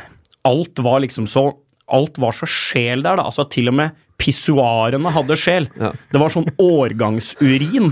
Alt 0.44 0.78
var 0.84 1.00
liksom 1.04 1.26
så 1.28 1.52
Alt 1.92 2.16
var 2.18 2.32
så 2.32 2.46
sjel 2.48 3.02
der, 3.04 3.16
da. 3.20 3.26
Altså 3.28 3.44
Til 3.52 3.68
og 3.68 3.74
med 3.76 3.92
pissoarene 4.16 5.10
hadde 5.12 5.36
sjel. 5.36 5.66
Ja. 5.76 5.90
Det 6.12 6.20
var 6.22 6.32
sånn 6.32 6.46
årgangsurin. 6.56 7.90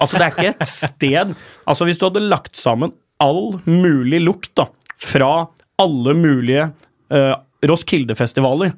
altså, 0.00 0.16
det 0.16 0.24
er 0.24 0.32
ikke 0.32 0.52
et 0.54 0.66
sted 0.70 1.34
Altså, 1.66 1.84
hvis 1.84 1.98
du 2.00 2.06
hadde 2.08 2.22
lagt 2.24 2.56
sammen 2.56 2.92
all 3.22 3.58
mulig 3.64 4.20
lukt 4.24 4.52
da, 4.58 4.68
fra 5.00 5.46
alle 5.80 6.14
mulige 6.16 6.70
uh, 7.12 7.34
Roskilde-festivaler 7.66 8.74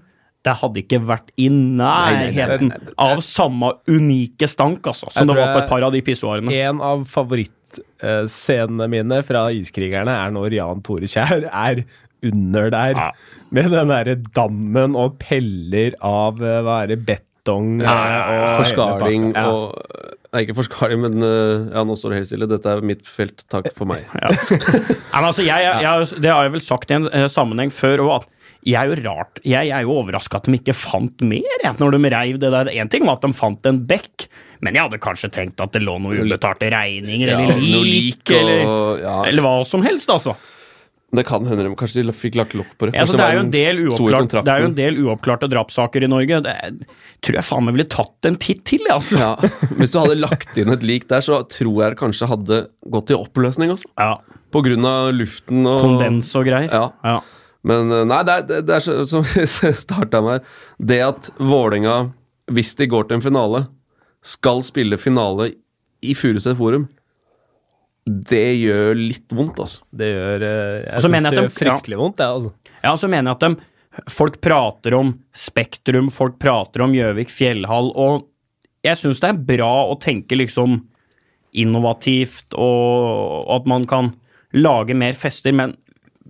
det 0.46 0.54
hadde 0.60 0.80
ikke 0.84 1.00
vært 1.02 1.32
i 1.40 1.48
nærheten 1.50 2.70
nei, 2.70 2.78
nei. 2.78 2.92
av 3.02 3.20
samme 3.26 3.72
unike 3.90 4.46
stank, 4.48 4.86
altså, 4.86 5.10
som 5.12 5.26
det 5.28 5.34
var 5.36 5.50
på 5.56 5.62
et 5.64 5.70
par 5.72 5.84
av 5.88 5.92
de 5.92 6.00
pissoarene. 6.06 6.52
En 6.54 6.78
av 6.84 7.02
favorittscenene 7.10 8.86
mine 8.92 9.18
fra 9.26 9.48
Iskrigerne 9.54 10.14
er 10.14 10.32
når 10.34 10.54
Jan 10.60 10.84
Tore 10.86 11.10
Kjær 11.10 11.48
er 11.50 11.82
under 12.24 12.70
der 12.74 12.94
Ja. 12.98 13.10
med 13.50 13.70
den 13.74 13.90
derre 13.92 14.14
dammen 14.38 14.96
og 14.98 15.18
peller 15.22 15.94
av 16.02 16.40
eh, 16.42 16.60
hva 16.66 16.82
er 16.84 16.94
det, 16.94 17.00
betong 17.06 17.80
Ja, 17.82 17.98
ja, 18.10 18.22
og 18.30 18.64
forskaling. 18.64 19.32
Ja. 19.34 19.44
og 19.50 20.17
Nei, 20.28 20.42
ikke 20.44 20.58
forskarlig, 20.58 20.98
men 21.00 21.22
eh, 21.24 21.68
ja, 21.72 21.82
nå 21.88 21.94
står 21.96 22.12
det 22.12 22.18
helt 22.20 22.28
stille. 22.28 22.48
Dette 22.50 22.72
er 22.74 22.82
mitt 22.84 23.06
felt. 23.08 23.46
Takk 23.48 23.70
for 23.76 23.88
meg. 23.88 24.04
Ja. 24.12 24.28
Nei, 24.28 25.22
altså, 25.22 25.44
jeg, 25.46 25.64
jeg, 25.64 25.84
jeg, 25.86 26.18
det 26.24 26.34
har 26.34 26.44
jeg 26.44 26.52
vel 26.58 26.64
sagt 26.64 26.92
i 26.92 26.98
en 26.98 27.08
eh, 27.08 27.24
sammenheng 27.32 27.72
før 27.72 28.04
òg, 28.04 28.12
at 28.18 28.34
jeg 28.66 28.74
er 28.76 28.90
jo 28.90 28.96
rart 29.04 29.38
Jeg 29.46 29.70
er 29.70 29.84
jo 29.86 29.94
overraska 30.00 30.40
at 30.40 30.48
de 30.48 30.58
ikke 30.58 30.74
fant 30.76 31.22
mer, 31.24 31.62
når 31.78 31.94
de 31.94 32.10
reiv 32.12 32.40
det 32.42 32.50
der. 32.52 32.70
Én 32.74 32.90
ting 32.92 33.06
var 33.06 33.16
at 33.16 33.24
de 33.24 33.32
fant 33.38 33.70
en 33.70 33.80
bekk, 33.88 34.26
men 34.66 34.76
jeg 34.76 34.88
hadde 34.88 35.00
kanskje 35.00 35.30
tenkt 35.32 35.62
at 35.62 35.72
det 35.72 35.84
lå 35.86 35.94
noen 36.02 36.26
ubetalte 36.26 36.68
regninger 36.74 37.32
eller 37.32 37.60
lik, 37.62 38.24
eller, 38.34 38.98
eller 39.30 39.44
hva 39.46 39.54
som 39.64 39.86
helst, 39.86 40.10
altså. 40.12 40.34
Det 41.16 41.22
kan 41.24 41.46
hende 41.48 41.64
de 41.64 41.70
kanskje 41.80 42.02
de 42.04 42.12
fikk 42.12 42.34
lagt 42.36 42.52
lokk 42.52 42.74
på 42.76 42.86
det. 42.90 42.94
Ja, 42.98 43.06
altså, 43.06 43.16
det, 43.16 43.62
er 43.64 43.78
uoppklart, 43.80 44.26
kontrakt 44.26 44.44
det 44.44 44.52
er 44.52 44.60
jo 44.60 44.66
en 44.68 44.74
del 44.76 44.98
uoppklarte 45.06 45.48
drapssaker 45.48 46.04
i 46.04 46.10
Norge. 46.12 46.40
Det 46.44 46.52
er, 46.52 46.74
tror 47.24 47.38
jeg 47.38 47.46
faen 47.48 47.64
meg 47.64 47.78
ville 47.78 47.86
tatt 47.94 48.28
en 48.28 48.36
titt 48.36 48.60
til, 48.68 48.82
jeg, 48.84 48.92
altså. 48.92 49.16
Ja, 49.16 49.30
Hvis 49.78 49.94
du 49.94 49.96
hadde 50.02 50.18
lagt 50.20 50.60
inn 50.60 50.68
et 50.74 50.84
lik 50.84 51.06
der, 51.08 51.24
så 51.24 51.38
tror 51.48 51.80
jeg 51.80 51.94
det 51.94 51.98
kanskje 52.02 52.28
hadde 52.28 52.58
gått 52.92 53.14
i 53.14 53.16
oppløsning. 53.16 53.72
Altså. 53.72 53.88
Ja. 53.96 54.18
På 54.52 54.60
grunn 54.66 54.84
av 54.88 55.08
luften 55.16 55.64
og 55.68 55.80
Kondens 55.86 56.28
og 56.36 56.44
greier. 56.50 56.68
Ja. 56.76 56.90
Ja. 57.08 57.16
Men 57.68 57.90
eh, 57.96 58.04
nei, 58.12 58.20
det 58.28 58.34
er, 58.36 58.44
det- 58.52 58.60
det 58.68 58.76
er 58.76 58.84
så, 58.84 58.98
som 59.08 59.24
vi 59.32 59.46
starta 59.80 60.20
med 60.24 60.36
her. 60.36 60.54
Det 60.92 61.00
at 61.08 61.32
Vålerenga, 61.40 61.96
hvis 62.52 62.74
de 62.76 62.86
går 62.92 63.08
til 63.08 63.16
en 63.16 63.24
finale, 63.24 63.64
skal 64.28 64.60
spille 64.66 65.00
finale 65.00 65.54
i 66.04 66.12
Furuset 66.14 66.52
Forum, 66.60 66.84
det 68.08 68.44
gjør 68.60 68.94
litt 68.98 69.32
vondt, 69.34 69.58
altså. 69.64 69.82
Det 69.94 70.08
gjør 70.12 70.44
eh, 70.46 70.76
Jeg 70.84 71.00
synes 71.00 71.02
syns 71.04 71.14
mener 71.14 71.30
det 71.30 71.36
jeg 71.36 71.42
gjør 71.42 71.48
at 71.48 71.54
de- 71.54 71.58
fryktelig 71.62 71.98
vondt, 72.00 72.22
jeg, 72.22 72.36
altså. 72.38 72.76
Ja, 72.84 72.92
så 73.00 73.10
mener 73.12 73.30
jeg 73.30 73.38
at 73.38 73.44
de, 73.46 74.10
folk 74.14 74.36
prater 74.44 74.94
om 74.98 75.12
Spektrum, 75.34 76.10
folk 76.14 76.36
prater 76.42 76.84
om 76.86 76.94
Gjøvik 76.94 77.32
fjellhall, 77.34 77.90
og 77.98 78.28
jeg 78.86 79.00
syns 79.00 79.20
det 79.24 79.32
er 79.32 79.40
bra 79.48 79.72
å 79.90 79.96
tenke 80.00 80.38
liksom 80.38 80.78
innovativt, 81.58 82.54
og 82.60 83.48
at 83.56 83.66
man 83.70 83.86
kan 83.90 84.12
lage 84.54 84.94
mer 84.96 85.16
fester, 85.18 85.52
men 85.56 85.74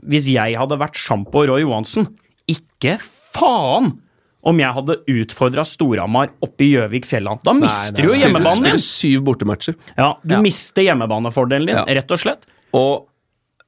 hvis 0.08 0.28
jeg 0.30 0.56
hadde 0.58 0.78
vært 0.80 0.98
Sjampo 0.98 1.42
Roy 1.48 1.64
Johansen, 1.64 2.06
ikke 2.48 2.96
faen 3.34 3.96
om 4.44 4.58
jeg 4.62 4.72
hadde 4.72 4.96
utfordra 5.10 5.64
Storhamar 5.66 6.30
oppe 6.44 6.64
i 6.64 6.70
Gjøvik 6.76 7.04
fjelland. 7.10 7.42
Da 7.44 7.52
mister 7.52 7.92
nei, 7.92 7.96
du 7.96 8.02
jo 8.02 8.08
spiller- 8.14 8.26
hjemmebanen 8.26 8.54
Spiller 8.54 8.70
din. 8.70 8.78
syv 8.78 9.24
bortematcher. 9.26 9.74
Ja, 9.98 10.14
du 10.24 10.34
Ja. 10.34 10.40
mister 10.40 10.82
hjemmebanefordelen 10.82 11.66
din, 11.66 11.76
Ja. 11.76 11.84
rett 11.84 12.10
og 12.10 12.18
slett. 12.18 12.42
Og, 12.72 13.08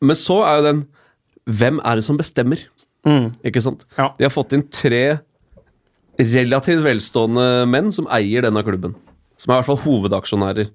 men 0.00 0.16
så 0.16 0.44
er 0.46 0.56
jo 0.56 0.62
den 0.72 0.86
Hvem 1.48 1.80
er 1.84 1.96
det 1.96 2.04
som 2.04 2.16
bestemmer? 2.18 2.58
Mm. 3.04 3.34
Ikke 3.42 3.60
sant? 3.62 3.84
Ja. 3.98 4.10
De 4.16 4.24
har 4.24 4.30
fått 4.30 4.52
inn 4.52 4.62
tre 4.70 5.18
relativt 6.20 6.82
velstående 6.84 7.66
menn 7.68 7.90
som 7.90 8.06
eier 8.12 8.42
denne 8.42 8.62
klubben. 8.62 8.94
Som 9.40 9.50
er 9.52 9.56
i 9.58 9.62
hvert 9.62 9.70
fall 9.70 9.84
hovedaksjonærer. 9.86 10.70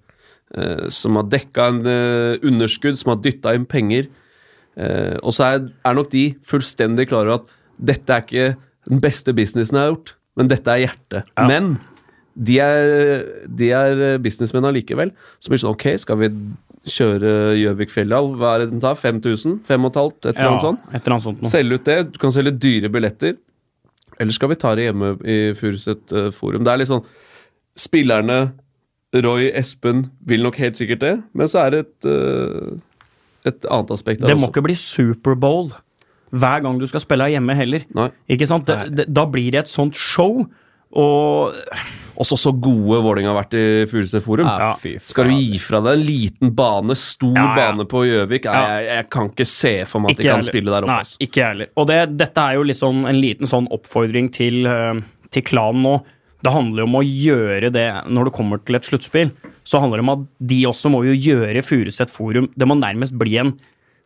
Eh, 0.57 0.89
som 0.89 1.15
har 1.15 1.23
dekka 1.23 1.67
en 1.69 1.79
eh, 1.85 2.37
underskudd, 2.45 2.97
som 2.97 3.11
har 3.13 3.21
dytta 3.21 3.53
inn 3.57 3.65
penger. 3.65 4.07
Eh, 4.75 5.15
og 5.23 5.31
så 5.37 5.45
er, 5.53 5.69
er 5.85 5.93
nok 5.97 6.09
de 6.11 6.25
fullstendig 6.45 7.07
klare 7.11 7.29
over 7.29 7.33
at 7.43 7.49
dette 7.79 8.09
er 8.09 8.21
ikke 8.25 8.57
den 8.89 9.01
beste 9.03 9.33
businessen 9.35 9.77
jeg 9.79 9.87
har 9.87 9.93
gjort, 9.95 10.15
men 10.35 10.49
dette 10.51 10.71
er 10.71 10.83
hjertet. 10.85 11.31
Ja. 11.37 11.47
Men 11.49 11.75
de 12.35 12.59
er, 12.59 13.23
de 13.47 13.69
er 13.71 14.03
businessmenn 14.23 14.67
allikevel. 14.67 15.13
Så 15.39 15.49
blir 15.49 15.59
det 15.59 15.63
sånn, 15.63 15.75
ok, 15.77 15.85
skal 16.03 16.19
vi 16.19 16.29
kjøre 16.91 17.29
Gjøvik 17.57 17.93
fjellhall? 17.93 18.33
Hva 18.37 18.55
er 18.55 18.65
det 18.65 18.73
den 18.73 18.83
tar? 18.83 18.97
5000? 18.99 19.61
5500? 19.65 20.29
Et 20.29 20.35
eller 20.35 20.51
annet 20.51 20.65
sånt? 20.65 20.83
et 20.91 20.99
eller 20.99 21.15
annet 21.15 21.25
sånt 21.25 21.41
noe. 21.41 21.51
Selge 21.53 21.79
ut 21.79 21.87
det. 21.87 21.97
Du 22.13 22.19
kan 22.21 22.35
selge 22.35 22.53
dyre 22.67 22.91
billetter. 22.93 23.37
Eller 24.19 24.35
skal 24.35 24.51
vi 24.51 24.59
ta 24.59 24.75
det 24.77 24.85
hjemme 24.89 25.15
i 25.27 25.37
Furuset 25.57 26.13
eh, 26.15 26.29
forum? 26.35 26.63
Det 26.63 26.71
er 26.71 26.83
litt 26.83 26.91
sånn 26.91 27.03
Spillerne, 27.75 28.37
Roy, 29.15 29.49
Espen, 29.55 30.05
vil 30.27 30.43
nok 30.45 30.59
helt 30.59 30.79
sikkert 30.79 31.01
det, 31.03 31.13
men 31.35 31.49
så 31.51 31.65
er 31.65 31.73
det 31.73 31.79
et, 31.85 32.07
eh, 32.11 33.49
et 33.51 33.67
annet 33.71 33.91
aspekt 33.95 34.21
der 34.21 34.31
Det 34.31 34.37
må 34.37 34.47
også. 34.47 34.53
ikke 34.53 34.63
bli 34.69 34.75
Superbowl 34.79 35.73
hver 36.35 36.63
gang 36.65 36.79
du 36.81 36.85
skal 36.89 37.03
spille 37.03 37.29
hjemme 37.33 37.55
heller. 37.57 37.85
Nei. 37.95 38.09
Ikke 38.35 38.47
sant? 38.49 38.67
Det, 38.67 39.07
da 39.11 39.25
blir 39.31 39.51
det 39.55 39.65
et 39.65 39.71
sånt 39.71 39.95
show, 39.99 40.43
og 40.95 41.55
Også 42.15 42.37
så 42.39 42.51
gode 42.55 43.01
Vålerenga 43.03 43.33
har 43.33 43.41
vært 43.41 43.55
i 43.59 43.63
Furuset 43.91 44.23
forum. 44.23 44.47
Ja. 44.47 44.69
Skal 45.03 45.27
du 45.27 45.33
gi 45.35 45.57
fra 45.59 45.81
deg 45.83 45.97
en 45.97 46.05
liten 46.07 46.53
bane, 46.55 46.95
stor 46.95 47.33
Ja, 47.35 47.43
ja. 47.49 47.55
bane 47.57 47.83
på 47.91 48.05
Gjøvik? 48.07 48.45
Jeg, 48.47 48.85
jeg 48.87 49.07
kan 49.11 49.27
ikke 49.33 49.47
se 49.51 49.73
for 49.89 49.99
meg 49.99 50.13
at 50.13 50.21
de 50.21 50.23
jeg 50.23 50.31
kan 50.31 50.39
heller. 50.39 50.53
spille 50.53 50.71
der 50.71 50.85
oppe. 50.87 50.93
Nei, 50.93 51.01
altså. 51.03 51.19
ikke 51.25 51.41
jeg 51.41 51.49
heller. 51.49 51.71
Og 51.75 51.89
det, 51.91 51.97
dette 52.21 52.45
er 52.45 52.55
jo 52.55 52.63
liksom 52.71 53.03
en 53.11 53.19
liten 53.19 53.51
sånn 53.51 53.67
oppfordring 53.75 54.31
til, 54.31 54.61
eh, 54.71 55.01
til 55.35 55.43
klanen 55.49 55.83
nå. 55.83 55.95
Det 56.45 56.53
handler 56.55 56.85
jo 56.85 56.87
om 56.87 56.97
å 57.01 57.03
gjøre 57.03 57.73
det 57.75 57.87
når 58.15 58.29
det 58.29 58.35
kommer 58.39 58.63
til 58.63 58.79
et 58.79 58.87
sluttspill. 58.87 59.35
Så 59.67 59.83
handler 59.83 59.99
det 59.99 60.07
om 60.07 60.13
at 60.15 60.25
de 60.53 60.61
også 60.71 60.93
må 60.93 61.03
jo 61.09 61.17
gjøre 61.17 61.65
Furuset 61.67 62.11
Forum 62.13 62.47
Det 62.55 62.67
må 62.69 62.77
nærmest 62.79 63.17
bli 63.19 63.35
en 63.41 63.55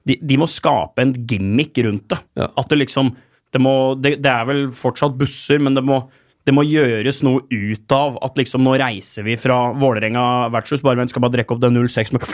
de, 0.07 0.15
de 0.21 0.37
må 0.39 0.47
skape 0.49 1.03
en 1.03 1.13
gimmick 1.27 1.77
rundt 1.85 2.07
det. 2.13 2.21
Ja. 2.39 2.49
At 2.59 2.71
det 2.71 2.79
liksom 2.83 3.13
det, 3.53 3.61
må, 3.61 3.75
det, 3.97 4.19
det 4.23 4.31
er 4.31 4.47
vel 4.49 4.65
fortsatt 4.75 5.17
busser, 5.17 5.61
men 5.61 5.77
det 5.77 5.83
må, 5.85 6.03
det 6.47 6.53
må 6.55 6.63
gjøres 6.65 7.21
noe 7.25 7.43
ut 7.49 7.95
av 7.95 8.19
at 8.25 8.37
liksom 8.39 8.63
nå 8.65 8.75
reiser 8.81 9.25
vi 9.25 9.37
fra 9.41 9.57
Vålerenga 9.77 10.49
vertshus, 10.53 10.83
bare 10.85 11.01
vent, 11.01 11.13
skal 11.13 11.25
bare 11.25 11.35
drikke 11.37 11.55
opp 11.55 11.63
den 11.63 11.79
06 11.81 12.13
med 12.15 12.27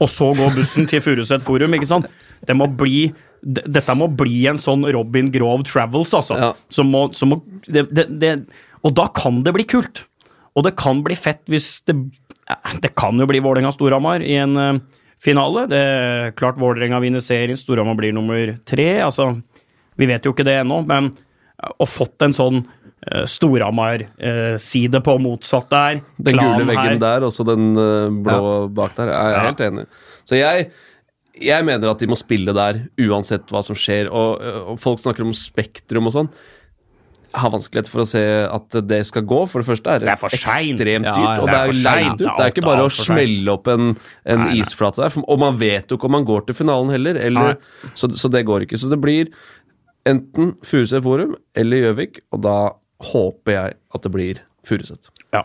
Og 0.00 0.08
så 0.10 0.30
går 0.36 0.54
bussen 0.56 0.88
til 0.90 1.02
Furuset 1.04 1.44
Forum, 1.44 1.74
ikke 1.76 1.90
sant? 1.90 2.08
Det 2.46 2.56
må 2.56 2.70
bli 2.70 3.10
Dette 3.40 3.96
må 3.96 4.08
bli 4.12 4.44
en 4.50 4.58
sånn 4.60 4.84
Robin 4.92 5.30
Grove 5.32 5.64
Travels, 5.68 6.14
altså. 6.16 6.38
Ja. 6.38 6.52
Som 6.72 6.90
må, 6.92 7.06
som 7.16 7.34
må 7.34 7.40
Og 8.84 8.96
da 8.96 9.06
kan 9.16 9.42
det 9.46 9.54
bli 9.56 9.66
kult. 9.68 10.04
Og 10.56 10.66
det 10.66 10.74
kan 10.80 11.02
bli 11.04 11.16
fett 11.18 11.42
hvis 11.50 11.80
det 11.88 11.96
Det 12.82 12.94
kan 12.98 13.18
jo 13.20 13.28
bli 13.30 13.42
Vålerenga-Storhamar 13.42 14.24
i 14.26 14.34
en 14.42 14.56
eh, 14.58 14.80
finale. 15.20 15.66
Det 15.70 15.78
er 15.78 16.34
klart 16.38 16.58
Vålerenga 16.60 17.00
vinner 17.02 17.22
serien, 17.24 17.58
Storhamar 17.58 17.98
blir 17.98 18.14
nummer 18.16 18.54
tre. 18.68 18.88
Altså, 19.04 19.30
vi 20.00 20.08
vet 20.08 20.24
jo 20.24 20.32
ikke 20.34 20.46
det 20.48 20.58
ennå, 20.62 20.82
men 20.88 21.10
eh, 21.12 21.72
å 21.80 21.88
fått 21.88 22.24
en 22.24 22.32
sånn 22.36 22.62
uh, 22.64 23.24
Storhamar-side 23.28 25.00
på 25.04 25.16
motsatt 25.22 25.68
der, 25.72 26.00
Den 26.18 26.38
gule 26.38 26.68
veggen 26.68 26.94
her. 26.96 27.00
der, 27.02 27.26
og 27.26 27.34
så 27.34 27.44
den 27.48 27.72
uh, 27.76 28.08
blå 28.10 28.68
bak 28.76 28.96
der. 28.96 29.12
Jeg 29.12 29.26
er 29.26 29.36
Ja. 29.36 29.42
helt 29.48 29.60
enig. 29.66 29.86
Så 30.24 30.38
jeg, 30.38 30.70
jeg 31.40 31.64
mener 31.64 31.90
at 31.90 31.98
de 32.00 32.08
må 32.10 32.16
spille 32.18 32.52
der 32.56 32.84
uansett 33.00 33.48
hva 33.50 33.62
som 33.64 33.76
skjer. 33.76 34.10
Og, 34.12 34.40
og 34.72 34.80
folk 34.80 35.00
snakker 35.00 35.24
om 35.26 35.32
Spektrum 35.36 36.06
og 36.10 36.16
sånn. 36.16 36.32
Har 37.32 37.52
vanskelighet 37.52 37.88
for 37.92 38.02
å 38.02 38.06
se 38.10 38.22
at 38.50 38.76
det 38.90 39.00
skal 39.06 39.22
gå. 39.28 39.38
For 39.50 39.62
det 39.62 39.68
første 39.68 39.92
er 39.92 40.02
det, 40.02 40.08
Det 40.08 40.14
er 40.16 40.34
ekstremt 40.34 40.80
dyrt, 40.80 41.06
Ja, 41.06 41.14
ja, 41.14 41.36
og 41.40 41.46
det 41.46 41.58
er 41.60 41.74
leid 41.84 42.16
ut. 42.16 42.24
Det 42.26 42.44
er 42.46 42.52
ikke 42.54 42.64
bare 42.66 42.88
å 42.88 42.90
smelle 42.90 43.54
opp 43.54 43.70
en, 43.70 43.92
en 44.24 44.42
Nei, 44.42 44.48
nei. 44.50 44.58
isflate 44.64 45.04
der. 45.04 45.18
Og 45.22 45.38
man 45.42 45.58
vet 45.60 45.90
jo 45.90 45.98
ikke 46.00 46.10
om 46.10 46.16
man 46.18 46.26
går 46.26 46.48
til 46.48 46.58
finalen 46.58 46.90
heller, 46.90 47.20
eller, 47.20 47.56
så, 47.94 48.10
så 48.10 48.30
det 48.32 48.42
går 48.48 48.66
ikke. 48.66 48.80
Så 48.82 48.90
det 48.90 48.98
blir 49.02 49.30
enten 50.10 50.56
Furuset 50.66 51.04
Forum 51.04 51.36
eller 51.54 51.84
Gjøvik, 51.86 52.22
og 52.34 52.42
da 52.46 52.56
håper 53.12 53.54
jeg 53.56 53.76
at 53.94 54.02
det 54.06 54.12
blir 54.14 54.42
Furuset. 54.66 55.12
Ja. 55.32 55.44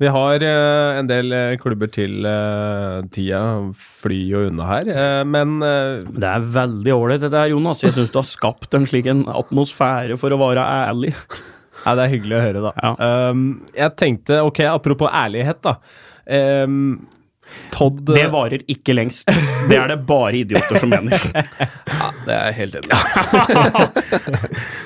Vi 0.00 0.08
har 0.08 0.40
eh, 0.40 0.98
en 0.98 1.08
del 1.10 1.32
eh, 1.36 1.58
klubber 1.60 1.90
til 1.92 2.24
eh, 2.24 3.02
tida 3.12 3.40
fly 4.00 4.20
jo 4.30 4.46
unna 4.48 4.68
her, 4.70 4.88
eh, 4.94 5.20
men 5.28 5.58
eh, 5.66 6.00
Det 6.08 6.30
er 6.30 6.46
veldig 6.56 6.94
ålreit 6.94 7.20
dette 7.26 7.42
her, 7.42 7.52
Jonas. 7.52 7.82
Jeg 7.84 7.92
syns 7.98 8.12
du 8.14 8.16
har 8.22 8.28
skapt 8.28 8.76
en 8.78 8.88
slik 8.88 9.10
en 9.12 9.26
atmosfære 9.28 10.16
for 10.20 10.32
å 10.32 10.40
være 10.40 10.64
ærlig. 10.64 11.12
Nei, 11.84 11.94
det 11.96 12.04
er 12.06 12.12
hyggelig 12.14 12.36
å 12.38 12.42
høre, 12.46 12.64
da. 12.64 12.72
Ja. 12.80 13.30
Um, 13.30 13.46
jeg 13.76 13.96
tenkte, 14.00 14.40
ok, 14.48 14.64
apropos 14.72 15.12
ærlighet, 15.20 15.60
da. 15.64 15.76
Um, 16.64 17.08
Todd 17.74 18.04
Det 18.06 18.28
varer 18.30 18.62
ikke 18.70 18.94
lengst. 18.94 19.28
Det 19.68 19.76
er 19.76 19.90
det 19.90 19.98
bare 20.06 20.44
idioter 20.44 20.80
som 20.80 20.92
mener. 20.92 21.18
Ja, 22.00 22.12
det 22.24 22.32
er 22.36 22.46
jeg 22.48 22.56
helt 22.60 22.76
enig 22.80 22.88
i. 22.96 22.96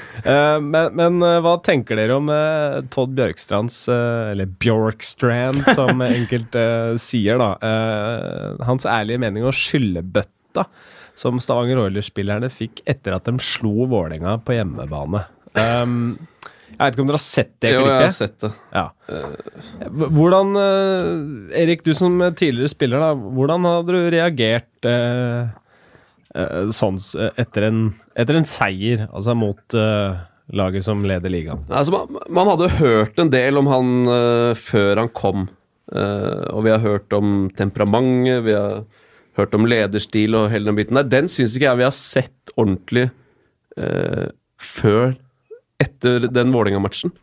Eh, 0.24 0.60
men, 0.60 0.94
men 0.96 1.20
eh, 1.22 1.38
hva 1.44 1.58
tenker 1.64 1.98
dere 2.00 2.16
om 2.16 2.30
eh, 2.32 2.78
Todd 2.92 3.12
Bjørkstrands 3.18 3.76
Eller 3.92 4.48
Bjorkstrand, 4.48 5.60
som 5.76 6.00
enkelte 6.06 6.64
sier, 7.02 7.40
da. 7.40 7.52
Hans 8.64 8.88
ærlige 8.88 9.20
mening 9.20 9.44
og 9.44 9.56
skyllebøtta 9.56 10.66
som 11.14 11.38
Stavanger 11.42 11.78
Oilers-spillerne 11.84 12.48
fikk 12.50 12.80
etter 12.90 13.14
at 13.14 13.28
de 13.28 13.36
slo 13.44 13.86
Vålerenga 13.90 14.38
på 14.42 14.56
hjemmebane. 14.56 15.20
Um, 15.54 16.16
jeg 16.72 16.80
vet 16.80 16.96
ikke 16.96 17.04
om 17.04 17.10
dere 17.10 17.20
har 17.20 17.22
sett 17.22 17.52
det 17.62 17.70
Jo, 17.70 17.84
jeg 17.86 18.00
har 18.00 18.14
sett 18.16 18.34
det. 18.42 18.50
Ja. 18.74 18.88
Hvordan, 20.16 20.56
Erik, 21.54 21.84
du 21.86 21.92
som 21.94 22.18
tidligere 22.34 22.72
spiller, 22.72 23.04
da, 23.04 23.12
hvordan 23.14 23.68
hadde 23.70 23.94
du 23.94 24.08
reagert 24.16 24.70
Uh, 24.84 25.48
sånn 26.74 26.96
etter 27.38 27.68
en, 27.68 27.82
etter 28.18 28.38
en 28.40 28.48
seier, 28.48 29.04
altså 29.14 29.36
mot 29.38 29.76
eh, 29.78 30.16
laget 30.58 30.86
som 30.86 31.04
leder 31.06 31.30
ligaen? 31.30 31.62
Altså, 31.68 31.94
man, 31.94 32.20
man 32.34 32.50
hadde 32.52 32.72
hørt 32.80 33.20
en 33.22 33.30
del 33.32 33.60
om 33.60 33.70
han 33.70 33.92
uh, 34.10 34.52
før 34.58 35.04
han 35.04 35.12
kom. 35.14 35.48
Uh, 35.94 36.50
og 36.50 36.64
vi 36.66 36.72
har 36.74 36.82
hørt 36.82 37.14
om 37.14 37.48
temperamentet, 37.54 38.42
vi 38.48 38.56
har 38.56 38.82
hørt 39.38 39.54
om 39.54 39.68
lederstil 39.68 40.34
og 40.38 40.50
hele 40.52 40.70
den 40.70 40.78
biten 40.78 40.98
der. 40.98 41.10
Den 41.10 41.30
syns 41.30 41.54
ikke 41.54 41.70
jeg 41.70 41.82
vi 41.82 41.86
har 41.86 41.94
sett 41.96 42.54
ordentlig 42.58 43.08
uh, 43.78 44.26
før 44.58 45.14
etter 45.82 46.28
den 46.30 46.52
Vålerenga-matchen. 46.54 47.14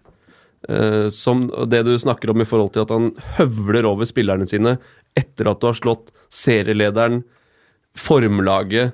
Eh, 0.70 1.10
som 1.10 1.48
det 1.68 1.82
du 1.88 1.96
snakker 2.00 2.30
om 2.30 2.42
i 2.44 2.46
forhold 2.46 2.76
til 2.76 2.84
at 2.86 2.92
han 2.94 3.08
høvler 3.40 3.88
over 3.90 4.06
spillerne 4.06 4.46
sine 4.50 4.76
etter 5.18 5.50
at 5.50 5.62
du 5.62 5.66
har 5.72 5.78
slått 5.78 6.12
serielederen, 6.32 7.24
formlaget, 7.98 8.94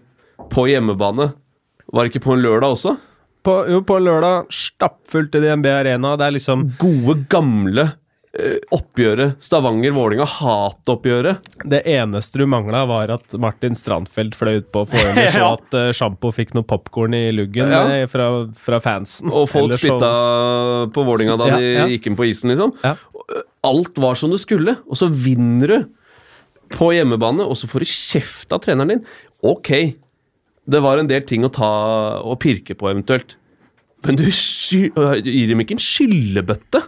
på 0.54 0.68
hjemmebane. 0.70 1.32
Var 1.94 2.04
det 2.04 2.12
ikke 2.14 2.26
på 2.28 2.34
en 2.36 2.44
lørdag 2.44 2.76
også? 2.76 2.98
På, 3.48 3.62
jo, 3.72 3.80
på 3.88 3.96
en 4.00 4.04
lørdag, 4.10 4.50
stappfullt 4.52 5.36
i 5.40 5.44
DNB 5.46 5.70
Arena. 5.72 6.16
Det 6.20 6.26
er 6.28 6.34
liksom 6.36 6.66
gode, 6.82 7.22
gamle 7.32 7.86
eh, 8.36 8.58
oppgjøret. 8.76 9.38
Stavanger-Vålinga, 9.40 10.26
hatoppgjøret. 10.28 11.46
Det 11.72 11.80
eneste 11.88 12.42
du 12.42 12.46
mangla, 12.52 12.82
var 12.90 13.14
at 13.16 13.38
Martin 13.40 13.78
Strandfeld 13.80 14.36
fløy 14.36 14.60
ut 14.60 14.68
på 14.76 14.84
Forøyner, 14.92 15.30
så 15.38 15.46
at 15.54 15.78
eh, 15.80 15.92
sjampo 15.96 16.34
fikk 16.36 16.52
noe 16.58 16.68
popkorn 16.68 17.16
i 17.16 17.24
luggen 17.36 17.72
Ja. 17.72 17.86
eh, 17.96 18.08
fra, 18.12 18.28
fra 18.60 18.82
fansen. 18.84 19.32
Og 19.32 19.48
folk 19.54 19.72
Ellers 19.72 19.80
så- 19.86 19.96
spytta 19.96 20.92
på 20.98 21.06
Vålinga 21.08 21.38
da 21.40 21.48
Ja, 21.54 21.62
de 21.62 21.72
ja. 21.72 21.86
gikk 21.96 22.10
inn 22.12 22.20
på 22.20 22.28
isen, 22.28 22.52
liksom. 22.52 22.76
Ja. 22.84 22.98
Alt 23.68 23.96
var 24.04 24.20
som 24.20 24.32
det 24.36 24.42
skulle, 24.44 24.76
og 24.88 25.00
så 25.00 25.08
vinner 25.12 25.72
du 25.72 25.88
på 26.76 26.92
hjemmebane, 26.92 27.48
og 27.48 27.56
så 27.56 27.68
får 27.72 27.84
du 27.86 27.88
kjeft 27.96 28.52
av 28.52 28.60
treneren 28.68 28.92
din. 28.98 29.06
Ok, 29.48 29.72
det 30.68 30.84
var 30.84 31.00
en 31.00 31.10
del 31.10 31.24
ting 31.28 31.46
å 31.48 31.52
ta 31.54 31.72
og 32.22 32.40
pirke 32.44 32.76
på 32.78 32.90
eventuelt, 32.92 33.38
men 34.06 34.20
du 34.20 34.26
gir 34.28 35.50
dem 35.50 35.64
ikke 35.64 35.78
en 35.78 35.84
skyllebøtte 35.84 36.84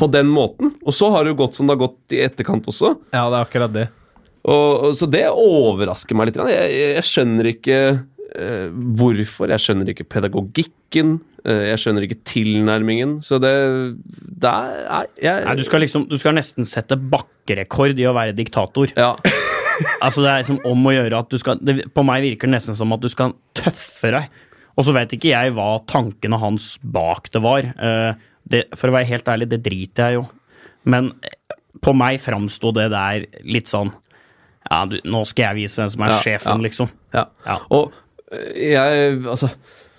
på 0.00 0.08
den 0.12 0.30
måten. 0.32 0.74
Og 0.82 0.96
så 0.96 1.10
har 1.12 1.24
det 1.24 1.34
jo 1.34 1.40
gått 1.42 1.58
som 1.58 1.68
det 1.68 1.76
har 1.76 1.84
gått 1.84 2.16
i 2.16 2.22
etterkant 2.24 2.68
også. 2.70 2.94
Ja, 3.12 3.26
det 3.28 3.36
er 3.36 3.42
akkurat 3.44 3.74
det. 3.74 3.88
Og, 4.40 4.68
og, 4.88 4.94
så 4.96 5.08
det 5.10 5.26
overrasker 5.28 6.16
meg 6.16 6.30
litt. 6.30 6.40
Jeg, 6.40 6.70
jeg, 6.72 6.92
jeg 6.96 7.06
skjønner 7.10 7.50
ikke 7.50 7.80
eh, 7.92 8.68
hvorfor. 9.00 9.52
Jeg 9.52 9.64
skjønner 9.66 9.92
ikke 9.92 10.08
pedagogikken. 10.16 11.18
eh, 11.44 11.66
jeg 11.74 11.82
skjønner 11.82 12.06
ikke 12.06 12.20
tilnærmingen. 12.32 13.18
Så 13.26 13.40
det 13.42 13.52
Der 14.40 14.80
er 14.80 15.10
jeg 15.20 15.44
Nei, 15.44 15.56
du 15.60 15.64
skal 15.68 15.84
liksom, 15.84 16.08
du 16.08 16.16
skal 16.20 16.38
nesten 16.38 16.68
sette 16.68 16.96
bakkerekord 16.96 18.00
i 18.00 18.08
å 18.08 18.16
være 18.16 18.36
diktator. 18.38 18.96
Ja. 18.96 19.12
Altså 20.02 20.22
Det 20.24 20.30
er 20.30 20.42
liksom 20.42 20.60
om 20.68 20.86
å 20.88 20.92
gjøre 20.94 21.18
at 21.22 21.30
du 21.32 21.38
skal 21.40 21.60
det, 21.64 21.74
På 21.94 22.04
meg 22.06 22.24
virker 22.24 22.48
det 22.50 22.56
nesten 22.58 22.76
som 22.78 22.92
at 22.96 23.02
du 23.04 23.08
skal 23.12 23.34
tøffe 23.56 24.12
deg. 24.14 24.28
Og 24.78 24.86
så 24.86 24.94
vet 24.96 25.12
ikke 25.16 25.32
jeg 25.32 25.54
hva 25.56 25.70
tankene 25.90 26.38
hans 26.40 26.74
bak 26.80 27.28
det 27.34 27.42
var. 27.44 27.66
Eh, 27.66 28.12
det, 28.50 28.62
for 28.78 28.90
å 28.90 28.94
være 28.96 29.08
helt 29.10 29.28
ærlig, 29.28 29.50
det 29.50 29.60
driter 29.64 30.08
jeg 30.10 30.20
jo. 30.20 30.22
Men 30.88 31.10
eh, 31.26 31.56
på 31.84 31.92
meg 31.96 32.20
framsto 32.22 32.72
det 32.76 32.88
der 32.92 33.26
litt 33.44 33.68
sånn 33.70 33.92
Ja, 34.70 34.84
du, 34.88 34.96
nå 35.04 35.24
skal 35.28 35.50
jeg 35.50 35.62
vise 35.64 35.80
hvem 35.82 35.90
som 35.92 36.06
er 36.06 36.14
Ja, 36.14 36.20
sjefen, 36.24 36.56
ja. 36.56 36.64
liksom. 36.68 36.94
ja. 37.16 37.26
Ja. 37.46 37.58
Og 37.76 37.92
eh, 38.32 38.72
jeg 38.74 39.20
Altså, 39.24 39.50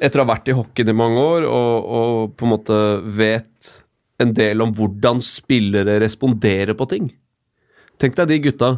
etter 0.01 0.21
å 0.21 0.25
ha 0.25 0.31
vært 0.33 0.49
i 0.49 0.57
hockeyen 0.57 0.93
i 0.93 0.97
mange 0.97 1.21
år 1.21 1.45
og, 1.49 1.91
og 1.99 2.35
på 2.39 2.47
en 2.47 2.53
måte 2.55 2.79
vet 3.17 3.75
en 4.21 4.33
del 4.37 4.61
om 4.65 4.73
hvordan 4.77 5.21
spillere 5.25 5.99
responderer 6.01 6.77
på 6.77 6.89
ting 6.89 7.11
Tenk 8.01 8.17
deg 8.17 8.31
de 8.33 8.39
gutta 8.47 8.71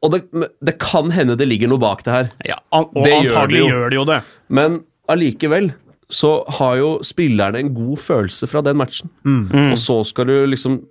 Og 0.00 0.14
det, 0.14 0.20
det 0.64 0.76
kan 0.80 1.10
hende 1.12 1.36
det 1.36 1.48
ligger 1.50 1.68
noe 1.72 1.82
bak 1.82 2.04
det 2.06 2.12
her. 2.14 2.28
Ja, 2.48 2.58
an, 2.72 2.86
og 2.90 3.04
Det 3.04 3.12
gjør 3.12 3.22
det 3.22 3.32
antagelig 3.32 3.60
jo. 3.60 3.70
gjør 3.72 3.90
de 3.92 3.98
jo 3.98 4.04
det. 4.08 4.20
Men 4.48 4.78
allikevel 5.12 5.72
så 6.14 6.30
har 6.58 6.76
jo 6.78 6.90
spillerne 7.04 7.60
en 7.60 7.72
god 7.74 8.00
følelse 8.00 8.48
fra 8.48 8.62
den 8.64 8.78
matchen. 8.80 9.10
Og 9.24 9.76
så 9.80 9.98
skal 10.08 10.28
du 10.30 10.36
liksom 10.48 10.82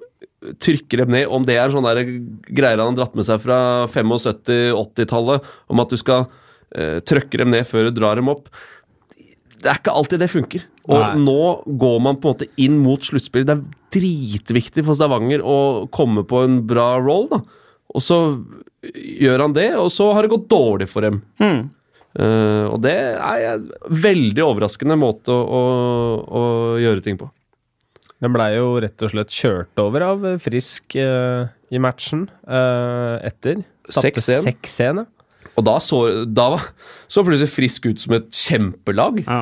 trykke 0.59 0.99
dem 0.99 1.13
ned. 1.13 1.29
Om 1.31 1.45
det 1.47 1.57
er 1.59 1.71
sånne 1.71 1.93
der 1.95 2.11
greier 2.49 2.81
han 2.81 2.91
har 2.91 2.99
dratt 2.99 3.17
med 3.17 3.27
seg 3.27 3.41
fra 3.43 3.57
75-80-tallet, 3.93 5.49
om 5.71 5.83
at 5.83 5.93
du 5.93 5.99
skal 6.01 6.25
uh, 6.27 6.99
trykke 7.07 7.39
dem 7.39 7.53
ned 7.53 7.67
før 7.69 7.87
du 7.87 7.97
drar 8.01 8.19
dem 8.19 8.31
opp. 8.33 8.49
Det 9.63 9.71
er 9.71 9.79
ikke 9.79 9.95
alltid 9.95 10.19
det 10.19 10.31
funker. 10.33 10.65
Og 10.91 10.99
Nei. 10.99 11.11
nå 11.23 11.43
går 11.79 11.99
man 12.03 12.17
på 12.19 12.27
en 12.27 12.35
måte 12.35 12.49
inn 12.59 12.81
mot 12.83 13.05
sluttspillet. 13.05 13.47
Det 13.47 13.55
er 13.55 13.99
dritviktig 14.01 14.83
for 14.83 14.97
Stavanger 14.97 15.43
å 15.45 15.57
komme 15.93 16.25
på 16.27 16.43
en 16.43 16.59
bra 16.67 16.97
roll, 16.99 17.29
da. 17.31 17.39
Og 17.93 18.03
så 18.03 18.17
gjør 18.83 19.45
han 19.45 19.55
det, 19.55 19.69
og 19.79 19.89
så 19.93 20.09
har 20.15 20.25
det 20.25 20.33
gått 20.33 20.49
dårlig 20.51 20.89
for 20.91 21.05
dem. 21.05 21.21
Mm. 21.41 21.69
Uh, 22.13 22.69
og 22.69 22.81
det 22.85 22.93
er 22.93 23.45
en 23.55 23.69
veldig 24.03 24.43
overraskende 24.45 24.97
måte 25.01 25.33
å, 25.33 25.39
å, 25.41 25.61
å 26.29 26.43
gjøre 26.81 27.03
ting 27.05 27.17
på. 27.17 27.29
Den 28.23 28.35
blei 28.35 28.53
jo 28.55 28.75
rett 28.79 29.01
og 29.03 29.11
slett 29.11 29.33
kjørt 29.33 29.81
over 29.81 30.05
av 30.05 30.27
Frisk 30.43 30.95
uh, 30.95 31.49
i 31.73 31.81
matchen 31.81 32.27
uh, 32.45 33.17
etter. 33.25 33.63
Tapte 33.89 34.21
6-1. 34.21 34.53
6-1. 34.63 35.03
Og 35.53 35.65
da 35.67 35.73
så, 35.83 35.97
da 36.25 36.47
var, 36.55 36.67
så 37.11 37.21
plutselig 37.25 37.51
Frisk 37.51 37.89
ut 37.89 38.01
som 38.01 38.15
et 38.17 38.29
kjempelag. 38.33 39.19
Ja. 39.21 39.41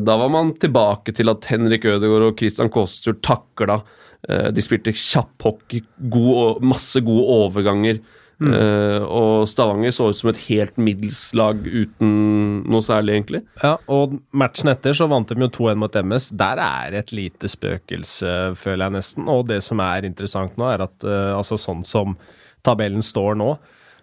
Da 0.00 0.14
var 0.16 0.30
man 0.32 0.54
tilbake 0.62 1.12
til 1.12 1.28
at 1.28 1.44
Henrik 1.50 1.84
Ødegaard 1.84 2.30
og 2.30 2.38
Christian 2.40 2.70
Kåstur 2.72 3.18
takla. 3.20 3.80
Uh, 3.82 3.99
de 4.28 4.62
spilte 4.62 4.92
kjapp 4.92 5.46
hockey, 5.46 5.80
god, 6.12 6.58
masse 6.60 7.00
gode 7.06 7.24
overganger. 7.40 8.02
Eh, 8.40 9.02
og 9.04 9.44
Stavanger 9.50 9.92
så 9.92 10.06
ut 10.10 10.16
som 10.16 10.30
et 10.30 10.38
helt 10.46 10.78
middels 10.80 11.18
lag 11.36 11.58
uten 11.60 12.12
noe 12.70 12.84
særlig, 12.84 13.18
egentlig. 13.18 13.42
Ja, 13.60 13.74
og 13.92 14.16
matchen 14.32 14.72
etter 14.72 14.96
så 14.96 15.10
vant 15.12 15.28
de 15.28 15.44
jo 15.44 15.50
2-1 15.58 15.82
mot 15.82 15.98
MS. 16.00 16.30
Der 16.40 16.62
er 16.64 16.96
et 17.02 17.12
lite 17.16 17.50
spøkelse, 17.52 18.54
føler 18.60 18.86
jeg 18.86 18.96
nesten. 18.96 19.28
Og 19.28 19.44
det 19.50 19.60
som 19.66 19.82
er 19.84 20.08
interessant 20.08 20.56
nå, 20.60 20.70
er 20.72 20.86
at 20.86 21.04
uh, 21.04 21.36
altså 21.36 21.60
sånn 21.60 21.84
som 21.86 22.16
tabellen 22.66 23.04
står 23.04 23.36
nå, 23.40 23.52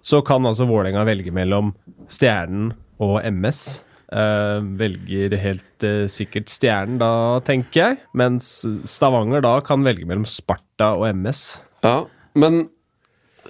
så 0.05 0.21
kan 0.25 0.45
altså 0.45 0.67
Vålerenga 0.69 1.01
velge 1.07 1.33
mellom 1.33 1.73
Stjernen 2.13 2.71
og 3.03 3.19
MS. 3.25 3.65
Eh, 4.07 4.59
velger 4.79 5.33
helt 5.35 5.83
uh, 5.83 6.05
sikkert 6.07 6.47
Stjernen 6.47 6.99
da, 7.01 7.11
tenker 7.43 7.81
jeg. 7.81 7.99
Mens 8.15 8.61
Stavanger 8.87 9.43
da 9.43 9.57
kan 9.65 9.83
velge 9.83 10.07
mellom 10.07 10.23
Sparta 10.29 10.93
og 10.95 11.09
MS. 11.11 11.41
Ja, 11.83 12.05
men 12.39 12.69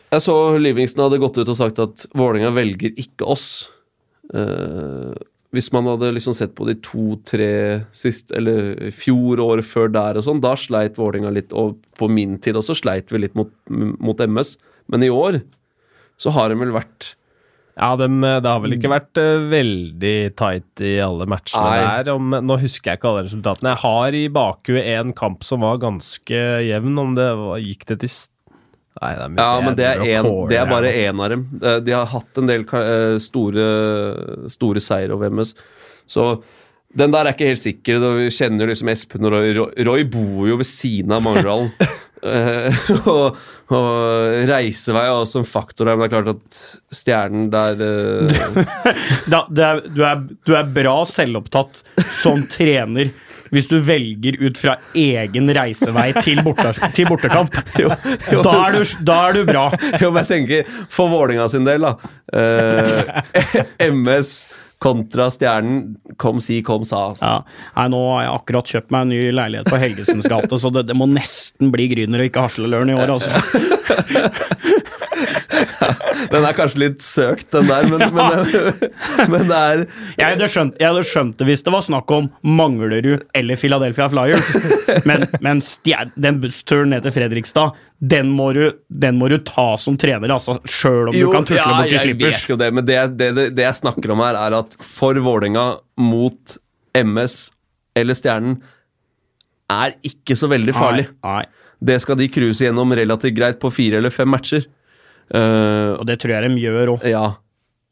jeg 0.08 0.24
så 0.24 0.36
Livingston 0.58 1.06
hadde 1.06 1.22
gått 1.22 1.38
ut 1.38 1.52
og 1.52 1.60
sagt 1.60 1.82
at 1.84 2.08
Vålerenga 2.18 2.50
velger 2.56 2.98
ikke 2.98 3.28
oss. 3.30 3.68
Uh, 4.34 5.14
hvis 5.54 5.70
man 5.76 5.86
hadde 5.92 6.10
liksom 6.16 6.34
sett 6.36 6.56
på 6.58 6.66
de 6.68 6.76
to-tre 6.84 7.52
sist, 7.96 8.34
eller 8.36 8.90
fjor, 8.96 9.40
året 9.44 9.68
før 9.68 9.94
der 9.94 10.18
og 10.18 10.26
sånn, 10.26 10.42
da 10.44 10.56
sleit 10.58 10.98
Vålerenga 10.98 11.36
litt, 11.38 11.54
og 11.54 11.78
på 12.02 12.10
min 12.10 12.36
tid 12.42 12.58
også 12.58 12.80
sleit 12.82 13.14
vi 13.14 13.22
litt 13.22 13.38
mot, 13.38 13.54
mot 13.70 14.26
MS. 14.26 14.58
Men 14.90 15.06
i 15.06 15.14
år 15.14 15.44
så 16.18 16.34
har 16.34 16.50
de 16.50 16.58
vel 16.60 16.74
vært 16.74 17.14
Ja, 17.78 17.92
dem, 18.00 18.16
eh, 18.26 18.40
det 18.42 18.50
har 18.50 18.62
vel 18.64 18.74
ikke 18.74 18.90
vært 18.90 19.20
eh, 19.22 19.44
veldig 19.52 20.16
tight 20.40 20.82
i 20.82 20.96
alle 21.04 21.28
matchene 21.30 21.62
Nei. 21.68 21.84
der. 22.04 22.10
Om, 22.16 22.34
nå 22.48 22.58
husker 22.64 22.92
jeg 22.94 23.00
ikke 23.02 23.12
alle 23.12 23.26
resultatene. 23.28 23.76
Jeg 23.76 23.82
har 23.84 24.18
i 24.18 24.24
bakhuet 24.34 24.90
en 24.96 25.14
kamp 25.18 25.46
som 25.46 25.62
var 25.66 25.78
ganske 25.84 26.42
jevn. 26.66 26.98
Om 27.04 27.14
det 27.20 27.28
var, 27.38 27.62
gikk 27.62 27.86
det 27.94 28.00
til 28.06 28.16
Nei, 28.98 29.12
det 29.14 29.26
er 29.28 29.30
mye 29.30 29.44
Ja, 29.46 29.58
men 29.62 29.76
det 29.78 29.86
er, 29.86 30.00
en, 30.18 30.26
kåre, 30.26 30.48
det 30.50 30.58
er 30.58 30.70
bare 30.72 30.92
én 31.04 31.20
av 31.22 31.30
dem. 31.30 31.44
Eh, 31.62 31.76
De 31.86 31.94
har 31.94 32.08
hatt 32.16 32.40
en 32.42 32.50
del 32.50 32.64
eh, 32.66 33.18
store, 33.22 33.68
store 34.50 34.82
seier 34.82 35.14
over 35.14 35.30
MS. 35.30 35.54
Så 36.10 36.32
den 36.98 37.14
der 37.14 37.28
er 37.30 37.36
ikke 37.36 37.52
helt 37.52 37.62
sikker. 37.62 38.02
Vi 38.18 38.32
kjenner 38.34 38.66
jo 38.66 38.72
liksom 38.72 38.90
Espen 38.90 39.28
og 39.30 39.36
Roy. 39.36 39.52
Roy- 39.86 40.08
bor 40.10 40.48
jo 40.50 40.58
ved 40.58 40.66
siden 40.66 41.14
av 41.14 41.22
Mangerdalen. 41.28 41.70
Eh, 42.24 42.78
og, 43.12 43.38
og 43.74 43.88
reisevei 44.50 45.06
er 45.06 45.14
også 45.14 45.44
en 45.44 45.48
faktor 45.48 45.90
der, 45.90 46.00
men 46.00 46.08
det 46.10 46.18
er 46.18 46.26
klart 46.26 46.34
at 46.34 46.98
Stjernen 46.98 47.52
der 47.54 47.84
eh, 47.84 48.66
Da, 49.34 49.44
er, 49.46 49.84
du, 49.86 50.04
er, 50.08 50.26
du 50.48 50.56
er 50.58 50.76
bra 50.76 50.98
selvopptatt 51.08 51.84
som 52.16 52.46
trener 52.52 53.14
hvis 53.54 53.70
du 53.72 53.78
velger 53.80 54.36
ut 54.42 54.58
fra 54.60 54.74
egen 54.98 55.52
reisevei 55.56 56.10
til, 56.20 56.42
borte, 56.44 56.74
til 56.98 57.08
bortekamp. 57.08 57.56
jo, 57.82 57.92
jo, 58.32 58.42
Da 58.44 58.56
er, 58.66 58.76
du, 58.76 58.96
da 59.08 59.20
er 59.30 59.38
du 59.38 59.48
bra. 59.48 59.66
jo, 60.02 60.12
men 60.12 60.26
jeg 60.26 60.32
tenker 60.34 60.80
for 60.92 61.12
Vålinga 61.14 61.48
sin 61.52 61.68
del, 61.68 61.88
da. 61.88 61.94
Eh, 62.36 63.88
MS 63.88 64.34
kontra 64.84 65.30
Stjernen. 65.34 65.96
Kom 66.22 66.42
si, 66.44 66.62
kom 66.66 66.86
sa. 66.86 67.10
Altså. 67.12 67.26
Ja. 67.26 67.70
Nei, 67.78 67.88
nå 67.94 68.02
har 68.12 68.24
jeg 68.24 68.34
akkurat 68.36 68.74
kjøpt 68.74 68.94
meg 68.94 69.06
en 69.06 69.14
ny 69.16 69.22
leilighet 69.34 69.72
på 69.72 69.82
Helgesens 69.82 70.30
gate, 70.30 70.60
så 70.62 70.72
det, 70.74 70.88
det 70.90 70.98
må 70.98 71.10
nesten 71.10 71.72
bli 71.74 71.90
Grüner 71.94 72.24
og 72.24 72.30
ikke 72.30 72.46
Hasleløren 72.48 72.94
i 72.94 72.98
år, 72.98 73.16
altså. 73.18 73.34
Den 76.34 76.46
er 76.46 76.56
kanskje 76.58 76.82
litt 76.82 77.04
søkt, 77.06 77.48
den 77.54 77.70
der, 77.70 77.88
men, 77.92 78.04
men, 78.16 78.78
men 79.32 79.50
det 79.50 79.58
er 79.58 79.84
Jeg 80.18 80.34
hadde, 80.34 80.50
skjønt, 80.52 80.78
jeg 80.82 80.90
hadde 80.90 81.04
skjønt 81.08 81.36
det 81.40 81.48
hvis 81.50 81.66
det 81.66 81.74
var 81.74 81.86
snakk 81.86 82.14
om 82.16 82.30
Manglerud 82.42 83.26
eller 83.38 83.60
Philadelphia 83.60 84.08
Flyers, 84.12 84.54
men, 85.10 85.28
men 85.44 85.62
stjer, 85.64 86.12
den 86.16 86.40
bussturen 86.44 86.94
ned 86.94 87.06
til 87.06 87.16
Fredrikstad, 87.16 87.78
den 87.98 88.32
må 88.34 88.52
du, 88.58 88.64
den 88.90 89.20
må 89.20 89.30
du 89.32 89.38
ta 89.46 89.70
som 89.82 89.98
trener, 90.00 90.34
altså, 90.34 90.58
sjøl 90.70 91.12
om 91.12 91.18
du 91.18 91.28
kan 91.34 91.48
tusle 91.48 91.68
bort 91.74 91.94
i 91.94 92.02
slippers. 92.02 92.46
jo 92.50 92.60
det, 92.60 92.72
men 92.74 92.88
det, 92.88 93.00
det, 93.20 93.34
det, 93.38 93.66
jeg 93.66 93.80
snakker 93.82 94.14
om 94.14 94.24
her, 94.26 94.38
er 94.48 94.58
at 94.62 94.78
for 94.84 95.18
Vålerenga 95.18 95.70
mot 96.02 96.58
MS 96.98 97.38
eller 97.98 98.18
Stjernen 98.18 98.60
er 99.72 99.98
ikke 100.06 100.38
så 100.38 100.50
veldig 100.52 100.76
farlig. 100.76 101.08
Nei, 101.26 101.40
nei. 101.42 101.46
Det 101.88 102.00
skal 102.02 102.18
de 102.18 102.30
cruise 102.34 102.64
gjennom 102.64 102.94
relativt 102.98 103.36
greit 103.38 103.60
på 103.62 103.70
fire 103.74 104.00
eller 104.00 104.14
fem 104.14 104.30
matcher. 104.32 104.66
Eh, 105.34 105.92
Og 106.00 106.06
det 106.08 106.20
tror 106.22 106.36
jeg 106.38 106.50
de 106.50 106.62
gjør 106.64 106.94
òg. 106.98 107.04
ja. 107.10 107.26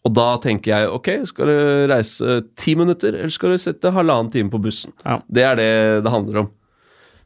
Og 0.05 0.13
da 0.13 0.35
tenker 0.37 0.69
jeg 0.69 0.89
ok, 0.93 1.07
skal 1.25 1.47
du 1.49 1.87
reise 1.89 2.35
ti 2.61 2.75
minutter, 2.77 3.15
eller 3.17 3.31
skal 3.33 3.55
du 3.55 3.57
sette 3.57 3.89
halvannen 3.89 4.29
time 4.31 4.51
på 4.53 4.59
bussen? 4.61 4.91
Ja. 5.03 5.15
Det 5.33 5.41
er 5.43 5.55
det 5.57 6.03
det 6.05 6.11
handler 6.13 6.43
om. 6.43 6.49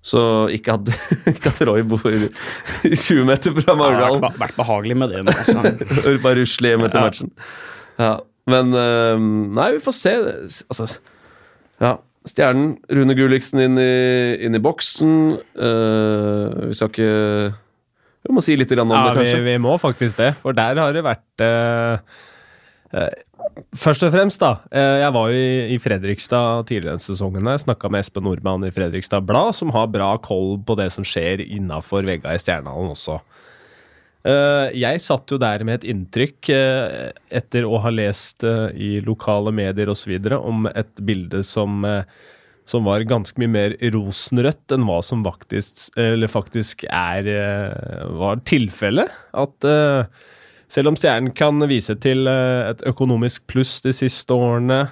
Så 0.01 0.22
ikke 0.55 0.78
at, 0.78 0.88
ikke 1.34 1.51
at 1.51 1.60
Roy 1.68 1.82
bor 1.84 1.99
20 2.07 3.26
meter 3.28 3.51
fra 3.51 3.76
Det 3.76 3.99
har 3.99 4.16
vært, 4.24 4.38
vært 4.39 4.55
behagelig 4.55 4.95
med 4.95 5.12
det 5.12 5.26
nå. 5.28 5.34
Altså. 5.36 6.16
Bare 6.24 6.39
rusle 6.39 6.72
hjem 6.72 6.86
etter 6.88 7.01
Ja. 7.01 7.10
matchen. 7.10 7.34
Ja, 7.99 8.14
men 8.47 8.72
uh, 8.72 9.20
Nei, 9.60 9.74
vi 9.76 9.84
får 9.84 9.97
se. 9.99 10.14
Altså, 10.72 10.88
ja. 11.84 11.97
Stjernen, 12.32 12.78
Rune 12.95 13.16
Gulliksen 13.20 13.60
inn 13.60 13.76
i, 13.76 13.91
inn 14.47 14.55
i 14.55 14.64
boksen. 14.64 15.18
Uh, 15.60 16.70
vi 16.72 16.80
skal 16.80 16.93
ikke 16.95 17.12
Vi 18.28 18.34
må 18.36 18.41
si 18.43 18.55
litt 18.59 18.72
om 18.76 18.91
Ja, 18.91 19.03
det, 19.09 19.15
kanskje. 19.15 19.38
kanskje. 19.38 19.45
vi 19.45 19.57
må 19.63 19.78
faktisk 19.80 20.17
det, 20.20 20.34
for 20.41 20.53
der 20.57 20.76
har 20.82 20.93
det 20.93 21.03
vært 21.05 21.43
eh, 21.45 21.99
eh, 22.93 23.17
Først 23.80 24.03
og 24.05 24.11
fremst, 24.13 24.39
da. 24.43 24.59
eh, 24.72 24.99
jeg 25.03 25.13
var 25.15 25.32
jo 25.32 25.36
i, 25.39 25.74
i 25.76 25.78
Fredrikstad 25.82 26.67
tidligere 26.70 26.95
denne 26.97 27.03
sesongen. 27.03 27.47
Jeg 27.53 27.63
snakka 27.63 27.89
med 27.91 28.03
Espen 28.03 28.24
Nordmann 28.28 28.65
i 28.67 28.72
Fredrikstad 28.76 29.26
Blad, 29.28 29.55
som 29.57 29.72
har 29.76 29.88
bra 29.91 30.13
koll 30.24 30.57
på 30.67 30.76
det 30.80 30.89
som 30.95 31.07
skjer 31.07 31.41
innafor 31.47 32.05
vegga 32.07 32.36
i 32.36 32.41
Stjernehallen 32.41 32.93
også. 32.93 33.20
Eh, 34.28 34.76
jeg 34.76 34.99
satt 35.03 35.32
jo 35.32 35.39
der 35.39 35.63
med 35.63 35.80
et 35.80 35.88
inntrykk, 35.93 36.49
eh, 36.51 37.11
etter 37.39 37.63
å 37.67 37.80
ha 37.84 37.91
lest 37.93 38.43
eh, 38.43 38.67
i 38.76 38.89
lokale 39.05 39.53
medier 39.55 39.91
osv., 39.91 40.11
om 40.36 40.67
et 40.74 40.99
bilde 41.07 41.39
som 41.47 41.88
som 42.70 42.86
var 42.86 43.05
ganske 43.09 43.39
mye 43.41 43.49
mer 43.51 43.78
rosenrødt 43.95 44.76
enn 44.76 44.86
hva 44.88 44.99
som 45.05 45.24
faktisk, 45.26 45.89
faktisk 46.30 46.86
er, 46.86 47.26
eh, 47.26 48.03
var 48.20 48.43
tilfellet. 48.45 49.09
At 49.34 49.65
eh, 49.65 50.05
selv 50.70 50.91
om 50.91 50.99
Stjernen 50.99 51.34
kan 51.34 51.57
vise 51.72 51.97
til 51.97 52.30
eh, 52.30 52.70
et 52.70 52.86
økonomisk 52.91 53.47
pluss 53.49 53.80
de 53.86 53.95
siste 53.95 54.38
årene, 54.38 54.84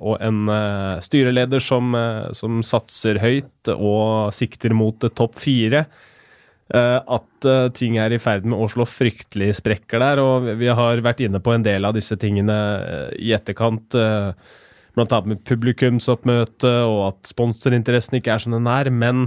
og 0.00 0.16
en 0.24 0.48
styreleder 1.04 1.60
som, 1.60 1.92
som 2.36 2.64
satser 2.64 3.20
høyt 3.20 3.74
og 3.76 4.32
sikter 4.34 4.72
mot 4.76 5.08
topp 5.12 5.40
fire, 5.42 5.86
at 6.66 7.46
ting 7.78 7.94
er 8.02 8.10
i 8.10 8.18
ferd 8.18 8.46
med 8.48 8.58
å 8.58 8.66
slå 8.66 8.82
fryktelig 8.90 9.52
sprekker 9.60 10.02
der. 10.02 10.18
Og 10.18 10.48
vi 10.58 10.66
har 10.66 11.02
vært 11.04 11.20
inne 11.22 11.38
på 11.38 11.52
en 11.54 11.62
del 11.62 11.86
av 11.86 11.94
disse 11.94 12.16
tingene 12.18 12.56
i 13.22 13.30
etterkant. 13.36 13.94
Blant 14.96 15.12
annet 15.12 15.34
med 15.34 15.44
publikumsoppmøte, 15.44 16.72
og 16.88 17.00
at 17.10 17.28
sponsorinteressen 17.28 18.16
ikke 18.16 18.32
er 18.32 18.42
som 18.42 18.54
den 18.56 18.68
er. 18.70 18.88
Men 18.88 19.26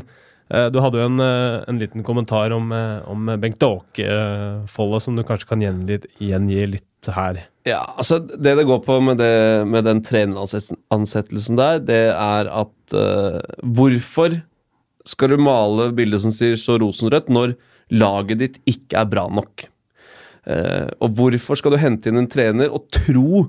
eh, 0.50 0.68
du 0.74 0.80
hadde 0.82 0.98
jo 0.98 1.10
en, 1.12 1.22
eh, 1.22 1.60
en 1.70 1.82
liten 1.82 2.06
kommentar 2.06 2.56
om, 2.56 2.72
eh, 2.74 3.06
om 3.10 3.30
Bengt 3.42 3.62
Åke-foldet, 3.62 5.04
som 5.06 5.20
du 5.20 5.24
kanskje 5.28 5.52
kan 5.52 5.62
gjengi, 5.62 6.00
gjengi 6.18 6.66
litt 6.74 7.12
her. 7.14 7.44
Ja, 7.70 7.84
altså 7.96 8.20
Det 8.20 8.56
det 8.58 8.66
går 8.68 8.82
på 8.84 8.98
med, 9.04 9.20
det, 9.22 9.68
med 9.70 9.86
den 9.86 10.02
treneransettelsen 10.04 11.60
der, 11.60 11.80
det 11.80 12.04
er 12.12 12.50
at 12.50 12.96
uh, 12.96 13.40
Hvorfor 13.64 14.42
skal 15.08 15.32
du 15.32 15.38
male 15.42 15.90
bildet 15.96 16.24
som 16.26 16.34
sier 16.36 16.58
så 16.60 16.80
rosenrødt, 16.82 17.30
når 17.30 17.56
laget 17.94 18.42
ditt 18.42 18.60
ikke 18.70 19.00
er 19.00 19.10
bra 19.10 19.28
nok? 19.32 19.70
Uh, 20.50 20.90
og 21.00 21.16
hvorfor 21.16 21.60
skal 21.60 21.76
du 21.76 21.82
hente 21.82 22.10
inn 22.10 22.20
en 22.20 22.30
trener 22.32 22.72
og 22.74 22.90
tro 22.92 23.46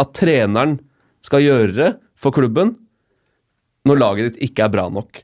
at 0.00 0.14
treneren 0.16 0.78
skal 1.24 1.44
gjøre 1.44 1.94
for 2.20 2.34
klubben, 2.34 2.74
når 3.84 4.00
laget 4.00 4.30
ditt 4.30 4.50
ikke 4.50 4.66
er 4.66 4.72
bra 4.72 4.88
nok? 4.92 5.22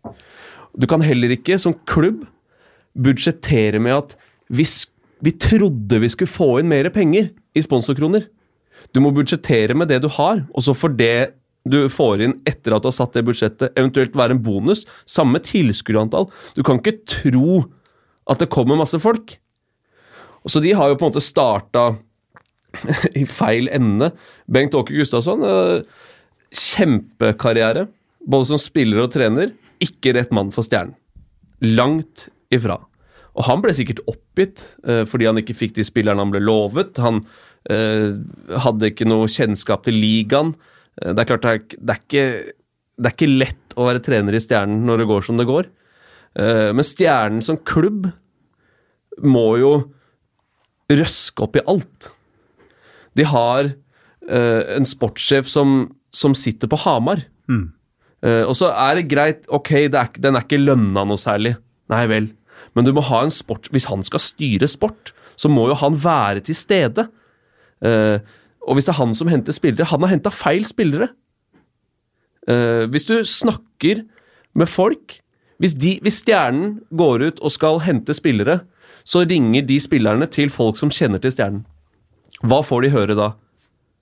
Du 0.77 0.87
kan 0.91 1.03
heller 1.05 1.33
ikke 1.35 1.59
som 1.61 1.77
klubb 1.89 2.25
budsjettere 2.99 3.81
med 3.83 3.97
at 3.97 4.17
vi, 4.51 4.67
vi 5.23 5.33
trodde 5.41 6.01
vi 6.03 6.11
skulle 6.11 6.31
få 6.31 6.51
inn 6.61 6.71
mer 6.71 6.91
penger 6.95 7.31
i 7.57 7.65
sponsorkroner. 7.65 8.27
Du 8.95 9.03
må 9.03 9.13
budsjettere 9.15 9.77
med 9.77 9.91
det 9.91 10.01
du 10.05 10.09
har, 10.13 10.45
og 10.51 10.65
så 10.65 10.75
får 10.77 10.97
det 10.99 11.15
du 11.69 11.83
får 11.93 12.23
inn 12.25 12.39
etter 12.49 12.73
at 12.73 12.83
du 12.83 12.89
har 12.89 12.97
satt 12.97 13.17
det 13.17 13.27
budsjettet, 13.27 13.75
eventuelt 13.77 14.17
være 14.17 14.37
en 14.37 14.43
bonus. 14.43 14.87
Samme 15.05 15.43
tilskuerantall. 15.45 16.31
Du 16.57 16.63
kan 16.65 16.81
ikke 16.81 17.03
tro 17.05 17.65
at 18.31 18.41
det 18.41 18.51
kommer 18.53 18.81
masse 18.81 18.99
folk. 19.03 19.37
Og 20.41 20.51
Så 20.51 20.63
de 20.65 20.73
har 20.73 20.89
jo 20.89 20.97
på 20.97 21.05
en 21.05 21.13
måte 21.13 21.25
starta 21.25 21.91
i 23.21 23.25
feil 23.29 23.69
ende. 23.73 24.11
Bengt 24.51 24.77
Åke 24.79 24.95
Gustavsson, 24.95 25.45
eh, 25.45 25.83
kjempekarriere. 26.51 27.87
Både 28.31 28.51
som 28.53 28.61
spiller 28.61 29.05
og 29.05 29.13
trener. 29.15 29.55
Ikke 29.83 30.15
rett 30.17 30.33
mann 30.35 30.53
for 30.55 30.67
Stjernen. 30.67 30.97
Langt 31.65 32.29
ifra. 32.53 32.79
Og 33.39 33.47
han 33.47 33.63
ble 33.63 33.73
sikkert 33.77 34.03
oppgitt 34.11 34.65
eh, 34.85 35.05
fordi 35.09 35.29
han 35.29 35.41
ikke 35.41 35.57
fikk 35.57 35.77
de 35.79 35.87
spillerne 35.87 36.23
han 36.23 36.33
ble 36.35 36.43
lovet. 36.43 36.99
Han 37.03 37.23
eh, 37.71 38.17
hadde 38.67 38.93
ikke 38.93 39.09
noe 39.09 39.31
kjennskap 39.31 39.87
til 39.87 39.99
ligaen. 40.01 40.55
Det 41.01 41.23
er 41.23 41.29
klart 41.29 41.45
det 41.47 41.51
er, 41.51 41.61
det, 41.79 41.95
er 41.95 42.01
ikke, 42.03 42.25
det 42.99 43.09
er 43.09 43.15
ikke 43.15 43.31
lett 43.31 43.77
å 43.79 43.87
være 43.87 44.03
trener 44.05 44.37
i 44.37 44.41
Stjernen 44.43 44.83
når 44.89 45.01
det 45.01 45.07
går 45.09 45.23
som 45.25 45.39
det 45.39 45.47
går. 45.49 45.69
Men 46.37 46.85
Stjernen 46.85 47.41
som 47.47 47.57
klubb 47.65 48.11
må 49.25 49.47
jo 49.63 49.71
røske 50.91 51.47
opp 51.47 51.57
i 51.57 51.63
alt. 51.71 52.11
De 53.19 53.27
har 53.27 53.73
uh, 53.73 54.63
en 54.77 54.87
sportssjef 54.87 55.49
som, 55.51 55.91
som 56.15 56.37
sitter 56.39 56.71
på 56.71 56.79
Hamar. 56.85 57.25
Eh, 58.21 58.43
og 58.45 58.53
så 58.59 58.69
er 58.77 58.99
det 58.99 59.09
greit, 59.09 59.47
ok, 59.49 59.71
det 59.93 59.97
er, 59.97 60.13
den 60.21 60.37
er 60.37 60.45
ikke 60.45 60.61
lønna 60.61 61.07
noe 61.09 61.21
særlig. 61.21 61.55
Nei 61.93 62.05
vel. 62.11 62.29
Men 62.77 62.87
du 62.87 62.93
må 62.95 63.03
ha 63.09 63.23
en 63.25 63.33
sport 63.33 63.71
Hvis 63.73 63.89
han 63.91 64.05
skal 64.07 64.21
styre 64.23 64.69
sport, 64.69 65.15
så 65.41 65.49
må 65.51 65.65
jo 65.71 65.79
han 65.81 65.97
være 65.99 66.45
til 66.45 66.55
stede. 66.55 67.09
Uh, 67.81 68.21
og 68.69 68.77
hvis 68.77 68.87
det 68.87 68.93
er 68.93 69.01
han 69.01 69.15
som 69.17 69.31
henter 69.33 69.57
spillere 69.57 69.89
Han 69.89 70.03
har 70.05 70.11
henta 70.13 70.29
feil 70.29 70.67
spillere. 70.69 71.09
Uh, 72.45 72.85
hvis 72.93 73.09
du 73.09 73.17
snakker 73.25 74.03
med 74.55 74.69
folk 74.69 75.17
hvis, 75.61 75.73
de, 75.77 75.95
hvis 76.05 76.21
Stjernen 76.21 76.79
går 76.97 77.25
ut 77.25 77.41
og 77.41 77.53
skal 77.53 77.83
hente 77.85 78.15
spillere, 78.17 78.63
så 79.05 79.27
ringer 79.29 79.67
de 79.69 79.77
spillerne 79.81 80.29
til 80.33 80.53
folk 80.53 80.79
som 80.81 80.93
kjenner 80.93 81.21
til 81.21 81.35
Stjernen. 81.35 81.67
Hva 82.47 82.61
får 82.65 82.87
de 82.87 82.93
høre 82.95 83.17
da? 83.19 83.33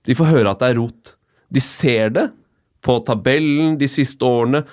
De 0.07 0.15
får 0.15 0.31
høre 0.31 0.53
at 0.53 0.61
det 0.61 0.69
er 0.71 0.79
rot. 0.79 1.15
De 1.51 1.63
ser 1.63 2.13
det 2.15 2.29
på 2.85 2.95
tabellen 3.07 3.75
de 3.79 3.89
siste 3.91 4.23
årene. 4.25 4.63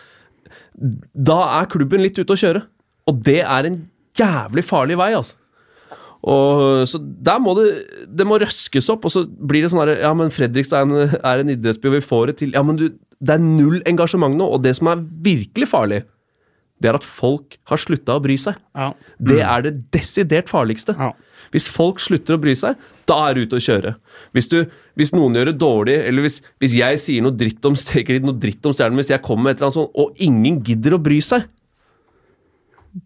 Da 0.77 1.41
er 1.59 1.71
klubben 1.73 2.05
litt 2.05 2.19
ute 2.21 2.37
å 2.37 2.39
kjøre. 2.39 2.63
Og 3.11 3.19
det 3.27 3.41
er 3.43 3.69
en 3.69 3.81
jævlig 4.17 4.65
farlig 4.67 4.99
vei, 5.01 5.13
altså. 5.17 5.39
Og, 6.27 6.87
så 6.91 6.99
der 6.99 7.39
må 7.39 7.53
det, 7.55 7.67
det 8.19 8.25
må 8.27 8.39
røskes 8.43 8.89
opp, 8.91 9.05
og 9.07 9.13
så 9.15 9.23
blir 9.27 9.63
det 9.63 9.71
sånn 9.71 9.85
her 9.85 9.93
Ja, 10.01 10.11
men 10.17 10.33
Fredrikstad 10.35 10.81
er 10.81 10.89
en, 10.89 11.19
er 11.21 11.43
en 11.43 11.53
idrettsby, 11.53 11.91
og 11.91 11.99
vi 11.99 12.07
får 12.07 12.31
det 12.31 12.37
til. 12.41 12.55
Ja, 12.57 12.65
men 12.67 12.81
du, 12.81 12.89
det 13.23 13.37
er 13.37 13.45
null 13.45 13.79
engasjement 13.87 14.35
nå, 14.35 14.49
og 14.57 14.65
det 14.65 14.75
som 14.79 14.91
er 14.91 15.05
virkelig 15.27 15.71
farlig, 15.71 16.03
det 16.83 16.91
er 16.91 16.99
at 16.99 17.07
folk 17.07 17.57
har 17.71 17.81
slutta 17.81 18.19
å 18.19 18.25
bry 18.25 18.35
seg. 18.41 18.59
Ja. 18.77 18.91
Det 19.31 19.39
er 19.45 19.65
det 19.69 19.77
desidert 19.95 20.51
farligste. 20.51 20.97
Ja. 20.99 21.13
Hvis 21.55 21.71
folk 21.73 22.03
slutter 22.03 22.37
å 22.37 22.43
bry 22.43 22.57
seg, 22.59 22.77
da 23.07 23.17
er 23.29 23.37
du 23.37 23.47
ute 23.47 23.59
å 23.59 23.63
kjøre. 23.63 23.95
Hvis, 24.35 24.49
du, 24.53 24.59
hvis 24.99 25.13
noen 25.15 25.39
gjør 25.39 25.51
det 25.53 25.57
dårlig, 25.63 25.97
eller 26.09 26.27
hvis, 26.27 26.41
hvis 26.63 26.77
jeg 26.79 27.01
sier 27.03 27.25
noe 27.25 27.37
dritt 27.39 27.65
om 27.69 27.79
Steker 27.83 28.21
noe 28.25 28.39
dritt 28.43 28.67
om 28.67 28.75
stjernen, 28.75 28.99
hvis 29.01 29.13
jeg 29.15 29.25
kommer 29.25 29.49
med 29.49 29.57
et 29.57 29.61
eller 29.61 29.71
annet 29.71 29.79
sånt, 29.79 29.99
og 30.03 30.23
ingen 30.29 30.61
gidder 30.67 30.97
å 30.97 31.03
bry 31.03 31.21
seg, 31.25 31.47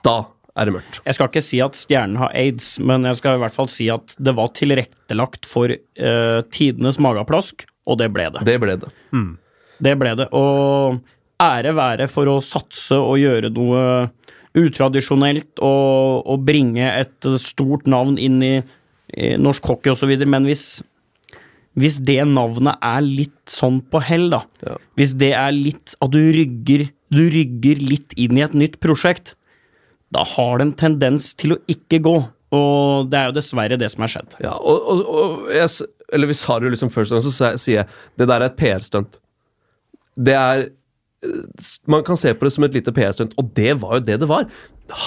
da 0.07 0.19
er 0.59 0.69
det 0.69 0.75
mørkt. 0.75 1.01
Jeg 1.07 1.17
skal 1.17 1.31
ikke 1.31 1.45
si 1.45 1.61
at 1.63 1.79
stjernen 1.79 2.19
har 2.21 2.35
aids, 2.37 2.73
men 2.83 3.07
jeg 3.09 3.21
skal 3.21 3.39
i 3.39 3.43
hvert 3.43 3.57
fall 3.57 3.71
si 3.71 3.89
at 3.93 4.15
det 4.19 4.35
var 4.39 4.53
tilrettelagt 4.57 5.49
for 5.49 5.73
uh, 5.73 6.41
tidenes 6.55 7.01
mageplask, 7.03 7.67
og 7.91 8.01
det 8.01 8.11
ble 8.15 8.29
det. 8.35 8.45
Det 8.47 8.59
ble 8.63 8.77
det. 8.81 8.91
Det 9.81 9.95
ble 9.99 10.15
det. 10.19 10.29
Og 10.37 11.01
ære 11.41 11.75
være 11.77 12.09
for 12.13 12.29
å 12.29 12.41
satse 12.45 12.99
og 12.99 13.19
gjøre 13.21 13.53
noe 13.55 13.83
utradisjonelt 14.59 15.63
og, 15.63 16.27
og 16.27 16.45
bringe 16.47 16.89
et 16.91 17.29
stort 17.39 17.87
navn 17.91 18.19
inn 18.19 18.41
i 18.43 18.55
norsk 19.41 19.67
hockey 19.71 19.93
osv. 19.93 20.13
Men 20.27 20.47
hvis, 20.49 20.65
hvis 21.81 22.01
det 22.07 22.21
navnet 22.31 22.81
er 22.85 23.05
litt 23.05 23.51
sånn 23.51 23.81
på 23.91 24.03
hell, 24.05 24.29
da. 24.33 24.43
Ja. 24.67 24.79
Hvis 25.01 25.17
det 25.21 25.33
er 25.39 25.55
litt 25.57 25.97
at 26.01 26.15
du 26.15 26.21
rygger, 26.37 26.89
du 27.15 27.23
rygger 27.33 27.83
litt 27.83 28.17
inn 28.21 28.39
i 28.39 28.45
et 28.47 28.57
nytt 28.57 28.81
prosjekt, 28.85 29.35
da 30.11 30.25
har 30.27 30.59
det 30.59 30.67
en 30.67 30.77
tendens 30.79 31.33
til 31.39 31.55
å 31.55 31.63
ikke 31.71 32.03
gå. 32.03 32.17
Og 32.51 33.11
det 33.11 33.19
er 33.19 33.31
jo 33.31 33.37
dessverre 33.37 33.79
det 33.79 33.93
som 33.93 34.03
er 34.03 34.11
skjedd. 34.11 34.37
Ja, 34.43 34.57
og, 34.59 34.87
og, 34.91 35.03
og 35.07 35.51
jeg, 35.55 35.91
eller 36.11 36.31
vi 36.31 36.39
sa 36.39 36.59
det 36.59 36.67
jo 36.67 36.75
liksom 36.75 36.91
først, 36.91 37.15
så 37.15 37.53
sier 37.55 37.77
jeg 37.77 37.87
det 38.19 38.27
der 38.27 38.43
er 38.43 38.51
et 38.51 38.59
PR-stunt. 38.59 39.21
Det 40.19 40.35
er 40.35 40.67
Man 41.91 42.05
kan 42.07 42.17
se 42.17 42.33
på 42.33 42.47
det 42.47 42.53
som 42.55 42.65
et 42.65 42.77
lite 42.79 42.93
PR-stunt, 42.97 43.35
og 43.37 43.51
det 43.59 43.75
var 43.83 43.99
jo 43.99 44.05
det 44.07 44.17
det 44.23 44.29
var. 44.31 44.47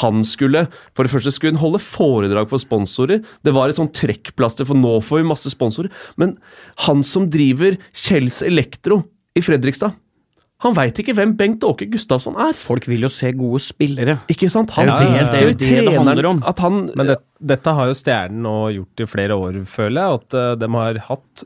Han 0.03 0.21
skulle 0.27 0.67
For 0.93 1.03
det 1.03 1.11
første 1.11 1.33
skulle 1.33 1.59
holde 1.59 1.81
foredrag 1.81 2.51
for 2.51 2.61
sponsorer. 2.61 3.23
Det 3.43 3.53
var 3.55 3.69
et 3.71 3.79
sånn 3.79 3.91
trekkplaster, 3.91 4.67
for 4.69 4.77
nå 4.77 4.99
får 5.03 5.23
vi 5.23 5.31
masse 5.31 5.49
sponsorer. 5.53 5.89
Men 6.21 6.37
han 6.85 7.01
som 7.07 7.25
driver 7.33 7.79
Kjells 7.91 8.43
Elektro 8.45 9.01
i 9.33 9.41
Fredrikstad, 9.41 9.97
han 10.63 10.75
veit 10.77 10.95
ikke 11.01 11.15
hvem 11.17 11.33
Bengt 11.35 11.65
Åke 11.67 11.89
Gustavsson 11.91 12.37
er. 12.39 12.53
Folk 12.55 12.85
vil 12.87 13.03
jo 13.03 13.09
se 13.11 13.33
gode 13.35 13.59
spillere. 13.65 14.21
Ikke 14.31 14.47
sant? 14.53 14.71
Han 14.77 14.87
Ja, 14.87 14.95
ja, 15.01 15.25
Det 15.31 15.41
er 15.41 15.49
jo 15.49 15.57
det 15.59 15.71
det 15.89 15.95
handler 15.97 16.29
om. 16.29 16.43
at 16.47 16.59
han 16.63 16.91
Men 16.95 17.09
det, 17.09 17.17
dette 17.41 17.73
har 17.75 17.89
jo 17.89 17.97
Stjernen 17.97 18.45
nå 18.45 18.53
gjort 18.77 19.03
i 19.03 19.09
flere 19.09 19.35
år, 19.35 19.57
føler 19.67 19.99
jeg. 19.99 20.21
At 20.21 20.37
eh, 20.39 20.55
de 20.61 20.69
har 20.77 21.01
hatt 21.09 21.43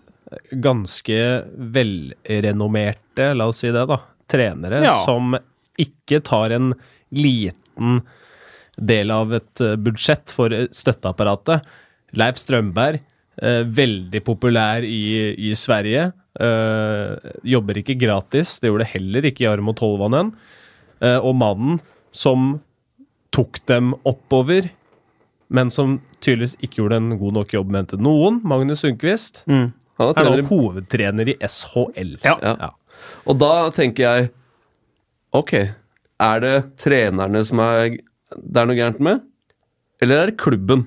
ganske 0.51 1.17
velrenommerte, 1.57 3.31
la 3.33 3.47
oss 3.49 3.63
si 3.63 3.71
det, 3.73 3.87
da, 3.89 3.97
trenere 4.29 4.83
Ja. 4.83 4.97
som 5.05 5.35
ikke 5.79 6.21
tar 6.25 6.51
en 6.51 6.73
liten 7.13 8.01
del 8.77 9.11
av 9.11 9.33
et 9.33 9.61
eh, 9.61 9.75
budsjett 9.75 10.31
for 10.33 10.53
eh, 10.53 10.67
støtteapparatet. 10.73 11.63
Leif 12.17 12.37
Strømberg, 12.41 12.99
eh, 13.41 13.63
veldig 13.63 14.21
populær 14.25 14.83
i, 14.85 15.33
i 15.49 15.53
Sverige. 15.57 16.11
eh, 16.39 17.15
jobber 17.43 17.79
ikke 17.81 17.95
gratis, 17.97 18.59
det 18.59 18.69
gjorde 18.69 18.85
det 18.85 18.93
heller 18.93 19.25
ikke 19.25 19.45
Jarmo 19.47 19.73
Tolvanen. 19.73 20.33
Eh, 21.01 21.17
og 21.17 21.35
mannen 21.35 21.79
som 22.13 22.59
tok 23.33 23.59
dem 23.69 23.93
oppover, 24.05 24.69
men 25.49 25.69
som 25.71 25.99
tydeligvis 26.21 26.55
ikke 26.61 26.81
gjorde 26.83 26.97
en 27.01 27.17
god 27.17 27.33
nok 27.39 27.53
jobb, 27.53 27.69
mente 27.73 27.97
noen, 27.97 28.41
Magnus 28.43 28.81
Sundquist, 28.85 29.43
Mm. 29.47 29.73
Han 29.97 30.13
er 30.13 30.27
er 30.37 30.41
nå 30.43 30.47
hovedtrener 30.51 31.27
i 31.31 31.33
SHL. 31.41 32.19
Ja. 32.23 32.35
Ja. 32.43 32.69
Og 33.27 33.39
da 33.41 33.53
tenker 33.75 34.03
jeg 34.03 34.33
Ok, 35.35 35.53
er 36.23 36.39
det 36.41 36.53
trenerne 36.79 37.41
som 37.45 37.59
er 37.61 37.97
det 38.35 38.59
er 38.59 38.67
noe 38.67 38.77
gærent 38.77 39.01
med? 39.03 39.25
Eller 40.03 40.21
er 40.21 40.31
det 40.31 40.39
klubben? 40.41 40.85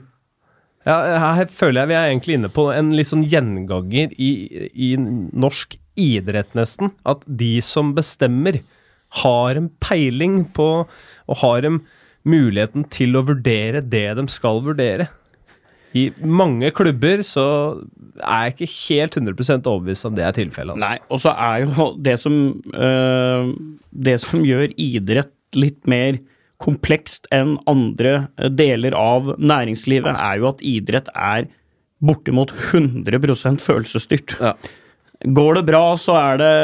Ja, 0.88 0.96
her 1.36 1.50
føler 1.52 1.82
jeg 1.82 1.90
vi 1.90 1.96
er 1.98 2.08
egentlig 2.08 2.36
inne 2.38 2.50
på 2.52 2.66
en 2.72 2.92
litt 2.96 3.10
sånn 3.10 3.26
gjenganger 3.28 4.14
i, 4.16 4.30
i 4.72 4.90
norsk 4.96 5.76
idrett, 6.00 6.54
nesten. 6.56 6.94
At 7.08 7.24
de 7.26 7.58
som 7.64 7.94
bestemmer, 7.96 8.62
har 9.24 9.58
en 9.58 9.66
peiling 9.82 10.44
på 10.54 10.68
og 10.86 11.40
har 11.40 11.66
en 11.66 11.80
muligheten 12.22 12.84
til 12.94 13.18
å 13.18 13.24
vurdere 13.26 13.82
det 13.82 14.06
de 14.14 14.24
skal 14.30 14.62
vurdere. 14.62 15.08
I 15.96 16.06
mange 16.22 16.70
klubber 16.74 17.22
så 17.26 17.44
er 18.20 18.46
jeg 18.46 18.54
ikke 18.54 18.72
helt 18.74 19.16
100% 19.18 19.68
overbevist 19.70 20.06
om 20.06 20.16
det 20.16 20.26
er 20.26 20.36
tilfellet. 20.36 20.76
Altså. 20.76 20.86
Nei, 20.86 20.98
og 21.10 21.22
så 21.22 21.32
er 21.34 21.64
jo 21.64 21.86
det 21.98 22.16
som 22.20 22.36
øh, 22.74 23.54
Det 23.90 24.18
som 24.22 24.44
gjør 24.46 24.74
idrett 24.78 25.34
litt 25.58 25.80
mer 25.90 26.20
komplekst 26.62 27.26
enn 27.34 27.56
andre 27.70 28.28
øh, 28.38 28.50
deler 28.52 28.94
av 28.94 29.32
næringslivet, 29.40 30.12
er 30.12 30.38
jo 30.38 30.50
at 30.52 30.62
idrett 30.62 31.08
er 31.16 31.48
bortimot 32.00 32.52
100 32.70 33.58
følelsesstyrt. 33.60 34.36
Ja. 34.40 34.54
Går 35.20 35.58
det 35.58 35.66
bra, 35.68 35.84
så 36.00 36.14
er 36.16 36.40
det 36.40 36.54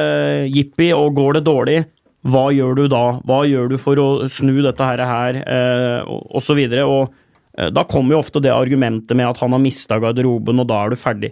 jippi, 0.54 0.92
og 0.96 1.16
går 1.16 1.38
det 1.38 1.44
dårlig, 1.48 1.80
hva 2.26 2.48
gjør 2.54 2.74
du 2.78 2.86
da? 2.90 3.04
Hva 3.26 3.42
gjør 3.46 3.70
du 3.70 3.76
for 3.78 4.00
å 4.00 4.08
snu 4.32 4.56
dette 4.64 4.86
her, 4.86 5.02
her 5.06 5.38
eh, 5.44 6.00
og, 6.02 6.24
og 6.34 6.42
så 6.42 6.56
videre. 6.58 6.86
Og 6.88 7.04
eh, 7.06 7.25
da 7.56 7.86
kommer 7.88 8.16
jo 8.16 8.20
ofte 8.20 8.42
det 8.44 8.52
argumentet 8.52 9.16
med 9.16 9.30
at 9.30 9.38
han 9.40 9.54
har 9.54 9.62
mista 9.62 9.96
garderoben, 10.02 10.60
og 10.60 10.68
da 10.68 10.82
er 10.84 10.92
du 10.92 11.00
ferdig. 11.00 11.30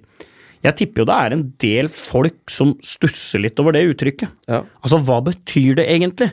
Jeg 0.64 0.78
tipper 0.78 1.02
jo 1.02 1.08
det 1.10 1.16
er 1.20 1.34
en 1.36 1.44
del 1.60 1.90
folk 1.92 2.50
som 2.52 2.72
stusser 2.84 3.42
litt 3.44 3.60
over 3.60 3.76
det 3.76 3.84
uttrykket. 3.90 4.32
Ja. 4.48 4.62
Altså, 4.80 5.00
hva 5.04 5.20
betyr 5.26 5.76
det 5.80 5.86
egentlig? 5.92 6.30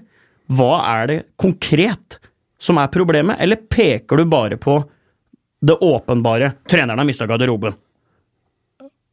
Hva 0.52 0.72
er 0.88 1.10
det 1.10 1.20
konkret 1.40 2.20
som 2.62 2.80
er 2.80 2.92
problemet, 2.94 3.40
eller 3.44 3.60
peker 3.60 4.22
du 4.22 4.30
bare 4.32 4.60
på 4.62 4.78
det 5.62 5.76
åpenbare? 5.84 6.54
Treneren 6.70 7.02
har 7.02 7.08
mista 7.08 7.28
garderoben. 7.28 7.76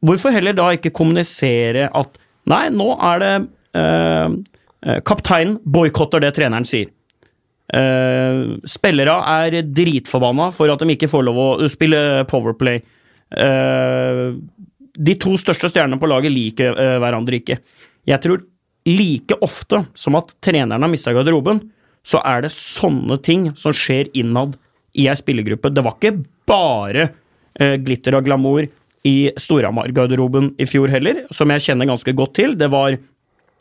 Hvorfor 0.05 0.31
heller 0.31 0.55
da 0.55 0.69
ikke 0.75 0.93
kommunisere 0.95 1.89
at 1.91 2.15
nei, 2.47 2.69
nå 2.71 2.93
er 2.95 3.23
det 3.23 3.33
eh, 3.75 4.37
eh, 4.87 5.01
Kapteinen 5.03 5.57
boikotter 5.67 6.23
det 6.23 6.31
treneren 6.37 6.67
sier. 6.67 6.87
Eh, 7.69 8.39
spillere 8.65 9.15
er 9.29 9.59
dritforbanna 9.61 10.49
for 10.55 10.71
at 10.73 10.81
de 10.81 10.95
ikke 10.95 11.11
får 11.11 11.25
lov 11.27 11.41
å 11.43 11.69
spille 11.71 12.23
Powerplay. 12.29 12.81
Uh, 13.29 14.33
de 14.97 15.13
to 15.21 15.35
største 15.37 15.69
stjernene 15.69 15.99
på 16.01 16.07
laget 16.09 16.33
liker 16.33 16.73
uh, 16.73 16.95
hverandre 16.97 17.37
ikke. 17.37 17.59
Jeg 18.09 18.23
tror 18.23 18.41
like 18.89 19.37
ofte 19.45 19.83
som 19.93 20.17
at 20.17 20.33
treneren 20.41 20.81
har 20.81 20.89
mista 20.89 21.13
garderoben, 21.13 21.61
så 22.01 22.23
er 22.25 22.45
det 22.45 22.55
sånne 22.55 23.19
ting 23.21 23.49
som 23.59 23.75
skjer 23.75 24.09
innad 24.17 24.55
i 24.97 25.07
ei 25.09 25.17
spillergruppe. 25.17 25.69
Det 25.69 25.83
var 25.85 25.97
ikke 25.97 26.15
bare 26.49 27.09
eh, 27.59 27.75
glitter 27.81 28.17
og 28.17 28.25
glamour 28.25 28.65
i 29.07 29.15
Storhamar-garderoben 29.39 30.53
i 30.59 30.67
fjor 30.67 30.91
heller, 30.91 31.25
som 31.35 31.51
jeg 31.53 31.67
kjenner 31.67 31.89
ganske 31.91 32.13
godt 32.17 32.35
til. 32.39 32.55
Det 32.59 32.69
var 32.71 32.97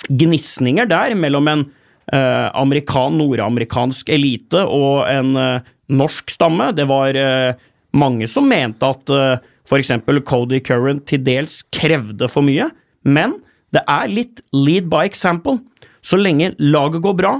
gnisninger 0.08 0.88
der 0.88 1.14
mellom 1.18 1.50
en 1.50 1.66
eh, 2.12 2.46
amerikan, 2.58 3.16
nordamerikansk 3.18 4.10
elite 4.12 4.64
og 4.64 5.04
en 5.10 5.36
eh, 5.38 5.68
norsk 5.88 6.30
stamme. 6.32 6.70
Det 6.76 6.86
var 6.88 7.16
eh, 7.16 7.58
mange 7.96 8.28
som 8.30 8.48
mente 8.48 8.88
at 8.88 9.12
eh, 9.14 9.44
f.eks. 9.68 9.92
Cody 10.28 10.62
Curran 10.64 11.02
til 11.08 11.22
dels 11.24 11.60
krevde 11.74 12.28
for 12.32 12.46
mye, 12.46 12.70
men 13.04 13.38
det 13.76 13.82
er 13.90 14.08
litt 14.08 14.40
lead 14.56 14.88
by 14.88 15.04
example. 15.08 15.58
Så 16.00 16.16
lenge 16.16 16.54
laget 16.62 17.02
går 17.04 17.16
bra, 17.18 17.34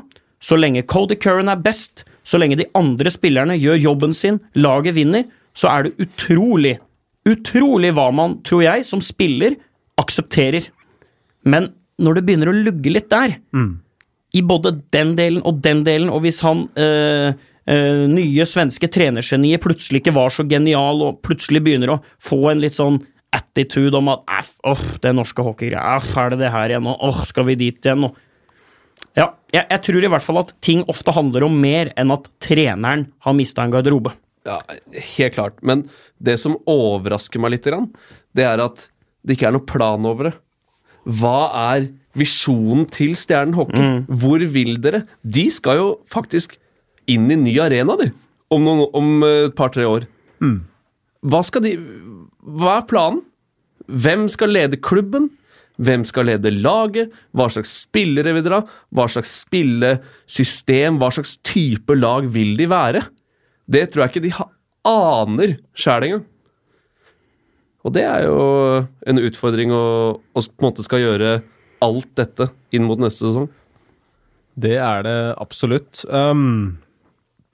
så 0.45 0.59
lenge 0.59 0.85
Cody 0.91 1.17
Curran 1.17 1.49
er 1.49 1.63
best, 1.63 2.05
så 2.29 2.41
lenge 2.41 2.59
de 2.61 2.69
andre 2.77 3.11
spillerne 3.13 3.57
gjør 3.57 3.81
jobben 3.81 4.13
sin, 4.15 4.41
laget 4.59 4.99
vinner, 4.99 5.25
så 5.57 5.71
er 5.73 5.87
det 5.87 6.05
utrolig, 6.05 6.77
utrolig 7.29 7.95
hva 7.97 8.11
man, 8.15 8.37
tror 8.45 8.67
jeg, 8.67 8.85
som 8.87 9.01
spiller, 9.03 9.57
aksepterer. 9.99 10.69
Men 11.49 11.73
når 11.99 12.19
det 12.19 12.25
begynner 12.27 12.53
å 12.53 12.59
lugge 12.59 12.93
litt 12.93 13.09
der, 13.11 13.39
i 14.37 14.43
både 14.45 14.75
den 14.95 15.15
delen 15.19 15.45
og 15.49 15.63
den 15.65 15.85
delen, 15.87 16.11
og 16.13 16.23
hvis 16.25 16.41
han 16.45 16.67
øh, 16.77 17.33
øh, 17.69 18.03
nye 18.13 18.47
svenske 18.49 18.91
trenergeniet 18.93 19.63
plutselig 19.65 20.03
ikke 20.03 20.17
var 20.17 20.35
så 20.35 20.45
genial, 20.49 21.05
og 21.07 21.23
plutselig 21.25 21.63
begynner 21.65 21.95
å 21.97 22.03
få 22.23 22.43
en 22.53 22.63
litt 22.65 22.77
sånn 22.77 23.01
attitude 23.35 23.97
om 23.97 24.09
at 24.13 24.25
æff, 24.39 24.55
åh, 24.69 24.87
det 25.03 25.13
norske 25.17 25.45
hockeygreia, 25.45 25.99
er 26.01 26.33
det 26.33 26.41
det 26.43 26.53
her 26.53 26.73
igjen 26.73 26.87
nå, 26.89 26.97
åh, 27.05 27.23
skal 27.29 27.49
vi 27.49 27.59
dit 27.61 27.85
igjen 27.85 28.07
nå? 28.07 28.13
Ja, 29.19 29.33
jeg, 29.53 29.65
jeg 29.65 29.83
tror 29.85 30.05
i 30.05 30.11
hvert 30.13 30.25
fall 30.25 30.41
at 30.43 30.55
ting 30.65 30.85
ofte 30.91 31.13
handler 31.15 31.47
om 31.47 31.57
mer 31.61 31.91
enn 31.99 32.13
at 32.15 32.29
treneren 32.45 33.09
har 33.25 33.37
mista 33.37 33.65
en 33.65 33.73
garderobe. 33.75 34.13
Ja, 34.49 34.61
helt 34.95 35.35
klart. 35.35 35.59
Men 35.67 35.89
det 36.25 36.39
som 36.41 36.57
overrasker 36.69 37.43
meg 37.43 37.57
litt, 37.57 37.67
det 38.37 38.47
er 38.47 38.63
at 38.65 38.87
det 39.27 39.37
ikke 39.37 39.51
er 39.51 39.57
noe 39.57 39.69
plan 39.69 40.07
over 40.09 40.31
det. 40.31 40.37
Hva 41.09 41.39
er 41.73 41.89
visjonen 42.19 42.85
til 42.93 43.15
Stjernen 43.17 43.55
hockey? 43.57 43.81
Hvor 44.21 44.43
vil 44.53 44.75
dere? 44.85 45.05
De 45.25 45.47
skal 45.55 45.77
jo 45.81 45.89
faktisk 46.11 46.57
inn 47.09 47.31
i 47.33 47.37
ny 47.41 47.55
arena, 47.65 47.97
de. 47.97 48.11
Om, 48.53 48.65
noen, 48.65 48.85
om 48.97 49.23
eh, 49.25 49.47
et 49.49 49.55
par-tre 49.57 49.87
år. 49.89 50.07
Hva 51.25 51.41
skal 51.45 51.65
de 51.65 51.73
Hva 52.45 52.79
er 52.79 52.87
planen? 52.89 53.23
Hvem 53.89 54.27
skal 54.29 54.53
lede 54.53 54.77
klubben? 54.85 55.31
Hvem 55.81 56.03
skal 56.05 56.27
lede 56.29 56.51
laget? 56.53 57.13
Hva 57.33 57.47
slags 57.55 57.71
spillere 57.87 58.35
vil 58.37 58.45
dere 58.45 58.61
ha? 58.61 58.67
Hva 58.93 59.07
slags 59.09 59.33
spillesystem? 59.47 60.99
Hva 61.01 61.11
slags 61.15 61.37
type 61.47 61.95
lag 61.97 62.27
vil 62.35 62.57
de 62.59 62.67
være? 62.71 63.03
Det 63.69 63.87
tror 63.93 64.05
jeg 64.07 64.13
ikke 64.15 64.25
de 64.27 64.35
ha- 64.37 64.51
aner 64.89 65.57
sjæl 65.77 66.05
engang. 66.09 66.25
Og 67.89 67.95
det 67.97 68.05
er 68.05 68.27
jo 68.27 68.41
en 69.09 69.21
utfordring 69.23 69.73
å, 69.73 69.85
å 70.21 70.41
på 70.45 70.61
en 70.61 70.67
måte 70.67 70.85
skal 70.85 71.01
gjøre 71.01 71.39
alt 71.85 72.11
dette 72.19 72.51
inn 72.75 72.85
mot 72.85 73.01
neste 73.01 73.25
sesong. 73.25 73.49
Det 74.59 74.75
er 74.77 75.07
det 75.07 75.17
absolutt. 75.41 76.03
Um, 76.11 76.77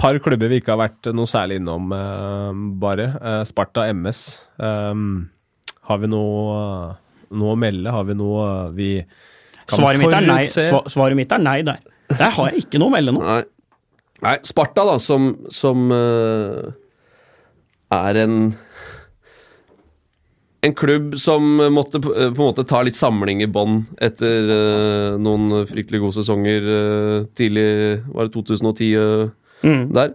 par 0.00 0.18
klubber 0.24 0.50
vi 0.50 0.58
ikke 0.58 0.74
har 0.74 0.80
vært 0.80 1.12
noe 1.14 1.30
særlig 1.30 1.60
innom, 1.60 1.92
uh, 1.94 2.50
bare. 2.82 3.12
Uh, 3.20 3.42
Sparta 3.46 3.86
MS. 3.92 4.24
Um, 4.58 5.28
har 5.86 6.02
vi 6.02 6.10
noe, 6.10 6.58
noe 7.30 7.54
å 7.54 7.60
melde? 7.60 7.94
Har 7.94 8.08
vi 8.08 8.18
noe 8.18 8.50
vi 8.74 8.90
kan 9.68 9.78
Svaret 9.78 10.02
mitt, 10.02 10.18
er 10.18 10.26
nei. 10.26 10.42
Svaret 10.48 11.18
mitt 11.20 11.32
er 11.32 11.44
nei 11.44 11.58
der. 11.64 11.84
Der 12.10 12.34
har 12.34 12.50
jeg 12.50 12.66
ikke 12.66 12.82
noe 12.82 12.90
å 12.90 12.96
melde 12.96 13.14
nå. 13.14 13.22
Nei. 13.22 13.42
Nei, 14.24 14.38
Sparta, 14.46 14.82
da, 14.88 14.98
som, 15.02 15.34
som 15.52 15.90
uh, 15.92 16.72
er 17.92 18.24
en 18.24 18.38
En 20.64 20.74
klubb 20.74 21.18
som 21.20 21.44
måtte 21.74 22.00
på 22.00 22.14
eh, 22.14 22.30
en 22.30 22.38
måte 22.38 22.64
ta 22.68 22.80
litt 22.84 22.96
samling 22.96 23.42
i 23.44 23.50
bånn 23.50 23.82
etter 24.02 24.48
uh, 24.48 25.20
noen 25.20 25.66
fryktelig 25.68 26.00
gode 26.00 26.16
sesonger 26.16 26.68
uh, 26.68 27.26
tidlig 27.36 27.66
Var 28.08 28.28
det 28.28 28.34
2010 28.38 28.92
uh, 28.96 29.32
Mm. 29.64 29.94
der? 29.96 30.10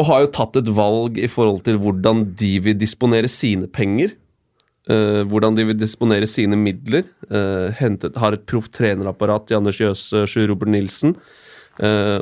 Og 0.00 0.04
har 0.08 0.22
jo 0.22 0.28
tatt 0.32 0.54
et 0.56 0.68
valg 0.72 1.18
i 1.20 1.28
forhold 1.28 1.58
til 1.66 1.76
hvordan 1.82 2.22
de 2.40 2.54
vil 2.64 2.78
disponere 2.80 3.28
sine 3.28 3.68
penger. 3.68 4.14
hvordan 4.88 5.58
de 5.58 5.66
vil 5.66 5.76
disponere 5.76 6.24
sine 6.24 6.56
midler. 6.56 7.04
hentet, 7.76 8.16
har 8.16 8.32
et 8.32 8.46
proff 8.46 8.70
trenerapparat 8.72 9.50
i 9.50 9.58
Anders 9.58 9.76
Jøse, 9.76 10.24
Sjur 10.24 10.48
Robert 10.48 10.72
Nilsen. 10.72 11.16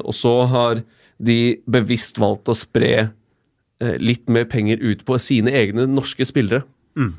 Og 0.03 0.11
så 0.11 0.35
har 0.51 0.83
de 1.23 1.39
bevisst 1.71 2.19
valgt 2.19 2.51
å 2.51 2.59
spre 2.59 3.13
litt 3.81 4.29
mer 4.29 4.45
penger 4.45 4.79
ut 4.81 5.05
på 5.05 5.19
sine 5.21 5.51
egne 5.51 5.87
norske 5.91 6.25
spillere. 6.25 6.63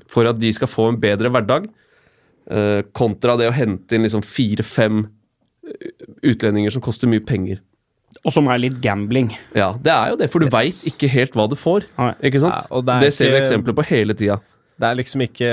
For 0.07 0.25
at 0.25 0.39
de 0.39 0.51
skal 0.55 0.67
få 0.71 0.89
en 0.93 0.97
bedre 1.01 1.29
hverdag. 1.29 1.67
eh, 2.49 2.81
kontra 2.93 3.35
det 3.37 3.47
å 3.49 3.53
hente 3.53 3.91
inn 3.95 4.03
liksom 4.03 4.21
fire-fem 4.23 5.07
utlendinger 6.23 6.71
som 6.71 6.81
koster 6.85 7.09
mye 7.09 7.23
penger. 7.25 7.59
Og 8.23 8.31
som 8.31 8.47
er 8.47 8.59
litt 8.61 8.77
gambling. 8.83 9.31
Ja, 9.57 9.73
det 9.81 9.91
er 9.91 10.11
jo 10.13 10.15
det, 10.21 10.29
for 10.31 10.39
du 10.39 10.45
Yes. 10.45 10.53
veit 10.53 10.93
ikke 10.93 11.09
helt 11.09 11.33
hva 11.33 11.49
du 11.49 11.55
får. 11.55 11.83
Ikke 12.23 12.39
sant? 12.39 12.53
Ja, 12.53 12.67
og 12.71 12.85
det 12.85 12.99
det 13.01 13.07
er 13.07 13.11
ser 13.11 13.31
vi 13.31 13.37
ikke- 13.39 13.45
eksempler 13.49 13.73
på 13.75 13.85
hele 13.85 14.13
tida. 14.13 14.39
Det 14.77 14.83
er 14.89 14.95
liksom 14.99 15.21
ikke 15.23 15.47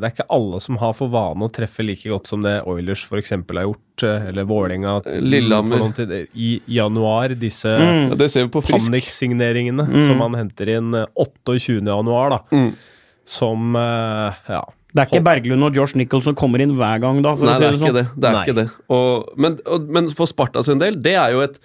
Det 0.00 0.06
er 0.08 0.10
ikke 0.10 0.26
alle 0.34 0.58
som 0.60 0.76
har 0.80 0.92
for 0.98 1.06
vane 1.12 1.46
å 1.46 1.50
treffe 1.54 1.84
like 1.86 2.08
godt 2.10 2.26
som 2.26 2.42
det 2.42 2.56
Oilers 2.66 3.04
f.eks. 3.06 3.30
har 3.30 3.42
gjort, 3.68 4.02
eh, 4.02 4.28
eller 4.32 4.44
Vålerenga 4.50 4.96
Lillehammer. 5.22 5.76
for 5.78 5.84
noen 5.84 5.94
tid- 5.94 6.28
i 6.34 6.60
januar. 6.66 7.28
Disse 7.38 7.70
Mm. 7.70 8.10
panikksigneringene 8.10 8.18
det 8.18 8.30
ser 8.30 8.42
vi 8.46 8.50
på 8.50 8.62
Frisk. 8.66 8.90
paniksigneringene 8.90 10.06
som 10.08 10.18
man 10.18 10.34
henter 10.34 10.68
inn 10.76 10.92
eh, 10.94 11.06
28. 11.16 11.86
januar, 11.86 12.30
da. 12.30 12.38
Mm. 12.50 12.72
Som 13.24 13.76
eh, 13.76 14.34
Ja. 14.48 14.64
Det 14.94 15.02
er 15.02 15.06
ikke 15.10 15.24
Berglund 15.26 15.64
og 15.66 15.74
Josh 15.74 15.96
Nichols 15.96 16.22
som 16.24 16.34
kommer 16.36 16.60
inn 16.62 16.76
hver 16.76 17.00
gang, 17.00 17.20
da, 17.22 17.34
for 17.34 17.46
Nei, 17.46 17.54
å 17.54 17.56
si 17.56 17.62
det 17.64 17.72
er 17.72 17.78
sånn. 17.78 17.94
det. 17.94 18.04
det, 18.20 18.28
er 18.28 18.32
Nei. 18.32 18.44
ikke 18.46 18.54
det. 18.54 18.70
Og, 18.90 19.32
men, 19.36 19.56
og, 19.66 19.88
men 19.90 20.08
for 20.14 20.26
Sparta 20.30 20.62
sin 20.62 20.78
del, 20.78 20.94
det 21.02 21.14
er 21.18 21.32
jo 21.32 21.40
et, 21.40 21.58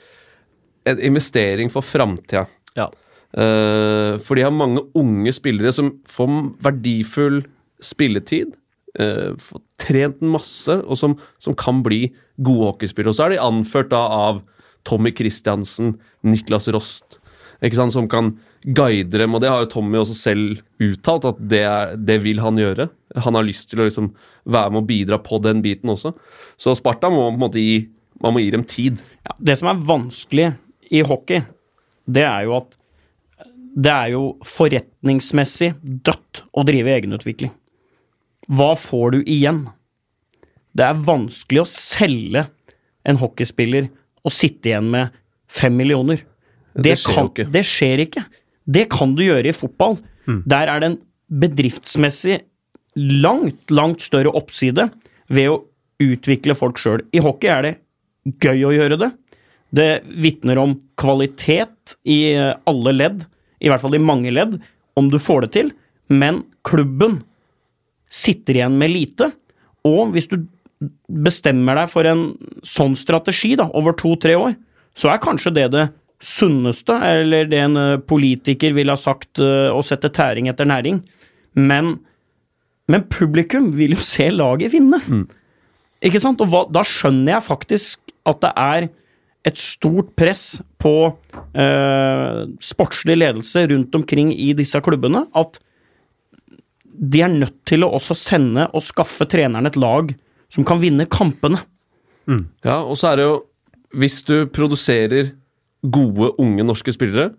en 0.89 0.97
investering 0.99 1.69
for 1.69 1.81
framtida. 1.85 2.47
Eh, 3.37 4.15
for 4.23 4.37
de 4.37 4.45
har 4.45 4.55
mange 4.55 4.83
unge 4.97 5.33
spillere 5.35 5.73
som 5.75 5.93
får 6.09 6.39
verdifull 6.65 7.43
spilletid. 7.83 8.55
får 8.99 9.61
trent 9.79 10.21
masse, 10.25 10.73
og 10.73 10.97
som, 10.97 11.13
som 11.39 11.53
kan 11.55 11.83
bli 11.85 12.09
gode 12.41 12.71
hockeyspillere. 12.71 13.13
Og 13.13 13.15
så 13.15 13.27
er 13.27 13.35
de 13.35 13.43
anført 13.45 13.91
da 13.93 14.01
av 14.01 14.41
Tommy 14.83 15.13
Christiansen, 15.15 15.93
Niklas 16.25 16.67
Rost, 16.73 17.19
som 17.61 18.09
kan 18.09 18.33
guide 18.65 19.21
dem. 19.21 19.35
Og 19.37 19.43
det 19.43 19.51
har 19.53 19.61
jo 19.63 19.69
Tommy 19.71 20.01
også 20.01 20.17
selv 20.17 20.59
uttalt, 20.81 21.29
at 21.29 21.39
det, 21.51 21.61
er, 21.63 21.95
det 21.95 22.17
vil 22.25 22.41
han 22.43 22.57
gjøre. 22.59 22.89
Han 23.23 23.37
har 23.37 23.47
lyst 23.47 23.69
til 23.69 23.79
å 23.79 23.87
liksom 23.87 24.11
være 24.49 24.73
med 24.73 24.81
og 24.81 24.89
bidra 24.89 25.21
på 25.21 25.39
den 25.45 25.61
biten 25.63 25.93
også. 25.93 26.13
Så 26.57 26.75
Sparta 26.75 27.13
må 27.13 27.29
på 27.29 27.37
en 27.37 27.43
måte 27.45 27.63
gi 27.63 27.79
man 28.19 28.35
må 28.35 28.43
gi 28.43 28.51
dem 28.51 28.65
tid. 28.67 28.99
Ja, 29.23 29.35
det 29.39 29.55
som 29.59 29.69
er 29.71 29.85
vanskelig 29.87 30.49
i 30.91 31.03
hockey, 31.05 31.43
det 32.09 32.25
er 32.27 32.47
jo 32.47 32.57
at 32.57 32.75
det 33.75 33.91
er 33.93 34.13
jo 34.15 34.23
forretningsmessig 34.45 35.73
dødt 35.81 36.43
å 36.57 36.63
drive 36.67 36.93
egenutvikling. 36.95 37.51
Hva 38.49 38.73
får 38.79 39.13
du 39.13 39.19
igjen? 39.29 39.65
Det 40.73 40.85
er 40.87 41.03
vanskelig 41.05 41.63
å 41.63 41.69
selge 41.69 42.47
en 43.07 43.19
hockeyspiller 43.21 43.89
og 44.25 44.33
sitte 44.33 44.71
igjen 44.71 44.89
med 44.93 45.15
fem 45.49 45.75
millioner. 45.77 46.23
det 46.73 46.83
Det, 46.83 46.97
skjer 47.01 47.15
kan, 47.15 47.29
ikke. 47.29 47.47
det 47.53 47.65
skjer 47.65 48.03
ikke. 48.05 48.25
Det 48.65 48.85
kan 48.91 49.15
du 49.17 49.23
gjøre 49.25 49.49
i 49.49 49.55
fotball. 49.55 49.97
Der 50.45 50.69
er 50.69 50.79
det 50.81 50.89
en 50.91 50.99
bedriftsmessig 51.41 52.41
langt, 52.95 53.71
langt 53.71 54.01
større 54.01 54.33
oppside 54.37 54.89
ved 55.29 55.49
å 55.49 55.63
utvikle 55.99 56.55
folk 56.57 56.77
sjøl. 56.77 57.01
I 57.13 57.21
hockey 57.23 57.49
er 57.49 57.65
det 57.65 57.73
gøy 58.43 58.65
å 58.69 58.75
gjøre 58.75 58.99
det. 59.01 59.09
Det 59.73 59.89
vitner 60.21 60.61
om 60.61 60.75
kvalitet 60.97 61.95
i 62.09 62.33
eh, 62.33 62.55
alle 62.69 62.93
ledd, 62.95 63.25
i 63.59 63.69
hvert 63.71 63.83
fall 63.83 63.97
i 63.97 64.03
mange 64.03 64.31
ledd, 64.33 64.57
om 64.99 65.09
du 65.11 65.19
får 65.21 65.45
det 65.45 65.51
til, 65.55 65.73
men 66.09 66.43
klubben 66.67 67.21
sitter 68.09 68.57
igjen 68.57 68.77
med 68.79 68.93
lite. 68.93 69.31
Og 69.87 70.15
hvis 70.15 70.29
du 70.31 70.41
bestemmer 71.07 71.77
deg 71.81 71.91
for 71.91 72.07
en 72.07 72.25
sånn 72.67 72.95
strategi 72.99 73.53
da, 73.59 73.67
over 73.75 73.95
to-tre 73.99 74.35
år, 74.39 74.55
så 74.97 75.11
er 75.11 75.23
kanskje 75.23 75.53
det 75.55 75.67
det 75.75 75.87
sunneste, 76.23 76.95
eller 77.05 77.47
det 77.47 77.59
en 77.63 77.79
eh, 77.79 77.97
politiker 78.03 78.73
ville 78.75 78.91
ha 78.91 78.99
sagt, 78.99 79.39
eh, 79.39 79.69
å 79.71 79.83
sette 79.85 80.11
tæring 80.15 80.49
etter 80.51 80.67
næring. 80.67 81.01
Men, 81.55 81.93
men 82.91 83.05
publikum 83.11 83.71
vil 83.77 83.95
jo 83.95 84.03
se 84.03 84.27
laget 84.33 84.73
vinne. 84.75 84.99
Ikke 86.03 86.21
sant? 86.23 86.41
Og 86.43 86.51
hva, 86.51 86.65
da 86.71 86.83
skjønner 86.87 87.37
jeg 87.37 87.47
faktisk 87.47 88.13
at 88.27 88.41
det 88.43 88.51
er 88.59 88.89
et 89.47 89.61
stort 89.61 90.11
press 90.19 90.59
på 90.79 90.93
eh, 91.53 92.45
sportslig 92.63 93.17
ledelse 93.19 93.65
rundt 93.71 93.95
omkring 93.99 94.31
i 94.33 94.53
disse 94.57 94.79
klubbene, 94.85 95.25
at 95.35 95.59
de 96.99 97.21
er 97.23 97.31
nødt 97.31 97.57
til 97.69 97.85
å 97.85 97.91
også 97.95 98.15
sende 98.17 98.67
og 98.75 98.83
skaffe 98.83 99.27
treneren 99.29 99.67
et 99.69 99.77
lag 99.79 100.11
som 100.51 100.65
kan 100.67 100.81
vinne 100.81 101.07
kampene. 101.11 101.61
Ja, 102.65 102.81
og 102.83 102.97
så 102.99 103.11
er 103.11 103.15
det 103.17 103.23
jo 103.25 103.37
Hvis 103.97 104.19
du 104.21 104.45
produserer 104.53 105.31
gode, 105.81 106.27
unge 106.37 106.61
norske 106.61 106.93
spillere, 106.93 107.31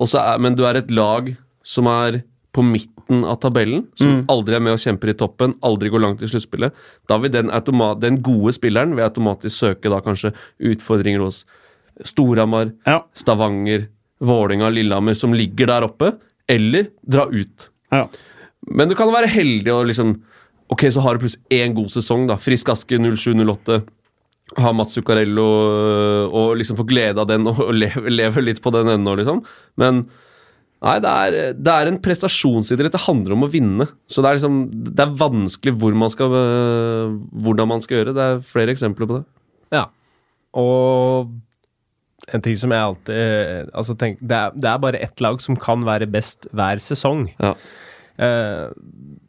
og 0.00 0.08
så 0.08 0.22
er, 0.22 0.38
men 0.40 0.54
du 0.56 0.62
er 0.64 0.78
et 0.78 0.90
lag 0.90 1.28
som 1.62 1.90
er 1.90 2.22
på 2.56 2.62
midten 2.64 3.24
av 3.28 3.36
tabellen, 3.42 3.82
som 3.98 4.22
aldri 4.32 4.56
er 4.56 4.62
med 4.64 4.72
og 4.76 4.80
kjemper 4.80 5.10
i 5.12 5.16
toppen, 5.18 5.52
aldri 5.60 5.90
går 5.92 6.00
langt 6.00 6.22
i 6.24 6.30
sluttspillet, 6.30 6.72
da 7.10 7.18
vil 7.20 7.32
den, 7.34 7.50
automa- 7.52 7.98
den 8.00 8.22
gode 8.24 8.54
spilleren 8.56 8.94
vil 8.96 9.04
automatisk 9.04 9.58
søke 9.58 9.92
da 9.92 9.98
kanskje 10.00 10.32
utfordringer 10.72 11.20
hos 11.26 11.42
Storhamar, 12.02 12.72
Ja, 12.86 13.04
Stavanger, 13.14 13.86
Vålinga, 14.24 14.70
Lillehammer, 14.72 15.14
som 15.14 15.34
ligger 15.36 15.66
der 15.70 15.86
oppe, 15.86 16.14
eller 16.48 16.88
dra 17.06 17.26
ut. 17.30 17.68
ja. 17.92 18.06
Men 18.66 18.88
du 18.88 18.94
kan 18.96 19.10
være 19.12 19.28
heldig 19.28 19.68
og 19.74 19.86
liksom 19.90 20.14
Ok, 20.72 20.86
så 20.88 21.02
har 21.04 21.14
du 21.14 21.20
plutselig 21.26 21.44
én 21.52 21.74
god 21.76 21.90
sesong, 21.92 22.22
da. 22.26 22.38
Frisk 22.40 22.70
Aske 22.72 22.96
07-08. 22.96 23.82
Ha 24.56 24.70
Mats 24.72 24.94
Zuccarello 24.96 25.44
øh, 25.44 26.32
og 26.32 26.54
liksom 26.56 26.78
få 26.78 26.86
glede 26.88 27.20
av 27.20 27.28
den 27.28 27.44
og 27.50 27.68
leve, 27.76 28.08
leve 28.08 28.40
litt 28.42 28.62
på 28.64 28.72
den 28.72 28.88
ennå, 28.94 29.12
liksom. 29.20 29.42
Men 29.76 30.06
nei, 30.80 30.94
det 31.04 31.12
er, 31.12 31.36
det 31.52 31.74
er 31.74 31.90
en 31.92 32.00
prestasjonsidrett. 32.00 32.96
Det 32.96 33.04
handler 33.04 33.36
om 33.36 33.44
å 33.44 33.50
vinne. 33.52 33.86
Så 34.08 34.24
det 34.24 34.30
er 34.32 34.40
liksom 34.40 34.58
Det 34.72 35.04
er 35.04 35.14
vanskelig 35.20 35.76
hvor 35.76 35.92
man 36.00 36.10
skal, 36.16 36.32
øh, 36.40 37.14
hvordan 37.44 37.68
man 37.74 37.84
skal 37.84 38.00
gjøre. 38.00 38.16
Det 38.16 38.24
er 38.30 38.40
flere 38.48 38.72
eksempler 38.72 39.06
på 39.12 39.18
det. 39.20 39.24
Ja. 39.76 39.84
Og 40.56 41.28
en 42.32 42.44
ting 42.44 42.56
som 42.56 42.72
jeg 42.72 42.80
alltid 42.88 43.72
altså 43.76 43.96
tenk, 44.00 44.20
det, 44.22 44.36
er, 44.36 44.54
det 44.56 44.70
er 44.70 44.80
bare 44.82 45.02
ett 45.04 45.20
lag 45.24 45.42
som 45.44 45.58
kan 45.60 45.84
være 45.86 46.08
best 46.10 46.48
hver 46.56 46.80
sesong. 46.82 47.26
Ja. 47.42 47.52
Eh, 48.22 48.70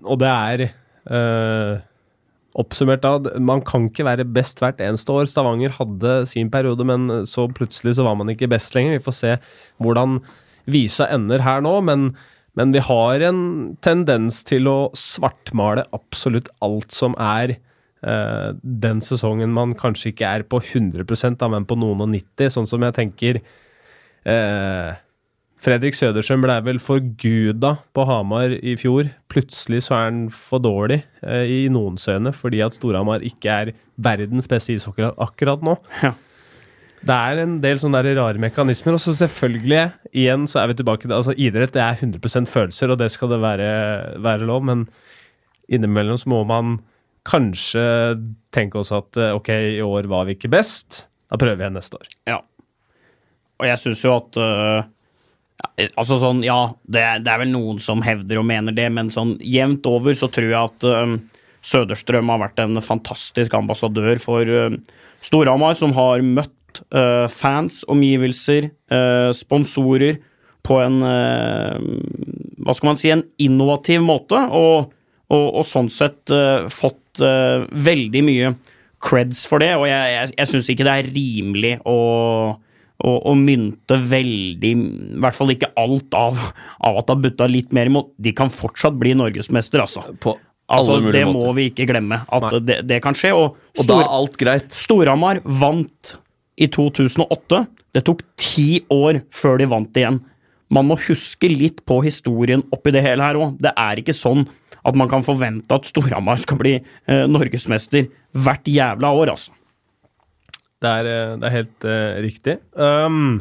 og 0.05 0.21
det 0.21 0.29
er 0.31 0.65
eh, 0.69 1.83
Oppsummert 2.55 3.01
da, 3.03 3.17
man 3.43 3.59
kan 3.67 3.89
ikke 3.89 4.05
være 4.07 4.23
best 4.31 4.61
hvert 4.63 4.79
eneste 4.79 5.11
år. 5.11 5.25
Stavanger 5.27 5.73
hadde 5.75 6.21
sin 6.31 6.47
periode, 6.53 6.85
men 6.87 7.25
så 7.27 7.49
plutselig 7.51 7.97
så 7.97 8.05
var 8.07 8.15
man 8.15 8.31
ikke 8.31 8.47
best 8.47 8.77
lenger. 8.77 8.95
Vi 8.95 9.03
får 9.03 9.17
se 9.17 9.33
hvordan 9.83 10.21
visa 10.71 11.09
ender 11.11 11.43
her 11.43 11.59
nå, 11.65 11.73
men, 11.83 12.13
men 12.55 12.71
vi 12.71 12.79
har 12.79 13.25
en 13.27 13.41
tendens 13.83 14.39
til 14.47 14.71
å 14.71 14.77
svartmale 14.95 15.83
absolutt 15.97 16.47
alt 16.63 16.95
som 16.95 17.17
er 17.19 17.57
eh, 17.57 17.64
den 18.05 18.99
sesongen 19.01 19.53
man 19.55 19.71
kanskje 19.77 20.11
ikke 20.11 20.29
er 20.29 20.43
på 20.45 20.59
100 20.61 21.05
da, 21.39 21.47
men 21.49 21.65
på 21.65 21.77
noen 21.79 22.03
og 22.05 22.11
90, 22.11 22.51
sånn 22.53 22.69
som 22.69 22.83
jeg 22.85 22.93
tenker 22.93 23.39
eh, 24.29 24.91
Fredrik 25.65 25.97
Søderstrøm 25.97 26.43
ble 26.43 26.59
vel 26.67 26.79
forguda 26.83 27.71
på 27.95 28.03
Hamar 28.05 28.53
i 28.53 28.75
fjor. 28.77 29.09
Plutselig 29.31 29.85
så 29.87 29.95
er 29.97 30.03
han 30.11 30.19
for 30.29 30.61
dårlig 30.61 30.99
eh, 31.25 31.47
i 31.49 31.59
noens 31.73 32.05
øyne, 32.11 32.33
fordi 32.35 32.61
at 32.61 32.77
Storhamar 32.77 33.25
ikke 33.25 33.55
er 33.63 33.73
verdens 33.95 34.49
beste 34.51 34.75
ishockey 34.75 35.07
akkurat 35.09 35.65
nå. 35.65 35.77
Ja. 36.03 36.13
Det 37.05 37.15
er 37.15 37.41
en 37.43 37.57
del 37.61 37.77
sånne 37.81 38.01
der 38.05 38.17
rare 38.17 38.41
mekanismer. 38.41 38.97
Og 38.97 39.01
så 39.01 39.13
selvfølgelig, 39.17 39.87
igjen 40.13 40.45
så 40.49 40.61
er 40.61 40.71
vi 40.71 40.77
tilbake 40.79 41.05
til 41.05 41.17
altså 41.17 41.35
Idrett 41.37 41.73
det 41.73 41.83
er 41.83 41.97
100% 41.97 42.49
følelser, 42.49 42.93
og 42.93 43.01
det 43.01 43.11
skal 43.13 43.33
det 43.33 43.41
være, 43.41 43.69
være 44.25 44.49
lov, 44.49 44.65
men 44.65 44.85
innimellom 45.69 46.17
så 46.21 46.29
må 46.29 46.43
man 46.49 46.77
kanskje 47.25 47.83
tenke 48.55 48.79
oss 48.79 48.93
at 48.95 49.17
eh, 49.19 49.33
ok, 49.35 49.51
i 49.77 49.83
år 49.83 50.09
var 50.11 50.27
vi 50.27 50.37
ikke 50.37 50.51
best. 50.53 51.05
Da 51.31 51.39
prøver 51.41 51.57
vi 51.57 51.65
igjen 51.65 51.79
neste 51.79 51.99
år. 51.99 52.11
Ja. 52.29 52.41
og 53.59 53.65
jeg 53.69 53.81
syns 53.81 54.03
jo 54.05 54.13
at 54.17 54.37
uh, 54.41 54.91
Altså 55.95 56.17
sånn, 56.19 56.41
ja, 56.43 56.75
det, 56.83 57.01
det 57.23 57.31
er 57.31 57.39
vel 57.39 57.53
noen 57.53 57.77
som 57.81 58.01
hevder 58.03 58.41
og 58.41 58.45
mener 58.45 58.75
det, 58.75 58.89
men 58.91 59.07
sånn 59.09 59.37
jevnt 59.39 59.87
over 59.87 60.13
så 60.13 60.27
tror 60.29 60.49
jeg 60.51 60.59
at 60.59 60.85
uh, 60.85 61.15
Søderstrøm 61.65 62.29
har 62.29 62.41
vært 62.43 62.59
en 62.61 62.81
fantastisk 62.83 63.55
ambassadør 63.57 64.19
for 64.21 64.43
uh, 64.45 64.75
Storhamar, 65.25 65.73
som 65.79 65.95
har 65.95 66.21
møtt 66.21 66.51
fans, 67.31 67.77
omgivelser, 67.87 68.65
sponsorer 69.31 70.17
på 70.67 70.75
en 70.83 70.97
Hva 70.99 72.73
skal 72.75 72.89
man 72.89 72.99
si, 72.99 73.13
en 73.13 73.23
innovativ 73.39 74.03
måte, 74.03 74.35
og, 74.35 74.91
og, 75.31 75.45
og 75.61 75.63
sånn 75.63 75.87
sett 75.87 76.35
uh, 76.35 76.67
fått 76.67 76.99
øh, 77.23 77.65
veldig 77.71 78.23
mye 78.25 78.55
creds 79.05 79.43
for 79.49 79.61
det, 79.61 79.73
og 79.77 79.85
jeg, 79.89 80.13
jeg, 80.15 80.31
jeg 80.39 80.51
syns 80.51 80.69
ikke 80.71 80.87
det 80.87 80.95
er 80.95 81.09
rimelig 81.13 81.73
å, 81.85 81.97
å, 82.55 83.11
å 83.29 83.33
mynte 83.37 83.99
veldig 84.09 84.71
I 84.71 85.21
hvert 85.21 85.37
fall 85.37 85.53
ikke 85.53 85.69
alt 85.77 86.17
av, 86.17 86.41
av 86.79 86.99
at 87.01 87.07
det 87.07 87.15
har 87.15 87.23
butta 87.27 87.49
litt 87.51 87.75
mer 87.75 87.91
imot. 87.91 88.13
De 88.17 88.33
kan 88.35 88.51
fortsatt 88.53 88.97
bli 88.99 89.13
norgesmester, 89.17 89.83
altså. 89.83 90.07
På 90.23 90.37
altså 90.71 90.97
det 91.03 91.25
måter. 91.27 91.33
må 91.37 91.55
vi 91.57 91.69
ikke 91.69 91.87
glemme, 91.91 92.23
at 92.25 92.59
det, 92.65 92.81
det 92.89 93.01
kan 93.05 93.17
skje. 93.17 93.33
Og, 93.37 93.59
Og 93.77 93.89
da 93.89 93.99
er 94.01 94.13
alt 94.19 94.39
greit. 94.41 94.69
Storhamar 94.73 95.43
vant 95.45 96.15
i 96.55 96.69
2008. 96.71 97.65
Det 97.95 98.03
tok 98.07 98.23
ti 98.39 98.81
år 98.91 99.21
før 99.33 99.59
de 99.61 99.69
vant 99.71 99.99
igjen. 100.01 100.19
Man 100.73 100.87
må 100.89 100.97
huske 100.97 101.49
litt 101.51 101.83
på 101.85 101.99
historien 102.03 102.63
oppi 102.73 102.93
det 102.95 103.03
hele 103.05 103.23
her 103.23 103.37
òg. 103.37 103.59
Det 103.61 103.71
er 103.77 104.01
ikke 104.01 104.15
sånn 104.17 104.47
at 104.85 104.97
man 104.99 105.09
kan 105.09 105.25
forvente 105.25 105.73
at 105.73 105.87
Storhamar 105.89 106.41
skal 106.41 106.59
bli 106.61 106.75
eh, 106.77 107.25
norgesmester 107.29 108.09
hvert 108.45 108.67
jævla 108.69 109.11
år, 109.17 109.33
altså. 109.33 109.55
Det 110.83 110.91
er, 110.91 111.09
eh, 111.09 111.33
det 111.39 111.47
er 111.47 111.55
helt 111.55 111.87
eh, 111.87 112.19
riktig. 112.25 112.55
Um, 112.75 113.39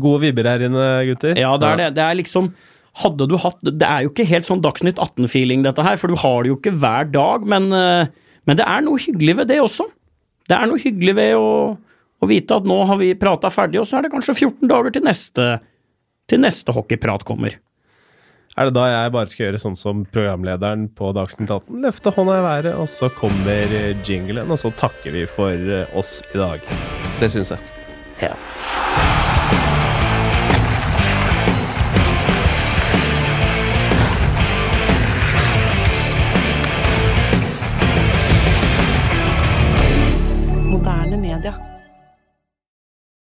gode 0.00 0.22
vibber 0.24 0.48
her 0.48 0.64
inne, 0.68 0.86
gutter. 1.10 1.36
Ja, 1.38 1.52
det 1.60 1.72
er 1.72 1.82
det. 1.84 1.92
Det 1.98 2.06
er 2.06 2.18
liksom 2.22 2.54
Hadde 2.96 3.26
du 3.28 3.34
hatt 3.36 3.58
Det 3.60 3.84
er 3.84 4.06
jo 4.06 4.08
ikke 4.08 4.24
helt 4.24 4.46
sånn 4.46 4.62
Dagsnytt 4.64 4.96
18-feeling, 4.96 5.60
dette 5.66 5.84
her, 5.84 5.98
for 6.00 6.08
du 6.08 6.16
har 6.16 6.38
det 6.44 6.48
jo 6.48 6.56
ikke 6.56 6.72
hver 6.80 7.10
dag, 7.12 7.44
men, 7.44 7.68
eh, 7.76 8.08
men 8.48 8.56
det 8.56 8.64
er 8.64 8.86
noe 8.86 9.02
hyggelig 9.02 9.34
ved 9.42 9.50
det 9.52 9.58
også. 9.60 9.84
Det 10.48 10.56
er 10.56 10.70
noe 10.70 10.80
hyggelig 10.80 11.16
ved 11.18 11.34
å, 11.36 11.50
å 11.76 12.28
vite 12.30 12.56
at 12.56 12.64
nå 12.64 12.78
har 12.88 12.96
vi 13.02 13.10
prata 13.20 13.50
ferdig, 13.52 13.82
og 13.82 13.88
så 13.90 13.98
er 13.98 14.06
det 14.06 14.14
kanskje 14.14 14.38
14 14.38 14.70
dager 14.70 14.94
til 14.96 15.04
neste, 15.04 15.48
til 16.30 16.40
neste 16.40 16.72
hockeyprat 16.72 17.26
kommer. 17.28 17.58
Er 18.56 18.70
det 18.70 18.72
da 18.78 18.86
jeg 18.88 19.12
bare 19.12 19.28
skal 19.28 19.44
gjøre 19.50 19.58
sånn 19.60 19.74
som 19.76 19.98
programlederen 20.08 20.86
på 20.96 21.10
Dagsnytt 21.12 21.50
18? 21.52 21.82
Løfte 21.82 22.12
hånda 22.16 22.38
i 22.38 22.44
været, 22.46 22.72
og 22.80 22.88
så 22.88 23.10
kommer 23.12 23.74
eh, 23.76 23.92
jinglen, 24.08 24.48
og 24.48 24.56
så 24.62 24.72
takker 24.80 25.12
vi 25.12 25.26
for 25.28 25.52
eh, 25.52 25.92
oss 25.92 26.22
i 26.32 26.40
dag. 26.40 26.64
Det 27.20 27.28
syns 27.34 27.52
jeg. 27.52 27.60
Ja. 28.24 28.32